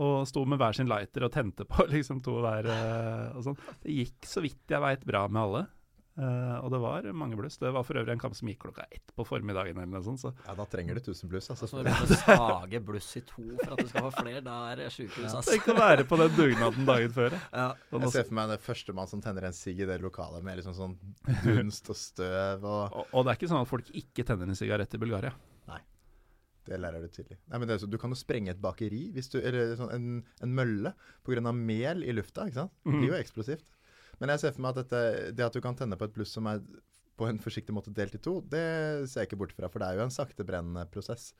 og 0.00 0.24
sto 0.28 0.46
med 0.48 0.60
hver 0.60 0.76
sin 0.76 0.90
lighter 0.90 1.26
og 1.26 1.34
tente 1.34 1.66
på 1.68 1.86
liksom 1.92 2.22
to 2.24 2.38
hver. 2.40 2.68
Uh, 2.68 3.36
og 3.36 3.46
sånn. 3.48 3.62
Det 3.84 4.00
gikk 4.00 4.28
så 4.28 4.44
vidt 4.44 4.76
jeg 4.76 4.84
veit 4.84 5.06
bra 5.08 5.28
med 5.28 5.42
alle. 5.44 5.68
Uh, 6.12 6.58
og 6.60 6.66
det 6.74 6.78
var 6.82 7.06
mange 7.16 7.38
bluss. 7.38 7.54
Det 7.56 7.70
var 7.72 7.86
for 7.88 7.96
øvrig 7.96 8.12
en 8.12 8.20
kamp 8.20 8.34
som 8.36 8.48
gikk 8.50 8.66
klokka 8.66 8.84
ett 8.92 9.14
på 9.16 9.24
formiddagen. 9.24 9.78
eller 9.78 9.94
noe 9.94 10.04
sånt. 10.04 10.20
Så. 10.20 10.32
Ja, 10.44 10.54
da 10.58 10.66
trenger 10.68 10.98
du 10.98 11.00
1000 11.00 11.30
bluss. 11.32 11.48
Altså. 11.54 11.68
Så 11.70 11.80
du 11.80 11.88
du 11.88 12.14
sage 12.20 12.80
bluss 12.84 13.08
i 13.16 13.22
to 13.24 13.44
for 13.62 13.72
at 13.72 13.80
du 13.80 13.88
skal 13.88 14.04
få 14.08 14.12
flere, 14.18 14.42
da 14.44 14.58
er 14.72 14.82
det 14.82 14.90
sjukehus. 14.92 15.32
Altså. 15.32 15.54
Tenk 15.54 15.70
å 15.72 15.78
være 15.78 16.04
på 16.08 16.18
den 16.20 16.34
dugnaden 16.36 16.88
dagen 16.88 17.16
før. 17.16 17.38
Ja. 17.52 17.70
Jeg 17.96 18.12
ser 18.12 18.28
for 18.28 18.40
meg 18.40 18.52
den 18.52 18.66
første 18.68 18.96
mann 18.96 19.08
som 19.08 19.24
tenner 19.24 19.48
en 19.48 19.56
sigg 19.56 19.80
i 19.80 19.88
det 19.88 20.00
lokalet 20.04 20.44
med 20.44 20.60
liksom 20.60 20.76
sånn 20.76 20.98
dunst 21.46 21.88
og 21.92 22.00
støv. 22.00 22.68
Og... 22.68 22.84
og, 22.92 23.08
og 23.08 23.24
det 23.24 23.32
er 23.32 23.40
ikke 23.40 23.52
sånn 23.54 23.64
at 23.64 23.72
folk 23.72 23.88
ikke 23.96 24.28
tenner 24.28 24.52
en 24.52 24.58
sigarett 24.58 24.96
i 24.96 25.00
Bulgaria. 25.00 25.32
Det 26.66 26.78
lærer 26.78 27.02
du 27.02 27.10
tidlig. 27.10 27.38
Nei, 27.50 27.58
men 27.58 27.70
det, 27.70 27.80
så, 27.82 27.88
du 27.90 27.98
kan 27.98 28.12
jo 28.12 28.18
sprenge 28.18 28.52
et 28.52 28.62
bakeri, 28.62 29.04
du, 29.12 29.38
eller 29.40 29.74
sånn, 29.78 29.92
en, 29.94 30.22
en 30.46 30.56
mølle, 30.56 30.94
pga. 31.26 31.52
mel 31.56 32.04
i 32.06 32.14
lufta. 32.14 32.46
ikke 32.46 32.60
sant? 32.60 32.76
Det 32.86 32.94
blir 32.94 33.10
jo 33.10 33.18
eksplosivt. 33.18 33.78
Men 34.20 34.30
jeg 34.30 34.42
ser 34.42 34.54
for 34.54 34.62
meg 34.62 34.76
at 34.76 34.84
dette, 34.84 35.32
det 35.34 35.46
at 35.48 35.56
du 35.56 35.62
kan 35.64 35.78
tenne 35.78 35.98
på 35.98 36.06
et 36.06 36.14
bluss 36.14 36.34
som 36.36 36.46
er 36.46 36.62
på 37.18 37.26
en 37.28 37.40
forsiktig 37.42 37.74
måte 37.74 37.92
delt 37.94 38.14
i 38.16 38.20
to, 38.22 38.38
det 38.50 38.62
ser 39.10 39.24
jeg 39.24 39.32
ikke 39.32 39.40
bort 39.42 39.54
fra. 39.56 39.70
For 39.70 39.82
det 39.82 39.88
er 39.88 39.98
jo 39.98 40.06
en 40.06 40.14
saktebrennende 40.14 40.86
prosess. 40.94 41.32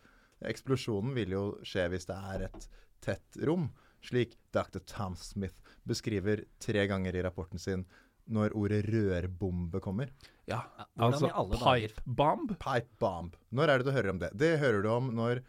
Eksplosjonen 0.51 1.15
vil 1.17 1.37
jo 1.37 1.45
skje 1.67 1.87
hvis 1.93 2.09
det 2.11 2.19
er 2.35 2.47
et 2.49 2.69
tett 3.03 3.39
rom, 3.47 3.71
slik 4.03 4.35
Dr. 4.55 4.83
Tom 4.87 5.15
Smith 5.19 5.77
beskriver 5.87 6.45
tre 6.63 6.87
ganger 6.91 7.15
i 7.15 7.23
rapporten 7.23 7.63
sin 7.63 7.87
når 8.33 8.55
ordet 8.59 8.83
rørbombe 8.91 9.81
kommer. 9.83 10.11
Ja, 10.51 10.61
altså 10.99 11.29
pipe 11.31 12.03
bomb? 12.05 12.55
Pipe 12.59 12.99
bomb. 12.99 13.37
Når 13.55 13.69
er 13.69 13.79
det 13.79 13.87
du 13.87 13.95
hører 13.95 14.11
om 14.11 14.23
det? 14.23 14.33
Det 14.39 14.57
hører 14.63 14.83
du 14.83 14.89
om 14.91 15.13
når 15.15 15.43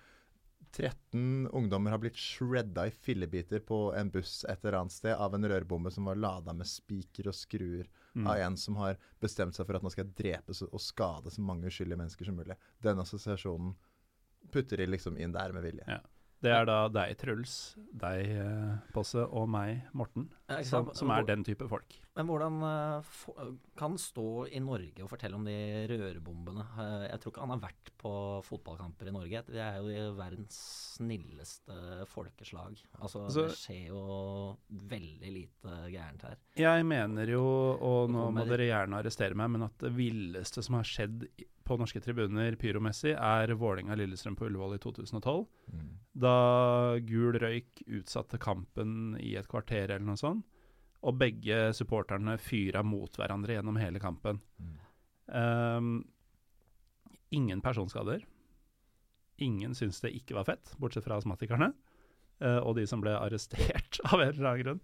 13 0.73 1.47
ungdommer 1.53 1.93
har 1.93 2.01
blitt 2.01 2.17
shredda 2.17 2.87
i 2.89 2.91
fillebiter 2.91 3.61
på 3.61 3.79
en 3.97 4.09
buss 4.13 4.41
et 4.49 4.63
eller 4.63 4.79
annet 4.79 4.95
sted 4.95 5.13
av 5.13 5.35
en 5.35 5.45
rørbombe 5.49 5.91
som 5.93 6.09
var 6.09 6.17
lada 6.17 6.53
med 6.57 6.69
spiker 6.69 7.29
og 7.29 7.37
skruer 7.37 7.89
mm. 8.13 8.25
av 8.25 8.41
en 8.41 8.57
som 8.57 8.77
har 8.81 8.97
bestemt 9.21 9.57
seg 9.57 9.67
for 9.69 9.77
at 9.77 9.85
nå 9.85 9.91
skal 9.93 10.07
jeg 10.07 10.17
drepe 10.17 10.55
og 10.65 10.81
skade 10.81 11.33
så 11.33 11.45
mange 11.45 11.69
uskyldige 11.69 11.99
mennesker 12.01 12.29
som 12.29 12.39
mulig. 12.41 12.57
Den 12.81 13.01
assosiasjonen 13.03 13.75
putter 14.53 14.81
de 14.81 14.89
liksom 14.89 15.17
inn 15.21 15.35
der 15.35 15.53
med 15.53 15.65
vilje. 15.65 15.85
Ja. 15.87 16.01
Det 16.43 16.51
er 16.51 16.65
da 16.67 16.77
deg, 16.91 17.13
Truls, 17.21 17.53
deg, 17.95 18.33
eh, 18.35 18.71
Posse, 18.91 19.23
og 19.23 19.45
meg, 19.47 19.85
Morten, 19.95 20.25
som, 20.67 20.89
som 20.93 21.11
er 21.15 21.23
den 21.29 21.45
type 21.47 21.67
folk. 21.71 21.95
Men 22.17 22.27
hvordan 22.29 22.57
eh, 22.67 23.13
kan 23.79 23.93
han 23.95 23.97
stå 23.97 24.25
i 24.53 24.59
Norge 24.61 25.01
og 25.01 25.09
fortelle 25.09 25.37
om 25.39 25.47
de 25.47 25.55
rørbombene? 25.89 26.65
Eh, 26.83 27.05
jeg 27.09 27.21
tror 27.23 27.33
ikke 27.33 27.45
han 27.45 27.53
har 27.55 27.61
vært 27.63 27.93
på 28.03 28.11
fotballkamper 28.45 29.09
i 29.09 29.15
Norge. 29.15 29.41
Vi 29.49 29.61
er 29.63 29.79
jo 29.79 29.87
i 29.89 30.03
verdens 30.19 30.59
snilleste 30.97 32.05
folkeslag. 32.11 32.75
Altså, 32.99 33.23
Så, 33.33 33.47
det 33.47 33.57
skjer 33.57 33.87
jo 33.93 34.03
veldig 34.93 35.31
lite 35.39 35.77
gærent 35.95 36.27
her. 36.27 36.37
Jeg 36.59 36.85
mener 36.85 37.33
jo, 37.33 37.43
og 37.79 38.11
nå 38.13 38.27
må 38.35 38.45
dere 38.51 38.67
gjerne 38.69 38.99
arrestere 38.99 39.37
meg, 39.39 39.49
men 39.55 39.65
at 39.69 39.79
det 39.81 39.93
villeste 39.95 40.61
som 40.65 40.77
har 40.81 40.87
skjedd 40.91 41.25
i- 41.39 41.47
på 41.63 41.77
norske 41.79 42.01
tribuner 42.03 42.57
pyromessig, 42.59 43.13
er 43.15 43.53
Vålerenga-Lillestrøm 43.59 44.35
på 44.39 44.47
Ullevål 44.49 44.77
i 44.77 44.81
2012. 44.83 45.45
Mm. 45.73 45.91
Da 46.25 46.35
gul 47.07 47.37
røyk 47.41 47.83
utsatte 47.87 48.39
kampen 48.41 49.15
i 49.21 49.35
et 49.39 49.47
kvarter 49.51 49.87
eller 49.87 50.05
noe 50.07 50.19
sånt. 50.19 50.45
Og 51.03 51.17
begge 51.19 51.73
supporterne 51.75 52.37
fyra 52.39 52.79
mot 52.87 53.11
hverandre 53.19 53.57
gjennom 53.57 53.79
hele 53.81 53.99
kampen. 53.99 54.37
Um, 55.27 55.97
ingen 57.35 57.59
personskader. 57.63 58.23
Ingen 59.43 59.75
syntes 59.75 59.99
det 60.03 60.13
ikke 60.15 60.37
var 60.37 60.47
fett, 60.47 60.71
bortsett 60.79 61.03
fra 61.03 61.17
astmatikerne. 61.19 61.73
Uh, 62.39 62.59
og 62.63 62.77
de 62.79 62.87
som 62.87 63.03
ble 63.03 63.17
arrestert 63.17 63.99
av 64.11 64.21
en 64.21 64.31
eller 64.31 64.49
annen 64.53 64.63
grunn. 64.63 64.81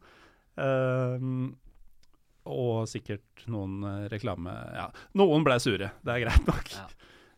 Um, 0.60 1.58
og 2.50 2.88
sikkert 2.90 3.46
noen 3.52 3.84
eh, 3.88 4.08
reklame 4.12 4.54
Ja, 4.76 4.88
noen 5.20 5.46
ble 5.48 5.58
sure, 5.64 5.92
det 6.06 6.16
er 6.16 6.24
greit 6.26 6.48
nok. 6.50 6.74
Ja. 6.76 6.88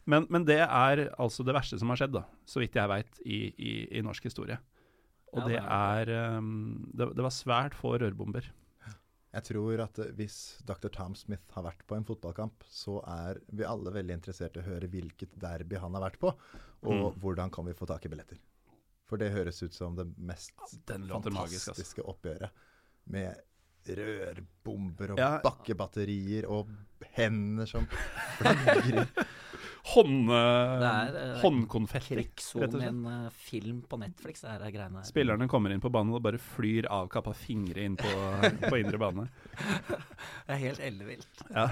Men, 0.09 0.25
men 0.33 0.45
det 0.47 0.59
er 0.65 1.03
altså 1.21 1.43
det 1.45 1.53
verste 1.55 1.77
som 1.79 1.91
har 1.93 1.99
skjedd, 2.01 2.15
da, 2.15 2.23
så 2.49 2.63
vidt 2.63 2.75
jeg 2.79 2.89
veit, 2.89 3.19
i, 3.21 3.41
i, 3.53 3.73
i 3.99 4.01
norsk 4.05 4.25
historie. 4.31 4.57
Og 5.31 5.43
Ja, 5.43 5.47
det 5.47 5.59
det 5.59 5.61
er 6.17 6.39
um, 6.41 6.49
det, 6.91 7.11
det 7.15 7.23
var 7.23 7.31
svært 7.35 7.77
få 7.77 7.93
rørbomber. 8.01 8.49
Jeg 9.31 9.45
tror 9.47 9.79
at 9.85 9.99
eh, 10.03 10.09
hvis 10.17 10.37
Dr. 10.67 10.89
Tom 10.91 11.13
Smith 11.15 11.53
har 11.55 11.63
vært 11.63 11.85
på 11.87 11.95
en 11.95 12.03
fotballkamp, 12.07 12.65
så 12.67 12.97
er 13.07 13.39
vi 13.55 13.63
alle 13.63 13.93
veldig 13.95 14.17
interessert 14.17 14.57
i 14.57 14.63
å 14.63 14.65
høre 14.67 14.89
hvilket 14.91 15.37
derby 15.39 15.79
han 15.79 15.95
har 15.95 16.03
vært 16.09 16.19
på, 16.19 16.33
og 16.81 16.91
Mm. 16.91 17.21
hvordan 17.21 17.53
kan 17.53 17.69
vi 17.69 17.77
få 17.77 17.87
tak 17.87 18.05
i 18.05 18.11
billetter. 18.11 18.41
For 19.07 19.21
det 19.21 19.31
høres 19.31 19.61
ut 19.63 19.73
som 19.75 19.95
det 19.95 20.07
mest 20.17 20.51
ja, 20.57 20.65
fantastiske 20.97 21.31
magisk, 21.37 21.71
altså. 21.77 22.03
oppgjøret. 22.11 22.61
Med 23.11 23.39
rørbomber 23.87 25.13
og 25.15 25.19
Ja. 25.21 25.31
bakkebatterier 25.43 26.47
og 26.49 26.69
hender 27.17 27.65
som 27.69 27.87
flagrer. 28.37 29.07
Hånd, 29.91 30.29
er 30.29 31.15
eh, 31.17 31.39
håndkonfetti, 31.41 32.19
en 32.61 32.99
eh, 33.09 33.29
film 33.33 33.79
på 33.89 33.97
Netflix, 33.97 34.43
det 34.43 34.51
her 34.51 34.61
er 34.67 34.75
greiene 34.75 35.01
her. 35.01 35.07
Spillerne 35.09 35.47
kommer 35.49 35.73
inn 35.73 35.81
på 35.81 35.89
banen 35.89 36.13
og 36.13 36.21
bare 36.21 36.37
flyr 36.37 36.85
avkappa 36.85 37.33
fingre 37.33 37.81
inn 37.87 37.97
på, 37.97 38.11
på 38.69 38.77
indre 38.77 39.01
bane. 39.01 39.25
Det 39.57 40.53
er 40.53 40.61
helt 40.67 40.83
ellevilt. 40.85 41.43
Ja. 41.49 41.65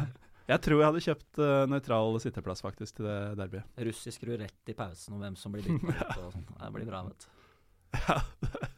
Jeg 0.49 0.64
tror 0.66 0.82
jeg 0.82 0.89
hadde 0.89 1.03
kjøpt 1.05 1.39
uh, 1.45 1.68
nøytral 1.70 2.16
sitteplass 2.24 2.64
faktisk 2.66 2.97
til 2.97 3.05
det 3.05 3.20
derbyet. 3.38 3.70
Russisk 3.86 4.26
rulett 4.26 4.74
i 4.74 4.74
pausen 4.74 5.14
om 5.14 5.22
hvem 5.22 5.38
som 5.38 5.53
blir 5.53 5.68
byttet 5.70 6.01
ut 6.01 6.24
og 6.26 6.34
sånn. 6.34 6.49
Det 6.49 6.74
blir 6.80 6.89
bra, 6.89 7.03
vet 7.12 7.30
du. 7.30 8.76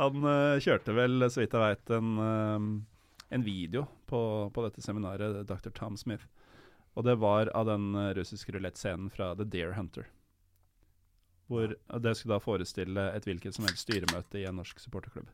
Han 0.00 0.24
eh, 0.24 0.60
kjørte 0.64 0.94
vel, 0.96 1.18
så 1.30 1.42
vidt 1.42 1.52
jeg 1.52 1.60
veit, 1.62 1.90
en, 1.98 2.12
eh, 2.18 3.34
en 3.36 3.44
video 3.44 3.84
på, 4.08 4.22
på 4.54 4.64
dette 4.66 4.82
seminaret, 4.84 5.42
Dr. 5.48 5.70
Tom 5.76 5.96
Smith. 6.00 6.24
Og 6.94 7.04
det 7.06 7.14
var 7.22 7.48
av 7.56 7.64
den 7.70 7.94
uh, 7.96 8.10
russiske 8.12 8.52
rulett-scenen 8.52 9.08
fra 9.12 9.30
The 9.38 9.46
Deer 9.48 9.72
Hunter. 9.78 10.04
Hvor 11.48 11.72
det 11.72 12.12
skulle 12.18 12.36
da 12.36 12.42
forestille 12.44 13.06
et 13.16 13.24
hvilket 13.28 13.56
som 13.56 13.64
helst 13.64 13.86
styremøte 13.86 14.40
i 14.40 14.44
en 14.48 14.58
norsk 14.60 14.80
supporterklubb. 14.80 15.30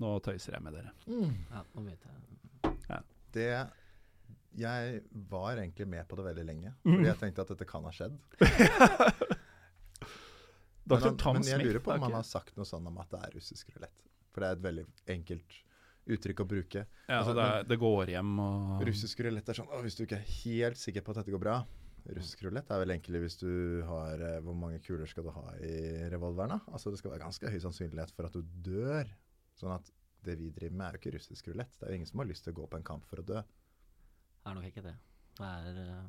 Nå 0.00 0.14
tøyser 0.24 0.56
jeg 0.56 0.64
med 0.64 0.76
dere. 0.76 0.94
Ja, 1.52 1.60
nå 1.74 1.84
vet 1.86 2.08
jeg. 2.08 3.02
Det 3.36 3.50
Jeg 4.56 5.00
var 5.28 5.58
egentlig 5.60 5.86
med 5.92 6.08
på 6.08 6.16
det 6.16 6.24
veldig 6.30 6.44
lenge, 6.48 6.72
Mm. 6.84 6.94
fordi 6.96 7.08
jeg 7.10 7.18
tenkte 7.20 7.44
at 7.44 7.52
dette 7.52 7.68
kan 7.68 7.84
ha 7.84 7.92
skjedd. 7.92 8.16
Men, 10.86 11.02
han, 11.02 11.38
men 11.38 11.48
jeg 11.48 11.64
lurer 11.64 11.82
på 11.82 11.94
om 11.94 12.04
han 12.06 12.18
har 12.18 12.26
sagt 12.26 12.56
noe 12.58 12.66
sånn 12.68 12.86
om 12.86 12.98
at 13.02 13.10
det 13.10 13.22
er 13.26 13.32
russisk 13.34 13.72
rulett. 13.74 14.04
For 14.30 14.44
det 14.44 14.48
er 14.48 14.58
et 14.58 14.66
veldig 14.66 14.84
enkelt 15.16 15.56
uttrykk 16.06 16.42
å 16.44 16.46
bruke. 16.46 16.84
Ja, 17.08 17.18
Altså, 17.18 17.34
det, 17.34 17.46
er, 17.50 17.66
det 17.66 17.78
går 17.82 18.12
hjem 18.14 18.36
og 18.38 18.84
Russisk 18.86 19.20
rulett 19.26 19.48
er 19.50 19.58
sånn 19.58 19.72
å, 19.74 19.80
Hvis 19.82 19.96
du 19.98 20.04
ikke 20.04 20.20
er 20.20 20.28
helt 20.44 20.78
sikker 20.78 21.02
på 21.02 21.10
at 21.10 21.18
dette 21.22 21.34
går 21.34 21.42
bra 21.42 21.56
Russisk 22.06 22.44
rulett 22.46 22.70
er 22.70 22.78
vel 22.78 22.92
egentlig 22.94 23.22
hvis 23.24 23.38
du 23.40 23.48
har 23.88 24.20
eh, 24.22 24.36
Hvor 24.46 24.54
mange 24.54 24.78
kuler 24.84 25.10
skal 25.10 25.26
du 25.26 25.32
ha 25.34 25.56
i 25.58 25.72
revolveren? 26.12 26.54
da? 26.54 26.60
Altså 26.70 26.92
Det 26.94 27.00
skal 27.00 27.16
være 27.16 27.24
ganske 27.24 27.50
høy 27.50 27.58
sannsynlighet 27.64 28.12
for 28.14 28.28
at 28.28 28.36
du 28.38 28.44
dør. 28.68 29.10
Sånn 29.58 29.74
at 29.74 29.90
det 30.26 30.36
vi 30.38 30.52
driver 30.54 30.76
med, 30.78 30.86
er 30.86 30.94
jo 30.96 31.00
ikke 31.02 31.16
russisk 31.16 31.50
rulett. 31.50 31.74
Det 31.74 31.86
er 31.86 31.90
jo 31.94 31.98
ingen 31.98 32.08
som 32.10 32.22
har 32.22 32.28
lyst 32.30 32.46
til 32.46 32.54
å 32.54 32.58
gå 32.60 32.68
på 32.70 32.78
en 32.78 32.86
kamp 32.86 33.06
for 33.10 33.22
å 33.22 33.26
dø. 33.26 33.42
Det 33.42 34.50
er 34.52 34.56
nok 34.58 34.68
ikke 34.70 34.84
det. 34.86 34.94
Det 35.40 35.50
er, 35.50 35.82
eh, 35.82 36.06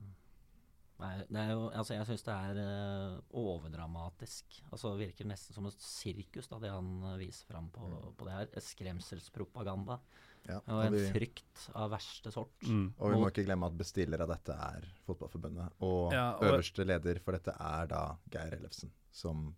nei, 1.01 1.11
det 1.29 1.41
er 1.41 1.51
jo 1.53 1.67
Altså, 1.69 1.93
jeg 1.93 2.07
syns 2.09 2.23
det 2.25 2.35
er 2.35 2.59
uh, 2.61 3.17
overdramatisk. 3.41 4.61
Altså, 4.71 4.93
det 4.95 5.07
virker 5.07 5.27
nesten 5.29 5.53
som 5.57 5.67
et 5.69 5.81
sirkus, 5.83 6.47
da, 6.51 6.59
det 6.63 6.71
han 6.73 6.87
eh, 7.11 7.17
viser 7.21 7.49
fram 7.51 7.67
på, 7.73 7.89
på 8.17 8.27
det 8.27 8.33
her. 8.37 8.49
Skremselspropaganda. 8.63 9.99
Ja, 10.47 10.61
Og 10.63 10.73
og, 10.77 10.81
en 10.85 10.93
vi, 10.95 11.03
frykt 11.11 11.67
av 11.75 11.91
verste 11.91 12.31
sort. 12.31 12.55
mm. 12.63 12.93
og 12.97 13.11
vi 13.11 13.19
må 13.19 13.29
ikke 13.33 13.43
glemme 13.43 13.67
at 13.67 13.75
bestiller 13.77 14.21
av 14.23 14.29
dette 14.31 14.55
er 14.55 14.85
Fotballforbundet. 15.05 15.73
Og, 15.83 16.13
Ja, 16.15 16.29
og- 16.37 16.43
øverste 16.53 16.85
leder 16.87 17.19
for 17.23 17.35
dette 17.35 17.51
er 17.59 17.87
da 17.91 18.03
Geir 18.31 18.55
Ellefsen, 18.59 18.91
som 19.11 19.49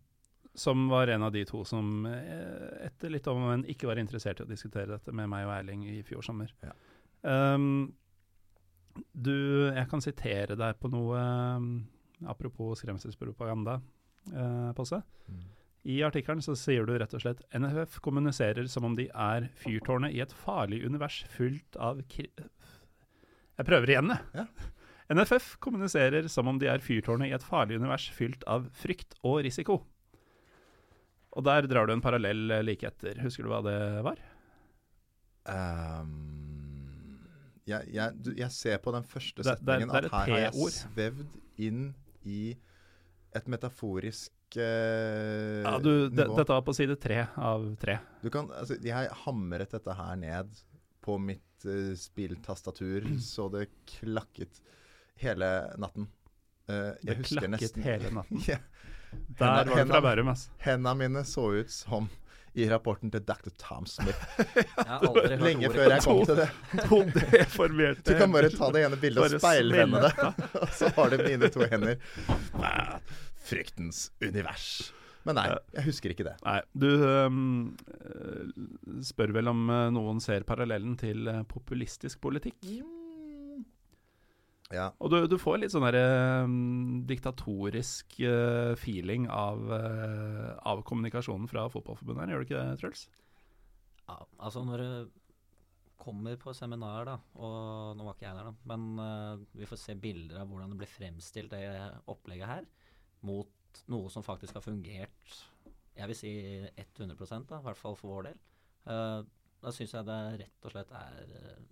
Som 0.56 0.88
var 0.90 1.08
en 1.08 1.24
av 1.24 1.32
de 1.32 1.44
to 1.46 1.64
som 1.64 2.06
eh, 2.10 2.88
etter 2.88 3.10
litt 3.14 3.28
om 3.28 3.38
men 3.46 3.64
ikke 3.70 3.88
var 3.88 4.02
interessert 4.02 4.40
i 4.42 4.44
å 4.44 4.50
diskutere 4.50 4.98
dette 4.98 5.14
med 5.14 5.30
meg 5.30 5.46
og 5.46 5.54
Erling 5.54 5.86
i 5.88 6.02
fjor 6.04 6.26
sommer. 6.26 6.52
Ja. 6.66 6.74
Um, 7.22 7.94
du, 9.14 9.70
jeg 9.70 9.88
kan 9.92 10.04
sitere 10.04 10.58
deg 10.60 10.80
på 10.82 10.92
noe 10.92 11.20
um, 11.60 11.70
apropos 12.28 12.82
skremselspropaganda, 12.82 13.80
uh, 14.34 14.72
Posse. 14.78 15.02
I 15.90 16.02
artikkelen 16.04 16.44
så 16.44 16.56
sier 16.60 16.86
du 16.86 16.98
rett 17.00 17.14
og 17.16 17.24
slett 17.24 17.44
NFF 17.56 18.02
kommuniserer 18.04 18.68
som 18.72 18.86
om 18.90 18.98
de 18.98 19.08
er 19.10 19.48
fyrtårnet 19.62 20.16
i 20.16 20.20
et 20.24 20.34
farlig 20.36 20.82
univers 20.86 21.22
fullt 21.32 21.80
av 21.80 22.02
kri... 22.12 22.28
Jeg 23.60 23.68
prøver 23.68 23.94
igjen, 23.96 24.12
jeg. 24.14 24.44
Ja. 24.44 24.76
NFF 25.10 25.56
kommuniserer 25.64 26.28
som 26.30 26.48
om 26.52 26.60
de 26.62 26.68
er 26.70 26.84
fyrtårnet 26.86 27.32
i 27.32 27.34
et 27.34 27.46
farlig 27.46 27.80
univers 27.80 28.06
fylt 28.14 28.44
av 28.46 28.68
frykt 28.78 29.16
og 29.26 29.40
risiko. 29.48 29.80
Og 31.34 31.46
der 31.46 31.66
drar 31.70 31.88
du 31.88 31.96
en 31.96 32.04
parallell 32.04 32.52
eh, 32.54 32.66
like 32.66 32.86
etter. 32.86 33.18
Husker 33.24 33.46
du 33.46 33.50
hva 33.50 33.64
det 33.66 33.80
var? 34.06 34.22
Ehm, 35.50 36.39
jeg, 37.70 37.92
jeg, 37.94 38.36
jeg 38.40 38.52
ser 38.56 38.82
på 38.84 38.92
den 38.96 39.06
første 39.08 39.44
Det- 39.44 39.46
det 39.46 39.58
setningen 39.60 39.94
det 39.94 40.02
er 40.02 40.10
at 40.10 40.12
her 40.18 40.34
har 40.34 40.44
jeg 40.48 40.74
svevd 40.80 41.26
inn 41.70 41.84
i 42.26 42.42
et 43.38 43.48
metaforisk 43.52 44.58
eh, 44.58 45.62
Ja, 45.64 45.76
du, 45.80 46.10
nivå. 46.10 46.36
dette 46.40 46.50
var 46.56 46.64
på 46.66 46.74
side 46.76 46.96
tre 47.02 47.20
av 47.38 47.68
tre. 47.82 48.00
Du 48.24 48.30
kan, 48.34 48.50
altså, 48.58 48.80
jeg 48.84 49.12
hamret 49.26 49.70
dette 49.76 49.94
her 50.00 50.16
ned 50.18 50.50
på 51.06 51.18
mitt 51.22 51.66
uh, 51.70 51.94
spilltastatur 51.96 53.06
så 53.34 53.50
det 53.54 53.68
klakket 53.86 54.62
hele 55.22 55.52
natten. 55.78 56.08
Uh, 56.70 56.94
Det 57.04 57.20
klakket 57.26 57.54
nesten 57.58 57.86
hele 57.86 58.12
natten. 58.18 58.42
Ja. 58.50 58.58
Der 59.40 59.48
var 59.50 59.66
det 59.66 59.88
fra 59.90 60.02
Bærum, 60.06 60.28
ass. 60.30 60.44
Hendene 60.62 60.92
mine 61.00 61.24
så 61.26 61.48
ut 61.64 61.72
som 61.74 62.10
i 62.60 62.68
rapporten 62.72 63.12
til 63.14 63.24
Dr. 63.26 63.52
Tom 63.62 63.88
Smith. 63.90 64.20
Jeg 64.50 64.86
har 64.88 65.08
aldri 65.08 65.34
hørt 65.34 65.46
Lenge 65.46 65.72
før 65.74 65.94
jeg 65.94 66.04
kom 66.06 66.22
til 66.28 66.40
det. 66.40 66.48
To 66.90 67.00
deformerte 67.16 68.06
Du 68.06 68.20
kan 68.20 68.36
bare 68.36 68.52
ta 68.54 68.70
det 68.76 68.86
ene 68.88 69.00
bildet 69.02 69.26
og 69.26 69.42
speilvende 69.42 70.04
det. 70.06 70.14
Og 70.64 70.72
så 70.76 70.92
har 70.96 71.12
du 71.14 71.24
mine 71.24 71.50
to 71.54 71.68
hender. 71.72 72.00
Fryktens 73.50 74.10
univers. 74.22 74.70
Men 75.28 75.36
nei, 75.36 75.50
jeg 75.76 75.86
husker 75.90 76.14
ikke 76.14 76.26
det. 76.26 76.36
Nei, 76.46 76.60
du 76.80 76.88
øhm, 77.06 77.42
øh, 78.00 79.02
spør 79.06 79.34
vel 79.36 79.52
om 79.52 79.66
øh, 79.68 79.90
noen 79.94 80.22
ser 80.24 80.48
parallellen 80.48 80.96
til 81.00 81.28
øh, 81.28 81.44
populistisk 81.50 82.22
politikk. 82.24 82.58
Ja. 84.70 84.92
Og 85.02 85.10
du, 85.10 85.18
du 85.26 85.38
får 85.42 85.64
litt 85.64 85.74
sånn 85.74 85.86
der 85.88 85.98
øhm, 85.98 87.06
diktatorisk 87.10 88.20
øh, 88.22 88.76
feeling 88.78 89.26
av, 89.34 89.64
øh, 89.74 90.52
av 90.70 90.84
kommunikasjonen 90.86 91.50
fra 91.50 91.66
Fotballforbundet 91.74 92.28
her, 92.28 92.34
gjør 92.36 92.44
du 92.44 92.48
ikke 92.48 92.60
det, 92.60 92.82
Truls? 92.84 93.08
Ja, 94.04 94.20
altså 94.38 94.62
når 94.66 94.84
du 94.84 94.92
kommer 96.00 96.38
på 96.40 96.54
seminar, 96.56 97.10
da, 97.10 97.18
og 97.42 97.98
nå 97.98 98.06
var 98.06 98.16
ikke 98.16 98.28
jeg 98.28 98.38
der, 98.38 98.52
da, 98.52 98.70
men 98.72 99.02
eh, 99.04 99.42
vi 99.60 99.68
får 99.70 99.82
se 99.82 99.98
bilder 100.00 100.44
av 100.44 100.52
hvordan 100.52 100.72
det 100.72 100.80
blir 100.80 100.92
fremstilt, 100.92 101.52
det 101.52 101.90
opplegget 102.10 102.50
her, 102.50 102.70
mot 103.28 103.82
noe 103.92 104.10
som 104.14 104.26
faktisk 104.26 104.58
har 104.58 104.66
fungert, 104.66 105.36
jeg 106.00 106.08
vil 106.08 106.18
si 106.18 106.32
100 106.80 107.18
da, 107.50 107.60
i 107.60 107.66
hvert 107.66 107.80
fall 107.80 107.98
for 108.00 108.16
vår 108.16 108.30
del. 108.30 108.40
Eh, 108.88 109.20
da 109.60 109.74
syns 109.76 109.94
jeg 109.98 110.08
det 110.08 110.20
rett 110.46 110.68
og 110.68 110.74
slett 110.74 110.94
er 110.96 111.34
eh, 111.42 111.64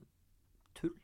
tull. 0.75 0.97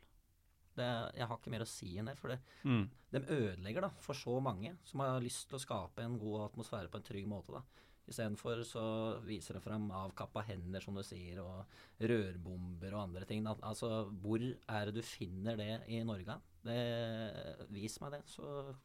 Det, 0.76 0.88
jeg 1.18 1.28
har 1.28 1.38
ikke 1.38 1.52
mer 1.54 1.62
å 1.66 1.68
si 1.70 1.98
enn 2.00 2.06
det, 2.10 2.18
for 2.18 2.30
det, 2.34 2.40
Mm. 2.66 2.90
de 3.14 3.20
ødelegger 3.20 3.82
da, 3.82 3.90
for 4.02 4.14
så 4.18 4.40
mange 4.42 4.76
som 4.84 5.00
har 5.02 5.20
lyst 5.22 5.48
til 5.50 5.58
å 5.60 5.62
skape 5.62 6.00
en 6.04 6.18
god 6.18 6.50
atmosfære 6.52 6.90
på 6.90 6.96
en 6.98 7.04
trygg 7.04 7.28
måte. 7.28 7.52
da. 7.54 7.62
Istedenfor 8.10 8.64
så 8.68 8.82
viser 9.24 9.54
det 9.56 9.62
fram 9.64 9.86
avkappa 9.92 10.44
hender, 10.44 10.82
som 10.82 10.96
du 10.96 11.04
sier, 11.04 11.40
og 11.40 11.66
rørbomber 12.02 12.92
og 12.94 13.04
andre 13.10 13.26
ting. 13.26 13.44
Da. 13.46 13.54
Altså, 13.64 14.10
hvor 14.22 14.40
er 14.44 14.86
det 14.90 14.96
du 14.96 15.02
finner 15.02 15.56
det 15.56 15.84
i 15.88 16.02
Norge? 16.04 16.36
Det, 16.66 17.68
vis 17.72 18.00
meg 18.02 18.12
det, 18.18 18.22
så 18.28 18.76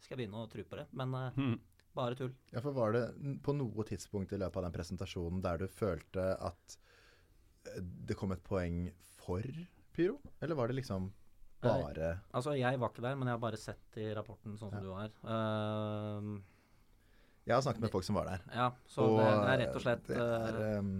skal 0.00 0.14
jeg 0.16 0.20
begynne 0.28 0.44
å 0.44 0.50
tro 0.50 0.62
på 0.62 0.76
det. 0.78 0.86
Men 0.92 1.14
eh, 1.14 1.30
Mm. 1.38 1.58
bare 1.94 2.14
tull. 2.14 2.34
Ja, 2.52 2.60
for 2.60 2.72
Var 2.72 2.92
det 2.92 3.42
på 3.42 3.54
noe 3.56 3.84
tidspunkt 3.84 4.32
i 4.32 4.38
løpet 4.38 4.56
av 4.56 4.62
den 4.68 4.72
presentasjonen 4.76 5.42
der 5.42 5.58
du 5.58 5.66
følte 5.66 6.36
at 6.40 6.76
eh, 7.66 7.80
det 7.80 8.16
kom 8.16 8.32
et 8.32 8.44
poeng 8.44 8.92
for 9.18 9.42
pyro? 9.92 10.20
Eller 10.40 10.54
var 10.54 10.68
det 10.68 10.76
liksom 10.84 11.10
bare 11.62 12.10
Altså, 12.34 12.54
jeg 12.58 12.78
var 12.80 12.92
ikke 12.92 13.02
der, 13.04 13.16
men 13.18 13.28
jeg 13.28 13.34
har 13.36 13.42
bare 13.42 13.58
sett 13.60 13.96
i 13.98 14.08
rapporten 14.14 14.56
sånn 14.60 14.70
som 14.70 14.78
Ja. 14.78 14.84
du 14.84 14.90
var. 14.92 15.10
Uh, 15.24 16.40
Jeg 17.48 17.54
har 17.56 17.62
snakket 17.64 17.80
med 17.86 17.90
folk 17.90 18.04
som 18.04 18.14
var 18.18 18.26
der. 18.28 18.42
ja, 18.54 18.68
så 18.86 19.06
det, 19.16 19.24
det 19.24 19.52
er 19.54 19.58
rett 19.64 19.76
og 19.78 19.82
slett 19.82 20.06
det 20.10 20.18
er, 20.20 20.78
um, 20.78 20.90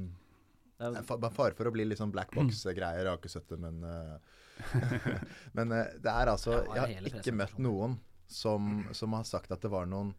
det 0.78 0.86
er, 0.86 0.98
er 1.02 1.30
fare 1.36 1.54
for 1.58 1.68
å 1.68 1.72
bli 1.74 1.84
litt 1.84 1.98
sånn 2.00 2.12
black 2.14 2.32
box-greier. 2.34 3.02
Jeg 3.04 3.10
har 3.12 3.18
ikke 3.20 3.32
sett 3.34 3.48
det, 3.52 3.58
men 3.60 3.82
uh, 3.84 4.18
Men 5.58 5.72
uh, 5.72 5.84
det 6.02 6.10
er 6.10 6.30
altså 6.32 6.62
Jeg 6.74 6.80
har 6.80 7.10
ikke 7.12 7.34
møtt 7.36 7.58
noen 7.62 7.98
som, 8.26 8.88
som 8.92 9.12
har 9.16 9.24
sagt 9.24 9.52
at 9.54 9.62
det 9.62 9.70
var 9.70 9.86
noen 9.88 10.14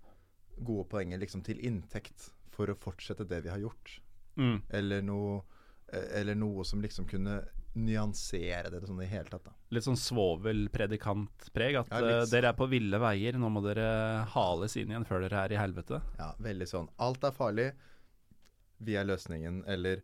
gode 0.60 0.88
poenger 0.92 1.20
liksom 1.22 1.42
til 1.46 1.60
inntekt 1.66 2.30
for 2.56 2.72
å 2.72 2.76
fortsette 2.76 3.24
det 3.28 3.42
vi 3.46 3.52
har 3.52 3.60
gjort. 3.62 4.00
Mm. 4.40 4.62
Eller 4.76 5.02
noe, 5.06 5.42
eller 5.92 6.36
noe 6.36 6.64
som 6.68 6.82
liksom 6.84 7.06
kunne 7.08 7.38
nyansere 7.76 8.72
det 8.74 8.82
sånn 8.88 9.02
i 9.04 9.08
hele 9.10 9.30
tatt. 9.30 9.44
da. 9.46 9.54
Litt 9.76 9.86
sånn 9.86 10.00
svovel-predikantpreg. 10.00 11.78
At 11.80 11.92
Ja, 11.92 12.22
eh, 12.22 12.26
dere 12.32 12.50
er 12.50 12.58
på 12.58 12.68
ville 12.70 13.00
veier, 13.00 13.38
nå 13.38 13.50
må 13.52 13.62
dere 13.64 14.26
hales 14.34 14.76
inn 14.78 14.90
igjen 14.90 15.06
før 15.06 15.22
dere 15.28 15.44
er 15.46 15.54
i 15.54 15.60
helvete. 15.62 16.02
Ja, 16.18 16.34
veldig 16.40 16.68
sånn. 16.68 16.90
Alt 17.00 17.24
er 17.24 17.32
farlig. 17.32 17.74
Vi 18.80 18.96
er 18.96 19.06
løsningen. 19.06 19.64
Eller 19.68 20.02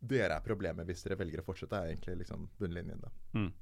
dere 0.00 0.36
er 0.36 0.44
problemet 0.44 0.86
hvis 0.86 1.02
dere 1.06 1.16
velger 1.16 1.40
å 1.40 1.46
fortsette, 1.46 1.72
er 1.78 1.94
egentlig 1.94 2.18
liksom 2.24 2.48
bunnlinjen. 2.58 3.00
da. 3.00 3.10
Mm. 3.34 3.52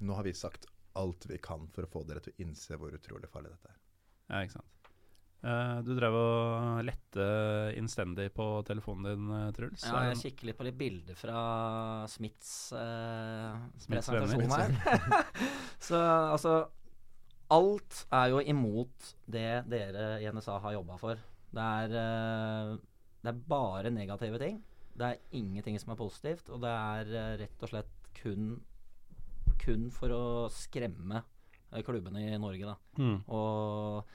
Nå 0.00 0.14
har 0.14 0.24
vi 0.24 0.32
sagt 0.34 0.66
alt 0.94 1.26
vi 1.26 1.38
kan 1.38 1.66
for 1.72 1.86
å 1.86 1.90
få 1.90 2.06
dere 2.06 2.20
til 2.20 2.32
å 2.34 2.42
innse 2.44 2.76
hvor 2.76 2.92
utrolig 2.92 3.30
farlig 3.32 3.54
dette 3.54 3.70
er. 3.70 3.78
Ja, 4.28 4.42
ikke 4.44 4.58
sant. 4.58 4.71
Eh, 5.42 5.78
du 5.82 5.90
drev 5.98 6.14
og 6.14 6.84
lette 6.86 7.24
innstendig 7.74 8.28
på 8.34 8.44
telefonen 8.66 9.08
din, 9.08 9.30
eh, 9.34 9.48
Truls. 9.56 9.82
ja, 9.82 10.04
jeg 10.12 10.20
kikker 10.20 10.48
litt 10.48 10.58
på 10.60 10.66
litt 10.68 10.78
bilder 10.78 11.18
fra 11.18 11.40
Smiths 12.06 12.70
eh, 12.78 13.56
Smiths 13.82 14.12
presentasjon 14.12 14.54
her. 14.54 14.76
så 15.88 15.98
altså 16.30 16.54
Alt 17.52 18.06
er 18.14 18.30
jo 18.32 18.38
imot 18.48 19.10
det 19.28 19.64
dere 19.68 20.14
i 20.22 20.28
NSA 20.32 20.54
har 20.62 20.78
jobba 20.78 20.96
for. 21.00 21.18
Det 21.52 21.64
er, 21.82 21.96
eh, 22.00 22.76
det 23.20 23.32
er 23.32 23.42
bare 23.48 23.90
negative 23.92 24.38
ting. 24.40 24.62
Det 24.96 25.08
er 25.08 25.20
ingenting 25.36 25.78
som 25.80 25.92
er 25.92 26.00
positivt, 26.00 26.48
og 26.48 26.62
det 26.62 26.70
er 26.70 27.12
eh, 27.12 27.36
rett 27.42 27.64
og 27.64 27.72
slett 27.72 28.08
kun, 28.16 28.54
kun 29.60 29.90
for 29.92 30.14
å 30.16 30.24
skremme 30.52 31.20
eh, 31.72 31.82
klubbene 31.84 32.24
i 32.30 32.40
Norge, 32.40 32.72
da. 32.72 32.76
Mm. 32.96 33.18
Og 33.28 34.14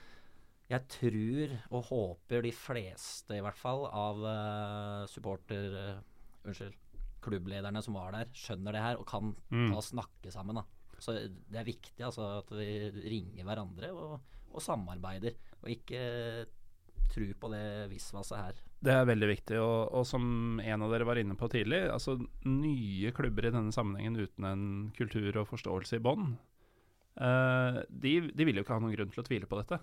jeg 0.68 0.84
tror 0.92 1.54
og 1.70 1.86
håper 1.88 2.42
de 2.44 2.52
fleste, 2.52 3.36
i 3.38 3.44
hvert 3.44 3.58
fall, 3.60 3.86
av 3.88 4.20
uh, 4.24 5.06
supporter... 5.10 5.74
Uh, 5.74 6.48
unnskyld. 6.48 6.76
Klubblederne 7.18 7.80
som 7.82 7.96
var 7.98 8.12
der, 8.14 8.28
skjønner 8.36 8.72
det 8.76 8.80
her 8.80 9.00
og 9.00 9.08
kan 9.10 9.32
Mm. 9.50 9.72
da 9.74 9.80
snakke 9.82 10.30
sammen. 10.30 10.54
da. 10.60 10.62
Så 11.02 11.12
det 11.18 11.58
er 11.58 11.66
viktig 11.66 12.04
altså, 12.06 12.38
at 12.38 12.52
vi 12.54 12.68
ringer 13.10 13.44
hverandre 13.44 13.90
og, 13.92 14.20
og 14.54 14.62
samarbeider, 14.62 15.34
og 15.60 15.68
ikke 15.72 16.46
tro 17.10 17.26
på 17.40 17.50
det 17.52 17.90
visvaset 17.90 18.38
her. 18.38 18.62
Det 18.80 18.94
er 18.94 19.04
veldig 19.10 19.28
viktig, 19.32 19.58
og, 19.58 19.92
og 19.98 20.06
som 20.06 20.60
en 20.62 20.82
av 20.86 20.94
dere 20.94 21.06
var 21.08 21.18
inne 21.18 21.34
på 21.38 21.50
tidlig, 21.50 21.82
altså 21.90 22.14
nye 22.46 23.12
klubber 23.16 23.48
i 23.48 23.52
denne 23.54 23.74
sammenhengen 23.74 24.18
uten 24.22 24.44
en 24.46 24.64
kultur 24.96 25.40
og 25.42 25.48
forståelse 25.50 25.98
i 25.98 26.04
bånn, 26.04 26.36
uh, 27.18 27.82
de, 27.90 28.14
de 28.30 28.46
vil 28.46 28.60
jo 28.60 28.64
ikke 28.66 28.76
ha 28.78 28.82
noen 28.84 28.94
grunn 28.94 29.10
til 29.10 29.24
å 29.24 29.26
tvile 29.26 29.50
på 29.50 29.58
dette. 29.60 29.80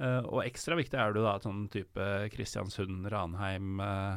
Eh, 0.00 0.22
og 0.32 0.44
ekstra 0.46 0.78
viktig 0.78 0.96
er 0.96 1.12
det 1.12 1.20
jo 1.20 1.26
da 1.26 1.36
sånn 1.42 1.66
type 1.72 2.04
Kristiansund, 2.32 3.04
Ranheim 3.12 3.82
uh, 3.84 4.16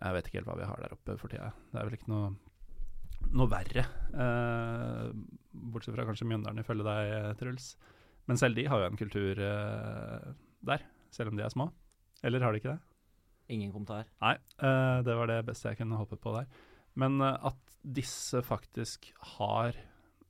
Jeg 0.00 0.16
vet 0.16 0.28
ikke 0.28 0.40
helt 0.40 0.48
hva 0.50 0.56
vi 0.58 0.66
har 0.66 0.82
der 0.82 0.96
oppe 0.96 1.14
for 1.20 1.30
tida. 1.30 1.52
Det 1.70 1.78
er 1.78 1.86
vel 1.86 1.98
ikke 1.98 2.10
noe, 2.10 2.32
noe 3.30 3.50
verre. 3.52 3.84
Uh, 4.10 5.12
bortsett 5.52 5.94
fra 5.94 6.06
kanskje 6.08 6.26
Mjøndalen 6.30 6.64
ifølge 6.64 6.86
deg, 6.88 7.12
Truls. 7.38 7.74
Men 8.26 8.40
selv 8.40 8.58
de 8.58 8.66
har 8.70 8.82
jo 8.82 8.88
en 8.88 8.98
kultur 8.98 9.38
der, 9.38 10.82
selv 11.14 11.32
om 11.32 11.38
de 11.38 11.42
er 11.42 11.50
små. 11.50 11.68
Eller 12.22 12.42
har 12.42 12.54
de 12.54 12.60
ikke 12.62 12.74
det? 12.74 12.82
Ingen 13.50 13.72
kommentar. 13.74 14.06
Nei, 14.22 14.36
det 15.02 15.16
var 15.18 15.26
det 15.26 15.40
beste 15.48 15.72
jeg 15.72 15.80
kunne 15.80 15.98
håpe 15.98 16.16
på 16.22 16.34
der. 16.36 16.46
Men 16.94 17.18
at 17.18 17.58
disse 17.82 18.38
faktisk 18.46 19.10
har 19.34 19.74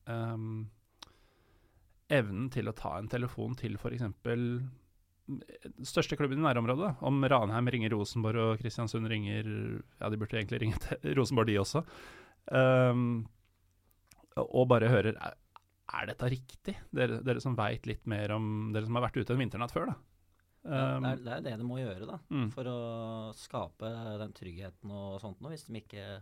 ehm, 0.08 0.64
evnen 2.12 2.50
til 2.52 2.68
å 2.70 2.74
ta 2.76 2.94
en 3.00 3.08
telefon 3.10 3.54
til 3.58 3.74
f.eks. 3.80 4.04
største 5.86 6.16
klubben 6.18 6.40
i 6.42 6.46
nærområdet. 6.46 6.94
Om 7.06 7.22
Ranheim 7.30 7.68
ringer 7.72 7.92
Rosenborg 7.94 8.42
og 8.42 8.58
Kristiansund 8.62 9.08
ringer 9.10 9.46
Ja, 10.00 10.10
de 10.10 10.18
burde 10.20 10.36
egentlig 10.40 10.60
ringe 10.64 10.80
til 10.82 11.14
Rosenborg, 11.18 11.48
de 11.50 11.58
også. 11.62 11.84
Um, 12.52 13.04
og 14.36 14.64
bare 14.70 14.88
hører 14.90 15.14
er, 15.14 15.34
er 15.92 16.08
dette 16.08 16.30
riktig? 16.32 16.74
Dere, 16.94 17.20
dere 17.24 17.42
som 17.44 17.54
veit 17.58 17.84
litt 17.86 18.06
mer 18.10 18.32
om 18.34 18.72
Dere 18.74 18.88
som 18.88 18.96
har 18.98 19.04
vært 19.06 19.20
ute 19.20 19.34
en 19.36 19.42
vinternatt 19.44 19.74
før, 19.74 19.92
da. 19.92 19.98
Ja, 19.98 20.08
Ehm, 20.62 21.02
det, 21.02 21.10
er, 21.10 21.22
det 21.26 21.32
er 21.34 21.40
det 21.42 21.52
de 21.58 21.64
må 21.66 21.76
gjøre 21.80 22.06
da, 22.06 22.16
Mm. 22.30 22.44
for 22.54 22.68
å 22.70 22.74
skape 23.34 23.88
den 24.20 24.30
tryggheten 24.36 24.92
og 24.94 25.16
sånt 25.18 25.40
noe, 25.42 25.50
hvis 25.50 25.64
de 25.66 25.80
ikke 25.80 25.98
eh, 26.04 26.20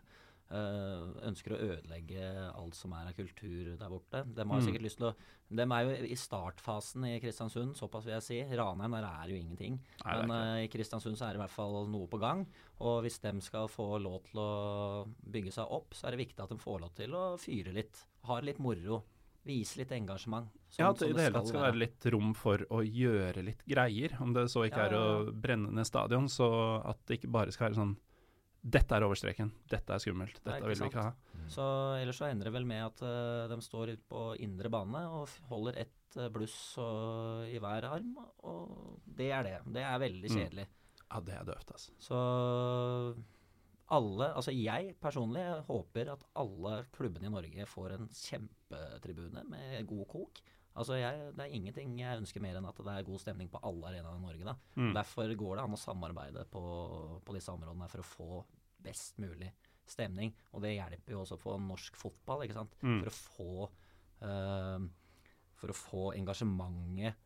ønsker 0.51 1.55
å 1.55 1.61
ødelegge 1.63 2.23
alt 2.55 2.75
som 2.75 2.93
er 2.93 3.07
av 3.11 3.15
kultur 3.15 3.77
der 3.79 3.89
borte. 3.93 4.25
De 4.35 4.43
har 4.45 4.61
Mm. 4.61 4.67
sikkert 4.67 4.83
lyst 4.83 4.99
til 4.99 5.07
å 5.11 5.15
De 5.53 5.63
er 5.63 5.83
jo 5.85 6.07
i 6.07 6.15
startfasen 6.15 7.05
i 7.07 7.19
Kristiansund, 7.19 7.75
såpass 7.75 8.05
vil 8.05 8.15
jeg 8.15 8.23
si. 8.23 8.57
Ranheim 8.57 8.93
der 8.93 9.03
er 9.05 9.29
jo 9.29 9.35
ingenting. 9.35 9.81
Nei, 10.05 10.13
er 10.15 10.27
Men 10.27 10.31
eh, 10.59 10.65
i 10.65 10.69
Kristiansund 10.69 11.17
så 11.19 11.27
er 11.27 11.33
det 11.35 11.41
i 11.41 11.43
hvert 11.43 11.51
fall 11.51 11.87
noe 11.89 12.07
på 12.07 12.21
gang. 12.21 12.47
Og 12.81 13.03
hvis 13.03 13.19
de 13.21 13.41
skal 13.41 13.67
få 13.67 14.01
lov 14.01 14.23
til 14.31 14.39
å 14.39 15.09
bygge 15.29 15.51
seg 15.53 15.67
opp, 15.69 15.91
så 15.93 16.07
er 16.07 16.11
det 16.17 16.29
viktig 16.29 16.41
at 16.45 16.51
de 16.51 16.57
får 16.57 16.81
lov 16.81 16.95
til 16.95 17.11
å 17.11 17.37
fyre 17.37 17.73
litt. 17.75 18.05
Har 18.25 18.43
litt 18.43 18.59
moro. 18.61 19.03
Vise 19.45 19.79
litt 19.79 19.89
engasjement. 19.91 20.47
Sånn, 20.71 20.79
Ja, 20.79 20.91
at 20.91 20.99
det 20.99 21.15
det 21.17 21.23
hele 21.25 21.33
tatt 21.41 21.49
skal 21.49 21.63
være 21.73 21.79
litt 21.81 22.05
rom 22.13 22.35
for 22.35 22.59
å 22.71 22.85
gjøre 22.87 23.43
litt 23.45 23.65
greier. 23.67 24.21
Om 24.21 24.33
det 24.35 24.45
så 24.51 24.69
ikke 24.71 24.77
Ja, 24.77 24.87
er 24.87 24.93
ja, 24.93 25.01
å 25.01 25.33
brenne 25.33 25.73
ned 25.73 25.87
stadion, 25.87 26.29
så 26.29 26.85
at 26.87 26.99
det 27.07 27.19
ikke 27.23 27.33
bare 27.33 27.51
skal 27.51 27.71
være 27.71 27.81
sånn 27.81 27.97
Dette 28.61 28.93
er 28.93 29.07
overstreken, 29.07 29.49
dette 29.73 29.95
er 29.95 30.03
skummelt, 30.03 30.37
dette 30.45 30.67
vil 30.69 30.77
vi 30.77 30.89
ikke 30.91 31.05
ha. 31.07 31.15
Så 31.49 31.65
ellers 31.97 32.19
så 32.21 32.27
ender 32.29 32.51
det 32.51 32.53
vel 32.53 32.67
med 32.69 32.83
at 32.85 33.01
uh, 33.03 33.49
de 33.49 33.57
står 33.65 33.95
ute 33.95 34.05
på 34.11 34.25
indre 34.45 34.69
bane 34.71 35.01
og 35.09 35.33
holder 35.49 35.79
ett 35.87 36.19
uh, 36.21 36.29
bluss 36.29 36.77
og, 36.79 37.47
i 37.49 37.57
hver 37.63 37.89
arm, 37.89 38.13
og 38.45 39.01
det 39.07 39.31
er 39.33 39.49
det. 39.49 39.57
Det 39.79 39.83
er 39.87 39.99
veldig 40.05 40.31
Mm. 40.31 40.37
kjedelig. 40.37 40.67
Ja, 41.11 41.21
det 41.27 41.35
er 41.39 41.49
døvt, 41.49 41.73
altså. 41.75 41.95
Så 41.99 42.19
alle, 43.91 44.29
altså 44.39 44.53
jeg 44.55 44.93
personlig 45.03 45.43
håper 45.67 46.13
at 46.13 46.23
alle 46.39 46.85
klubbene 46.95 47.27
i 47.27 47.33
Norge 47.33 47.67
får 47.67 47.97
en 47.97 48.09
kjempetribune 48.15 49.43
med 49.51 49.87
god 49.91 50.07
kok. 50.13 50.43
Altså 50.79 50.97
jeg, 51.01 51.33
Det 51.35 51.45
er 51.45 51.57
ingenting 51.57 51.97
jeg 51.99 52.21
ønsker 52.21 52.43
mer 52.45 52.59
enn 52.61 52.69
at 52.69 52.79
det 52.79 52.93
er 52.93 53.07
god 53.07 53.23
stemning 53.23 53.51
på 53.51 53.61
alle 53.67 53.91
arenaer 53.91 54.21
i 54.21 54.23
Norge. 54.23 54.55
Mm. 54.77 54.93
Derfor 54.97 55.35
går 55.43 55.59
det 55.59 55.65
an 55.65 55.75
å 55.77 55.81
samarbeide 55.81 56.45
på, 56.53 56.63
på 57.27 57.37
disse 57.37 57.53
områdene 57.53 57.89
for 57.91 58.03
å 58.03 58.11
få 58.11 58.31
best 58.85 59.19
mulig 59.23 59.51
stemning. 59.91 60.33
Og 60.55 60.63
det 60.65 60.77
hjelper 60.77 61.17
jo 61.17 61.25
også 61.25 61.41
på 61.41 61.57
norsk 61.65 61.99
fotball, 61.99 62.45
ikke 62.47 62.61
sant. 62.61 62.77
Mm. 62.85 63.03
For 63.03 63.11
å 63.11 63.19
få 63.19 63.51
uh, 64.23 64.87
For 65.61 65.73
å 65.73 65.77
få 65.77 66.05
engasjementet 66.17 67.19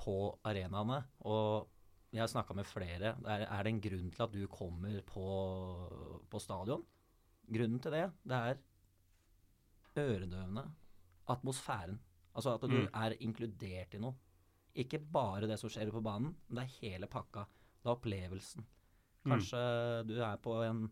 på 0.00 0.16
arenaene. 0.48 1.02
Og 1.28 1.68
jeg 2.14 2.22
har 2.22 2.30
snakka 2.30 2.56
med 2.56 2.66
flere. 2.66 3.14
Er, 3.26 3.44
er 3.46 3.66
det 3.66 3.74
en 3.74 3.82
grunn 3.84 4.10
til 4.14 4.24
at 4.24 4.32
du 4.34 4.44
kommer 4.50 5.02
på, 5.06 5.26
på 6.30 6.42
stadion? 6.42 6.86
Grunnen 7.50 7.82
til 7.82 7.94
det, 7.94 8.06
det 8.30 8.38
er 8.38 8.62
øredøvende 10.00 10.64
atmosfæren. 11.30 11.98
Altså 12.34 12.54
at 12.54 12.60
du 12.62 12.76
Mm. 12.76 12.88
er 12.94 13.16
inkludert 13.20 13.94
i 13.94 13.98
noe. 13.98 14.14
Ikke 14.74 14.98
bare 14.98 15.48
det 15.48 15.58
som 15.58 15.70
skjer 15.70 15.90
på 15.90 16.02
banen, 16.02 16.34
men 16.48 16.60
det 16.60 16.64
er 16.64 16.80
hele 16.80 17.06
pakka. 17.10 17.46
Det 17.82 17.88
er 17.88 17.96
opplevelsen. 17.96 18.64
Kanskje 19.26 20.06
du 20.06 20.14
er 20.22 20.36
på 20.36 20.62
en 20.64 20.90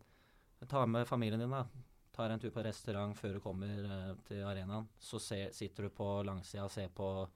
Ta 0.66 0.86
med 0.86 1.06
familien 1.06 1.38
din, 1.38 1.50
da. 1.50 1.64
Tar 2.10 2.30
en 2.30 2.40
tur 2.40 2.50
på 2.50 2.64
restaurant 2.64 3.14
før 3.16 3.34
du 3.34 3.40
kommer 3.40 3.68
uh, 3.84 4.14
til 4.26 4.42
arenaen. 4.42 4.88
Så 4.98 5.20
ser, 5.22 5.52
sitter 5.54 5.86
du 5.86 5.90
på 5.94 6.24
langsida 6.26 6.64
og 6.64 6.72
ser 6.74 6.88
på 6.88 7.28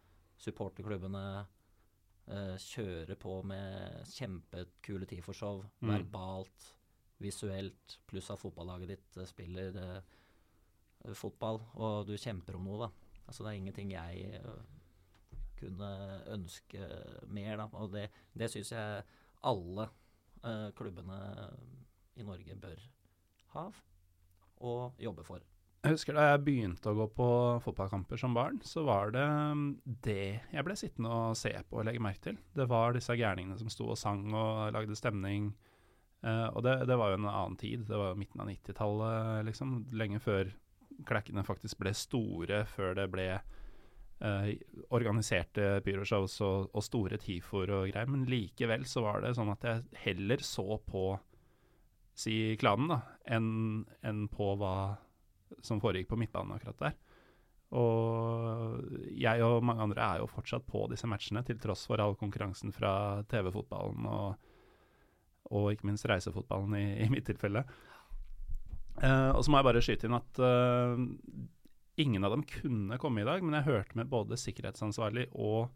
supporterklubbene 0.43 1.47
uh, 2.27 2.57
kjøre 2.59 3.15
på 3.15 3.37
med 3.47 4.03
kjempekule 4.11 5.07
TIFO-show. 5.07 5.63
Mm. 5.85 5.93
Verbalt, 5.93 6.75
visuelt, 7.23 8.01
pluss 8.11 8.33
at 8.35 8.43
fotballaget 8.43 8.89
ditt 8.97 9.21
uh, 9.23 9.25
spiller 9.25 10.03
fotball, 11.15 11.61
og 11.75 12.07
du 12.07 12.17
kjemper 12.19 12.59
om 12.59 12.67
noe, 12.67 12.89
da. 12.89 12.91
Altså 13.27 13.45
det 13.45 13.53
er 13.53 13.61
ingenting 13.61 13.93
jeg 13.95 14.41
eh, 14.41 14.63
kunne 15.63 15.91
ønske 16.35 16.89
mer, 17.31 17.57
da. 17.61 17.69
Og 17.79 17.93
det, 17.95 18.09
det 18.39 18.51
syns 18.51 18.73
jeg 18.75 19.05
alle 19.47 19.89
uh, 20.43 20.69
klubbene 20.79 21.19
i 22.19 22.27
Norge 22.27 22.59
bør 22.59 22.85
ha 23.55 23.69
og 24.63 25.01
jobbe 25.03 25.25
for. 25.27 25.43
Jeg 25.83 25.97
husker 25.97 26.15
da 26.15 26.29
jeg 26.29 26.43
begynte 26.47 26.93
å 26.93 26.95
gå 26.95 27.09
på 27.17 27.29
fotballkamper 27.65 28.21
som 28.21 28.37
barn, 28.37 28.61
så 28.63 28.85
var 28.87 29.11
det 29.15 29.25
mm, 29.27 29.65
det 30.07 30.27
jeg 30.55 30.67
ble 30.67 30.77
sittende 30.79 31.11
og 31.11 31.39
se 31.39 31.51
på 31.67 31.81
og 31.81 31.89
legge 31.89 32.03
merke 32.03 32.23
til. 32.29 32.39
Det 32.55 32.69
var 32.71 32.95
disse 32.95 33.17
gærningene 33.19 33.59
som 33.59 33.71
sto 33.73 33.89
og 33.91 33.99
sang 33.99 34.29
og 34.31 34.71
lagde 34.77 34.99
stemning. 34.99 35.51
Uh, 36.23 36.47
og 36.55 36.63
det, 36.63 36.77
det, 36.87 36.99
var 37.01 37.11
jo 37.11 37.19
en 37.19 37.27
annen 37.27 37.59
tid. 37.59 37.83
Det 37.89 37.99
var 37.99 38.13
jo 38.13 38.21
midten 38.21 38.45
av 38.45 38.53
90-tallet, 38.53 39.43
liksom. 39.49 39.75
Lenge 39.99 40.23
før 40.23 40.53
klekkene 41.09 41.45
faktisk 41.47 41.81
ble 41.83 41.93
store, 41.97 42.63
før 42.69 42.97
det 42.99 43.09
ble 43.13 43.27
eh, 43.33 44.49
organiserte 44.95 45.81
pyroshows 45.87 46.39
og, 46.47 46.71
og 46.73 46.87
store 46.87 47.19
tifoer 47.23 47.75
og 47.75 47.91
greier. 47.91 48.11
Men 48.11 48.27
likevel 48.31 48.87
så 48.89 49.05
var 49.07 49.23
det 49.25 49.35
sånn 49.39 49.53
at 49.55 49.67
jeg 49.69 50.03
heller 50.07 50.45
så 50.47 50.67
på 50.87 51.07
si 52.19 52.57
klanen, 52.61 52.93
da, 52.93 53.01
enn 53.39 53.49
en 54.05 54.27
på 54.31 54.53
hva 54.61 54.75
som 55.65 55.81
foregikk 55.81 56.11
på 56.11 56.19
midtbanen 56.21 56.57
akkurat 56.57 56.81
der. 56.81 56.99
Og 57.73 58.83
jeg 59.17 59.45
og 59.47 59.65
mange 59.65 59.87
andre 59.87 60.05
er 60.05 60.21
jo 60.21 60.29
fortsatt 60.29 60.67
på 60.69 60.85
disse 60.93 61.09
matchene, 61.09 61.41
til 61.47 61.61
tross 61.61 61.87
for 61.89 62.03
all 62.05 62.17
konkurransen 62.21 62.73
fra 62.75 63.23
TV-fotballen 63.33 64.09
og, 64.11 64.51
og, 65.49 65.71
ikke 65.73 65.89
minst 65.89 66.09
reisefotballen 66.09 66.77
i, 66.77 66.87
i 67.07 67.09
mitt 67.13 67.25
tilfelle. 67.29 67.65
Uh, 69.01 69.33
og 69.33 69.41
så 69.41 69.53
må 69.53 69.59
jeg 69.59 69.67
bare 69.71 69.83
skyte 69.85 70.09
inn 70.09 70.19
at 70.19 70.41
uh, 70.45 71.01
ingen 72.03 72.27
av 72.27 72.35
dem 72.35 72.45
kunne 72.49 72.99
komme 73.01 73.23
i 73.23 73.27
dag, 73.27 73.41
men 73.45 73.57
jeg 73.57 73.69
hørte 73.71 73.97
med 73.99 74.11
både 74.13 74.39
sikkerhetsansvarlig 74.41 75.31
og 75.33 75.73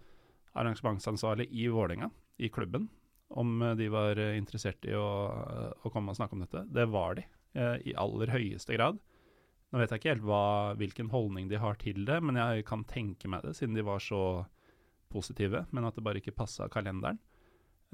arrangementsansvarlig 0.56 1.48
i 1.52 1.66
Vålerenga, 1.72 2.10
i 2.36 2.50
klubben, 2.52 2.90
om 3.32 3.58
de 3.76 3.88
var 3.92 4.20
interessert 4.36 4.84
i 4.86 4.94
å, 4.96 5.08
å 5.82 5.92
komme 5.92 6.12
og 6.12 6.18
snakke 6.18 6.36
om 6.36 6.44
dette. 6.44 6.62
Det 6.72 6.86
var 6.92 7.18
de, 7.18 7.26
uh, 7.58 7.76
i 7.82 7.96
aller 7.98 8.32
høyeste 8.34 8.76
grad. 8.76 9.00
Nå 9.72 9.80
vet 9.80 9.90
jeg 9.90 10.02
ikke 10.02 10.12
helt 10.14 10.28
hva, 10.28 10.44
hvilken 10.78 11.10
holdning 11.10 11.48
de 11.50 11.60
har 11.60 11.80
til 11.80 12.04
det, 12.06 12.20
men 12.22 12.38
jeg 12.38 12.68
kan 12.68 12.84
tenke 12.86 13.28
meg 13.32 13.42
det, 13.48 13.56
siden 13.58 13.74
de 13.76 13.84
var 13.84 14.04
så 14.04 14.44
positive, 15.12 15.64
men 15.74 15.88
at 15.88 15.96
det 15.96 16.04
bare 16.06 16.20
ikke 16.20 16.36
passa 16.36 16.68
kalenderen. 16.70 17.18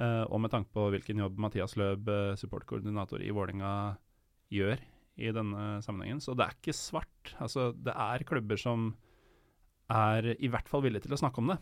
Og 0.02 0.38
med 0.40 0.52
tanke 0.52 0.72
på 0.72 0.86
hvilken 0.92 1.20
jobb 1.20 1.40
Mathias 1.40 1.74
Løb, 1.80 2.08
supportkoordinator 2.40 3.24
i 3.24 3.32
Vålinga 3.32 3.72
gjør 4.52 4.80
i 5.16 5.32
denne 5.34 5.82
sammenhengen. 5.84 6.20
Så 6.22 6.34
det 6.36 6.46
er 6.46 6.56
ikke 6.56 6.76
svart. 6.76 7.34
Altså, 7.42 7.70
det 7.76 7.94
er 7.94 8.24
klubber 8.28 8.60
som 8.60 8.92
er 9.92 10.32
i 10.38 10.50
hvert 10.50 10.70
fall 10.70 10.84
villige 10.86 11.06
til 11.06 11.16
å 11.16 11.20
snakke 11.20 11.42
om 11.42 11.52
det, 11.52 11.58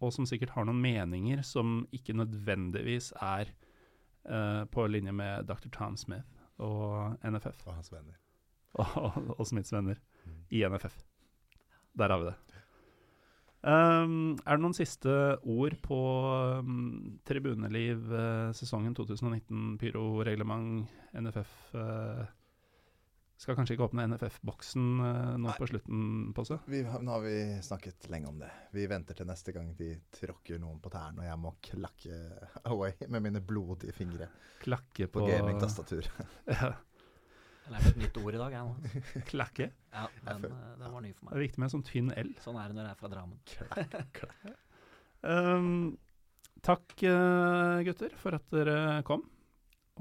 og 0.00 0.12
som 0.14 0.28
sikkert 0.28 0.54
har 0.56 0.66
noen 0.68 0.80
meninger 0.80 1.42
som 1.44 1.82
ikke 1.94 2.16
nødvendigvis 2.16 3.10
er 3.20 3.50
uh, 4.30 4.64
på 4.72 4.86
linje 4.88 5.12
med 5.12 5.48
Dr. 5.50 5.68
Tom 5.74 5.98
Smith 6.00 6.62
og 6.62 7.18
NFF. 7.20 7.66
Og 7.66 7.76
hans 7.76 7.92
venner 7.92 8.16
og, 8.80 9.36
og 9.36 9.44
Smiths 9.48 9.74
venner 9.74 10.00
i 10.52 10.64
NFF. 10.68 10.96
Der 11.96 12.12
har 12.12 12.22
vi 12.22 12.30
det. 12.30 12.36
Um, 13.66 14.36
er 14.46 14.58
det 14.58 14.62
noen 14.62 14.76
siste 14.76 15.10
ord 15.42 15.74
på 15.82 15.98
um, 16.62 17.16
tribuneliv 17.26 18.04
uh, 18.12 18.52
sesongen 18.54 18.94
2019, 18.94 19.72
pyro-reglement, 19.80 20.86
NFF? 21.18 21.54
Uh, 21.74 22.28
skal 23.36 23.56
kanskje 23.58 23.76
ikke 23.76 23.86
åpne 23.90 24.06
NFF-boksen 24.08 24.84
uh, 25.02 25.34
nå 25.36 25.50
Nei. 25.50 25.56
på 25.60 25.68
slutten 25.68 26.02
på 26.36 26.44
seg? 26.48 26.64
Vi, 26.72 26.80
nå 26.84 27.12
har 27.12 27.22
vi 27.24 27.36
snakket 27.64 28.08
lenge 28.12 28.30
om 28.30 28.40
det. 28.40 28.48
Vi 28.72 28.86
venter 28.88 29.18
til 29.18 29.28
neste 29.28 29.52
gang 29.52 29.74
de 29.76 29.90
tråkker 30.16 30.60
noen 30.62 30.80
på 30.80 30.92
tærne 30.92 31.20
og 31.20 31.28
jeg 31.28 31.42
må 31.42 31.52
klakke 31.68 32.20
away 32.72 32.96
med 33.12 33.26
mine 33.28 33.44
blodige 33.44 33.92
fingre 33.96 34.30
klakke 34.62 35.10
på, 35.10 35.20
på 35.20 35.28
gamingtastatur. 35.28 36.08
ja. 36.56 36.72
Jeg 37.66 37.74
lærte 37.74 37.90
et 37.90 37.98
nytt 37.98 38.18
ord 38.22 38.36
i 38.36 38.38
dag, 38.38 38.52
jeg 38.54 38.62
nå. 38.62 39.22
Klakke? 39.26 39.64
Ja, 39.90 40.06
den, 40.28 40.44
eh, 40.46 40.66
den, 40.78 40.90
var 40.92 41.02
ny 41.02 41.08
for 41.16 41.26
meg. 41.26 41.32
Det 41.32 41.36
er 41.36 41.42
viktig 41.42 41.58
med 41.58 41.66
en 41.66 41.72
sånn 41.72 41.86
tynn 41.88 42.10
L. 42.14 42.28
Sånn 42.44 42.58
er 42.62 42.70
det 42.70 42.76
når 42.76 42.84
jeg 42.86 42.94
er 42.94 43.00
fra 43.00 43.10
Drammen. 43.10 43.40
Klakke, 43.52 44.06
klakke. 44.20 44.54
Um, 45.26 45.96
takk, 46.62 46.92
uh, 47.08 47.80
gutter, 47.82 48.12
for 48.20 48.36
at 48.36 48.44
dere 48.52 49.00
kom 49.08 49.24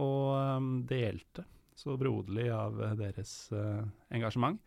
og 0.03 0.27
um, 0.35 0.67
delte 0.85 1.45
så 1.75 1.97
broderlig 1.99 2.47
av 2.55 2.79
deres 2.99 3.33
uh, 3.51 3.83
engasjement. 4.15 4.59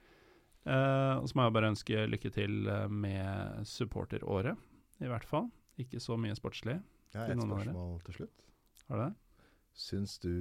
Uh, 0.69 1.23
og 1.23 1.29
så 1.31 1.39
må 1.39 1.47
jeg 1.47 1.55
bare 1.57 1.71
ønske 1.73 2.05
lykke 2.13 2.33
til 2.35 2.69
med 2.93 3.65
supporteråret, 3.69 4.59
i 5.01 5.09
hvert 5.09 5.29
fall. 5.29 5.49
Ikke 5.81 6.03
så 6.03 6.19
mye 6.21 6.37
sportslig. 6.37 6.77
Ja, 7.15 7.25
et 7.31 7.41
spørsmål 7.41 8.03
til 8.05 8.21
slutt. 8.21 8.45
Har 8.89 9.01
du 9.01 9.05
det? 9.07 9.45
Syns 9.79 10.19
du 10.21 10.35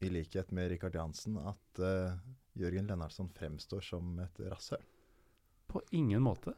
i 0.00 0.08
likhet 0.08 0.52
med 0.56 0.70
Rikard 0.72 0.94
Jansen, 0.96 1.36
at 1.36 1.82
uh, 1.82 2.16
Jørgen 2.56 2.88
Lennartson 2.88 3.28
fremstår 3.36 3.84
som 3.84 4.18
et 4.22 4.40
rasshøl? 4.48 4.82
På 5.70 5.82
ingen 5.94 6.22
måte. 6.24 6.54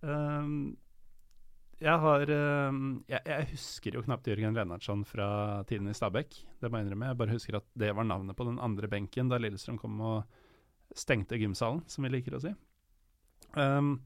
Um, 0.00 0.74
jeg 1.82 2.02
har 2.04 2.32
um, 2.70 2.82
jeg, 3.10 3.20
jeg, 3.26 3.48
husker 3.52 3.96
jo 3.96 4.04
knapt 4.06 4.28
Jørgen 4.30 4.56
Lennartson 4.56 5.02
fra 5.08 5.26
tiden 5.68 5.90
i 5.90 5.96
Stabæk. 5.96 6.36
Det 6.60 6.70
må 6.70 6.78
jeg 6.78 6.86
innrømme. 6.86 7.10
Jeg 7.10 7.20
bare 7.20 7.34
husker 7.34 7.58
at 7.58 7.66
det 7.78 7.90
var 7.96 8.06
navnet 8.08 8.38
på 8.38 8.46
den 8.48 8.60
andre 8.62 8.90
benken 8.90 9.32
da 9.32 9.40
Lillestrøm 9.42 9.80
kom 9.80 10.00
og 10.00 10.96
stengte 10.96 11.38
gymsalen, 11.40 11.82
som 11.88 12.04
vi 12.04 12.12
liker 12.12 12.36
å 12.36 12.42
si. 12.42 12.52
Um, 13.56 13.96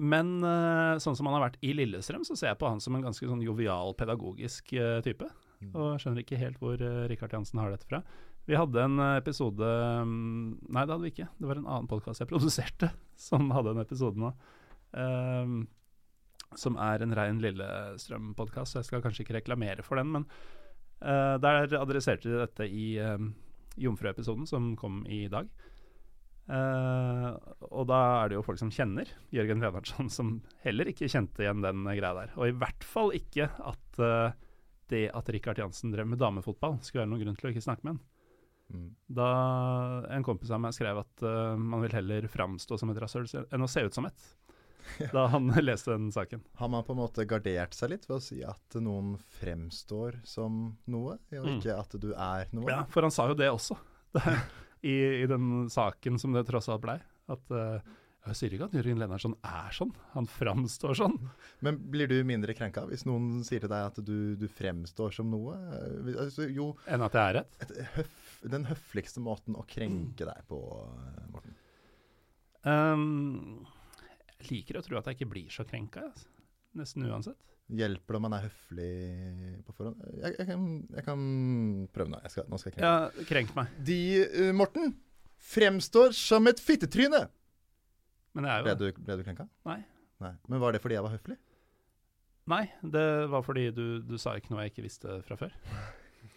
men 0.00 0.38
uh, 0.44 0.96
sånn 1.02 1.16
som 1.18 1.28
han 1.28 1.36
har 1.36 1.48
vært 1.50 1.60
i 1.66 1.74
Lillestrøm, 1.76 2.24
så 2.26 2.36
ser 2.38 2.52
jeg 2.52 2.60
på 2.60 2.70
han 2.70 2.80
som 2.82 2.96
en 2.96 3.04
ganske 3.04 3.28
sånn 3.28 3.44
jovial, 3.44 3.94
pedagogisk 3.98 4.74
uh, 4.80 4.98
type. 5.04 5.28
Mm. 5.60 5.74
Og 5.74 6.00
skjønner 6.00 6.24
ikke 6.24 6.40
helt 6.40 6.60
hvor 6.62 6.80
Rikard 7.10 7.34
Jansen 7.36 7.60
har 7.60 7.74
dette 7.74 7.88
fra. 7.88 8.00
Vi 8.50 8.56
hadde 8.58 8.82
en 8.82 8.98
eh, 8.98 9.18
episode 9.20 9.66
um, 10.02 10.56
Nei, 10.66 10.82
det 10.82 10.94
hadde 10.94 11.04
vi 11.04 11.12
ikke. 11.14 11.28
Det 11.38 11.50
var 11.50 11.60
en 11.60 11.68
annen 11.68 11.90
podkast 11.90 12.22
jeg 12.22 12.30
produserte 12.32 12.90
som 13.20 13.50
hadde 13.54 13.76
en 13.76 13.84
episode 13.84 14.20
nå. 14.20 14.32
Um, 14.90 15.60
som 16.58 16.78
er 16.82 17.04
en 17.04 17.14
rein 17.16 17.40
Lillestrøm-podkast, 17.42 18.74
så 18.74 18.80
jeg 18.80 18.88
skal 18.88 19.04
kanskje 19.04 19.26
ikke 19.26 19.38
reklamere 19.38 19.84
for 19.86 20.00
den. 20.00 20.10
Men 20.16 20.26
uh, 21.04 21.36
der 21.42 21.76
adresserte 21.78 22.30
de 22.30 22.40
dette 22.40 22.66
i 22.66 22.92
uh, 22.98 23.18
Jomfru-episoden 23.80 24.48
som 24.50 24.72
kom 24.78 25.04
i 25.06 25.26
dag. 25.30 25.50
Uh, 26.50 27.36
og 27.70 27.86
da 27.86 27.98
er 28.24 28.30
det 28.30 28.38
jo 28.40 28.42
folk 28.42 28.58
som 28.58 28.72
kjenner 28.74 29.10
Jørgen 29.30 29.62
Lennartson, 29.62 30.10
som 30.10 30.38
heller 30.64 30.90
ikke 30.90 31.10
kjente 31.10 31.44
igjen 31.44 31.62
den 31.62 31.84
greia 31.86 32.14
der. 32.16 32.32
Og 32.34 32.50
i 32.50 32.56
hvert 32.58 32.86
fall 32.86 33.14
ikke 33.14 33.46
at 33.46 34.00
uh, 34.02 34.32
det 34.90 35.06
at 35.14 35.30
Rikard 35.30 35.60
Jansen 35.62 35.92
drev 35.94 36.08
med 36.10 36.18
damefotball, 36.18 36.80
skulle 36.82 37.04
være 37.04 37.12
noen 37.12 37.22
grunn 37.22 37.38
til 37.38 37.50
å 37.50 37.52
ikke 37.54 37.62
snakke 37.68 37.86
med 37.86 37.94
han. 37.94 38.02
Mm. 38.70 38.88
Da 39.18 39.30
en 40.14 40.26
kompis 40.26 40.50
av 40.54 40.62
meg 40.62 40.74
skrev 40.74 40.98
at 41.02 41.26
uh, 41.26 41.54
man 41.58 41.84
vil 41.84 41.94
heller 41.94 42.26
framstå 42.30 42.78
som 42.78 42.90
et 42.90 42.98
rasshøl 43.02 43.28
enn 43.46 43.66
å 43.66 43.70
se 43.70 43.86
ut 43.86 43.94
som 43.94 44.10
et. 44.10 44.26
Da 45.12 45.26
han 45.32 45.48
leste 45.64 45.92
den 45.94 46.10
saken. 46.12 46.42
Har 46.60 46.68
man 46.72 46.84
på 46.84 46.94
en 46.94 47.00
måte 47.02 47.26
gardert 47.28 47.76
seg 47.76 47.94
litt 47.94 48.08
ved 48.08 48.16
å 48.18 48.24
si 48.24 48.40
at 48.46 48.80
noen 48.82 49.14
fremstår 49.40 50.20
som 50.28 50.62
noe, 50.90 51.16
og 51.32 51.46
mm. 51.46 51.54
ikke 51.58 51.78
at 51.78 51.96
du 52.02 52.10
er 52.14 52.50
noe? 52.56 52.68
Ja, 52.72 52.82
for 52.90 53.06
han 53.06 53.14
sa 53.14 53.28
jo 53.30 53.38
det 53.38 53.50
også, 53.52 53.78
I, 54.80 54.96
i, 55.22 55.26
den 55.30 55.68
saken 55.70 56.18
som 56.20 56.36
det 56.36 56.46
tross 56.48 56.70
alt 56.72 56.84
blei. 56.84 56.98
At 57.30 57.52
uh, 57.54 57.78
jeg 58.28 58.36
sier 58.36 58.54
ikke 58.54 58.66
at 58.68 58.74
Jørgen 58.76 58.98
Lennartson 59.00 59.34
er 59.46 59.72
sånn, 59.72 59.92
han 60.12 60.26
framstår 60.28 60.96
sånn. 60.98 61.16
Men 61.64 61.78
blir 61.92 62.10
du 62.10 62.18
mindre 62.28 62.52
krenka 62.56 62.82
hvis 62.88 63.06
noen 63.08 63.40
sier 63.46 63.62
til 63.64 63.72
deg 63.72 63.86
at 63.88 64.00
du, 64.04 64.34
du 64.36 64.44
fremstår 64.52 65.14
som 65.16 65.30
noe? 65.32 65.56
Altså, 66.12 66.44
jo, 66.52 66.74
Enn 66.90 67.04
at 67.06 67.16
jeg 67.16 67.22
er 67.22 67.38
rett? 67.40 67.56
Et 67.64 67.72
høf, 67.96 68.12
den 68.52 68.68
høfligste 68.68 69.24
måten 69.24 69.56
å 69.56 69.64
krenke 69.68 70.28
deg 70.28 70.44
på, 70.50 70.60
Morten? 71.32 71.56
Um, 72.60 73.64
jeg 74.40 74.50
liker 74.50 74.80
å 74.80 74.84
tro 74.84 74.98
at 75.00 75.08
jeg 75.10 75.20
ikke 75.20 75.30
blir 75.34 75.52
så 75.52 75.66
krenka, 75.68 76.08
altså. 76.10 76.28
nesten 76.80 77.06
uansett. 77.08 77.38
Hjelper 77.70 78.16
det 78.16 78.18
om 78.18 78.24
man 78.26 78.34
er 78.34 78.46
høflig 78.48 78.92
på 79.66 79.74
forhånd? 79.76 80.00
Jeg, 80.16 80.34
jeg, 80.40 80.46
kan, 80.48 80.64
jeg 80.96 81.04
kan, 81.06 81.20
prøve 81.94 82.10
nå. 82.10 82.22
Jeg 82.24 82.34
skal, 82.34 82.48
nå 82.50 82.58
skal 82.58 82.72
jeg 82.72 82.78
krenke. 82.78 82.88
Ja, 82.90 83.26
krenk 83.28 83.52
meg. 83.54 83.76
De, 83.86 83.98
uh, 84.32 84.48
Morten, 84.56 84.96
fremstår 85.52 86.16
som 86.18 86.50
et 86.50 86.62
fittetryne! 86.62 87.28
Men 88.34 88.46
det 88.46 88.50
er 88.50 88.58
jo 88.58 88.66
Ble 88.66 88.74
du, 88.80 89.00
ble 89.06 89.18
du 89.20 89.24
krenka? 89.26 89.46
Nei. 89.68 89.78
Nei. 90.24 90.34
Men 90.50 90.62
var 90.62 90.74
det 90.74 90.82
fordi 90.82 90.98
jeg 90.98 91.06
var 91.06 91.14
høflig? 91.14 91.38
Nei, 92.50 92.64
det 92.96 93.06
var 93.30 93.44
fordi 93.46 93.68
du, 93.74 93.84
du 94.02 94.16
sa 94.18 94.34
ikke 94.38 94.50
noe 94.54 94.64
jeg 94.64 94.74
ikke 94.74 94.86
visste 94.88 95.20
fra 95.28 95.38
før. 95.38 95.54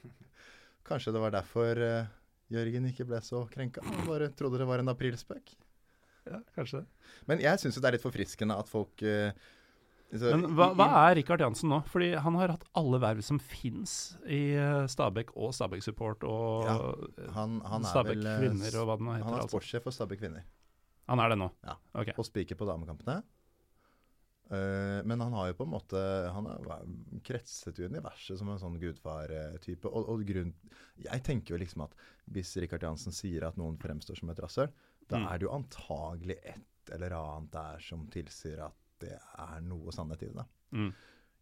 Kanskje 0.88 1.16
det 1.16 1.24
var 1.24 1.34
derfor 1.34 1.82
uh, 1.82 2.12
Jørgen 2.54 2.92
ikke 2.92 3.08
ble 3.10 3.22
så 3.26 3.42
krenka? 3.50 3.82
Han 3.88 4.06
bare 4.06 4.30
trodde 4.38 4.62
det 4.62 4.70
var 4.70 4.84
en 4.84 4.94
aprilspøk? 4.94 5.56
Ja, 6.30 6.40
kanskje 6.56 6.84
det. 6.84 7.12
Men 7.30 7.44
jeg 7.44 7.60
syns 7.62 7.78
det 7.80 7.90
er 7.90 7.98
litt 7.98 8.06
forfriskende 8.06 8.56
at 8.60 8.72
folk 8.72 9.04
uh, 9.04 9.32
så, 10.14 10.30
Men 10.30 10.54
hva, 10.54 10.70
hva, 10.78 10.88
er 11.08 11.16
Rikard 11.18 11.42
Jansen 11.42 11.72
nå? 11.74 11.80
Fordi 11.90 12.12
han 12.22 12.36
har 12.38 12.54
hatt 12.54 12.66
alle 12.78 13.00
verv 13.02 13.24
som 13.26 13.40
fins 13.42 14.14
i 14.30 14.54
uh, 14.54 14.86
Stabæk 14.90 15.34
og 15.34 15.56
Stabæk 15.58 15.86
Support 15.86 16.26
og 16.30 16.68
ja, 16.70 16.76
han, 17.34 17.58
han 17.66 17.88
Stabæk 17.88 18.22
Kvinner 18.22 18.78
og 18.82 18.90
hva 18.90 18.98
det 19.00 19.08
nå 19.08 19.16
heter. 19.16 19.30
Han 19.30 19.40
er 19.40 19.50
sportssjef 19.50 19.88
for 19.88 19.96
Stabæk 19.96 20.22
Kvinner. 20.22 20.46
Han 21.10 21.20
er 21.20 21.34
det 21.34 21.40
nå? 21.42 21.50
Ja. 21.66 21.80
Okay. 21.98 22.16
Og 22.22 22.28
spiker 22.30 22.60
på 22.60 22.68
damekampene. 22.70 23.24
Uh, 24.54 25.02
men 25.08 25.24
han 25.24 25.34
har 25.34 25.50
jo 25.50 25.56
på 25.56 25.66
en 25.66 25.72
måte 25.72 26.00
Han 26.36 26.46
har 26.46 26.82
kretset 27.26 27.80
i 27.80 27.88
universet 27.88 28.38
som 28.38 28.52
en 28.54 28.62
sånn 28.62 28.78
gudfar-type. 28.78 29.90
Og, 29.90 30.14
og 30.14 30.26
grunn, 30.30 30.54
jeg 31.02 31.26
tenker 31.26 31.56
jo 31.56 31.64
liksom 31.64 31.88
at 31.88 31.98
hvis 32.34 32.54
Rikard 32.62 32.86
Jansen 32.86 33.16
sier 33.16 33.48
at 33.48 33.58
noen 33.58 33.80
fremstår 33.82 34.20
som 34.20 34.30
et 34.30 34.46
rasshøl, 34.46 34.70
da 35.10 35.18
Mm. 35.20 35.28
er 35.28 35.38
det 35.40 35.46
jo 35.48 35.54
antagelig 35.56 36.38
et 36.44 36.92
eller 36.94 37.12
annet 37.18 37.52
der 37.52 37.80
som 37.80 38.08
tilsier 38.12 38.60
at 38.66 38.76
det 39.00 39.18
er 39.38 39.62
noe 39.62 39.92
sannhet 39.92 40.22
i 40.24 40.30
det. 40.32 40.46
Mm. 40.72 40.94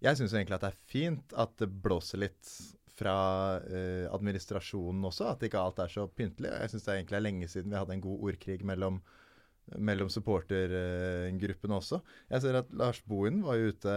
Jeg 0.01 0.17
syns 0.17 0.33
egentlig 0.33 0.55
at 0.57 0.61
det 0.61 0.71
er 0.73 0.85
fint 0.89 1.33
at 1.37 1.57
det 1.61 1.69
blåser 1.81 2.17
litt 2.23 2.51
fra 2.97 3.57
eh, 3.65 4.07
administrasjonen 4.13 5.03
også, 5.05 5.31
at 5.31 5.43
ikke 5.45 5.59
alt 5.61 5.79
er 5.79 5.87
så 5.93 6.07
pyntelig. 6.09 6.49
Jeg 6.51 6.69
syns 6.73 6.83
det 6.85 6.95
egentlig 6.95 7.17
er 7.17 7.25
lenge 7.25 7.47
siden 7.49 7.69
vi 7.71 7.77
hadde 7.77 7.93
en 7.93 8.01
god 8.01 8.19
ordkrig 8.29 8.63
mellom, 8.65 9.01
mellom 9.77 10.09
supportergruppene 10.09 11.77
også. 11.77 12.01
Jeg 12.29 12.41
ser 12.43 12.57
at 12.61 12.71
Lars 12.77 13.01
Bohin 13.07 13.41
var 13.45 13.55
jo 13.59 13.71
ute 13.73 13.95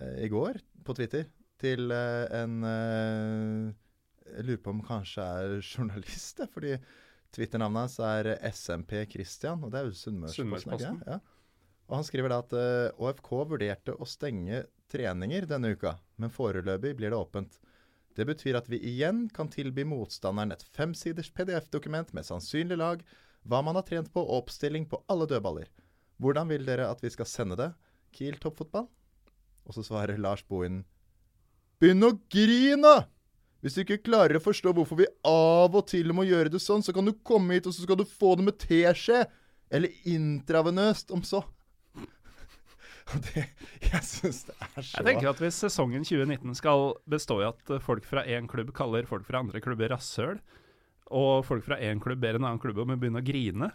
eh, 0.00 0.24
i 0.24 0.28
går 0.32 0.58
på 0.84 0.94
Twitter 0.98 1.26
til 1.62 1.90
eh, 1.94 2.26
en 2.42 2.58
eh, 2.64 3.72
Jeg 4.34 4.44
lurer 4.48 4.62
på 4.64 4.70
om 4.72 4.82
kanskje 4.86 5.22
er 5.22 5.58
journalist, 5.60 6.40
fordi 6.54 6.78
Twitternavnet 7.34 7.86
hans 7.86 7.96
er 7.98 8.30
SMP 8.54 9.00
Christian, 9.10 9.64
og 9.64 9.72
det 9.72 9.80
er 9.80 9.88
jo 9.88 9.96
Sunnmørsposten. 9.98 11.00
Ja. 11.06 11.18
Og 11.90 11.98
han 11.98 12.06
skriver 12.06 12.32
da 12.32 12.40
at 12.44 12.54
eh, 12.56 13.02
ÅFK 13.02 13.30
vurderte 13.50 13.96
å 13.98 14.08
stenge 14.08 14.64
treninger 14.92 15.48
denne 15.50 15.74
uka, 15.74 15.96
men 16.20 16.32
foreløpig 16.32 16.94
blir 16.98 17.12
det 17.12 17.18
åpent. 17.18 17.58
Det 18.14 18.26
betyr 18.28 18.60
at 18.60 18.70
vi 18.70 18.78
igjen 18.86 19.26
kan 19.34 19.50
tilby 19.50 19.82
motstanderen 19.88 20.54
et 20.54 20.62
femsiders 20.76 21.32
PDF-dokument 21.34 22.14
med 22.14 22.26
sannsynlig 22.26 22.78
lag, 22.78 23.02
hva 23.44 23.60
man 23.66 23.76
har 23.76 23.84
trent 23.88 24.12
på 24.14 24.22
og 24.22 24.44
oppstilling 24.44 24.86
på 24.88 25.02
alle 25.10 25.26
dødballer. 25.28 25.66
Hvordan 26.22 26.48
vil 26.48 26.64
dere 26.64 26.86
at 26.88 27.02
vi 27.02 27.10
skal 27.12 27.28
sende 27.28 27.58
det? 27.58 27.72
Kiel 28.14 28.38
toppfotball? 28.40 28.86
Og 29.66 29.76
så 29.76 29.82
svarer 29.84 30.20
Lars 30.20 30.44
Bohin 30.46 30.84
Begynn 31.82 32.06
å 32.06 32.14
grine! 32.30 32.94
Hvis 33.64 33.78
du 33.78 33.80
ikke 33.80 34.02
klarer 34.04 34.36
å 34.36 34.44
forstå 34.44 34.74
hvorfor 34.76 34.98
vi 34.98 35.06
av 35.24 35.72
og 35.72 35.86
til 35.88 36.12
må 36.12 36.26
gjøre 36.28 36.50
det 36.52 36.60
sånn, 36.60 36.82
så 36.84 36.92
kan 36.92 37.06
du 37.08 37.14
komme 37.24 37.56
hit 37.56 37.64
og 37.70 37.72
så 37.72 37.86
skal 37.86 37.96
du 37.96 38.04
få 38.04 38.34
det 38.36 38.44
med 38.50 38.58
teskje! 38.60 39.22
Eller 39.72 39.94
intravenøst, 40.06 41.08
om 41.16 41.22
så. 41.24 41.40
Det, 43.24 43.42
jeg 43.84 44.00
syns 44.06 44.38
det 44.48 44.54
er 44.56 44.78
så 44.80 44.96
Jeg 44.96 45.04
tenker 45.04 45.28
at 45.28 45.40
Hvis 45.42 45.58
sesongen 45.60 46.06
2019 46.08 46.54
skal 46.56 46.94
bestå 47.10 47.36
i 47.42 47.46
at 47.50 47.72
folk 47.84 48.06
fra 48.08 48.22
én 48.24 48.46
klubb 48.48 48.70
kaller 48.76 49.04
folk 49.08 49.26
fra 49.28 49.42
andre 49.44 49.60
klubber 49.64 49.92
rasshøl, 49.92 50.38
og 51.12 51.44
folk 51.44 51.66
fra 51.66 51.76
én 51.84 52.00
klubb 52.00 52.22
ber 52.24 52.38
en 52.38 52.46
annen 52.46 52.60
klubb 52.62 52.80
om 52.80 52.94
å 52.94 52.96
begynne 53.00 53.20
å 53.20 53.26
grine, 53.26 53.68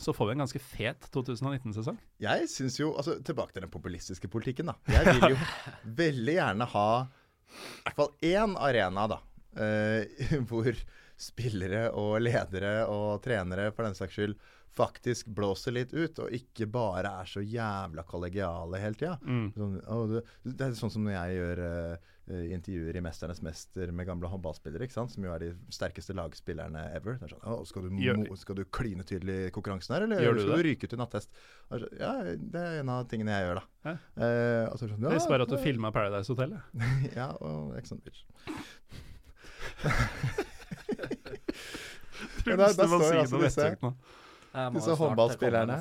så 0.00 0.14
får 0.16 0.30
vi 0.30 0.36
en 0.36 0.44
ganske 0.44 0.62
fet 0.64 1.08
2019-sesong. 1.12 1.98
Jeg 2.24 2.48
syns 2.52 2.78
jo 2.80 2.94
Altså, 2.94 3.18
tilbake 3.24 3.56
til 3.56 3.64
den 3.64 3.72
populistiske 3.72 4.28
politikken, 4.32 4.72
da. 4.72 4.76
Jeg 4.92 5.16
vil 5.20 5.34
jo 5.34 5.40
veldig 6.04 6.36
gjerne 6.38 6.68
ha 6.76 6.88
i 7.50 7.82
hvert 7.84 7.96
fall 7.98 8.12
én 8.22 8.56
arena, 8.56 9.06
da. 9.10 9.20
eh, 9.56 10.40
hvor 10.48 10.70
spillere 11.20 11.88
og 11.92 12.16
ledere 12.24 12.86
og 12.90 13.20
trenere, 13.24 13.70
for 13.76 13.84
den 13.88 13.94
saks 13.98 14.16
skyld, 14.16 14.38
faktisk 14.70 15.26
blåser 15.34 15.74
litt 15.74 15.90
ut, 15.92 16.18
og 16.22 16.30
ikke 16.36 16.68
bare 16.70 17.10
er 17.20 17.26
så 17.26 17.42
jævla 17.42 18.04
kollegiale 18.06 18.78
hele 18.78 18.94
tida. 18.94 19.16
Mm. 19.26 19.48
Sånn, 19.56 19.74
det, 20.14 20.22
det 20.54 20.68
er 20.68 20.76
sånn 20.78 20.92
som 20.94 21.02
når 21.08 21.16
jeg 21.16 21.34
gjør 21.40 21.62
eh, 21.66 21.96
intervjuer 22.54 22.94
i 22.94 23.02
'Mesternes 23.02 23.40
mester' 23.42 23.90
med 23.90 24.06
gamle 24.06 24.30
håndballspillere, 24.30 24.86
som 24.94 25.24
jo 25.26 25.32
er 25.34 25.42
de 25.42 25.48
sterkeste 25.74 26.14
lagspillerne 26.14 26.84
ever. 26.94 27.18
Det 27.18 27.26
er 27.26 27.34
sånn, 27.34 27.66
skal, 27.66 27.82
du 27.82 27.90
mo, 27.98 28.36
skal 28.38 28.60
du 28.60 28.64
kline 28.70 29.02
tydelig 29.02 29.48
i 29.48 29.50
konkurransen 29.50 29.96
her, 29.96 30.06
eller 30.06 30.22
du 30.22 30.38
skal 30.44 30.54
det? 30.54 30.62
du 30.62 30.68
ryke 30.68 30.86
ut 30.86 30.94
i 30.94 31.00
nattest? 31.02 31.34
Er 31.74 31.82
sånn, 31.82 31.98
Ja, 31.98 32.12
det 32.38 32.62
er 32.62 32.78
en 32.84 32.88
av 32.94 33.08
tingene 33.10 33.34
jeg 33.34 33.48
gjør, 33.48 33.58
da. 33.58 33.66
Ja. 33.90 33.96
Eh, 34.22 34.64
og 34.70 34.78
så 34.78 34.86
er 34.86 34.86
det 34.86 34.94
sånn, 34.94 35.02
Jeg 35.10 35.18
visste 35.18 35.34
bare 35.34 35.42
at 35.42 35.50
du 35.50 35.56
det- 35.58 35.64
filma 35.66 35.90
Paradise 35.90 36.30
Hotel. 36.30 36.54
jeg. 36.54 37.10
Ja, 37.18 37.32
og 37.42 37.74
Ex 37.76 37.90
on 37.90 37.98
Beach. 38.06 38.22
Tror 42.44 42.56
der- 42.56 42.74
du 42.74 42.80
der 42.82 42.90
må 42.90 42.98
står 43.00 43.08
si 43.10 43.16
altså 43.22 43.38
noe 43.38 43.48
disse- 43.48 43.76
nå. 43.82 43.94
Disse 44.74 44.94
håndballspillerne. 44.98 45.76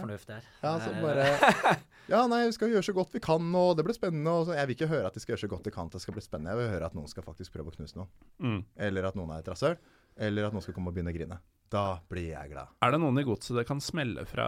Ja, 0.61 0.73
så 0.79 0.89
Eh, 0.93 1.01
bare 1.01 1.79
Ja, 2.09 2.23
nei, 2.27 2.45
vi 2.47 2.51
skal 2.53 2.69
gjøre 2.69 2.85
så 2.85 2.93
godt 2.93 3.11
vi 3.13 3.19
kan, 3.21 3.47
og 3.55 3.75
det 3.77 3.83
blir 3.85 3.93
spennende. 3.93 4.29
Og 4.33 4.47
så. 4.47 4.55
Jeg 4.57 4.67
vil 4.67 4.75
ikke 4.75 4.87
høre 4.89 5.05
at 5.09 5.13
de 5.13 5.19
skal 5.21 5.35
gjøre 5.35 5.43
så 5.45 5.49
godt 5.49 5.63
de 5.63 5.71
kan 5.73 5.89
det 5.89 6.01
skal 6.01 6.13
bli 6.15 6.21
spennende. 6.25 6.53
Jeg 6.53 6.57
vil 6.63 6.69
høre 6.73 6.85
at 6.89 6.95
noen 6.97 7.07
skal 7.09 7.23
faktisk 7.25 7.53
prøve 7.53 7.69
å 7.69 7.75
knuse 7.75 7.95
noen. 7.97 8.09
Mm. 8.41 8.63
Eller 8.77 9.05
at 9.05 9.15
noen 9.17 9.29
er 9.35 9.39
et 9.43 9.49
rasshøl. 9.51 9.77
Eller 10.17 10.45
at 10.49 10.53
noen 10.53 10.61
skal 10.65 10.73
komme 10.73 10.89
og 10.89 10.95
begynne 10.97 11.13
å 11.13 11.17
grine. 11.17 11.37
Da 11.69 11.99
blir 12.09 12.31
jeg 12.33 12.49
glad. 12.53 12.67
Er 12.81 12.91
det 12.91 12.99
noen 13.01 13.19
i 13.21 13.23
godset 13.27 13.57
det 13.61 13.67
kan 13.69 13.79
smelle 13.79 14.25
fra, 14.25 14.47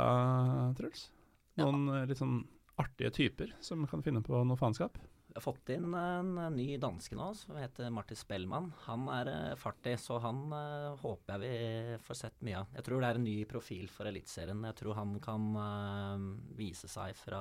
Truls? 0.77 1.09
Noen 1.61 1.85
ja. 1.93 2.05
litt 2.09 2.17
sånn 2.17 2.39
artige 2.81 3.11
typer 3.13 3.51
som 3.61 3.85
kan 3.85 4.01
finne 4.01 4.23
på 4.25 4.41
noe 4.45 4.57
faenskap? 4.57 4.97
Vi 5.31 5.37
har 5.39 5.43
fått 5.45 5.69
inn 5.71 5.93
en 5.95 6.33
ny 6.57 6.65
danske 6.81 7.15
nå, 7.15 7.29
som 7.39 7.55
heter 7.55 7.87
Martin 7.95 8.17
Spellmann. 8.19 8.65
Han 8.83 9.05
er 9.15 9.29
eh, 9.31 9.53
fartig, 9.55 9.93
så 10.03 10.17
han 10.19 10.41
eh, 10.51 10.97
håper 10.99 11.37
jeg 11.37 11.41
vi 11.45 11.99
får 12.03 12.17
sett 12.19 12.41
mye 12.43 12.57
av. 12.59 12.73
Jeg 12.75 12.83
tror 12.83 12.99
det 12.99 13.11
er 13.13 13.19
en 13.21 13.23
ny 13.23 13.35
profil 13.47 13.85
for 13.87 14.09
Eliteserien. 14.09 14.65
Jeg 14.67 14.75
tror 14.81 14.97
han 14.99 15.13
kan 15.23 15.45
eh, 15.61 16.25
vise 16.59 16.89
seg 16.91 17.15
fra 17.15 17.39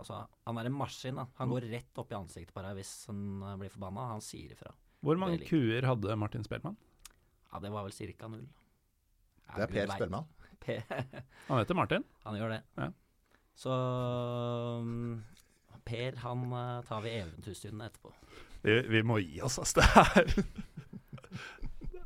Altså, 0.00 0.18
han 0.48 0.58
er 0.58 0.66
en 0.66 0.74
maskin. 0.80 1.20
da. 1.20 1.28
Han 1.38 1.52
går 1.54 1.68
rett 1.70 2.02
opp 2.02 2.10
i 2.10 2.18
ansiktet 2.18 2.50
på 2.56 2.64
deg 2.66 2.80
hvis 2.80 2.90
han 3.06 3.22
blir 3.62 3.70
forbanna. 3.70 4.08
Han 4.16 4.24
sier 4.26 4.56
ifra. 4.56 4.74
Hvor 5.06 5.18
mange 5.22 5.38
kuer 5.46 5.86
hadde 5.86 6.18
Martin 6.18 6.42
Spellmann? 6.46 6.74
Ja, 7.52 7.60
det 7.62 7.70
var 7.70 7.86
vel 7.86 7.94
ca. 8.18 8.32
null. 8.34 8.48
Jeg 9.46 9.54
Det 9.54 9.62
er 9.68 9.72
Per. 9.76 9.94
Spellmann. 9.94 10.26
Per, 10.62 10.82
Han 11.52 11.58
heter 11.62 11.78
Martin. 11.78 12.04
han 12.26 12.36
gjør 12.38 12.56
det. 12.56 12.60
Ja. 12.82 12.90
Så 13.62 13.70
um, 14.82 15.22
Per, 15.88 16.16
han 16.22 16.44
eh, 16.58 16.78
tar 16.88 17.02
vi 17.04 17.14
eventyrstundene 17.18 17.88
etterpå. 17.90 18.12
Vi, 18.62 18.78
vi 18.94 19.02
må 19.06 19.18
gi 19.22 19.40
oss, 19.42 19.58
altså. 19.62 19.82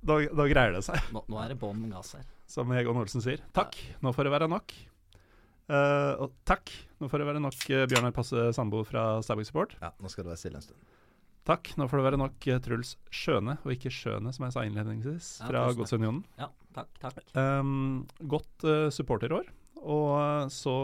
Da, 0.06 0.20
da 0.22 0.44
greier 0.46 0.70
det 0.76 0.84
seg, 0.86 1.00
Nå, 1.10 1.24
nå 1.26 1.38
er 1.42 1.50
det 1.50 1.56
bånn 1.58 1.80
gass 1.90 2.12
her. 2.14 2.26
som 2.46 2.70
Egon 2.78 2.98
Olsen 3.00 3.22
sier. 3.24 3.40
Takk, 3.56 3.74
nå 4.04 4.12
får 4.14 4.28
det 4.28 4.32
være 4.36 4.46
nok. 4.52 4.74
Uh, 5.66 6.12
og 6.22 6.36
takk, 6.46 6.70
nå 7.02 7.08
får 7.10 7.24
det 7.24 7.26
være 7.26 7.40
nok 7.42 7.56
uh, 7.72 7.80
Bjørnar 7.90 8.12
Passe 8.14 8.44
Sandbo 8.54 8.84
fra 8.86 9.16
Stabæk 9.26 9.48
Support. 9.48 9.74
Ja, 9.82 9.90
nå 9.98 10.12
skal 10.12 10.22
det 10.22 10.30
være 10.30 10.42
stille 10.44 10.60
en 10.60 10.66
stund. 10.68 10.78
Takk, 11.46 11.72
nå 11.78 11.88
får 11.90 11.98
det 11.98 12.06
være 12.06 12.20
nok 12.22 12.46
uh, 12.52 12.60
Truls 12.62 12.92
Skjøne, 13.10 13.56
og 13.66 13.74
ikke 13.74 13.90
Skjøne, 13.96 14.30
som 14.36 14.46
jeg 14.46 14.54
sa 14.54 14.62
innledningsvis, 14.68 15.32
Ja, 15.42 15.50
fra. 15.50 15.64
Godsunionen. 15.80 16.22
Ja, 16.38 16.52
takk, 16.78 16.94
takk. 17.02 17.18
Um, 17.34 18.06
godt 18.30 18.66
uh, 18.66 18.86
supporterår. 18.94 19.50
Og 19.82 20.08
uh, 20.14 20.46
så 20.54 20.76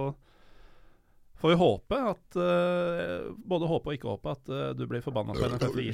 får 1.43 1.51
vi 1.51 1.59
håpe 1.59 1.99
at 2.13 2.37
uh, 2.39 3.33
Både 3.37 3.69
håpe 3.71 3.91
og 3.91 3.97
ikke 3.99 4.11
håpe 4.13 4.35
at 4.37 4.51
uh, 4.53 4.71
du 4.79 4.85
blir 4.91 5.03
forbanna 5.05 5.35
på 5.35 5.49
NFFI. 5.51 5.91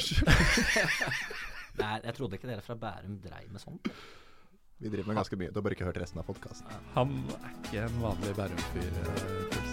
Nei, 1.80 1.92
jeg 2.04 2.14
trodde 2.16 2.36
ikke 2.38 2.50
dere 2.50 2.64
fra 2.64 2.76
Bærum 2.78 3.18
dreiv 3.22 3.52
med 3.54 3.62
sånt. 3.62 3.88
Vi 4.78 4.90
driver 4.92 5.08
med 5.10 5.18
ganske 5.22 5.38
mye. 5.38 5.50
Du 5.50 5.58
har 5.58 5.64
bare 5.66 5.74
ikke 5.78 5.88
hørt 5.88 6.00
resten 6.02 6.20
av 6.22 6.26
podkasten. 6.28 6.68
Han 6.94 7.14
er 7.38 7.54
ikke 7.54 7.86
en 7.86 8.00
vanlig 8.02 8.34
Bærum-fyr. 8.38 8.92
uh, 9.06 9.68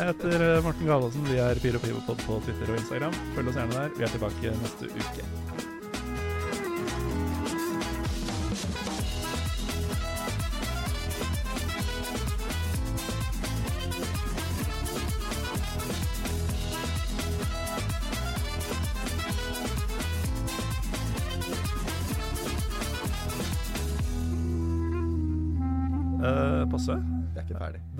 Jeg 0.00 0.14
heter 0.14 0.46
Morten 0.64 0.88
Galaasen. 0.88 1.26
Vi 1.28 1.36
er 1.42 1.60
Pyro 1.62 1.82
Pivopod 1.82 2.24
på 2.24 2.40
Twitter 2.46 2.72
og 2.72 2.80
Instagram. 2.80 3.20
Følg 3.36 3.52
oss 3.52 3.60
gjerne 3.60 3.76
der. 3.76 3.92
Vi 3.98 4.08
er 4.08 4.14
tilbake 4.16 4.56
neste 4.64 4.90
uke. 4.94 5.69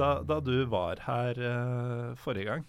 Da, 0.00 0.10
da 0.24 0.38
du 0.40 0.54
var 0.72 1.02
her 1.04 1.40
uh, 1.44 2.18
forrige 2.18 2.48
gang, 2.48 2.66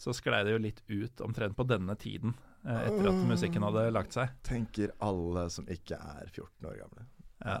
så 0.00 0.14
sklei 0.16 0.42
det 0.46 0.56
jo 0.56 0.62
litt 0.62 0.80
ut 0.88 1.22
omtrent 1.22 1.54
på 1.58 1.66
denne 1.68 1.94
tiden, 2.00 2.34
uh, 2.64 2.80
etter 2.82 3.10
at 3.12 3.20
musikken 3.28 3.66
hadde 3.68 3.90
lagt 3.94 4.16
seg. 4.16 4.32
Tenker 4.46 4.94
alle 5.04 5.46
som 5.54 5.68
ikke 5.70 6.00
er 6.00 6.26
14 6.32 6.70
år 6.72 6.80
gamle. 6.82 7.06
Ja. 7.44 7.60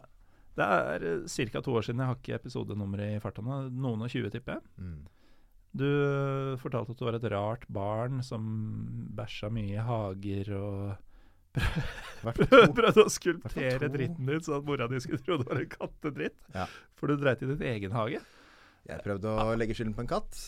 Det 0.58 0.66
er 0.66 1.06
uh, 1.22 1.38
ca. 1.54 1.62
to 1.62 1.78
år 1.78 1.86
siden. 1.86 2.02
Jeg 2.02 2.10
har 2.10 2.18
ikke 2.18 2.38
episodenummeret 2.40 3.16
i 3.16 3.22
farta 3.22 3.44
nå. 3.44 3.62
Noen 3.70 4.06
og 4.06 4.12
tjue, 4.12 4.32
tipper 4.34 4.58
jeg. 4.58 4.66
Mm. 4.82 5.00
Du 5.70 5.86
eh, 5.86 6.56
fortalte 6.58 6.94
at 6.94 6.98
du 6.98 7.06
var 7.06 7.16
et 7.18 7.28
rart 7.30 7.68
barn 7.70 8.24
som 8.26 8.42
bæsja 9.14 9.52
mye 9.54 9.76
i 9.76 9.84
hager 9.86 10.50
og 10.58 11.06
prøvde 12.40 13.04
å 13.04 13.10
skulptere 13.10 13.90
dritten 13.90 14.26
din 14.26 14.42
så 14.42 14.58
at 14.58 14.66
mora 14.66 14.86
di 14.90 15.00
skulle 15.02 15.22
tro 15.22 15.38
det 15.38 15.46
var 15.46 15.62
en 15.62 15.70
kattedritt. 15.70 16.36
Ja. 16.54 16.66
For 16.98 17.10
du 17.10 17.18
dreit 17.18 17.42
i 17.42 17.50
din 17.52 17.64
egen 17.70 17.94
hage. 17.94 18.22
Jeg 18.90 19.04
prøvde 19.06 19.32
å 19.44 19.56
legge 19.58 19.74
skylden 19.78 19.94
på 19.96 20.04
en 20.04 20.10
katt, 20.10 20.38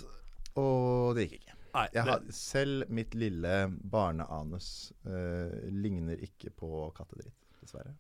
og 0.60 1.14
det 1.16 1.26
gikk 1.28 1.40
ikke. 1.40 1.56
Nei, 1.72 1.86
Jeg 1.94 2.04
det- 2.04 2.12
har, 2.12 2.24
selv 2.36 2.90
mitt 2.92 3.14
lille 3.16 3.52
barneanus 3.94 4.92
uh, 5.06 5.54
ligner 5.72 6.20
ikke 6.20 6.50
på 6.52 6.90
kattedritt, 6.96 7.32
dessverre. 7.62 7.94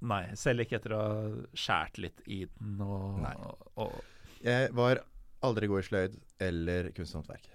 Nei, 0.00 0.22
selv 0.38 0.62
ikke 0.64 0.78
etter 0.78 0.94
å 0.96 1.00
ha 1.00 1.24
skjært 1.52 1.98
litt 2.00 2.20
i 2.30 2.44
den 2.46 2.78
og, 2.80 3.18
Nei. 3.20 3.34
og, 3.76 3.98
Jeg 4.40 4.70
var 4.72 5.02
aldri 5.44 5.66
god 5.68 5.82
i 5.82 5.88
sløyd 5.88 6.14
eller 6.40 6.88
kunst 6.96 7.14
og 7.16 7.20
håndverk. 7.24 7.50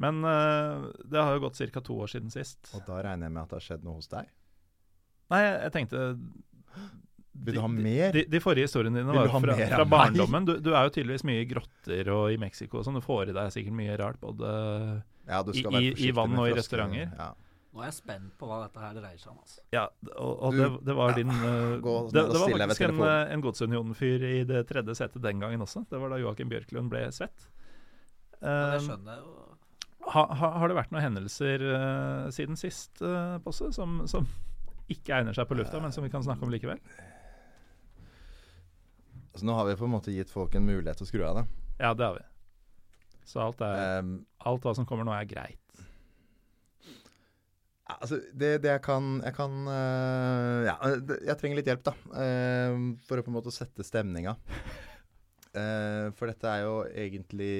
Men 0.00 0.20
uh, 0.24 0.86
det 1.04 1.18
har 1.20 1.34
jo 1.34 1.42
gått 1.48 1.58
ca. 1.72 1.80
to 1.84 1.96
år 2.04 2.12
siden 2.12 2.30
sist. 2.30 2.70
Og 2.76 2.84
da 2.86 3.00
regner 3.02 3.26
jeg 3.26 3.32
med 3.34 3.42
at 3.42 3.50
det 3.50 3.58
har 3.58 3.66
skjedd 3.66 3.84
noe 3.88 3.98
hos 3.98 4.08
deg. 4.12 4.28
Nei, 5.30 5.40
jeg, 5.46 5.56
jeg 5.64 5.72
tenkte 5.78 6.04
Vil 7.32 7.54
du 7.54 7.60
ha 7.62 7.68
mer? 7.70 8.12
De, 8.12 8.24
de 8.26 8.40
forrige 8.42 8.66
historiene 8.66 8.98
dine 9.04 9.12
var 9.14 9.28
fra, 9.30 9.40
mer 9.56 9.70
fra 9.70 9.84
barndommen. 9.86 10.44
Du, 10.48 10.56
du 10.60 10.72
er 10.74 10.88
jo 10.88 10.90
tydeligvis 10.96 11.22
mye 11.24 11.44
i 11.44 11.46
grotter 11.46 12.08
og 12.10 12.32
i 12.34 12.36
Mexico 12.42 12.80
og 12.80 12.84
sånn. 12.88 12.98
Du 12.98 13.04
får 13.04 13.30
i 13.30 13.36
deg 13.36 13.52
sikkert 13.54 13.76
mye 13.78 13.96
rart, 14.00 14.18
både 14.20 14.50
Ja, 15.30 15.42
du 15.46 15.52
I- 15.54 15.62
i- 15.92 16.08
i 16.08 16.10
vann 16.10 16.34
og 16.38 16.48
i 16.50 16.56
restauranter. 16.58 17.12
Ja. 17.16 17.28
Nå 17.70 17.84
er 17.84 17.86
jeg 17.86 17.94
spent 18.00 18.32
på 18.36 18.48
hva 18.50 18.64
dette 18.66 18.80
her 18.82 18.94
dreier 18.98 19.18
seg 19.22 19.30
om. 19.30 19.38
altså. 19.44 19.60
Ja, 19.72 19.84
og, 20.18 20.32
og 20.42 20.52
Du- 20.52 20.58
det, 20.58 20.84
det 20.88 20.94
var 20.98 21.12
din 21.14 21.30
uh, 21.30 21.78
Gå 21.78 21.92
det, 22.10 22.24
det 22.32 22.40
var 22.40 22.48
faktisk 22.50 22.80
en, 22.88 23.00
eh, 23.06 23.32
en 23.36 23.40
Godsunionen-fyr 23.46 24.24
i 24.26 24.44
det 24.44 24.64
tredje 24.66 24.96
setet 24.98 25.22
den 25.22 25.38
gangen 25.38 25.62
også. 25.62 25.84
Det 25.88 26.00
var 26.02 26.10
da 26.10 26.18
Joakim 26.18 26.50
Bjørklund 26.50 26.90
ble 26.90 27.06
svett. 27.14 27.46
Ja, 28.42 28.72
det 28.74 28.80
Eh, 28.82 28.88
skjønner 28.88 29.22
jo. 29.22 29.36
ha, 30.10 30.26
ha, 30.34 30.50
har 30.58 30.68
det 30.68 30.76
vært 30.80 30.90
noen 30.90 31.02
hendelser 31.06 31.62
uh, 31.62 32.30
siden 32.34 32.56
sist, 32.58 33.00
uh, 33.02 33.38
Bosse, 33.38 33.70
som, 33.72 34.00
som 34.08 34.26
ikke 34.90 35.14
egner 35.20 35.32
seg 35.36 35.46
på 35.46 35.54
lufta, 35.54 35.78
men 35.80 35.92
som 35.94 36.02
vi 36.02 36.10
kan 36.10 36.22
snakke 36.26 36.42
om 36.42 36.50
likevel? 36.50 36.80
Altså, 39.30 39.46
nå 39.46 39.54
har 39.54 39.68
vi 39.68 39.78
på 39.78 39.86
en 39.86 39.94
måte 39.94 40.14
gitt 40.14 40.32
folk 40.32 40.54
en 40.58 40.66
mulighet 40.66 40.98
til 40.98 41.06
å 41.06 41.10
skru 41.10 41.24
av 41.26 41.40
det. 41.40 41.46
Ja, 41.80 41.94
det 41.94 42.06
har 42.06 42.18
vi. 42.18 42.26
Så 43.30 43.42
alt, 43.44 43.62
er, 43.62 44.00
um, 44.02 44.16
alt 44.50 44.64
hva 44.66 44.74
som 44.74 44.86
kommer 44.88 45.06
nå, 45.06 45.14
er 45.14 45.28
greit. 45.30 45.56
Altså, 47.90 48.20
det, 48.38 48.60
det 48.62 48.70
jeg 48.70 48.82
kan 48.84 49.16
Jeg 49.24 49.34
kan 49.34 49.54
uh, 49.66 50.60
Ja, 50.62 50.76
jeg 51.26 51.34
trenger 51.40 51.58
litt 51.58 51.70
hjelp, 51.70 51.82
da. 51.88 51.94
Uh, 52.14 52.94
for 53.06 53.18
å 53.18 53.26
på 53.26 53.32
en 53.32 53.38
måte 53.38 53.54
sette 53.54 53.86
stemninga. 53.86 54.36
Uh, 55.50 56.10
for 56.18 56.30
dette 56.30 56.50
er 56.50 56.64
jo 56.66 56.74
egentlig 56.90 57.54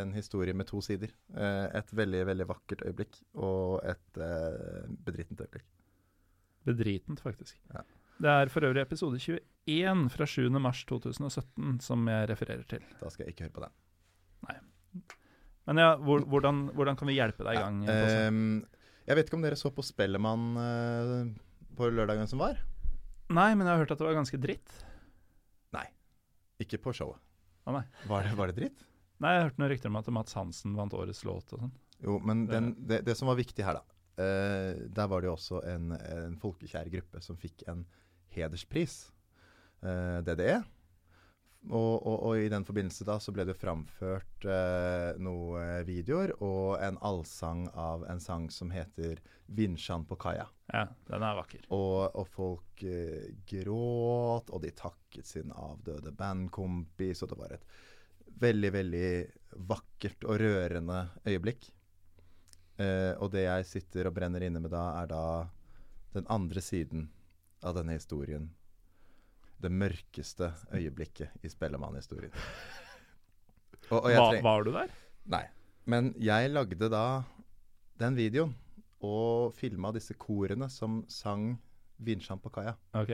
en 0.00 0.12
historie 0.16 0.56
med 0.56 0.68
to 0.68 0.82
sider. 0.84 1.12
Eh, 1.32 1.66
et 1.80 1.94
veldig, 1.96 2.24
veldig 2.28 2.48
vakkert 2.50 2.84
øyeblikk 2.88 3.22
og 3.40 3.80
et 3.88 4.20
bedritent 5.04 5.40
øyeblikk. 5.40 5.64
Bedritent, 6.68 7.22
faktisk. 7.24 7.56
Ja. 7.72 7.84
Det 8.20 8.28
er 8.28 8.50
for 8.52 8.66
øvrig 8.68 8.82
episode 8.82 9.16
21 9.16 10.10
fra 10.12 10.26
7. 10.28 10.48
mars 10.60 10.82
2017 10.88 11.78
som 11.84 12.08
jeg 12.10 12.28
refererer 12.28 12.66
til. 12.68 12.82
Da 13.00 13.08
skal 13.12 13.24
jeg 13.24 13.32
ikke 13.32 13.46
høre 13.46 13.54
på 13.54 13.62
den. 13.64 13.76
Nei. 14.48 14.56
Men 15.70 15.80
ja, 15.80 15.94
hvor, 15.96 16.26
hvordan, 16.28 16.66
hvordan 16.76 16.98
kan 17.00 17.08
vi 17.08 17.16
hjelpe 17.16 17.46
deg 17.46 17.56
i 17.56 17.62
gang? 17.62 17.78
Ja, 17.86 17.94
Bosse? 18.02 18.18
ehm, 18.26 18.50
jeg 19.08 19.16
vet 19.16 19.30
ikke 19.30 19.38
om 19.38 19.46
dere 19.46 19.56
så 19.56 19.72
på 19.72 19.84
Spellemann 19.86 20.44
uh, 20.60 21.30
på 21.78 21.88
lørdagen 21.88 22.28
som 22.28 22.42
var? 22.42 22.60
Nei, 23.30 23.54
men 23.54 23.64
jeg 23.64 23.72
har 23.72 23.80
hørt 23.84 23.94
at 23.94 24.02
det 24.02 24.08
var 24.08 24.18
ganske 24.18 24.40
dritt. 24.42 24.74
Nei. 25.76 25.86
Ikke 26.60 26.80
på 26.82 26.92
showet. 26.96 27.22
Å 27.64 27.76
nei. 27.78 27.86
Var 28.10 28.26
det, 28.26 28.34
var 28.36 28.52
det 28.52 28.58
dritt? 28.58 28.84
Nei, 29.20 29.32
jeg 29.36 29.46
hørte 29.46 29.62
noen 29.62 29.72
rykter 29.72 29.92
om 29.92 30.00
at 30.00 30.12
Mats 30.12 30.36
Hansen 30.36 30.76
vant 30.76 30.96
årets 30.96 31.22
låt 31.28 31.56
og 31.56 31.64
sånn. 31.64 31.72
Jo, 32.04 32.18
men 32.24 32.44
den, 32.48 32.74
det, 32.88 33.00
det 33.08 33.16
som 33.16 33.32
var 33.32 33.40
viktig 33.40 33.64
her, 33.64 33.80
da 33.80 33.86
Uh, 34.20 34.76
Der 34.92 35.06
var 35.08 35.22
det 35.22 35.30
jo 35.30 35.32
også 35.32 35.62
en, 35.64 35.94
en 35.96 36.34
folkekjær 36.36 36.90
gruppe 36.92 37.22
som 37.24 37.38
fikk 37.40 37.62
en 37.70 37.86
hederspris. 38.34 39.12
eh, 39.82 40.20
DDE. 40.26 40.60
Og, 41.68 42.06
og, 42.06 42.22
og 42.24 42.38
i 42.40 42.48
den 42.48 42.64
forbindelse 42.64 43.04
da 43.04 43.18
så 43.20 43.34
ble 43.36 43.44
det 43.44 43.58
framført 43.58 44.46
eh, 44.48 45.18
noen 45.20 45.84
videoer 45.84 46.32
og 46.40 46.80
en 46.80 46.96
allsang 47.04 47.66
av 47.76 48.06
en 48.08 48.22
sang 48.22 48.48
som 48.50 48.72
heter 48.72 49.20
'Vinsjan 49.50 50.06
på 50.08 50.16
kaia'. 50.16 50.48
Ja, 50.72 50.86
den 51.10 51.26
er 51.26 51.36
vakker. 51.36 51.66
Og, 51.68 52.16
og 52.16 52.26
folk 52.32 52.82
eh, 52.86 53.34
gråt, 53.44 54.48
og 54.48 54.62
de 54.64 54.72
takket 54.72 55.26
sin 55.26 55.52
avdøde 55.52 56.14
bandkompis, 56.16 57.22
og 57.22 57.34
det 57.34 57.38
var 57.38 57.52
et 57.58 57.66
veldig, 58.40 58.72
veldig 58.72 59.10
vakkert 59.68 60.24
og 60.24 60.40
rørende 60.40 61.02
øyeblikk. 61.26 61.68
Eh, 62.80 63.12
og 63.20 63.34
det 63.34 63.44
jeg 63.44 63.66
sitter 63.68 64.08
og 64.08 64.16
brenner 64.16 64.46
inne 64.46 64.62
med 64.64 64.72
da, 64.72 65.02
er 65.02 65.10
da 65.12 65.24
den 66.14 66.24
andre 66.32 66.62
siden 66.64 67.10
av 67.62 67.76
denne 67.76 67.96
historien. 67.96 68.48
Det 69.60 69.70
mørkeste 69.72 70.52
øyeblikket 70.72 71.44
i 71.44 71.50
Spellemann-historien. 71.52 72.32
Var, 73.90 74.40
var 74.42 74.64
du 74.64 74.72
der? 74.72 74.92
Nei. 75.30 75.44
Men 75.84 76.12
jeg 76.20 76.52
lagde 76.52 76.88
da 76.92 77.22
den 78.00 78.16
videoen 78.16 78.54
og 79.04 79.54
filma 79.56 79.90
disse 79.96 80.14
korene 80.14 80.68
som 80.70 81.02
sang 81.08 81.58
'Vinsjan 82.00 82.40
på 82.40 82.52
kaia'. 82.54 82.76
Ok. 82.96 83.10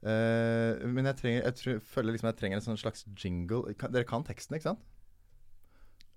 Uh, 0.00 0.80
men 0.88 1.06
jeg, 1.06 1.16
trenger, 1.16 1.42
jeg 1.42 1.54
tror, 1.54 1.78
føler 1.78 2.12
liksom 2.12 2.26
jeg 2.26 2.36
trenger 2.36 2.58
en 2.58 2.64
sånn 2.64 2.80
slags 2.80 3.06
jingle. 3.16 3.74
Kan, 3.76 3.92
dere 3.92 4.08
kan 4.08 4.24
teksten, 4.24 4.56
ikke 4.56 4.72
sant? 4.72 4.84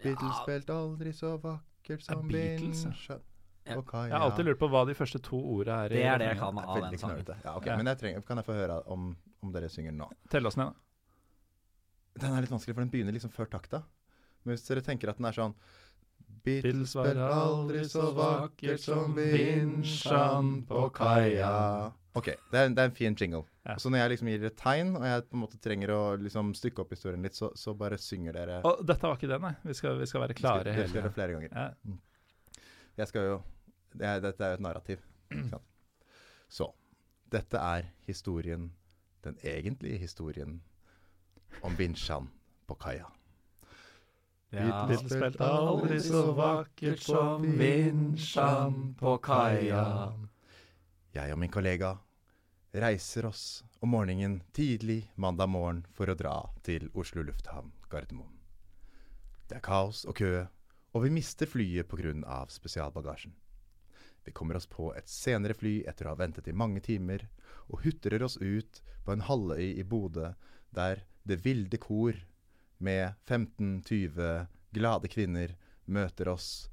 Beatles 0.03 0.39
spilte 0.43 0.75
aldri 0.75 1.13
så 1.15 1.35
vakkert 1.39 2.03
som 2.03 2.23
ja. 2.31 2.57
Vinsjan 2.59 3.23
Ja. 3.65 3.77
på. 3.81 4.03
Jeg 4.07 4.11
har 4.11 4.25
alltid 4.27 4.45
lurt 4.45 4.59
på 4.59 4.67
hva 4.69 4.85
de 4.89 4.93
første 4.97 5.21
to 5.23 5.37
ordene 5.39 5.85
er. 5.85 5.89
Det 5.93 6.03
er 6.03 6.17
det 6.19 6.27
jeg 6.33 6.37
kan 6.41 6.57
av 6.59 6.81
den 6.81 6.97
sangen. 6.99 7.25
Ja, 7.45 7.55
okay. 7.57 7.69
Ja. 7.71 7.77
Men 7.77 7.85
jeg 7.93 7.97
trenger, 8.01 8.21
kan 8.27 8.37
jeg 8.41 8.45
få 8.45 8.53
høre 8.57 8.81
om, 8.91 9.15
om 9.41 9.51
dere 9.55 9.69
synger 9.71 9.91
nå? 9.95 10.09
Tell 10.29 10.45
oss 10.49 10.57
ned, 10.59 10.73
da. 10.73 12.21
Den 12.21 12.35
er 12.37 12.41
litt 12.45 12.51
vanskelig, 12.51 12.75
for 12.75 12.83
den 12.83 12.91
begynner 12.93 13.15
liksom 13.15 13.31
før 13.33 13.47
takta. 13.49 13.83
Men 14.43 14.53
hvis 14.57 14.67
dere 14.67 14.83
tenker 14.85 15.09
at 15.09 15.17
den 15.17 15.25
er 15.25 15.37
sånn 15.37 15.55
Beatles 16.43 16.91
var 16.97 17.15
aldri 17.15 17.85
så 17.87 18.09
vakkert 18.17 18.81
som 18.83 19.13
vinsjan 19.15 20.65
på 20.67 20.89
kaia 20.95 21.91
Ok, 22.13 22.27
det 22.51 22.59
er, 22.59 22.65
en- 22.67 22.75
det 22.75 22.81
er 22.83 22.89
en 22.91 22.93
fin 22.93 23.15
jingle. 23.17 23.45
Ja. 23.65 23.73
Så 23.81 23.89
når 23.89 23.97
jeg 24.03 24.09
liksom 24.11 24.27
gir 24.29 24.41
dere 24.43 24.53
tegn, 24.59 24.91
og 24.99 25.03
jeg 25.07 25.23
på 25.31 25.33
en 25.33 25.41
måte 25.41 25.57
trenger 25.63 25.89
å 25.95 26.01
liksom 26.21 26.51
stykke 26.53 26.83
opp 26.83 26.91
historien 26.93 27.23
litt, 27.25 27.33
så, 27.33 27.49
så 27.57 27.73
bare 27.73 27.97
synger 27.97 28.33
dere 28.37 28.59
Og 28.69 28.83
dette 28.85 29.01
var 29.07 29.15
ikke 29.17 29.31
det, 29.31 29.39
nei. 29.41 29.53
Vi 29.63 29.73
skal, 29.73 29.97
vi 29.97 30.05
skal 30.05 30.21
være 30.27 30.35
klare 30.37 30.61
vi 30.67 30.73
skal 30.75 30.83
gjøre 30.83 30.91
hele 30.93 31.07
det 31.07 31.13
flere 31.15 31.37
ganger. 31.39 31.49
ja. 31.55 31.97
Jeg 32.97 33.09
skal 33.09 33.27
jo 33.27 33.41
det 33.93 34.05
er, 34.07 34.21
Dette 34.21 34.43
er 34.43 34.53
jo 34.53 34.59
et 34.59 34.65
narrativ. 34.65 35.01
Så 36.49 36.69
dette 37.33 37.57
er 37.57 37.89
historien, 38.05 38.71
den 39.23 39.37
egentlige 39.43 39.97
historien, 39.97 40.61
om 41.61 41.77
vinsjan 41.77 42.29
på 42.67 42.77
kaia. 42.81 43.09
Ja. 44.53 44.85
Beatles 44.85 45.05
spilte 45.09 45.45
aldri 45.49 45.99
så 46.01 46.23
vakkert 46.37 47.01
som 47.01 47.45
vinsjan 47.57 48.93
på 48.99 49.15
kaia. 49.25 49.85
Jeg 51.13 51.33
og 51.33 51.39
min 51.41 51.53
kollega 51.53 51.95
reiser 52.73 53.29
oss 53.29 53.63
om 53.81 53.93
morgenen 53.93 54.41
tidlig 54.53 55.11
mandag 55.15 55.49
morgen 55.49 55.83
for 55.93 56.09
å 56.09 56.17
dra 56.17 56.35
til 56.65 56.89
Oslo 56.93 57.25
lufthavn 57.25 57.73
Gardermoen. 57.89 58.37
Det 59.49 59.57
er 59.57 59.65
kaos 59.65 60.05
og 60.09 60.17
kø, 60.17 60.45
og 60.93 61.05
vi 61.05 61.13
mister 61.13 61.49
flyet 61.49 61.89
pga. 61.89 62.45
spesialbagasjen. 62.49 63.33
Vi 64.23 64.31
kommer 64.31 64.55
oss 64.55 64.67
på 64.67 64.93
et 64.95 65.09
senere 65.09 65.53
fly 65.53 65.83
etter 65.89 66.07
å 66.07 66.13
ha 66.13 66.19
ventet 66.21 66.47
i 66.47 66.55
mange 66.55 66.79
timer, 66.79 67.27
og 67.67 67.83
hutrer 67.83 68.23
oss 68.23 68.37
ut 68.37 68.81
på 69.03 69.11
en 69.11 69.25
halvøy 69.27 69.73
i 69.79 69.83
Bodø 69.83 70.33
der 70.71 71.03
det 71.23 71.41
vilde 71.43 71.77
kor 71.77 72.15
med 72.77 73.13
15-20 73.27 74.47
glade 74.73 75.09
kvinner 75.11 75.55
møter 75.85 76.29
oss, 76.31 76.69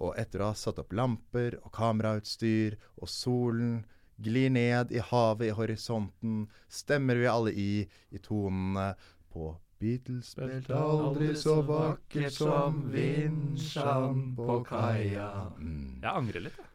og 0.00 0.16
etter 0.18 0.42
å 0.42 0.50
ha 0.50 0.58
satt 0.58 0.80
opp 0.82 0.92
lamper 0.92 1.58
og 1.62 1.72
kamerautstyr, 1.74 2.78
og 2.96 3.10
solen 3.10 3.84
glir 4.16 4.50
ned 4.50 4.92
i 4.94 5.02
havet 5.02 5.50
i 5.50 5.54
horisonten, 5.54 6.46
stemmer 6.68 7.18
vi 7.20 7.30
alle 7.30 7.52
i 7.52 7.70
i 8.10 8.22
tonene 8.22 8.94
på 9.32 9.52
Beatles 9.82 10.30
spilte 10.34 10.76
aldri 10.78 11.32
så 11.36 11.58
vakkert 11.66 12.32
som 12.32 12.84
vinsjan 12.92 14.30
på 14.38 14.60
kaia. 14.68 15.50
Mm. 15.58 16.00
Jeg 16.02 16.10
angrer 16.10 16.46
litt. 16.46 16.58
jeg. 16.58 16.70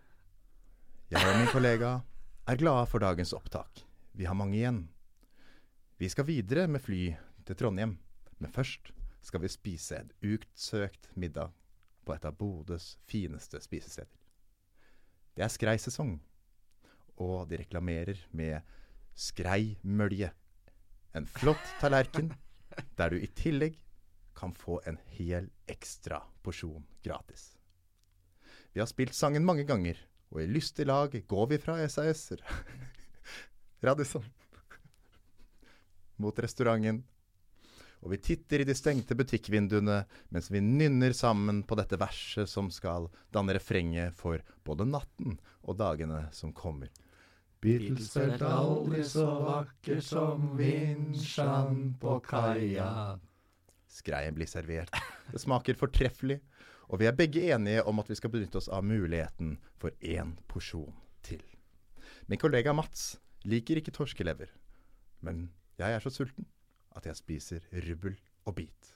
Jeg 1.16 1.26
og 1.26 1.40
min 1.40 1.52
kollega 1.54 1.94
er 2.50 2.60
glade 2.60 2.86
for 2.92 3.02
dagens 3.02 3.34
opptak. 3.34 3.84
Vi 4.14 4.28
har 4.28 4.38
mange 4.38 4.60
igjen. 4.60 4.84
Vi 5.98 6.10
skal 6.10 6.28
videre 6.28 6.68
med 6.68 6.84
fly 6.84 7.16
til 7.48 7.58
Trondheim, 7.58 7.98
men 8.38 8.52
først 8.54 8.92
skal 9.26 9.42
vi 9.44 9.52
spise 9.52 10.00
en 10.00 10.12
utsøkt 10.24 11.10
middag 11.16 11.52
på 12.06 12.16
et 12.16 12.26
av 12.26 12.38
Bodøs 12.38 12.98
fineste 13.10 13.62
spisesteder. 13.64 14.12
Det 15.36 15.44
er 15.46 15.52
skreisesong, 15.54 16.18
og 17.20 17.50
de 17.50 17.60
reklamerer 17.62 18.22
med 18.32 18.62
skreimølje. 19.16 20.32
En 21.16 21.26
flott 21.26 21.74
tallerken 21.82 22.32
der 22.98 23.14
du 23.14 23.20
i 23.20 23.30
tillegg 23.36 23.78
kan 24.40 24.54
få 24.56 24.80
en 24.88 25.00
hel 25.18 25.50
ekstra 25.68 26.22
porsjon 26.44 26.86
gratis. 27.04 27.52
Vi 28.74 28.80
har 28.80 28.88
spilt 28.88 29.18
sangen 29.18 29.46
mange 29.46 29.66
ganger, 29.68 29.98
og 30.30 30.44
i 30.44 30.50
lystig 30.50 30.86
lag 30.88 31.16
går 31.28 31.48
vi 31.52 31.58
fra 31.62 31.80
SAS 31.90 32.30
Radisson 33.86 34.26
mot 36.20 36.40
restauranten. 36.40 37.04
Og 38.00 38.14
vi 38.14 38.20
titter 38.24 38.62
i 38.62 38.68
de 38.68 38.76
stengte 38.78 39.16
butikkvinduene 39.20 39.98
mens 40.32 40.48
vi 40.52 40.62
nynner 40.64 41.12
sammen 41.16 41.64
på 41.68 41.76
dette 41.80 42.00
verset 42.00 42.48
som 42.48 42.70
skal 42.72 43.10
danne 43.34 43.56
refrenget 43.58 44.16
for 44.16 44.40
både 44.64 44.88
natten 44.88 45.36
og 45.68 45.80
dagene 45.82 46.28
som 46.36 46.54
kommer. 46.56 46.88
Beatles 47.60 48.08
spilte 48.08 48.48
aldri 48.48 49.02
så 49.04 49.26
vakker 49.44 50.00
som 50.00 50.54
vinsjan 50.56 51.90
på 52.00 52.14
kaia. 52.24 53.20
Skreien 53.92 54.38
blir 54.38 54.48
servert. 54.48 54.94
Det 55.34 55.42
smaker 55.44 55.76
fortreffelig, 55.76 56.38
og 56.88 57.02
vi 57.02 57.10
er 57.10 57.18
begge 57.18 57.44
enige 57.52 57.84
om 57.84 58.00
at 58.00 58.08
vi 58.08 58.16
skal 58.16 58.32
benytte 58.32 58.62
oss 58.62 58.70
av 58.72 58.86
muligheten 58.88 59.58
for 59.82 59.92
én 60.00 60.38
porsjon 60.48 60.96
til. 61.28 61.44
Min 62.32 62.40
kollega 62.40 62.72
Mats 62.74 63.18
liker 63.44 63.82
ikke 63.82 63.94
torskelever, 63.96 64.48
men 65.20 65.50
jeg 65.82 65.98
er 65.98 66.04
så 66.04 66.14
sulten 66.16 66.48
at 66.96 67.12
jeg 67.12 67.20
spiser 67.20 67.68
rubbel 67.90 68.16
og 68.48 68.56
bit. 68.56 68.94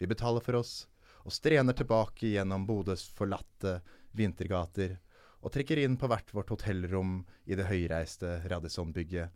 Vi 0.00 0.08
betaler 0.08 0.40
for 0.40 0.62
oss 0.62 0.86
og 1.22 1.36
strener 1.36 1.76
tilbake 1.76 2.32
gjennom 2.32 2.64
Bodøs 2.66 3.04
forlatte 3.12 3.82
vintergater 4.16 4.96
og 5.42 5.52
trekker 5.54 5.80
inn 5.82 5.98
på 5.98 6.08
hvert 6.10 6.30
vårt 6.34 6.52
hotellrom 6.54 7.22
i 7.44 7.58
det 7.58 7.66
høyreiste 7.66 8.38
Radisson-bygget. 8.50 9.30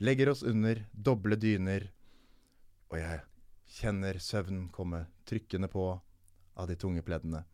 Legger 0.00 0.32
oss 0.32 0.42
under 0.42 0.80
doble 0.92 1.36
dyner, 1.36 1.90
og 2.88 2.98
jeg 2.98 3.20
kjenner 3.78 4.18
søvn 4.20 4.66
komme 4.72 5.04
trykkende 5.28 5.68
på 5.72 5.86
av 5.92 6.68
de 6.68 6.76
tunge 6.76 7.04
pleddene. 7.04 7.44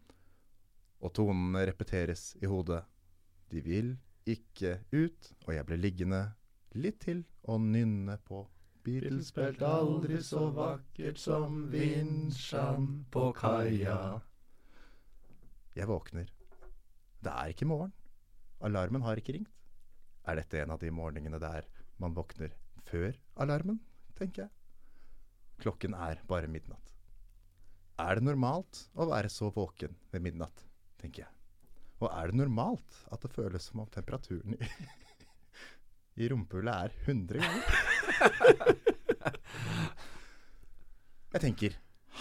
Og 1.02 1.14
tonene 1.14 1.64
repeteres 1.66 2.32
i 2.42 2.46
hodet. 2.50 2.84
De 3.50 3.62
vil 3.62 3.96
ikke 4.28 4.78
ut, 4.92 5.32
og 5.46 5.54
jeg 5.54 5.66
blir 5.66 5.82
liggende 5.82 6.22
litt 6.78 7.00
til 7.02 7.24
og 7.48 7.62
nynne 7.64 8.18
på 8.28 8.44
Beatles 8.88 9.32
spilte 9.32 9.68
aldri 9.68 10.20
så 10.24 10.46
vakkert 10.54 11.18
som 11.20 11.66
vinsjan 11.72 12.86
på 13.12 13.26
kaia. 13.36 13.98
Jeg 15.76 15.88
våkner. 15.90 16.37
Det 17.24 17.32
er 17.32 17.48
ikke 17.52 17.66
morgen. 17.66 17.92
Alarmen 18.62 19.02
har 19.02 19.16
ikke 19.18 19.32
ringt. 19.34 19.50
Er 20.28 20.34
dette 20.38 20.60
en 20.60 20.70
av 20.74 20.80
de 20.82 20.90
morgenene 20.92 21.38
der 21.42 21.62
man 21.98 22.14
våkner 22.14 22.50
før 22.88 23.12
alarmen, 23.42 23.80
tenker 24.18 24.42
jeg. 24.44 24.50
Klokken 25.58 25.94
er 25.98 26.20
bare 26.30 26.50
midnatt. 26.50 26.94
Er 27.98 28.14
det 28.18 28.24
normalt 28.28 28.84
å 28.94 29.08
være 29.10 29.30
så 29.32 29.50
våken 29.54 29.96
ved 30.12 30.20
midnatt, 30.22 30.64
tenker 31.02 31.20
jeg. 31.24 31.32
Og 31.98 32.08
er 32.12 32.26
det 32.30 32.38
normalt 32.38 33.00
at 33.10 33.22
det 33.24 33.34
føles 33.34 33.64
som 33.66 33.80
om 33.82 33.90
temperaturen 33.90 34.54
i, 34.54 34.68
i 36.22 36.28
rumpehullet 36.30 36.74
er 36.86 36.90
100 37.08 37.42
ganger? 37.42 37.64
jeg 41.34 41.40
tenker 41.42 41.72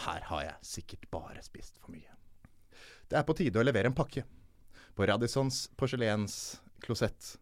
her 0.08 0.22
har 0.32 0.42
jeg 0.48 0.58
sikkert 0.72 1.04
bare 1.14 1.42
spist 1.46 1.78
for 1.82 1.90
mye. 1.94 2.12
Det 3.08 3.16
er 3.20 3.28
på 3.28 3.38
tide 3.38 3.60
å 3.62 3.66
levere 3.66 3.88
en 3.92 3.98
pakke 3.98 4.22
på 4.98 5.06
Radissons 5.06 5.68
porselensklosett. 5.78 7.36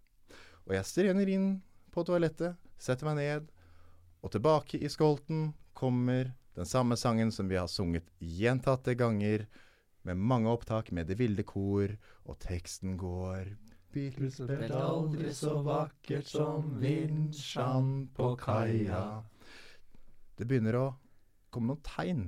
Og 0.67 0.75
jeg 0.75 0.89
strener 0.89 1.29
inn 1.31 1.49
på 1.95 2.03
toalettet, 2.03 2.57
setter 2.77 3.07
meg 3.07 3.21
ned, 3.21 3.45
og 4.19 4.33
tilbake 4.33 4.81
i 4.81 4.91
skolten 4.91 5.53
kommer 5.77 6.33
den 6.55 6.67
samme 6.67 6.97
sangen 6.99 7.31
som 7.31 7.47
vi 7.47 7.59
har 7.59 7.71
sunget 7.71 8.09
gjentatte 8.19 8.97
ganger, 8.99 9.47
med 10.05 10.19
mange 10.21 10.51
opptak 10.51 10.91
med 10.93 11.07
Det 11.09 11.15
ville 11.17 11.41
kor, 11.47 11.89
og 12.29 12.37
teksten 12.43 12.93
går 12.99 13.55
spilte 13.95 14.75
aldri 14.75 15.31
så 15.33 15.61
vakkert 15.63 16.27
som 16.27 16.73
vinsjan 16.81 18.09
på 18.15 18.33
kaia. 18.37 19.23
Det 20.35 20.43
begynner 20.43 20.75
å 20.75 20.87
komme 21.49 21.71
noen 21.71 21.85
tegn 21.85 22.25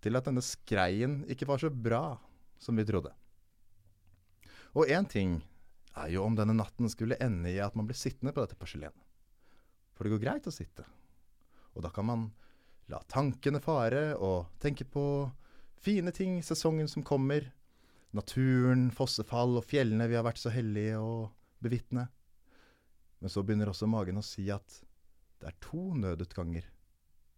til 0.00 0.16
at 0.16 0.24
denne 0.24 0.40
skreien 0.44 1.20
ikke 1.28 1.48
var 1.50 1.60
så 1.60 1.68
bra 1.68 2.16
som 2.58 2.80
vi 2.80 2.86
trodde. 2.88 3.12
Og 4.76 4.90
én 4.92 5.06
ting 5.08 5.38
er 5.96 6.10
jo 6.12 6.26
om 6.26 6.34
denne 6.36 6.56
natten 6.56 6.90
skulle 6.92 7.16
ende 7.24 7.48
i 7.48 7.60
at 7.64 7.76
man 7.78 7.88
blir 7.88 7.96
sittende 7.96 8.34
på 8.36 8.42
dette 8.44 8.58
porselenet. 8.60 8.98
For 9.96 10.04
det 10.04 10.12
går 10.12 10.24
greit 10.26 10.48
å 10.48 10.52
sitte. 10.52 10.84
Og 11.72 11.84
da 11.84 11.90
kan 11.92 12.04
man 12.08 12.26
la 12.92 13.00
tankene 13.08 13.62
fare 13.64 14.10
og 14.20 14.52
tenke 14.62 14.84
på 14.84 15.04
fine 15.80 16.12
ting 16.12 16.42
sesongen 16.44 16.90
som 16.92 17.04
kommer. 17.06 17.48
Naturen, 18.16 18.90
fossefall 18.94 19.56
og 19.58 19.66
fjellene 19.68 20.08
vi 20.08 20.16
har 20.18 20.26
vært 20.26 20.40
så 20.40 20.52
heldige 20.52 21.00
å 21.00 21.30
bevitne. 21.64 22.06
Men 23.20 23.32
så 23.32 23.42
begynner 23.42 23.72
også 23.72 23.88
magen 23.88 24.20
å 24.20 24.24
si 24.24 24.44
at 24.52 24.80
det 25.40 25.50
er 25.50 25.58
to 25.64 25.88
nødutganger 25.96 26.68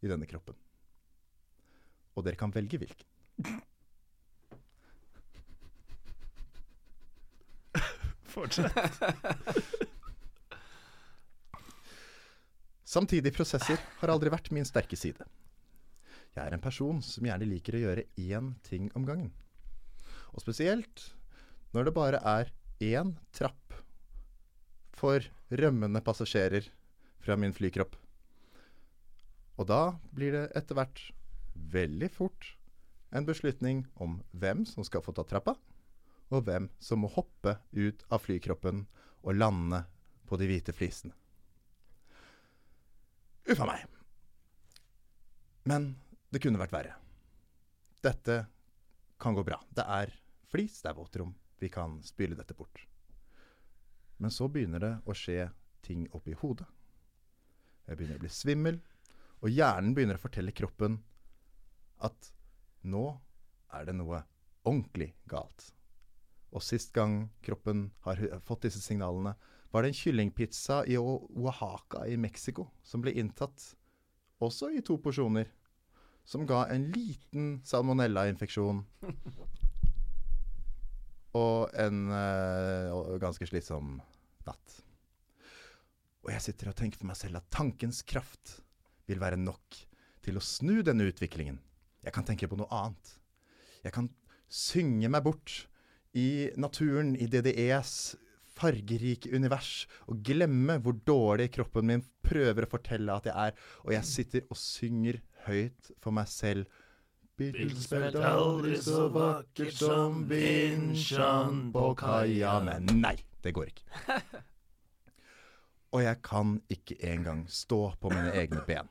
i 0.02 0.10
denne 0.10 0.26
kroppen. 0.30 0.58
Og 2.18 2.26
dere 2.26 2.38
kan 2.38 2.54
velge 2.54 2.82
hvilken. 2.82 3.06
Fortsett. 8.38 8.72
Samtidig 12.88 13.34
prosesser 13.36 13.80
har 13.98 14.12
aldri 14.12 14.30
vært 14.32 14.52
min 14.54 14.64
sterke 14.64 14.96
side. 14.96 15.26
Jeg 16.32 16.44
er 16.44 16.54
en 16.54 16.62
person 16.62 17.02
som 17.02 17.26
gjerne 17.26 17.48
liker 17.50 17.74
å 17.76 17.82
gjøre 17.82 18.06
én 18.16 18.52
ting 18.64 18.86
om 18.96 19.04
gangen. 19.08 19.32
Og 20.32 20.40
spesielt 20.44 21.08
når 21.74 21.88
det 21.88 21.96
bare 21.98 22.20
er 22.22 22.52
én 22.80 23.16
trapp 23.34 23.74
for 24.96 25.26
rømmende 25.50 26.00
passasjerer 26.04 26.70
fra 27.20 27.36
min 27.36 27.52
flykropp. 27.54 27.96
Og 29.58 29.66
da 29.66 29.98
blir 30.14 30.32
det 30.36 30.46
etter 30.56 30.78
hvert 30.78 31.02
veldig 31.74 32.08
fort 32.14 32.54
en 33.10 33.26
beslutning 33.26 33.82
om 33.98 34.20
hvem 34.30 34.62
som 34.68 34.86
skal 34.86 35.02
få 35.02 35.12
ta 35.16 35.24
trappa, 35.26 35.56
og 36.28 36.44
hvem 36.46 36.68
som 36.82 37.02
må 37.02 37.10
hoppe 37.12 37.56
ut 37.72 38.04
av 38.12 38.22
flykroppen 38.24 38.84
og 39.24 39.36
lande 39.36 39.82
på 40.28 40.36
de 40.40 40.48
hvite 40.50 40.74
flisene. 40.76 41.14
Uffa 43.48 43.64
meg. 43.64 43.86
Men 45.68 45.94
det 46.28 46.42
kunne 46.44 46.60
vært 46.60 46.74
verre. 46.74 46.96
Dette 48.04 48.42
kan 49.18 49.34
gå 49.34 49.44
bra. 49.44 49.58
Det 49.72 49.84
er 49.84 50.12
flis, 50.52 50.82
det 50.82 50.92
er 50.92 50.98
våtrom. 50.98 51.32
Vi 51.58 51.70
kan 51.72 51.98
spyle 52.04 52.36
dette 52.38 52.54
bort. 52.54 52.84
Men 54.18 54.30
så 54.34 54.48
begynner 54.52 54.82
det 54.82 54.92
å 55.08 55.16
skje 55.16 55.48
ting 55.86 56.04
oppi 56.14 56.36
hodet. 56.36 56.66
Jeg 57.88 57.96
begynner 57.96 58.20
å 58.20 58.24
bli 58.26 58.32
svimmel, 58.32 58.78
og 59.40 59.54
hjernen 59.54 59.94
begynner 59.96 60.18
å 60.18 60.22
fortelle 60.22 60.52
kroppen 60.52 60.98
at 62.04 62.30
nå 62.84 63.06
er 63.74 63.88
det 63.88 63.96
noe 63.96 64.20
ordentlig 64.66 65.14
galt. 65.30 65.70
Og 66.54 66.64
sist 66.64 66.94
gang 66.96 67.26
kroppen 67.44 67.90
har 68.06 68.20
fått 68.46 68.64
disse 68.68 68.80
signalene, 68.80 69.34
var 69.70 69.84
det 69.84 69.92
en 69.92 69.98
kyllingpizza 69.98 70.80
i 70.88 70.96
Oaxaca 70.96 72.06
i 72.08 72.16
Mexico 72.16 72.70
som 72.82 73.02
ble 73.04 73.12
inntatt, 73.20 73.74
også 74.40 74.70
i 74.72 74.80
to 74.86 74.96
porsjoner, 75.02 75.50
som 76.28 76.46
ga 76.48 76.64
en 76.72 76.86
liten 76.92 77.58
salmonella-infeksjon. 77.68 78.84
Og 81.38 81.74
en 81.76 82.08
uh, 82.08 83.18
ganske 83.20 83.46
slitsom 83.48 83.98
natt. 84.46 84.78
Og 86.24 86.32
jeg 86.32 86.44
sitter 86.44 86.70
og 86.70 86.76
tenker 86.78 87.00
for 87.00 87.10
meg 87.10 87.18
selv 87.20 87.40
at 87.40 87.50
tankens 87.52 88.00
kraft 88.08 88.58
vil 89.08 89.20
være 89.20 89.40
nok 89.40 89.76
til 90.24 90.40
å 90.40 90.44
snu 90.44 90.80
denne 90.84 91.06
utviklingen. 91.08 91.60
Jeg 92.04 92.14
kan 92.16 92.26
tenke 92.26 92.48
på 92.48 92.58
noe 92.58 92.68
annet. 92.72 93.14
Jeg 93.84 93.94
kan 93.94 94.08
synge 94.48 95.08
meg 95.12 95.24
bort 95.24 95.68
i 96.16 96.48
naturen, 96.56 97.14
i 97.16 97.28
DDEs 97.28 98.16
fargerike 98.58 99.30
univers, 99.34 99.86
og 100.10 100.22
glemme 100.26 100.78
hvor 100.82 100.96
dårlig 101.06 101.50
kroppen 101.54 101.88
min 101.90 102.04
prøver 102.26 102.66
å 102.66 102.70
fortelle 102.70 103.14
at 103.14 103.28
jeg 103.28 103.48
er. 103.48 103.56
Og 103.86 103.94
jeg 103.94 104.08
sitter 104.08 104.46
og 104.50 104.60
synger 104.60 105.20
høyt 105.46 105.92
for 106.02 106.14
meg 106.16 106.30
selv. 106.32 106.66
Beatles 107.38 107.84
spilte 107.86 108.24
aldri 108.26 108.74
så 108.82 109.06
vakkert 109.14 109.76
som 109.78 110.24
vinsjan 110.26 111.68
på 111.74 111.92
kaia 112.00 112.56
Men 112.66 112.88
nei, 112.98 113.14
det 113.46 113.54
går 113.54 113.70
ikke. 113.70 114.18
Og 115.94 116.02
jeg 116.02 116.18
kan 116.26 116.58
ikke 116.68 116.98
engang 117.06 117.46
stå 117.48 117.94
på 118.02 118.10
mine 118.12 118.34
egne 118.36 118.60
ben. 118.66 118.90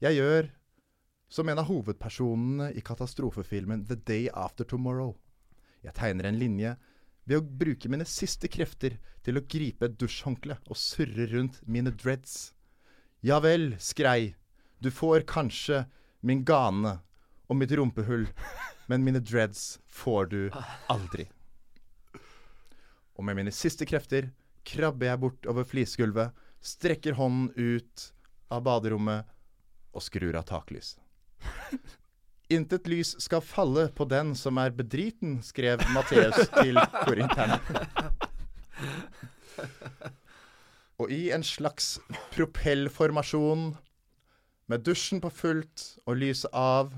Jeg 0.00 0.16
gjør 0.16 0.46
som 1.28 1.50
en 1.50 1.58
av 1.60 1.66
hovedpersonene 1.68 2.70
i 2.78 2.84
katastrofefilmen 2.86 3.82
The 3.90 3.98
Day 3.98 4.30
After 4.32 4.64
Tomorrow. 4.64 5.16
Jeg 5.86 5.94
tegner 5.94 6.28
en 6.28 6.38
linje 6.40 6.74
ved 7.26 7.38
å 7.38 7.46
bruke 7.62 7.90
mine 7.90 8.06
siste 8.08 8.50
krefter 8.50 8.96
til 9.26 9.38
å 9.38 9.44
gripe 9.46 9.86
et 9.86 9.96
dusjhåndkle 9.98 10.58
og 10.66 10.78
surre 10.78 11.28
rundt 11.30 11.60
mine 11.66 11.92
dreads. 11.94 12.52
Ja 13.22 13.38
vel, 13.42 13.74
skrei, 13.82 14.34
du 14.78 14.90
får 14.90 15.26
kanskje 15.30 15.84
min 16.26 16.44
gane 16.46 16.98
og 17.46 17.58
mitt 17.58 17.72
rumpehull, 17.78 18.26
men 18.90 19.06
mine 19.06 19.22
dreads 19.22 19.78
får 19.86 20.30
du 20.34 20.40
aldri. 20.92 21.28
Og 23.16 23.24
med 23.24 23.38
mine 23.38 23.54
siste 23.54 23.86
krefter 23.88 24.30
krabber 24.66 25.10
jeg 25.10 25.22
bort 25.22 25.48
over 25.50 25.66
flisgulvet, 25.66 26.34
strekker 26.60 27.16
hånden 27.18 27.52
ut 27.54 28.08
av 28.52 28.66
baderommet 28.66 29.30
og 29.96 30.04
skrur 30.04 30.36
av 30.36 30.46
taklyset. 30.50 30.98
Intet 32.48 32.86
lys 32.86 33.16
skal 33.20 33.42
falle 33.42 33.88
på 33.88 34.06
den 34.06 34.34
som 34.38 34.58
er 34.62 34.70
bedriten, 34.70 35.40
skrev 35.42 35.82
Matteus 35.94 36.46
til 36.54 36.78
korinterne. 37.02 37.58
Og 41.02 41.10
i 41.12 41.30
en 41.34 41.44
slags 41.44 41.96
propellformasjon 42.36 43.74
Med 44.66 44.82
dusjen 44.86 45.20
på 45.22 45.30
fullt 45.30 45.82
og 46.06 46.18
lyset 46.18 46.50
av 46.56 46.94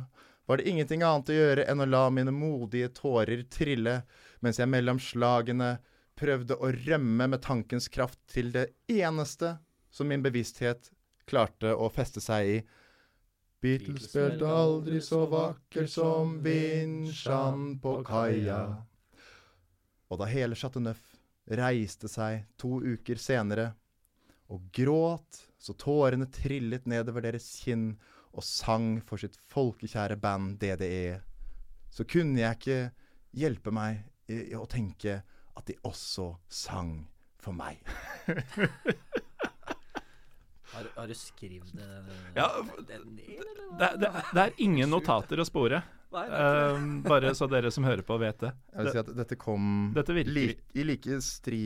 var 0.49 0.57
det 0.57 0.71
ingenting 0.71 1.03
annet 1.05 1.29
å 1.29 1.37
gjøre 1.37 1.65
enn 1.69 1.85
å 1.85 1.89
la 1.89 2.07
mine 2.09 2.33
modige 2.33 2.89
tårer 2.97 3.43
trille 3.53 3.99
mens 4.41 4.61
jeg 4.61 4.71
mellom 4.73 5.01
slagene 5.03 5.75
prøvde 6.19 6.57
å 6.57 6.71
rømme 6.87 7.27
med 7.29 7.43
tankens 7.45 7.91
kraft 7.93 8.21
til 8.33 8.49
det 8.55 8.71
eneste 8.89 9.59
som 9.93 10.09
min 10.09 10.25
bevissthet 10.25 10.89
klarte 11.29 11.75
å 11.77 11.91
feste 11.93 12.23
seg 12.25 12.49
i. 12.49 12.57
Beatles 13.61 14.07
spilte 14.07 14.47
aldri 14.47 15.01
så 15.03 15.25
vakker 15.27 15.89
som 15.91 16.37
vinsjan 16.45 17.73
på 17.83 17.97
kaia. 18.07 18.61
Og 20.09 20.21
da 20.21 20.29
hele 20.31 20.55
Chateau 20.59 20.83
Neuf 20.85 21.03
reiste 21.59 22.11
seg 22.13 22.45
to 22.61 22.79
uker 22.85 23.19
senere 23.19 23.73
og 24.53 24.69
gråt 24.73 25.43
så 25.59 25.75
tårene 25.75 26.29
trillet 26.33 26.87
nedover 26.87 27.25
deres 27.25 27.49
kinn 27.65 27.91
og 28.31 28.45
sang 28.47 29.01
for 29.09 29.21
sitt 29.21 29.35
folkekjære 29.51 30.19
band 30.23 30.59
DDE, 30.63 31.19
så 31.91 32.07
kunne 32.07 32.39
jeg 32.45 32.59
ikke 32.61 32.81
hjelpe 33.43 33.73
meg 33.75 34.05
i, 34.31 34.55
å 34.55 34.69
tenke 34.71 35.19
at 35.59 35.67
de 35.67 35.75
også 35.89 36.31
sang 36.47 37.01
for 37.43 37.57
meg. 37.57 37.81
Har, 40.79 40.89
har 40.97 41.11
du 41.11 41.15
skrevet 41.19 41.71
det, 41.75 41.89
Ja, 42.39 42.49
det 42.89 42.99
ned, 43.05 43.37
eller? 43.43 43.63
Det, 43.83 43.89
det, 44.07 44.11
det 44.35 44.43
er 44.47 44.53
ingen 44.65 44.91
notater 44.95 45.43
å 45.43 45.47
spore. 45.49 45.83
Nei. 46.15 46.23
Um, 46.33 46.85
bare 47.05 47.35
så 47.37 47.45
dere 47.53 47.69
som 47.75 47.85
hører 47.85 48.01
på, 48.07 48.17
vet 48.23 48.39
det. 48.41 48.55
Jeg 48.73 48.87
vil 48.87 48.95
si 48.95 49.01
at 49.03 49.11
dette 49.19 49.37
kom 49.37 49.91
Dette 49.97 50.15
virker- 50.17 50.33
li, 50.39 50.47
i 50.81 50.87
like 50.89 51.19
stri 51.27 51.61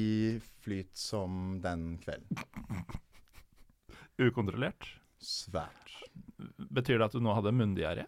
flyt 0.65 0.91
som 0.99 1.61
den 1.63 1.93
kvelden. 2.03 2.41
Ukontrollert. 4.23 4.89
Svært. 5.23 5.93
Betyr 6.75 6.99
det 6.99 7.07
at 7.07 7.15
du 7.15 7.23
nå 7.23 7.35
hadde 7.37 7.53
munndiaré? 7.55 8.05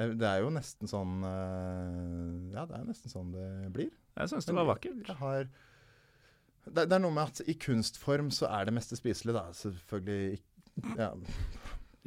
Eh, 0.00 0.14
Det 0.16 0.24
er 0.28 0.40
jo 0.40 0.48
nesten 0.54 0.88
sånn 0.88 1.18
eh, 1.28 2.54
Ja, 2.56 2.64
det 2.68 2.78
er 2.80 2.86
nesten 2.88 3.12
sånn 3.12 3.32
det 3.34 3.48
blir. 3.74 3.90
Jeg 4.16 4.32
syns 4.32 4.48
det 4.48 4.56
var 4.56 4.68
vakkert. 4.68 5.04
Jeg 5.08 5.18
har, 5.20 5.48
det, 6.66 6.84
det 6.88 6.96
er 6.96 7.02
noe 7.02 7.14
med 7.14 7.30
at 7.32 7.40
i 7.50 7.54
kunstform 7.58 8.30
så 8.34 8.46
er 8.52 8.68
det 8.68 8.74
meste 8.76 8.96
spiselig, 8.98 9.34
da. 9.34 9.46
Selvfølgelig 9.56 10.38
ja, 10.98 11.10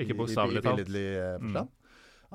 Ikke 0.01 0.15
bokstavelig 0.17 0.63
talt. 0.65 0.89
eh, 0.95 1.37
Mm. 1.41 1.67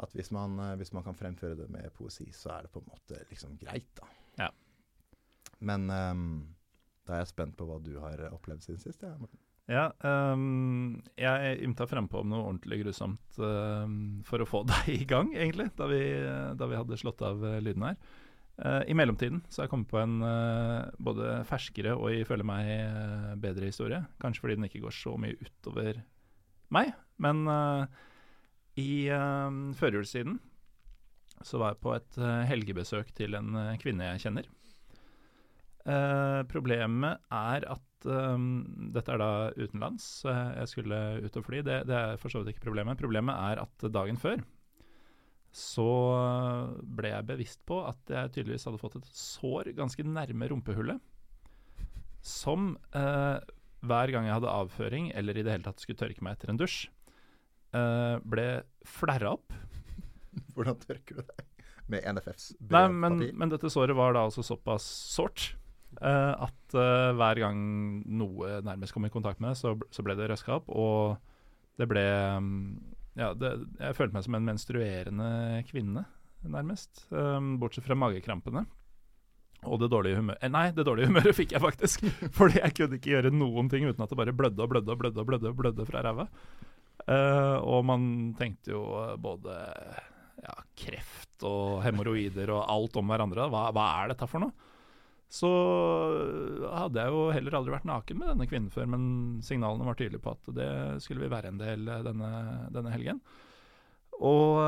At 0.01 0.13
hvis 0.17 0.31
man, 0.33 0.55
eh, 0.63 0.77
hvis 0.81 0.93
man 0.97 1.03
kan 1.05 1.15
fremføre 1.19 1.57
det 1.59 1.69
med 1.71 1.91
poesi, 1.97 2.29
så 2.33 2.53
er 2.55 2.63
det 2.63 2.71
på 2.73 2.81
en 2.81 2.89
måte 2.93 3.19
liksom 3.31 3.57
greit, 3.61 3.89
da. 3.99 4.07
Ja. 4.39 4.49
Men 5.61 5.91
um, 5.91 6.55
da 7.07 7.15
er 7.19 7.25
jeg 7.25 7.33
spent 7.35 7.57
på 7.59 7.67
hva 7.69 7.81
du 7.85 7.99
har 8.01 8.23
opplevd 8.31 8.63
siden 8.65 8.81
sist. 8.81 9.03
Ja, 9.03 9.17
Morten. 9.21 9.39
Ja, 9.71 9.85
um, 10.33 11.03
jeg 11.21 11.61
ymta 11.63 11.87
frempå 11.87 12.23
om 12.25 12.31
noe 12.33 12.47
ordentlig 12.49 12.81
grusomt 12.85 13.37
um, 13.39 14.23
for 14.27 14.43
å 14.43 14.49
få 14.49 14.63
deg 14.71 14.89
i 14.95 15.05
gang, 15.11 15.35
egentlig, 15.37 15.69
da 15.77 15.87
vi, 15.91 16.01
da 16.59 16.67
vi 16.71 16.79
hadde 16.81 16.99
slått 16.99 17.21
av 17.27 17.45
uh, 17.45 17.59
lyden 17.63 17.85
her. 17.91 17.99
Uh, 18.61 18.83
I 18.85 18.95
mellomtiden 18.97 19.41
så 19.49 19.63
har 19.63 19.67
jeg 19.67 19.73
kommet 19.73 19.89
på 19.89 20.01
en 20.03 20.19
uh, 20.21 20.91
både 21.01 21.39
ferskere 21.49 21.95
og 21.97 22.13
ifølge 22.13 22.45
meg 22.45 22.69
uh, 22.93 23.33
bedre 23.41 23.71
historie. 23.71 24.03
Kanskje 24.21 24.45
fordi 24.45 24.59
den 24.59 24.69
ikke 24.69 24.83
går 24.85 24.93
så 24.93 25.15
mye 25.21 25.39
utover 25.41 26.03
meg. 26.71 26.93
Men 27.21 27.43
i 28.79 28.93
uh, 29.13 29.73
førjulstiden 29.77 30.39
så 31.41 31.61
var 31.61 31.73
jeg 31.73 31.81
på 31.81 31.93
et 31.97 32.17
helgebesøk 32.51 33.15
til 33.17 33.33
en 33.39 33.55
kvinne 33.81 34.11
jeg 34.11 34.27
kjenner. 34.27 34.49
Eh, 35.89 36.41
problemet 36.53 37.23
er 37.33 37.65
at 37.65 37.87
dette 38.05 39.13
er 39.13 39.21
da 39.21 39.31
utenlands, 39.57 40.05
så 40.21 40.35
jeg 40.59 40.69
skulle 40.69 40.99
ut 41.25 41.39
og 41.41 41.47
fly. 41.47 41.63
Det, 41.65 41.79
det 41.89 41.97
er 41.97 42.21
for 42.21 42.33
så 42.33 42.43
vidt 42.43 42.55
ikke 42.55 42.67
problemet. 42.69 43.01
Problemet 43.01 43.33
er 43.33 43.63
at 43.65 43.87
dagen 43.93 44.21
før 44.21 44.45
så 45.51 45.87
ble 46.83 47.11
jeg 47.11 47.27
bevisst 47.27 47.63
på 47.67 47.81
at 47.83 48.13
jeg 48.13 48.35
tydeligvis 48.37 48.69
hadde 48.69 48.81
fått 48.81 49.01
et 49.01 49.09
sår 49.11 49.73
ganske 49.79 50.05
nærme 50.07 50.51
rumpehullet. 50.53 51.01
Som 52.23 52.77
eh, 52.95 53.39
hver 53.81 54.13
gang 54.15 54.29
jeg 54.29 54.37
hadde 54.37 54.53
avføring, 54.53 55.11
eller 55.17 55.39
i 55.39 55.45
det 55.45 55.57
hele 55.57 55.67
tatt 55.67 55.83
skulle 55.83 55.99
tørke 55.99 56.23
meg 56.25 56.37
etter 56.37 56.53
en 56.53 56.61
dusj, 56.61 56.85
eh, 57.75 58.17
ble 58.23 58.49
flerra 58.87 59.35
opp. 59.39 59.57
Hvordan 60.55 60.79
tørker 60.85 61.21
du 61.21 61.25
deg? 61.25 61.47
Med 61.91 62.05
NFFs 62.07 62.53
Nei, 62.71 62.85
men, 62.87 63.17
men 63.35 63.51
dette 63.51 63.67
såret 63.73 63.97
var 63.99 64.13
da 64.15 64.21
altså 64.29 64.45
såpass 64.47 64.85
sårt 65.11 65.49
eh, 65.99 66.35
at 66.47 66.77
eh, 66.79 67.09
hver 67.19 67.41
gang 67.43 67.65
noe 68.07 68.61
nærmest 68.63 68.95
kom 68.95 69.09
i 69.09 69.11
kontakt 69.11 69.43
med 69.43 69.57
det, 69.57 69.59
så, 69.59 69.75
så 69.91 70.05
ble 70.07 70.15
det 70.15 70.29
røska 70.31 70.61
opp. 70.61 70.71
Og 70.71 71.19
det 71.81 71.89
ble 71.91 72.05
mm, 72.45 72.61
Ja, 73.21 73.35
det, 73.37 73.53
jeg 73.77 73.97
følte 73.99 74.17
meg 74.17 74.25
som 74.25 74.37
en 74.39 74.47
menstruerende 74.47 75.31
kvinne, 75.69 76.07
nærmest. 76.41 77.05
Um, 77.13 77.59
bortsett 77.61 77.85
fra 77.85 77.99
magekrampene. 77.99 78.65
Og 79.69 79.77
det 79.83 79.91
dårlige 79.93 80.17
humøret 80.17 80.41
eh, 80.41 80.49
Nei, 80.53 80.71
det 80.73 80.87
dårlige 80.89 81.09
humøret 81.11 81.37
fikk 81.37 81.53
jeg 81.57 81.63
faktisk. 81.63 82.07
Fordi 82.39 82.63
jeg 82.63 82.77
kunne 82.79 82.97
ikke 82.97 83.13
gjøre 83.13 83.35
noen 83.35 83.69
ting 83.73 83.85
uten 83.89 84.05
at 84.05 84.13
det 84.13 84.21
bare 84.23 84.37
blødde 84.37 84.65
og 84.65 84.73
blødde 84.73 84.95
og 84.95 85.03
blødde, 85.03 85.21
og 85.21 85.29
blødde, 85.29 85.55
blødde 85.59 85.89
fra 85.89 86.05
ræva. 86.07 86.27
Uh, 87.01 87.59
og 87.65 87.85
man 87.89 88.03
tenkte 88.39 88.75
jo 88.75 88.83
eh, 89.03 89.15
både 89.21 89.55
ja, 90.41 90.57
kreft 90.79 91.45
og 91.49 91.81
hemoroider 91.85 92.53
og 92.57 92.65
alt 92.73 92.99
om 93.01 93.13
hverandre. 93.13 93.49
Hva, 93.53 93.69
hva 93.77 93.87
er 94.01 94.15
dette 94.15 94.29
for 94.31 94.47
noe? 94.47 94.70
Så 95.31 95.49
hadde 96.75 97.05
jeg 97.05 97.15
jo 97.15 97.29
heller 97.31 97.55
aldri 97.55 97.75
vært 97.77 97.87
naken 97.87 98.19
med 98.19 98.33
denne 98.33 98.49
kvinnen 98.51 98.73
før, 98.75 98.89
men 98.91 99.05
signalene 99.47 99.87
var 99.87 99.99
tydelige 99.99 100.25
på 100.25 100.35
at 100.35 100.51
det 100.57 100.71
skulle 101.05 101.23
vi 101.23 101.31
være 101.31 101.53
en 101.53 101.61
del 101.61 101.87
denne, 102.09 102.31
denne 102.75 102.91
helgen. 102.91 103.21
Og 104.19 104.59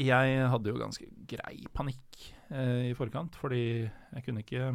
jeg 0.00 0.44
hadde 0.48 0.70
jo 0.72 0.80
ganske 0.80 1.06
grei 1.28 1.56
panikk 1.74 2.20
eh, 2.54 2.90
i 2.90 2.96
forkant, 2.96 3.34
fordi 3.38 3.64
jeg 3.84 4.24
kunne 4.24 4.44
ikke 4.44 4.70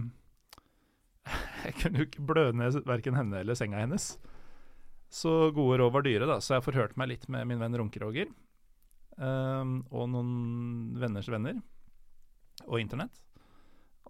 Jeg 1.65 1.77
kunne 1.81 1.99
jo 1.99 2.07
ikke 2.07 2.25
blø 2.27 2.49
ned 2.55 2.81
verken 2.87 3.17
henne 3.17 3.41
eller 3.41 3.57
senga 3.57 3.81
hennes. 3.81 4.15
Så 5.11 5.49
gode 5.55 5.79
råd 5.81 5.93
var 5.95 6.03
dyre, 6.05 6.27
da, 6.29 6.37
så 6.43 6.57
jeg 6.57 6.67
forhørte 6.67 6.99
meg 6.99 7.13
litt 7.13 7.25
med 7.31 7.47
min 7.49 7.59
venn 7.63 7.75
Runke-Roger. 7.79 8.29
Eh, 9.17 9.73
og 9.91 10.11
noen 10.13 10.31
venners 10.99 11.31
venner. 11.31 11.59
Og 12.67 12.79
internett. 12.83 13.23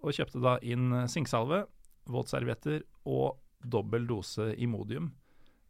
Og 0.03 0.13
kjøpte 0.15 0.41
da 0.43 0.57
inn 0.61 0.91
sinksalve, 1.09 1.65
våtservietter 2.07 2.83
og 3.09 3.39
dobbel 3.63 4.05
dose 4.07 4.51
Imodium. 4.61 5.11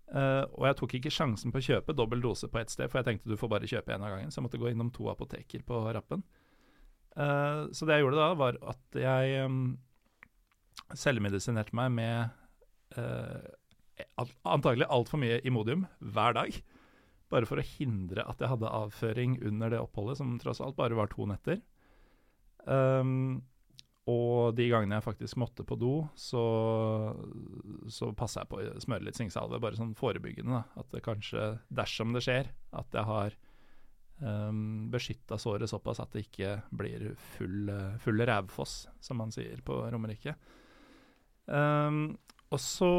Uh, 0.07 0.45
og 0.55 0.69
jeg 0.69 0.77
tok 0.79 0.93
ikke 0.99 1.11
sjansen 1.11 1.51
på 1.51 1.59
å 1.59 1.65
kjøpe 1.65 1.95
dobbel 1.95 2.21
dose 2.23 2.47
på 2.51 2.61
ett 2.61 2.71
sted, 2.71 2.87
for 2.87 3.01
jeg 3.01 3.09
tenkte 3.09 3.31
du 3.31 3.39
får 3.39 3.51
bare 3.51 3.67
kjøpe 3.67 3.91
én 3.91 4.03
av 4.03 4.13
gangen, 4.13 4.31
så 4.31 4.39
jeg 4.39 4.45
måtte 4.45 4.61
gå 4.61 4.69
innom 4.71 4.91
to 4.95 5.09
apoteker 5.11 5.65
på 5.67 5.81
rappen. 5.97 6.23
Uh, 7.17 7.67
så 7.75 7.87
det 7.87 7.97
jeg 7.97 8.05
gjorde 8.05 8.21
da, 8.21 8.29
var 8.39 8.59
at 8.71 8.99
jeg 9.01 9.43
um, 9.43 9.61
selvmedisinerte 10.95 11.75
meg 11.75 11.91
med 11.97 12.95
uh, 12.95 14.23
antagelig 14.47 14.87
altfor 14.93 15.19
mye 15.19 15.41
Imodium 15.47 15.83
hver 15.99 16.37
dag. 16.37 16.55
Bare 17.27 17.49
for 17.49 17.59
å 17.59 17.67
hindre 17.75 18.23
at 18.29 18.39
jeg 18.39 18.53
hadde 18.53 18.71
avføring 18.71 19.35
under 19.43 19.73
det 19.73 19.83
oppholdet, 19.83 20.21
som 20.21 20.37
tross 20.39 20.63
alt 20.63 20.77
bare 20.77 20.95
var 20.95 21.11
to 21.11 21.27
netter. 21.27 21.59
Um, 22.63 23.41
og 24.07 24.55
de 24.55 24.69
gangene 24.71 24.95
jeg 24.95 25.03
faktisk 25.03 25.39
måtte 25.41 25.65
på 25.67 25.75
do, 25.79 25.93
så, 26.15 26.43
så 27.91 28.13
passa 28.15 28.43
jeg 28.45 28.51
på 28.53 28.61
å 28.63 28.79
smøre 28.79 29.03
litt 29.03 29.19
singsalve, 29.19 29.59
bare 29.59 29.75
sånn 29.75 29.97
forebyggende. 29.99 30.61
Da. 30.61 30.79
At 30.79 30.93
det 30.95 31.03
kanskje, 31.03 31.49
dersom 31.67 32.15
det 32.15 32.23
skjer, 32.23 32.47
at 32.79 32.95
jeg 32.95 33.03
har 33.09 33.35
um, 34.23 34.87
beskytta 34.93 35.39
såret 35.41 35.67
såpass 35.67 35.99
at 36.03 36.15
det 36.15 36.23
ikke 36.23 36.53
blir 36.79 37.09
full, 37.35 37.73
full 38.03 38.23
rævfoss, 38.31 38.77
som 39.03 39.19
man 39.19 39.35
sier 39.35 39.59
på 39.67 39.81
Romerike. 39.91 40.37
Um, 41.51 42.15
og 42.47 42.63
så 42.63 42.93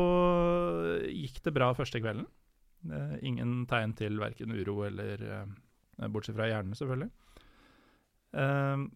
gikk 1.09 1.41
det 1.47 1.57
bra 1.57 1.73
første 1.77 2.05
kvelden. 2.05 2.29
Uh, 2.85 3.17
ingen 3.25 3.63
tegn 3.71 3.97
til 3.97 4.21
verken 4.21 4.53
uro 4.55 4.83
eller 4.87 5.25
uh, 5.25 6.09
Bortsett 6.13 6.37
fra 6.37 6.53
hjernen, 6.53 6.77
selvfølgelig. 6.77 7.11
Um, 8.37 8.91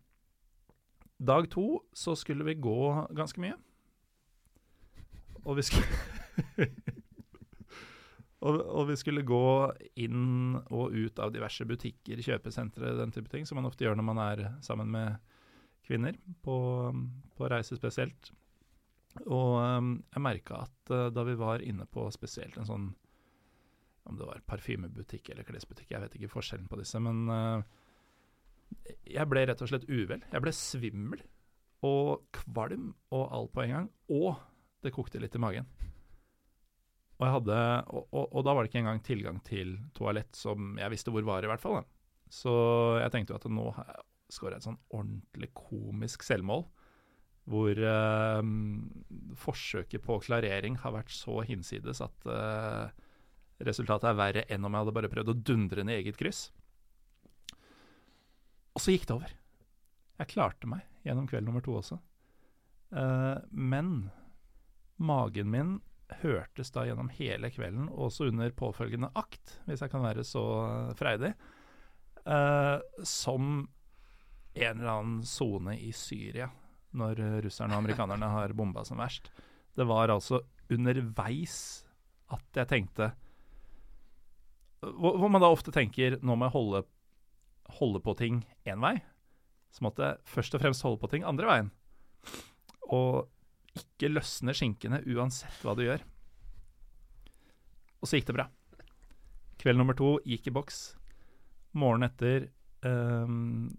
Dag 1.23 1.47
to 1.51 1.66
så 1.94 2.16
skulle 2.19 2.44
vi 2.49 2.59
gå 2.59 3.07
ganske 3.15 3.43
mye. 3.43 3.55
Og 5.47 5.59
vi 5.59 5.65
skulle 5.66 5.86
og, 8.43 8.59
og 8.59 8.89
vi 8.90 8.97
skulle 8.99 9.23
gå 9.27 9.47
inn 10.03 10.57
og 10.59 10.94
ut 10.94 11.20
av 11.23 11.32
diverse 11.35 11.66
butikker, 11.69 12.23
kjøpesentre, 12.27 12.97
den 12.99 13.15
type 13.15 13.31
ting, 13.31 13.47
som 13.47 13.61
man 13.61 13.69
ofte 13.70 13.86
gjør 13.86 13.99
når 13.99 14.09
man 14.09 14.23
er 14.24 14.44
sammen 14.66 14.90
med 14.94 15.20
kvinner, 15.86 16.19
på, 16.43 16.57
på 17.39 17.51
reise 17.51 17.78
spesielt. 17.78 18.32
Og 19.27 19.61
um, 19.61 19.94
jeg 20.15 20.24
merka 20.24 20.65
at 20.65 20.93
uh, 20.94 21.07
da 21.15 21.24
vi 21.28 21.39
var 21.39 21.62
inne 21.62 21.86
på 21.90 22.07
spesielt 22.15 22.57
en 22.57 22.69
sånn 22.69 22.86
Om 24.09 24.16
det 24.19 24.24
var 24.24 24.40
parfymebutikk 24.49 25.28
eller 25.31 25.47
klesbutikk, 25.47 25.93
jeg 25.93 26.01
vet 26.03 26.15
ikke 26.19 26.31
forskjellen 26.32 26.66
på 26.66 26.78
disse, 26.81 26.99
men 26.99 27.20
uh, 27.31 27.82
jeg 29.09 29.28
ble 29.31 29.47
rett 29.49 29.62
og 29.62 29.70
slett 29.70 29.89
uvel. 29.90 30.23
Jeg 30.32 30.44
ble 30.44 30.53
svimmel 30.57 31.23
og 31.86 32.28
kvalm 32.35 32.93
og 33.15 33.24
alt 33.35 33.55
på 33.55 33.65
en 33.65 33.74
gang. 33.77 33.89
Og 34.15 34.36
det 34.82 34.94
kokte 34.94 35.20
litt 35.23 35.36
i 35.39 35.43
magen. 35.43 35.69
Og, 37.20 37.27
hadde, 37.36 37.59
og, 37.94 38.07
og, 38.11 38.24
og 38.32 38.47
da 38.47 38.55
var 38.55 38.65
det 38.65 38.73
ikke 38.73 38.81
engang 38.82 39.03
tilgang 39.07 39.43
til 39.47 39.77
toalett 39.94 40.35
som 40.35 40.74
jeg 40.81 40.90
visste 40.90 41.12
hvor 41.15 41.27
var, 41.27 41.44
i 41.44 41.51
hvert 41.51 41.62
fall. 41.62 41.81
Da. 41.81 41.85
Så 42.32 42.55
jeg 42.99 43.12
tenkte 43.15 43.35
jo 43.35 43.39
at 43.39 43.51
nå 43.53 43.66
skårer 44.32 44.57
jeg 44.57 44.62
et 44.62 44.69
sånn 44.70 44.81
ordentlig 44.90 45.51
komisk 45.55 46.24
selvmål. 46.27 46.65
Hvor 47.53 47.74
eh, 47.74 48.51
forsøket 49.39 50.03
på 50.05 50.19
klarering 50.23 50.78
har 50.78 50.94
vært 50.94 51.11
så 51.15 51.40
hinsides 51.47 52.03
at 52.05 52.27
eh, 52.31 52.93
resultatet 53.66 54.12
er 54.12 54.19
verre 54.19 54.44
enn 54.47 54.62
om 54.66 54.74
jeg 54.74 54.85
hadde 54.85 54.94
bare 54.94 55.11
prøvd 55.11 55.32
å 55.32 55.39
dundre 55.51 55.86
ned 55.86 56.01
eget 56.01 56.19
kryss. 56.20 56.47
Og 58.73 58.82
så 58.82 58.94
gikk 58.94 59.07
det 59.09 59.16
over. 59.16 59.32
Jeg 60.23 60.32
klarte 60.32 60.69
meg 60.70 60.85
gjennom 61.07 61.28
kveld 61.31 61.49
nummer 61.49 61.65
to 61.65 61.77
også. 61.81 61.99
Uh, 62.93 63.39
men 63.51 64.11
magen 65.03 65.51
min 65.53 65.77
hørtes 66.23 66.70
da 66.74 66.85
gjennom 66.86 67.09
hele 67.16 67.49
kvelden, 67.53 67.89
også 67.89 68.28
under 68.28 68.53
påfølgende 68.57 69.11
akt, 69.16 69.59
hvis 69.66 69.81
jeg 69.81 69.93
kan 69.93 70.05
være 70.05 70.24
så 70.28 70.44
freidig, 70.99 71.32
uh, 72.28 72.78
som 73.09 73.65
en 74.53 74.74
eller 74.77 74.93
annen 74.93 75.23
sone 75.24 75.78
i 75.81 75.93
Syria 75.97 76.51
når 76.93 77.23
russerne 77.47 77.73
og 77.73 77.81
amerikanerne 77.81 78.28
har 78.35 78.53
bomba 78.53 78.85
som 78.85 79.01
verst. 79.01 79.31
Det 79.73 79.86
var 79.89 80.12
altså 80.12 80.43
underveis 80.73 81.57
at 82.32 82.61
jeg 82.61 82.69
tenkte 82.69 83.12
hvor 84.82 85.31
man 85.31 85.43
da 85.43 85.51
ofte 85.53 85.70
tenker 85.74 86.16
nå 86.27 86.35
må 86.35 86.49
jeg 86.49 86.57
holde, 86.57 86.82
holde 87.78 88.01
på 88.05 88.14
ting 88.18 88.43
én 88.68 88.82
vei. 88.82 88.97
Så 89.72 89.84
måtte 89.86 90.05
jeg 90.05 90.32
først 90.34 90.56
og 90.56 90.62
fremst 90.62 90.84
holde 90.84 91.01
på 91.01 91.10
ting 91.12 91.24
andre 91.24 91.48
veien. 91.48 91.70
Og 92.93 93.28
ikke 93.78 94.10
løsne 94.12 94.52
skinkene 94.56 95.01
uansett 95.14 95.62
hva 95.64 95.74
du 95.76 95.86
gjør. 95.86 96.02
Og 98.02 98.10
så 98.10 98.18
gikk 98.18 98.28
det 98.28 98.36
bra. 98.36 98.48
Kveld 99.62 99.78
nummer 99.78 99.97
to 99.97 100.16
gikk 100.26 100.51
i 100.51 100.55
boks. 100.55 100.82
Morgenen 101.78 102.10
etter 102.10 102.51
um, 102.84 103.70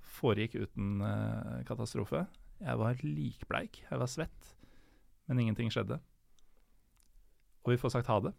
foregikk 0.00 0.54
uten 0.62 1.02
uh, 1.02 1.60
katastrofe. 1.68 2.24
Jeg 2.62 2.78
var 2.78 3.02
likbleik, 3.02 3.82
jeg 3.88 3.98
var 3.98 4.08
svett, 4.08 4.52
men 5.26 5.40
ingenting 5.42 5.72
skjedde. 5.74 5.98
Og 7.66 7.74
vi 7.74 7.80
får 7.80 7.96
sagt 7.96 8.10
ha 8.10 8.20
det. 8.22 8.32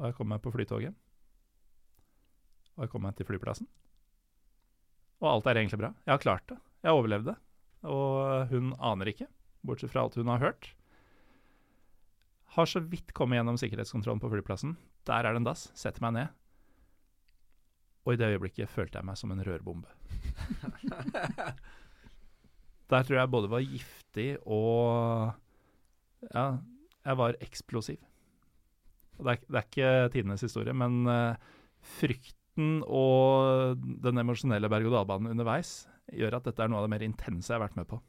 Og 0.00 0.08
jeg 0.08 0.16
kom 0.16 0.32
meg 0.32 0.40
på 0.42 0.52
flytoget. 0.54 0.96
Og 2.74 2.86
jeg 2.86 2.92
kom 2.92 3.04
meg 3.04 3.14
til 3.18 3.28
flyplassen. 3.28 3.68
Og 5.24 5.30
alt 5.30 5.46
er 5.48 5.56
egentlig 5.62 5.80
bra. 5.80 5.94
Jeg 6.04 6.12
har 6.12 6.20
klart 6.20 6.48
det. 6.52 6.58
Jeg 6.84 6.92
overlevde. 6.92 7.32
Og 7.88 8.50
hun 8.50 8.72
aner 8.76 9.08
ikke, 9.08 9.28
bortsett 9.64 9.92
fra 9.92 10.04
alt 10.04 10.18
hun 10.20 10.28
har 10.28 10.42
hørt. 10.42 10.68
Har 12.54 12.68
så 12.68 12.82
vidt 12.84 13.14
kommet 13.16 13.40
gjennom 13.40 13.56
sikkerhetskontrollen 13.60 14.20
på 14.20 14.30
flyplassen. 14.32 14.76
Der 15.08 15.24
er 15.24 15.32
det 15.32 15.40
en 15.40 15.48
dass. 15.48 15.70
Setter 15.76 16.04
meg 16.04 16.12
ned. 16.18 16.28
Og 18.04 18.14
i 18.14 18.20
det 18.20 18.34
øyeblikket 18.34 18.68
følte 18.68 19.00
jeg 19.00 19.08
meg 19.08 19.16
som 19.16 19.32
en 19.32 19.40
rørbombe. 19.46 19.88
Der 22.92 23.02
tror 23.02 23.16
jeg 23.16 23.32
både 23.32 23.48
var 23.48 23.64
giftig 23.64 24.28
og 24.44 25.32
Ja, 26.34 26.44
jeg 27.04 27.16
var 27.20 27.36
eksplosiv. 27.44 27.96
Det 29.16 29.30
er, 29.32 29.40
det 29.48 29.56
er 29.56 29.66
ikke 29.68 30.12
tidenes 30.12 30.44
historie, 30.44 30.72
men 30.76 31.06
uh, 31.08 31.36
frykten 32.54 32.84
og 32.86 33.78
den 34.02 34.18
emosjonelle 34.18 34.68
berg-og-dal-banen 34.68 35.32
underveis 35.32 35.88
gjør 36.12 36.36
at 36.38 36.44
dette 36.44 36.62
er 36.62 36.68
noe 36.68 36.78
av 36.78 36.84
det 36.86 36.92
mer 36.94 37.02
intense 37.02 37.50
jeg 37.50 37.58
har 37.58 37.64
vært 37.66 37.76
med 37.76 37.86
på. 37.88 38.00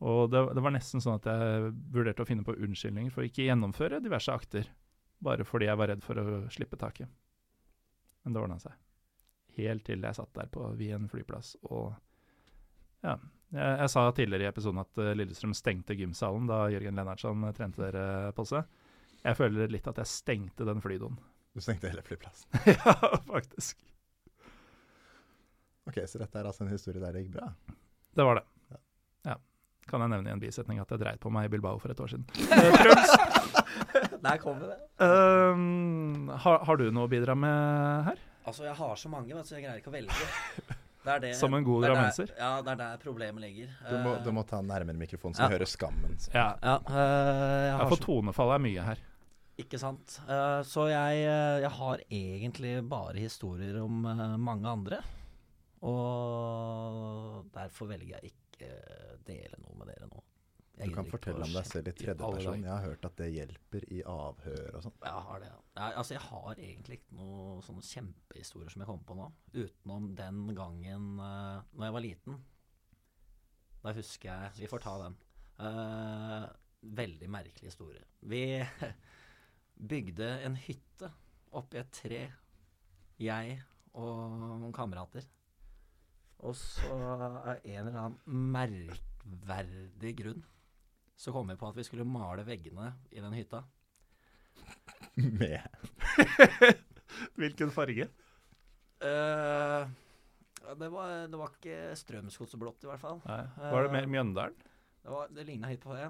Og 0.00 0.30
det, 0.30 0.54
det, 0.54 0.62
var 0.62 0.72
nesten 0.74 1.00
sånn 1.00 1.18
at 1.18 1.26
jeg 1.26 1.72
vurderte 1.92 2.22
å 2.22 2.26
finne 2.26 2.44
på 2.44 2.56
unnskyldninger 2.56 3.12
for 3.12 3.22
å 3.22 3.28
ikke 3.28 3.46
gjennomføre 3.46 4.02
diverse 4.02 4.32
akter, 4.32 4.68
bare 5.22 5.44
fordi 5.44 5.66
jeg 5.66 5.78
var 5.78 5.88
redd 5.88 6.02
for 6.04 6.18
å 6.18 6.50
slippe 6.50 6.76
taket. 6.76 7.08
Men 8.24 8.34
det 8.34 8.40
ordna 8.40 8.58
seg. 8.58 8.72
Helt 9.56 9.84
til 9.86 10.02
jeg 10.02 10.16
satt 10.16 10.34
der 10.34 10.50
på 10.50 10.66
Wien 10.76 11.06
flyplass 11.08 11.54
og 11.70 11.94
ja. 13.04 13.18
Jeg, 13.54 13.76
jeg, 13.78 13.90
sa 13.92 14.02
tidligere 14.10 14.48
i 14.48 14.50
episoden 14.50 14.80
at 14.82 14.98
uh, 14.98 15.12
Lillestrøm 15.14 15.52
stengte 15.54 15.94
gymsalen 15.94 16.48
da 16.48 16.64
Jørgen 16.72 16.96
Lennartson 16.98 17.44
trente 17.54 17.84
dere 17.84 18.32
på 18.34 18.42
seg. 18.48 18.64
Jeg 19.22 19.38
føler 19.38 19.70
litt 19.70 19.86
at 19.86 20.00
jeg 20.00 20.10
stengte 20.10 20.66
den 20.66 20.82
flydoen. 20.82 21.20
Du 21.54 21.60
stengte 21.60 21.88
hele 21.88 22.02
flyplassen? 22.02 22.50
ja, 22.66 22.94
faktisk. 23.26 23.78
Ok, 25.86 26.00
Så 26.06 26.18
dette 26.18 26.38
er 26.40 26.48
altså 26.48 26.64
en 26.64 26.72
historie 26.72 26.98
der 26.98 27.14
det 27.14 27.26
gikk 27.26 27.36
bra? 27.36 27.52
Det 28.14 28.26
var 28.26 28.40
det. 28.40 28.44
Ja. 28.72 28.80
ja. 29.30 29.36
Kan 29.86 30.02
jeg 30.02 30.10
nevne 30.16 30.32
i 30.32 30.34
en 30.34 30.42
bisetning 30.42 30.80
at 30.82 30.90
jeg 30.90 31.02
dreit 31.04 31.20
på 31.22 31.30
meg 31.30 31.46
i 31.46 31.52
Bilbao 31.52 31.78
for 31.78 31.94
et 31.94 32.00
år 32.00 32.14
siden. 32.16 32.26
Eh, 33.94 34.04
der 34.22 34.38
kom 34.38 34.60
det. 34.62 34.74
Um, 35.02 36.28
har, 36.30 36.60
har, 36.66 36.78
du 36.78 36.92
noe 36.94 37.08
å 37.08 37.10
bidra 37.10 37.34
med 37.38 38.06
her? 38.06 38.20
Altså, 38.46 38.64
jeg 38.68 38.74
har 38.78 38.92
så 38.98 39.10
mange, 39.10 39.42
så 39.44 39.56
jeg 39.56 39.64
greier 39.64 39.80
ikke 39.82 39.90
å 39.90 39.94
velge. 39.94 40.28
Det 41.04 41.16
det, 41.24 41.32
Som 41.36 41.56
en 41.58 41.66
god 41.66 41.84
drammenser? 41.88 42.30
Ja, 42.38 42.52
det 42.64 42.74
er 42.76 42.78
der 42.80 43.00
problemet 43.02 43.42
ligger. 43.42 43.72
Du 43.90 43.96
må, 44.04 44.14
du 44.24 44.30
må 44.36 44.44
ta 44.48 44.62
nærmere 44.64 44.96
mikrofonen, 44.96 45.34
så 45.36 45.44
ja. 45.44 45.50
hører 45.52 45.68
skammen. 45.68 46.14
Så. 46.22 46.30
Ja, 46.34 46.46
ja, 46.62 46.78
uh, 46.86 46.94
jeg 46.96 47.74
ja 47.74 47.88
for 47.90 48.06
tonefallet 48.06 48.56
er 48.56 48.64
mye 48.68 48.86
her. 48.92 49.02
Ikke 49.62 49.78
sant. 49.78 50.16
Uh, 50.26 50.60
så 50.66 50.88
jeg, 50.90 51.24
uh, 51.28 51.62
jeg, 51.62 51.72
har 51.78 52.04
egentlig 52.10 52.74
bare 52.90 53.22
historier 53.22 53.78
om 53.82 54.02
mange 54.42 54.70
andre. 54.70 55.00
Og 55.84 57.50
derfor 57.54 57.90
velger 57.92 58.16
jeg 58.16 58.32
ikke 58.32 58.70
dele 59.26 59.60
noe 59.60 59.76
med 59.78 59.92
dere 59.92 60.08
nå. 60.08 60.22
Jeg 60.74 60.90
du 60.90 60.94
kan 60.96 61.06
fortelle 61.06 61.44
om 61.46 61.52
deg 61.54 61.66
selv 61.68 61.88
i 61.88 61.92
tredje 61.94 62.18
person. 62.18 62.64
Jeg 62.64 62.72
har 62.72 62.82
hørt 62.82 63.06
at 63.06 63.20
det 63.20 63.28
hjelper 63.30 63.84
i 63.94 64.00
avhør 64.10 64.78
og 64.78 64.82
sånn. 64.82 64.96
Jeg 65.04 65.26
har 65.28 65.42
det. 65.44 65.50
Jeg, 65.76 65.94
altså, 66.00 66.14
jeg 66.16 66.22
har 66.24 66.62
egentlig 66.66 66.98
ikke 66.98 67.18
noen 67.20 67.62
sånne 67.62 67.86
kjempehistorier 67.86 68.74
som 68.74 68.82
jeg 68.82 68.90
kommer 68.90 69.06
på 69.06 69.18
nå. 69.20 69.28
Utenom 69.54 70.08
den 70.18 70.40
gangen 70.58 71.06
uh, 71.20 71.62
når 71.76 71.86
jeg 71.86 71.96
var 71.98 72.04
liten. 72.08 72.40
Da 73.84 73.94
husker 73.94 74.30
jeg 74.32 74.64
Vi 74.64 74.70
får 74.72 74.82
ta 74.82 74.96
den. 75.04 75.16
Uh, 75.60 76.48
veldig 76.98 77.30
merkelig 77.30 77.70
historie. 77.70 78.02
Vi 78.26 78.42
bygde 79.74 80.28
en 80.46 80.56
hytte 80.58 81.10
oppi 81.54 81.78
et 81.80 81.92
tre, 81.94 82.20
jeg 83.20 83.58
og 83.94 84.34
noen 84.40 84.74
kamerater. 84.74 85.26
Og 86.44 86.56
så 86.58 86.90
av 86.94 87.54
en 87.56 87.86
eller 87.86 88.00
annen 88.00 88.50
merkverdig 88.54 90.12
grunn 90.18 90.42
så 91.16 91.32
kom 91.32 91.48
vi 91.48 91.56
på 91.56 91.68
at 91.68 91.78
vi 91.78 91.84
skulle 91.86 92.06
male 92.06 92.42
veggene 92.46 92.90
i 93.14 93.22
den 93.22 93.36
hytta. 93.36 93.62
Med 95.14 95.62
Hvilken 97.38 97.70
farge? 97.74 98.08
Uh, 99.04 99.86
det, 100.74 100.88
var, 100.90 101.12
det, 101.28 101.38
var, 101.38 101.52
ikke 101.54 101.94
strømsgodseblått, 102.00 102.82
i 102.82 102.90
hvert 102.90 103.02
fall. 103.02 103.20
Nei. 103.28 103.42
Var 103.60 103.86
det 103.86 103.94
mer 103.94 104.08
Mjøndalen? 104.10 104.56
Det, 105.04 105.12
var, 105.12 105.30
det 105.36 105.44
ligna 105.46 105.70
hit 105.70 105.82
på 105.84 105.94
det. 105.94 106.08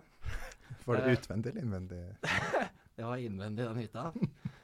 Var 0.86 1.00
det 1.00 1.18
utvendig 1.18 1.52
eller 1.52 1.66
innvendig? 1.66 2.02
det 2.94 3.04
var 3.06 3.18
innvendig, 3.18 3.66
den 3.66 3.82
hytta. 3.82 4.10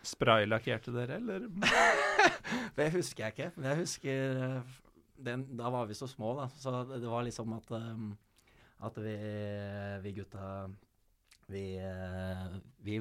Spraylakkerte 0.07 0.95
dere, 0.95 1.19
eller? 1.19 1.49
det 2.79 2.91
husker 2.95 3.27
jeg 3.27 3.35
ikke. 3.35 3.51
Men 3.57 3.71
jeg 3.73 3.81
husker 3.83 4.43
eh, 4.47 4.75
den, 5.21 5.45
Da 5.59 5.71
var 5.73 5.89
vi 5.91 5.99
så 5.99 6.09
små, 6.09 6.33
da. 6.39 6.49
Så 6.57 6.73
det 6.95 7.09
var 7.11 7.27
liksom 7.27 7.53
at 7.59 7.73
um, 7.77 8.13
at 8.81 8.99
vi, 8.99 9.17
vi 10.03 10.13
gutta 10.17 10.71
vi, 11.51 11.65
vi, 12.81 13.01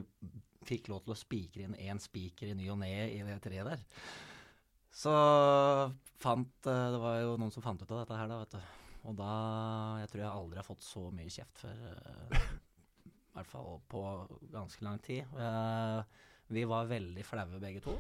fikk 0.67 0.89
lov 0.91 1.05
til 1.05 1.13
å 1.13 1.17
spikre 1.17 1.63
inn 1.63 1.77
én 1.79 2.01
spiker 2.03 2.49
i 2.51 2.57
ny 2.57 2.67
og 2.73 2.81
ne 2.81 2.91
i 3.13 3.21
det 3.23 3.37
treet 3.45 3.67
der. 3.69 3.85
Så 4.91 5.13
fant 6.19 6.65
Det 6.65 6.99
var 6.99 7.21
jo 7.21 7.37
noen 7.39 7.53
som 7.53 7.63
fant 7.63 7.79
ut 7.79 7.91
av 7.93 8.01
dette 8.01 8.17
her, 8.17 8.27
da, 8.27 8.41
vet 8.41 8.57
du. 8.57 8.75
Og 9.07 9.15
da 9.15 9.33
Jeg 10.01 10.11
tror 10.11 10.23
jeg 10.25 10.31
aldri 10.33 10.59
har 10.59 10.67
fått 10.67 10.83
så 10.83 11.05
mye 11.15 11.31
kjeft 11.31 11.63
før. 11.63 12.43
I 13.29 13.37
hvert 13.37 13.51
fall 13.51 13.81
på 13.91 14.03
ganske 14.51 14.83
lang 14.83 14.97
tid. 15.05 15.37
Vi 16.49 16.63
var 16.65 16.89
veldig 16.89 17.23
flaue 17.27 17.61
begge 17.61 17.83
to. 17.85 17.93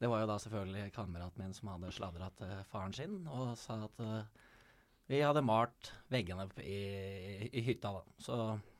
Det 0.00 0.10
var 0.10 0.24
jo 0.24 0.28
da 0.28 0.38
selvfølgelig 0.42 0.92
kameraten 0.92 1.44
min 1.44 1.54
som 1.54 1.70
hadde 1.70 1.92
sladra 1.94 2.28
til 2.36 2.50
faren 2.68 2.92
sin 2.96 3.20
og 3.30 3.54
sa 3.56 3.78
at 3.86 4.02
vi 5.10 5.20
hadde 5.20 5.44
malt 5.44 5.90
veggene 6.12 6.46
i, 6.64 7.48
i, 7.52 7.62
hytta, 7.66 7.92
da. 7.92 8.04
Så 8.18 8.36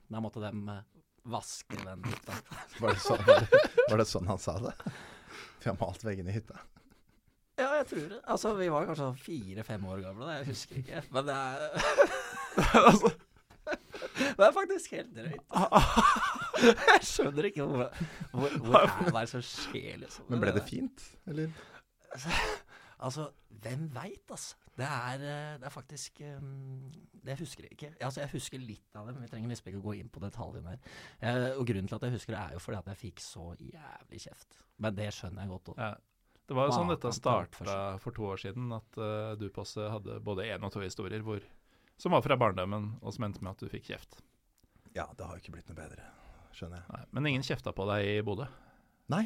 da 0.09 0.21
måtte 0.25 0.41
de 0.41 0.53
eh, 0.73 1.03
vaske 1.29 1.81
den 1.83 2.05
hytta. 2.09 2.37
var, 2.81 2.95
det 2.95 3.03
sånn, 3.05 3.25
var, 3.29 3.45
det, 3.45 3.65
var, 3.91 4.01
det 4.01 4.07
sånn, 4.09 4.31
han 4.31 4.41
sa 4.41 4.55
det? 4.65 4.73
Vi 5.61 5.69
har 5.69 5.77
malt 5.81 6.07
veggene 6.07 6.33
i 6.33 6.39
hytta? 6.39 6.57
Ja, 7.61 7.69
jeg 7.79 7.87
tror 7.91 8.07
det. 8.15 8.23
Altså, 8.25 8.55
vi 8.59 8.71
var 8.73 8.89
kanskje 8.89 9.11
fire-fem 9.21 9.85
år 9.87 10.01
gamle. 10.09 10.33
Jeg 10.41 10.49
husker 10.49 10.81
ikke. 10.81 11.05
Men 11.15 11.29
det 11.29 11.37
er 11.37 11.69
altså, 12.89 13.12
Det 14.35 14.47
er 14.47 14.55
faktisk 14.56 14.97
helt 14.97 15.15
drøyt. 15.16 15.44
Jeg 16.65 17.06
skjønner 17.06 17.48
ikke 17.51 17.66
hvor, 17.69 18.05
hvor, 18.32 18.59
hvor 18.65 18.78
er 18.82 19.24
det 19.24 19.31
som 19.32 19.43
skjer, 19.44 19.97
liksom. 20.02 20.28
Men 20.31 20.43
ble 20.43 20.55
det 20.56 20.65
fint, 20.69 21.09
eller? 21.31 21.51
Altså, 23.05 23.28
hvem 23.62 23.89
veit, 23.94 24.31
altså. 24.31 24.56
Det 24.74 24.86
er, 24.86 25.15
eh, 25.23 25.59
det 25.61 25.66
er 25.69 25.70
faktisk 25.70 26.20
um, 26.39 26.93
Det 27.27 27.39
husker 27.39 27.65
jeg 27.65 27.73
ikke. 27.73 27.90
Altså, 28.01 28.20
jeg 28.20 28.31
husker 28.32 28.59
litt 28.59 28.97
av 28.98 29.06
det, 29.06 29.15
men 29.15 29.23
vi 29.23 29.28
trenger 29.31 29.52
liksom 29.52 29.70
ikke 29.70 29.82
å 29.82 29.85
gå 29.85 29.94
inn 30.01 30.11
på 30.11 30.23
detaljene 30.23 30.74
her. 30.74 30.97
Eh, 31.20 31.51
og 31.59 31.69
grunnen 31.69 31.90
til 31.90 31.98
at 31.98 32.06
jeg 32.09 32.16
husker 32.16 32.35
det, 32.35 32.40
er 32.40 32.56
jo 32.56 32.62
fordi 32.65 32.81
at 32.81 32.90
jeg 32.90 33.01
fikk 33.05 33.23
så 33.23 33.47
jævlig 33.61 34.23
kjeft. 34.27 34.59
Men 34.82 34.98
det 34.98 35.11
skjønner 35.15 35.44
jeg 35.44 35.55
godt 35.55 35.73
òg. 35.74 35.85
Ja. 35.85 35.93
Det 36.44 36.56
var 36.59 36.66
jo 36.69 36.74
sånn 36.77 36.90
dette 36.93 37.11
starta 37.16 37.74
for 38.02 38.12
to 38.12 38.27
år 38.28 38.40
siden, 38.43 38.73
at 38.77 38.98
uh, 39.01 39.32
du 39.40 39.47
oss 39.62 39.78
hadde 39.78 40.19
både 40.20 40.44
én 40.52 40.66
og 40.66 40.74
to 40.74 40.82
historier 40.82 41.23
hvor, 41.24 41.40
som 42.01 42.15
var 42.15 42.25
fra 42.25 42.37
barndommen, 42.41 42.95
og 43.03 43.15
som 43.15 43.27
endte 43.27 43.43
med 43.45 43.55
at 43.55 43.62
du 43.62 43.71
fikk 43.71 43.89
kjeft. 43.93 44.21
Ja, 44.95 45.09
det 45.16 45.27
har 45.27 45.37
jo 45.37 45.43
ikke 45.43 45.57
blitt 45.57 45.71
noe 45.71 45.79
bedre, 45.79 46.07
skjønner 46.55 46.83
jeg. 46.83 46.91
Nei, 46.91 47.03
men 47.16 47.31
ingen 47.31 47.47
kjefta 47.47 47.75
på 47.75 47.87
deg 47.91 48.11
i 48.11 48.19
Bodø. 48.27 48.47
Nei. 49.15 49.25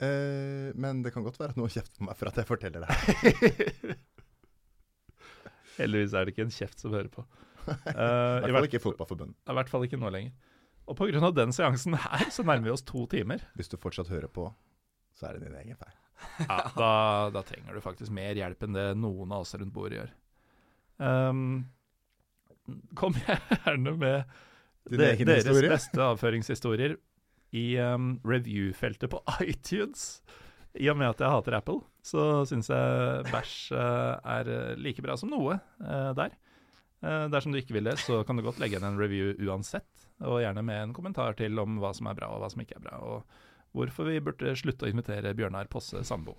Eh, 0.00 0.70
men 0.80 1.02
det 1.04 1.12
kan 1.14 1.24
godt 1.24 1.38
være 1.40 1.54
at 1.54 1.60
noen 1.60 1.72
kjefter 1.72 2.00
på 2.00 2.08
meg 2.08 2.16
for 2.16 2.30
at 2.30 2.40
jeg 2.40 2.48
forteller 2.48 2.86
det. 2.86 3.96
Heldigvis 5.80 6.16
er 6.16 6.26
det 6.26 6.34
ikke 6.34 6.46
en 6.48 6.54
kjeft 6.54 6.82
som 6.82 6.94
hører 6.96 7.10
på. 7.12 7.24
Uh, 7.66 8.40
I 8.44 8.48
hvert 8.48 8.56
fall 8.56 8.70
ikke 8.70 8.84
Fotballforbundet. 8.84 9.36
I 9.44 9.56
hvert 9.58 9.72
fall 9.72 9.84
ikke 9.86 10.00
nå 10.00 10.12
lenger. 10.12 10.36
Og 10.90 10.96
pga. 10.98 11.30
den 11.36 11.52
seansen 11.54 11.94
her, 12.00 12.26
så 12.32 12.42
nærmer 12.42 12.66
vi 12.66 12.74
oss 12.74 12.84
to 12.86 13.04
timer. 13.10 13.44
Hvis 13.54 13.70
du 13.70 13.76
fortsatt 13.80 14.10
hører 14.10 14.30
på, 14.32 14.48
så 15.14 15.28
er 15.28 15.36
det 15.36 15.48
din 15.48 15.58
egen 15.60 15.78
feil. 15.78 15.96
Ja, 16.44 16.64
da, 16.76 16.92
da 17.32 17.42
trenger 17.46 17.76
du 17.76 17.84
faktisk 17.84 18.12
mer 18.12 18.36
hjelp 18.36 18.66
enn 18.66 18.76
det 18.76 18.88
noen 18.98 19.30
av 19.32 19.44
oss 19.44 19.54
rundt 19.56 19.72
bordet 19.72 20.00
gjør. 20.00 20.10
Um, 21.00 21.44
kom 22.98 23.16
gjerne 23.18 23.94
med 23.96 24.36
Din 24.90 25.00
de, 25.00 25.24
deres 25.28 25.62
beste 25.68 26.02
avføringshistorier 26.02 26.96
i 27.56 27.64
um, 27.82 28.14
review-feltet 28.26 29.10
på 29.10 29.20
iTunes. 29.50 30.22
I 30.78 30.86
og 30.92 31.00
med 31.00 31.10
at 31.10 31.22
jeg 31.22 31.34
hater 31.34 31.56
Apple, 31.58 31.80
så 32.06 32.44
syns 32.46 32.70
jeg 32.70 33.24
bæsj 33.32 33.54
uh, 33.74 34.20
er 34.36 34.50
eh, 34.54 34.78
like 34.78 35.02
bra 35.02 35.16
som 35.18 35.32
noe 35.32 35.58
uh, 35.58 36.12
der. 36.16 36.36
Uh, 37.02 37.26
dersom 37.32 37.50
du 37.50 37.58
ikke 37.58 37.74
vil 37.74 37.88
det, 37.90 37.96
så 37.98 38.20
kan 38.26 38.38
du 38.38 38.44
godt 38.46 38.60
legge 38.62 38.76
igjen 38.76 38.86
en 38.86 39.00
review 39.00 39.32
uansett, 39.48 39.88
og 40.22 40.42
gjerne 40.44 40.62
med 40.62 40.84
en 40.84 40.94
kommentar 40.94 41.34
til 41.38 41.58
om 41.58 41.80
hva 41.82 41.90
som 41.96 42.06
er 42.10 42.18
bra 42.18 42.30
og 42.30 42.44
hva 42.44 42.52
som 42.52 42.62
ikke 42.62 42.78
er 42.78 42.86
bra, 42.86 43.00
og 43.02 43.74
hvorfor 43.74 44.10
vi 44.10 44.20
burde 44.22 44.54
slutte 44.58 44.86
å 44.86 44.92
invitere 44.92 45.34
Bjørnar 45.34 45.70
Posse 45.72 46.04
Sambo. 46.06 46.36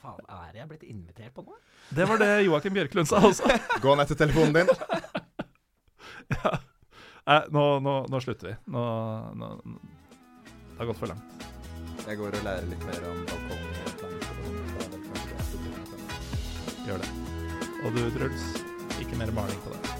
Faen, 0.00 0.24
er 0.32 0.62
jeg 0.62 0.68
blitt 0.70 0.84
invitert 0.88 1.34
på 1.36 1.44
noe? 1.44 1.60
Det 1.92 2.06
var 2.08 2.20
det 2.22 2.30
Joakim 2.46 2.72
Bjørklund 2.72 3.10
sa 3.10 3.20
også. 3.26 3.50
Gå 3.84 3.96
ned 3.98 4.08
til 4.08 4.20
telefonen 4.22 4.62
din. 4.62 4.70
ja. 6.34 6.52
Nei, 7.30 7.40
nå, 7.54 7.64
nå, 7.84 7.94
nå 8.10 8.20
slutter 8.24 8.48
vi. 8.48 8.54
Nå, 8.74 8.82
nå, 9.38 9.50
det 10.72 10.78
har 10.80 10.88
gått 10.88 10.98
for 11.02 11.12
langt. 11.12 11.46
Jeg 12.06 12.18
går 12.18 12.34
og 12.40 12.46
lærer 12.46 12.66
litt 12.72 12.84
mer 12.88 13.06
om 13.10 13.22
balkongplanter. 13.28 14.10
Gjør 16.88 17.04
det. 17.04 17.10
Og 17.84 17.96
du, 17.96 18.04
Truls, 18.16 18.46
ikke 18.98 19.20
mer 19.20 19.30
maling 19.36 19.60
på 19.66 19.76
det. 19.76 19.99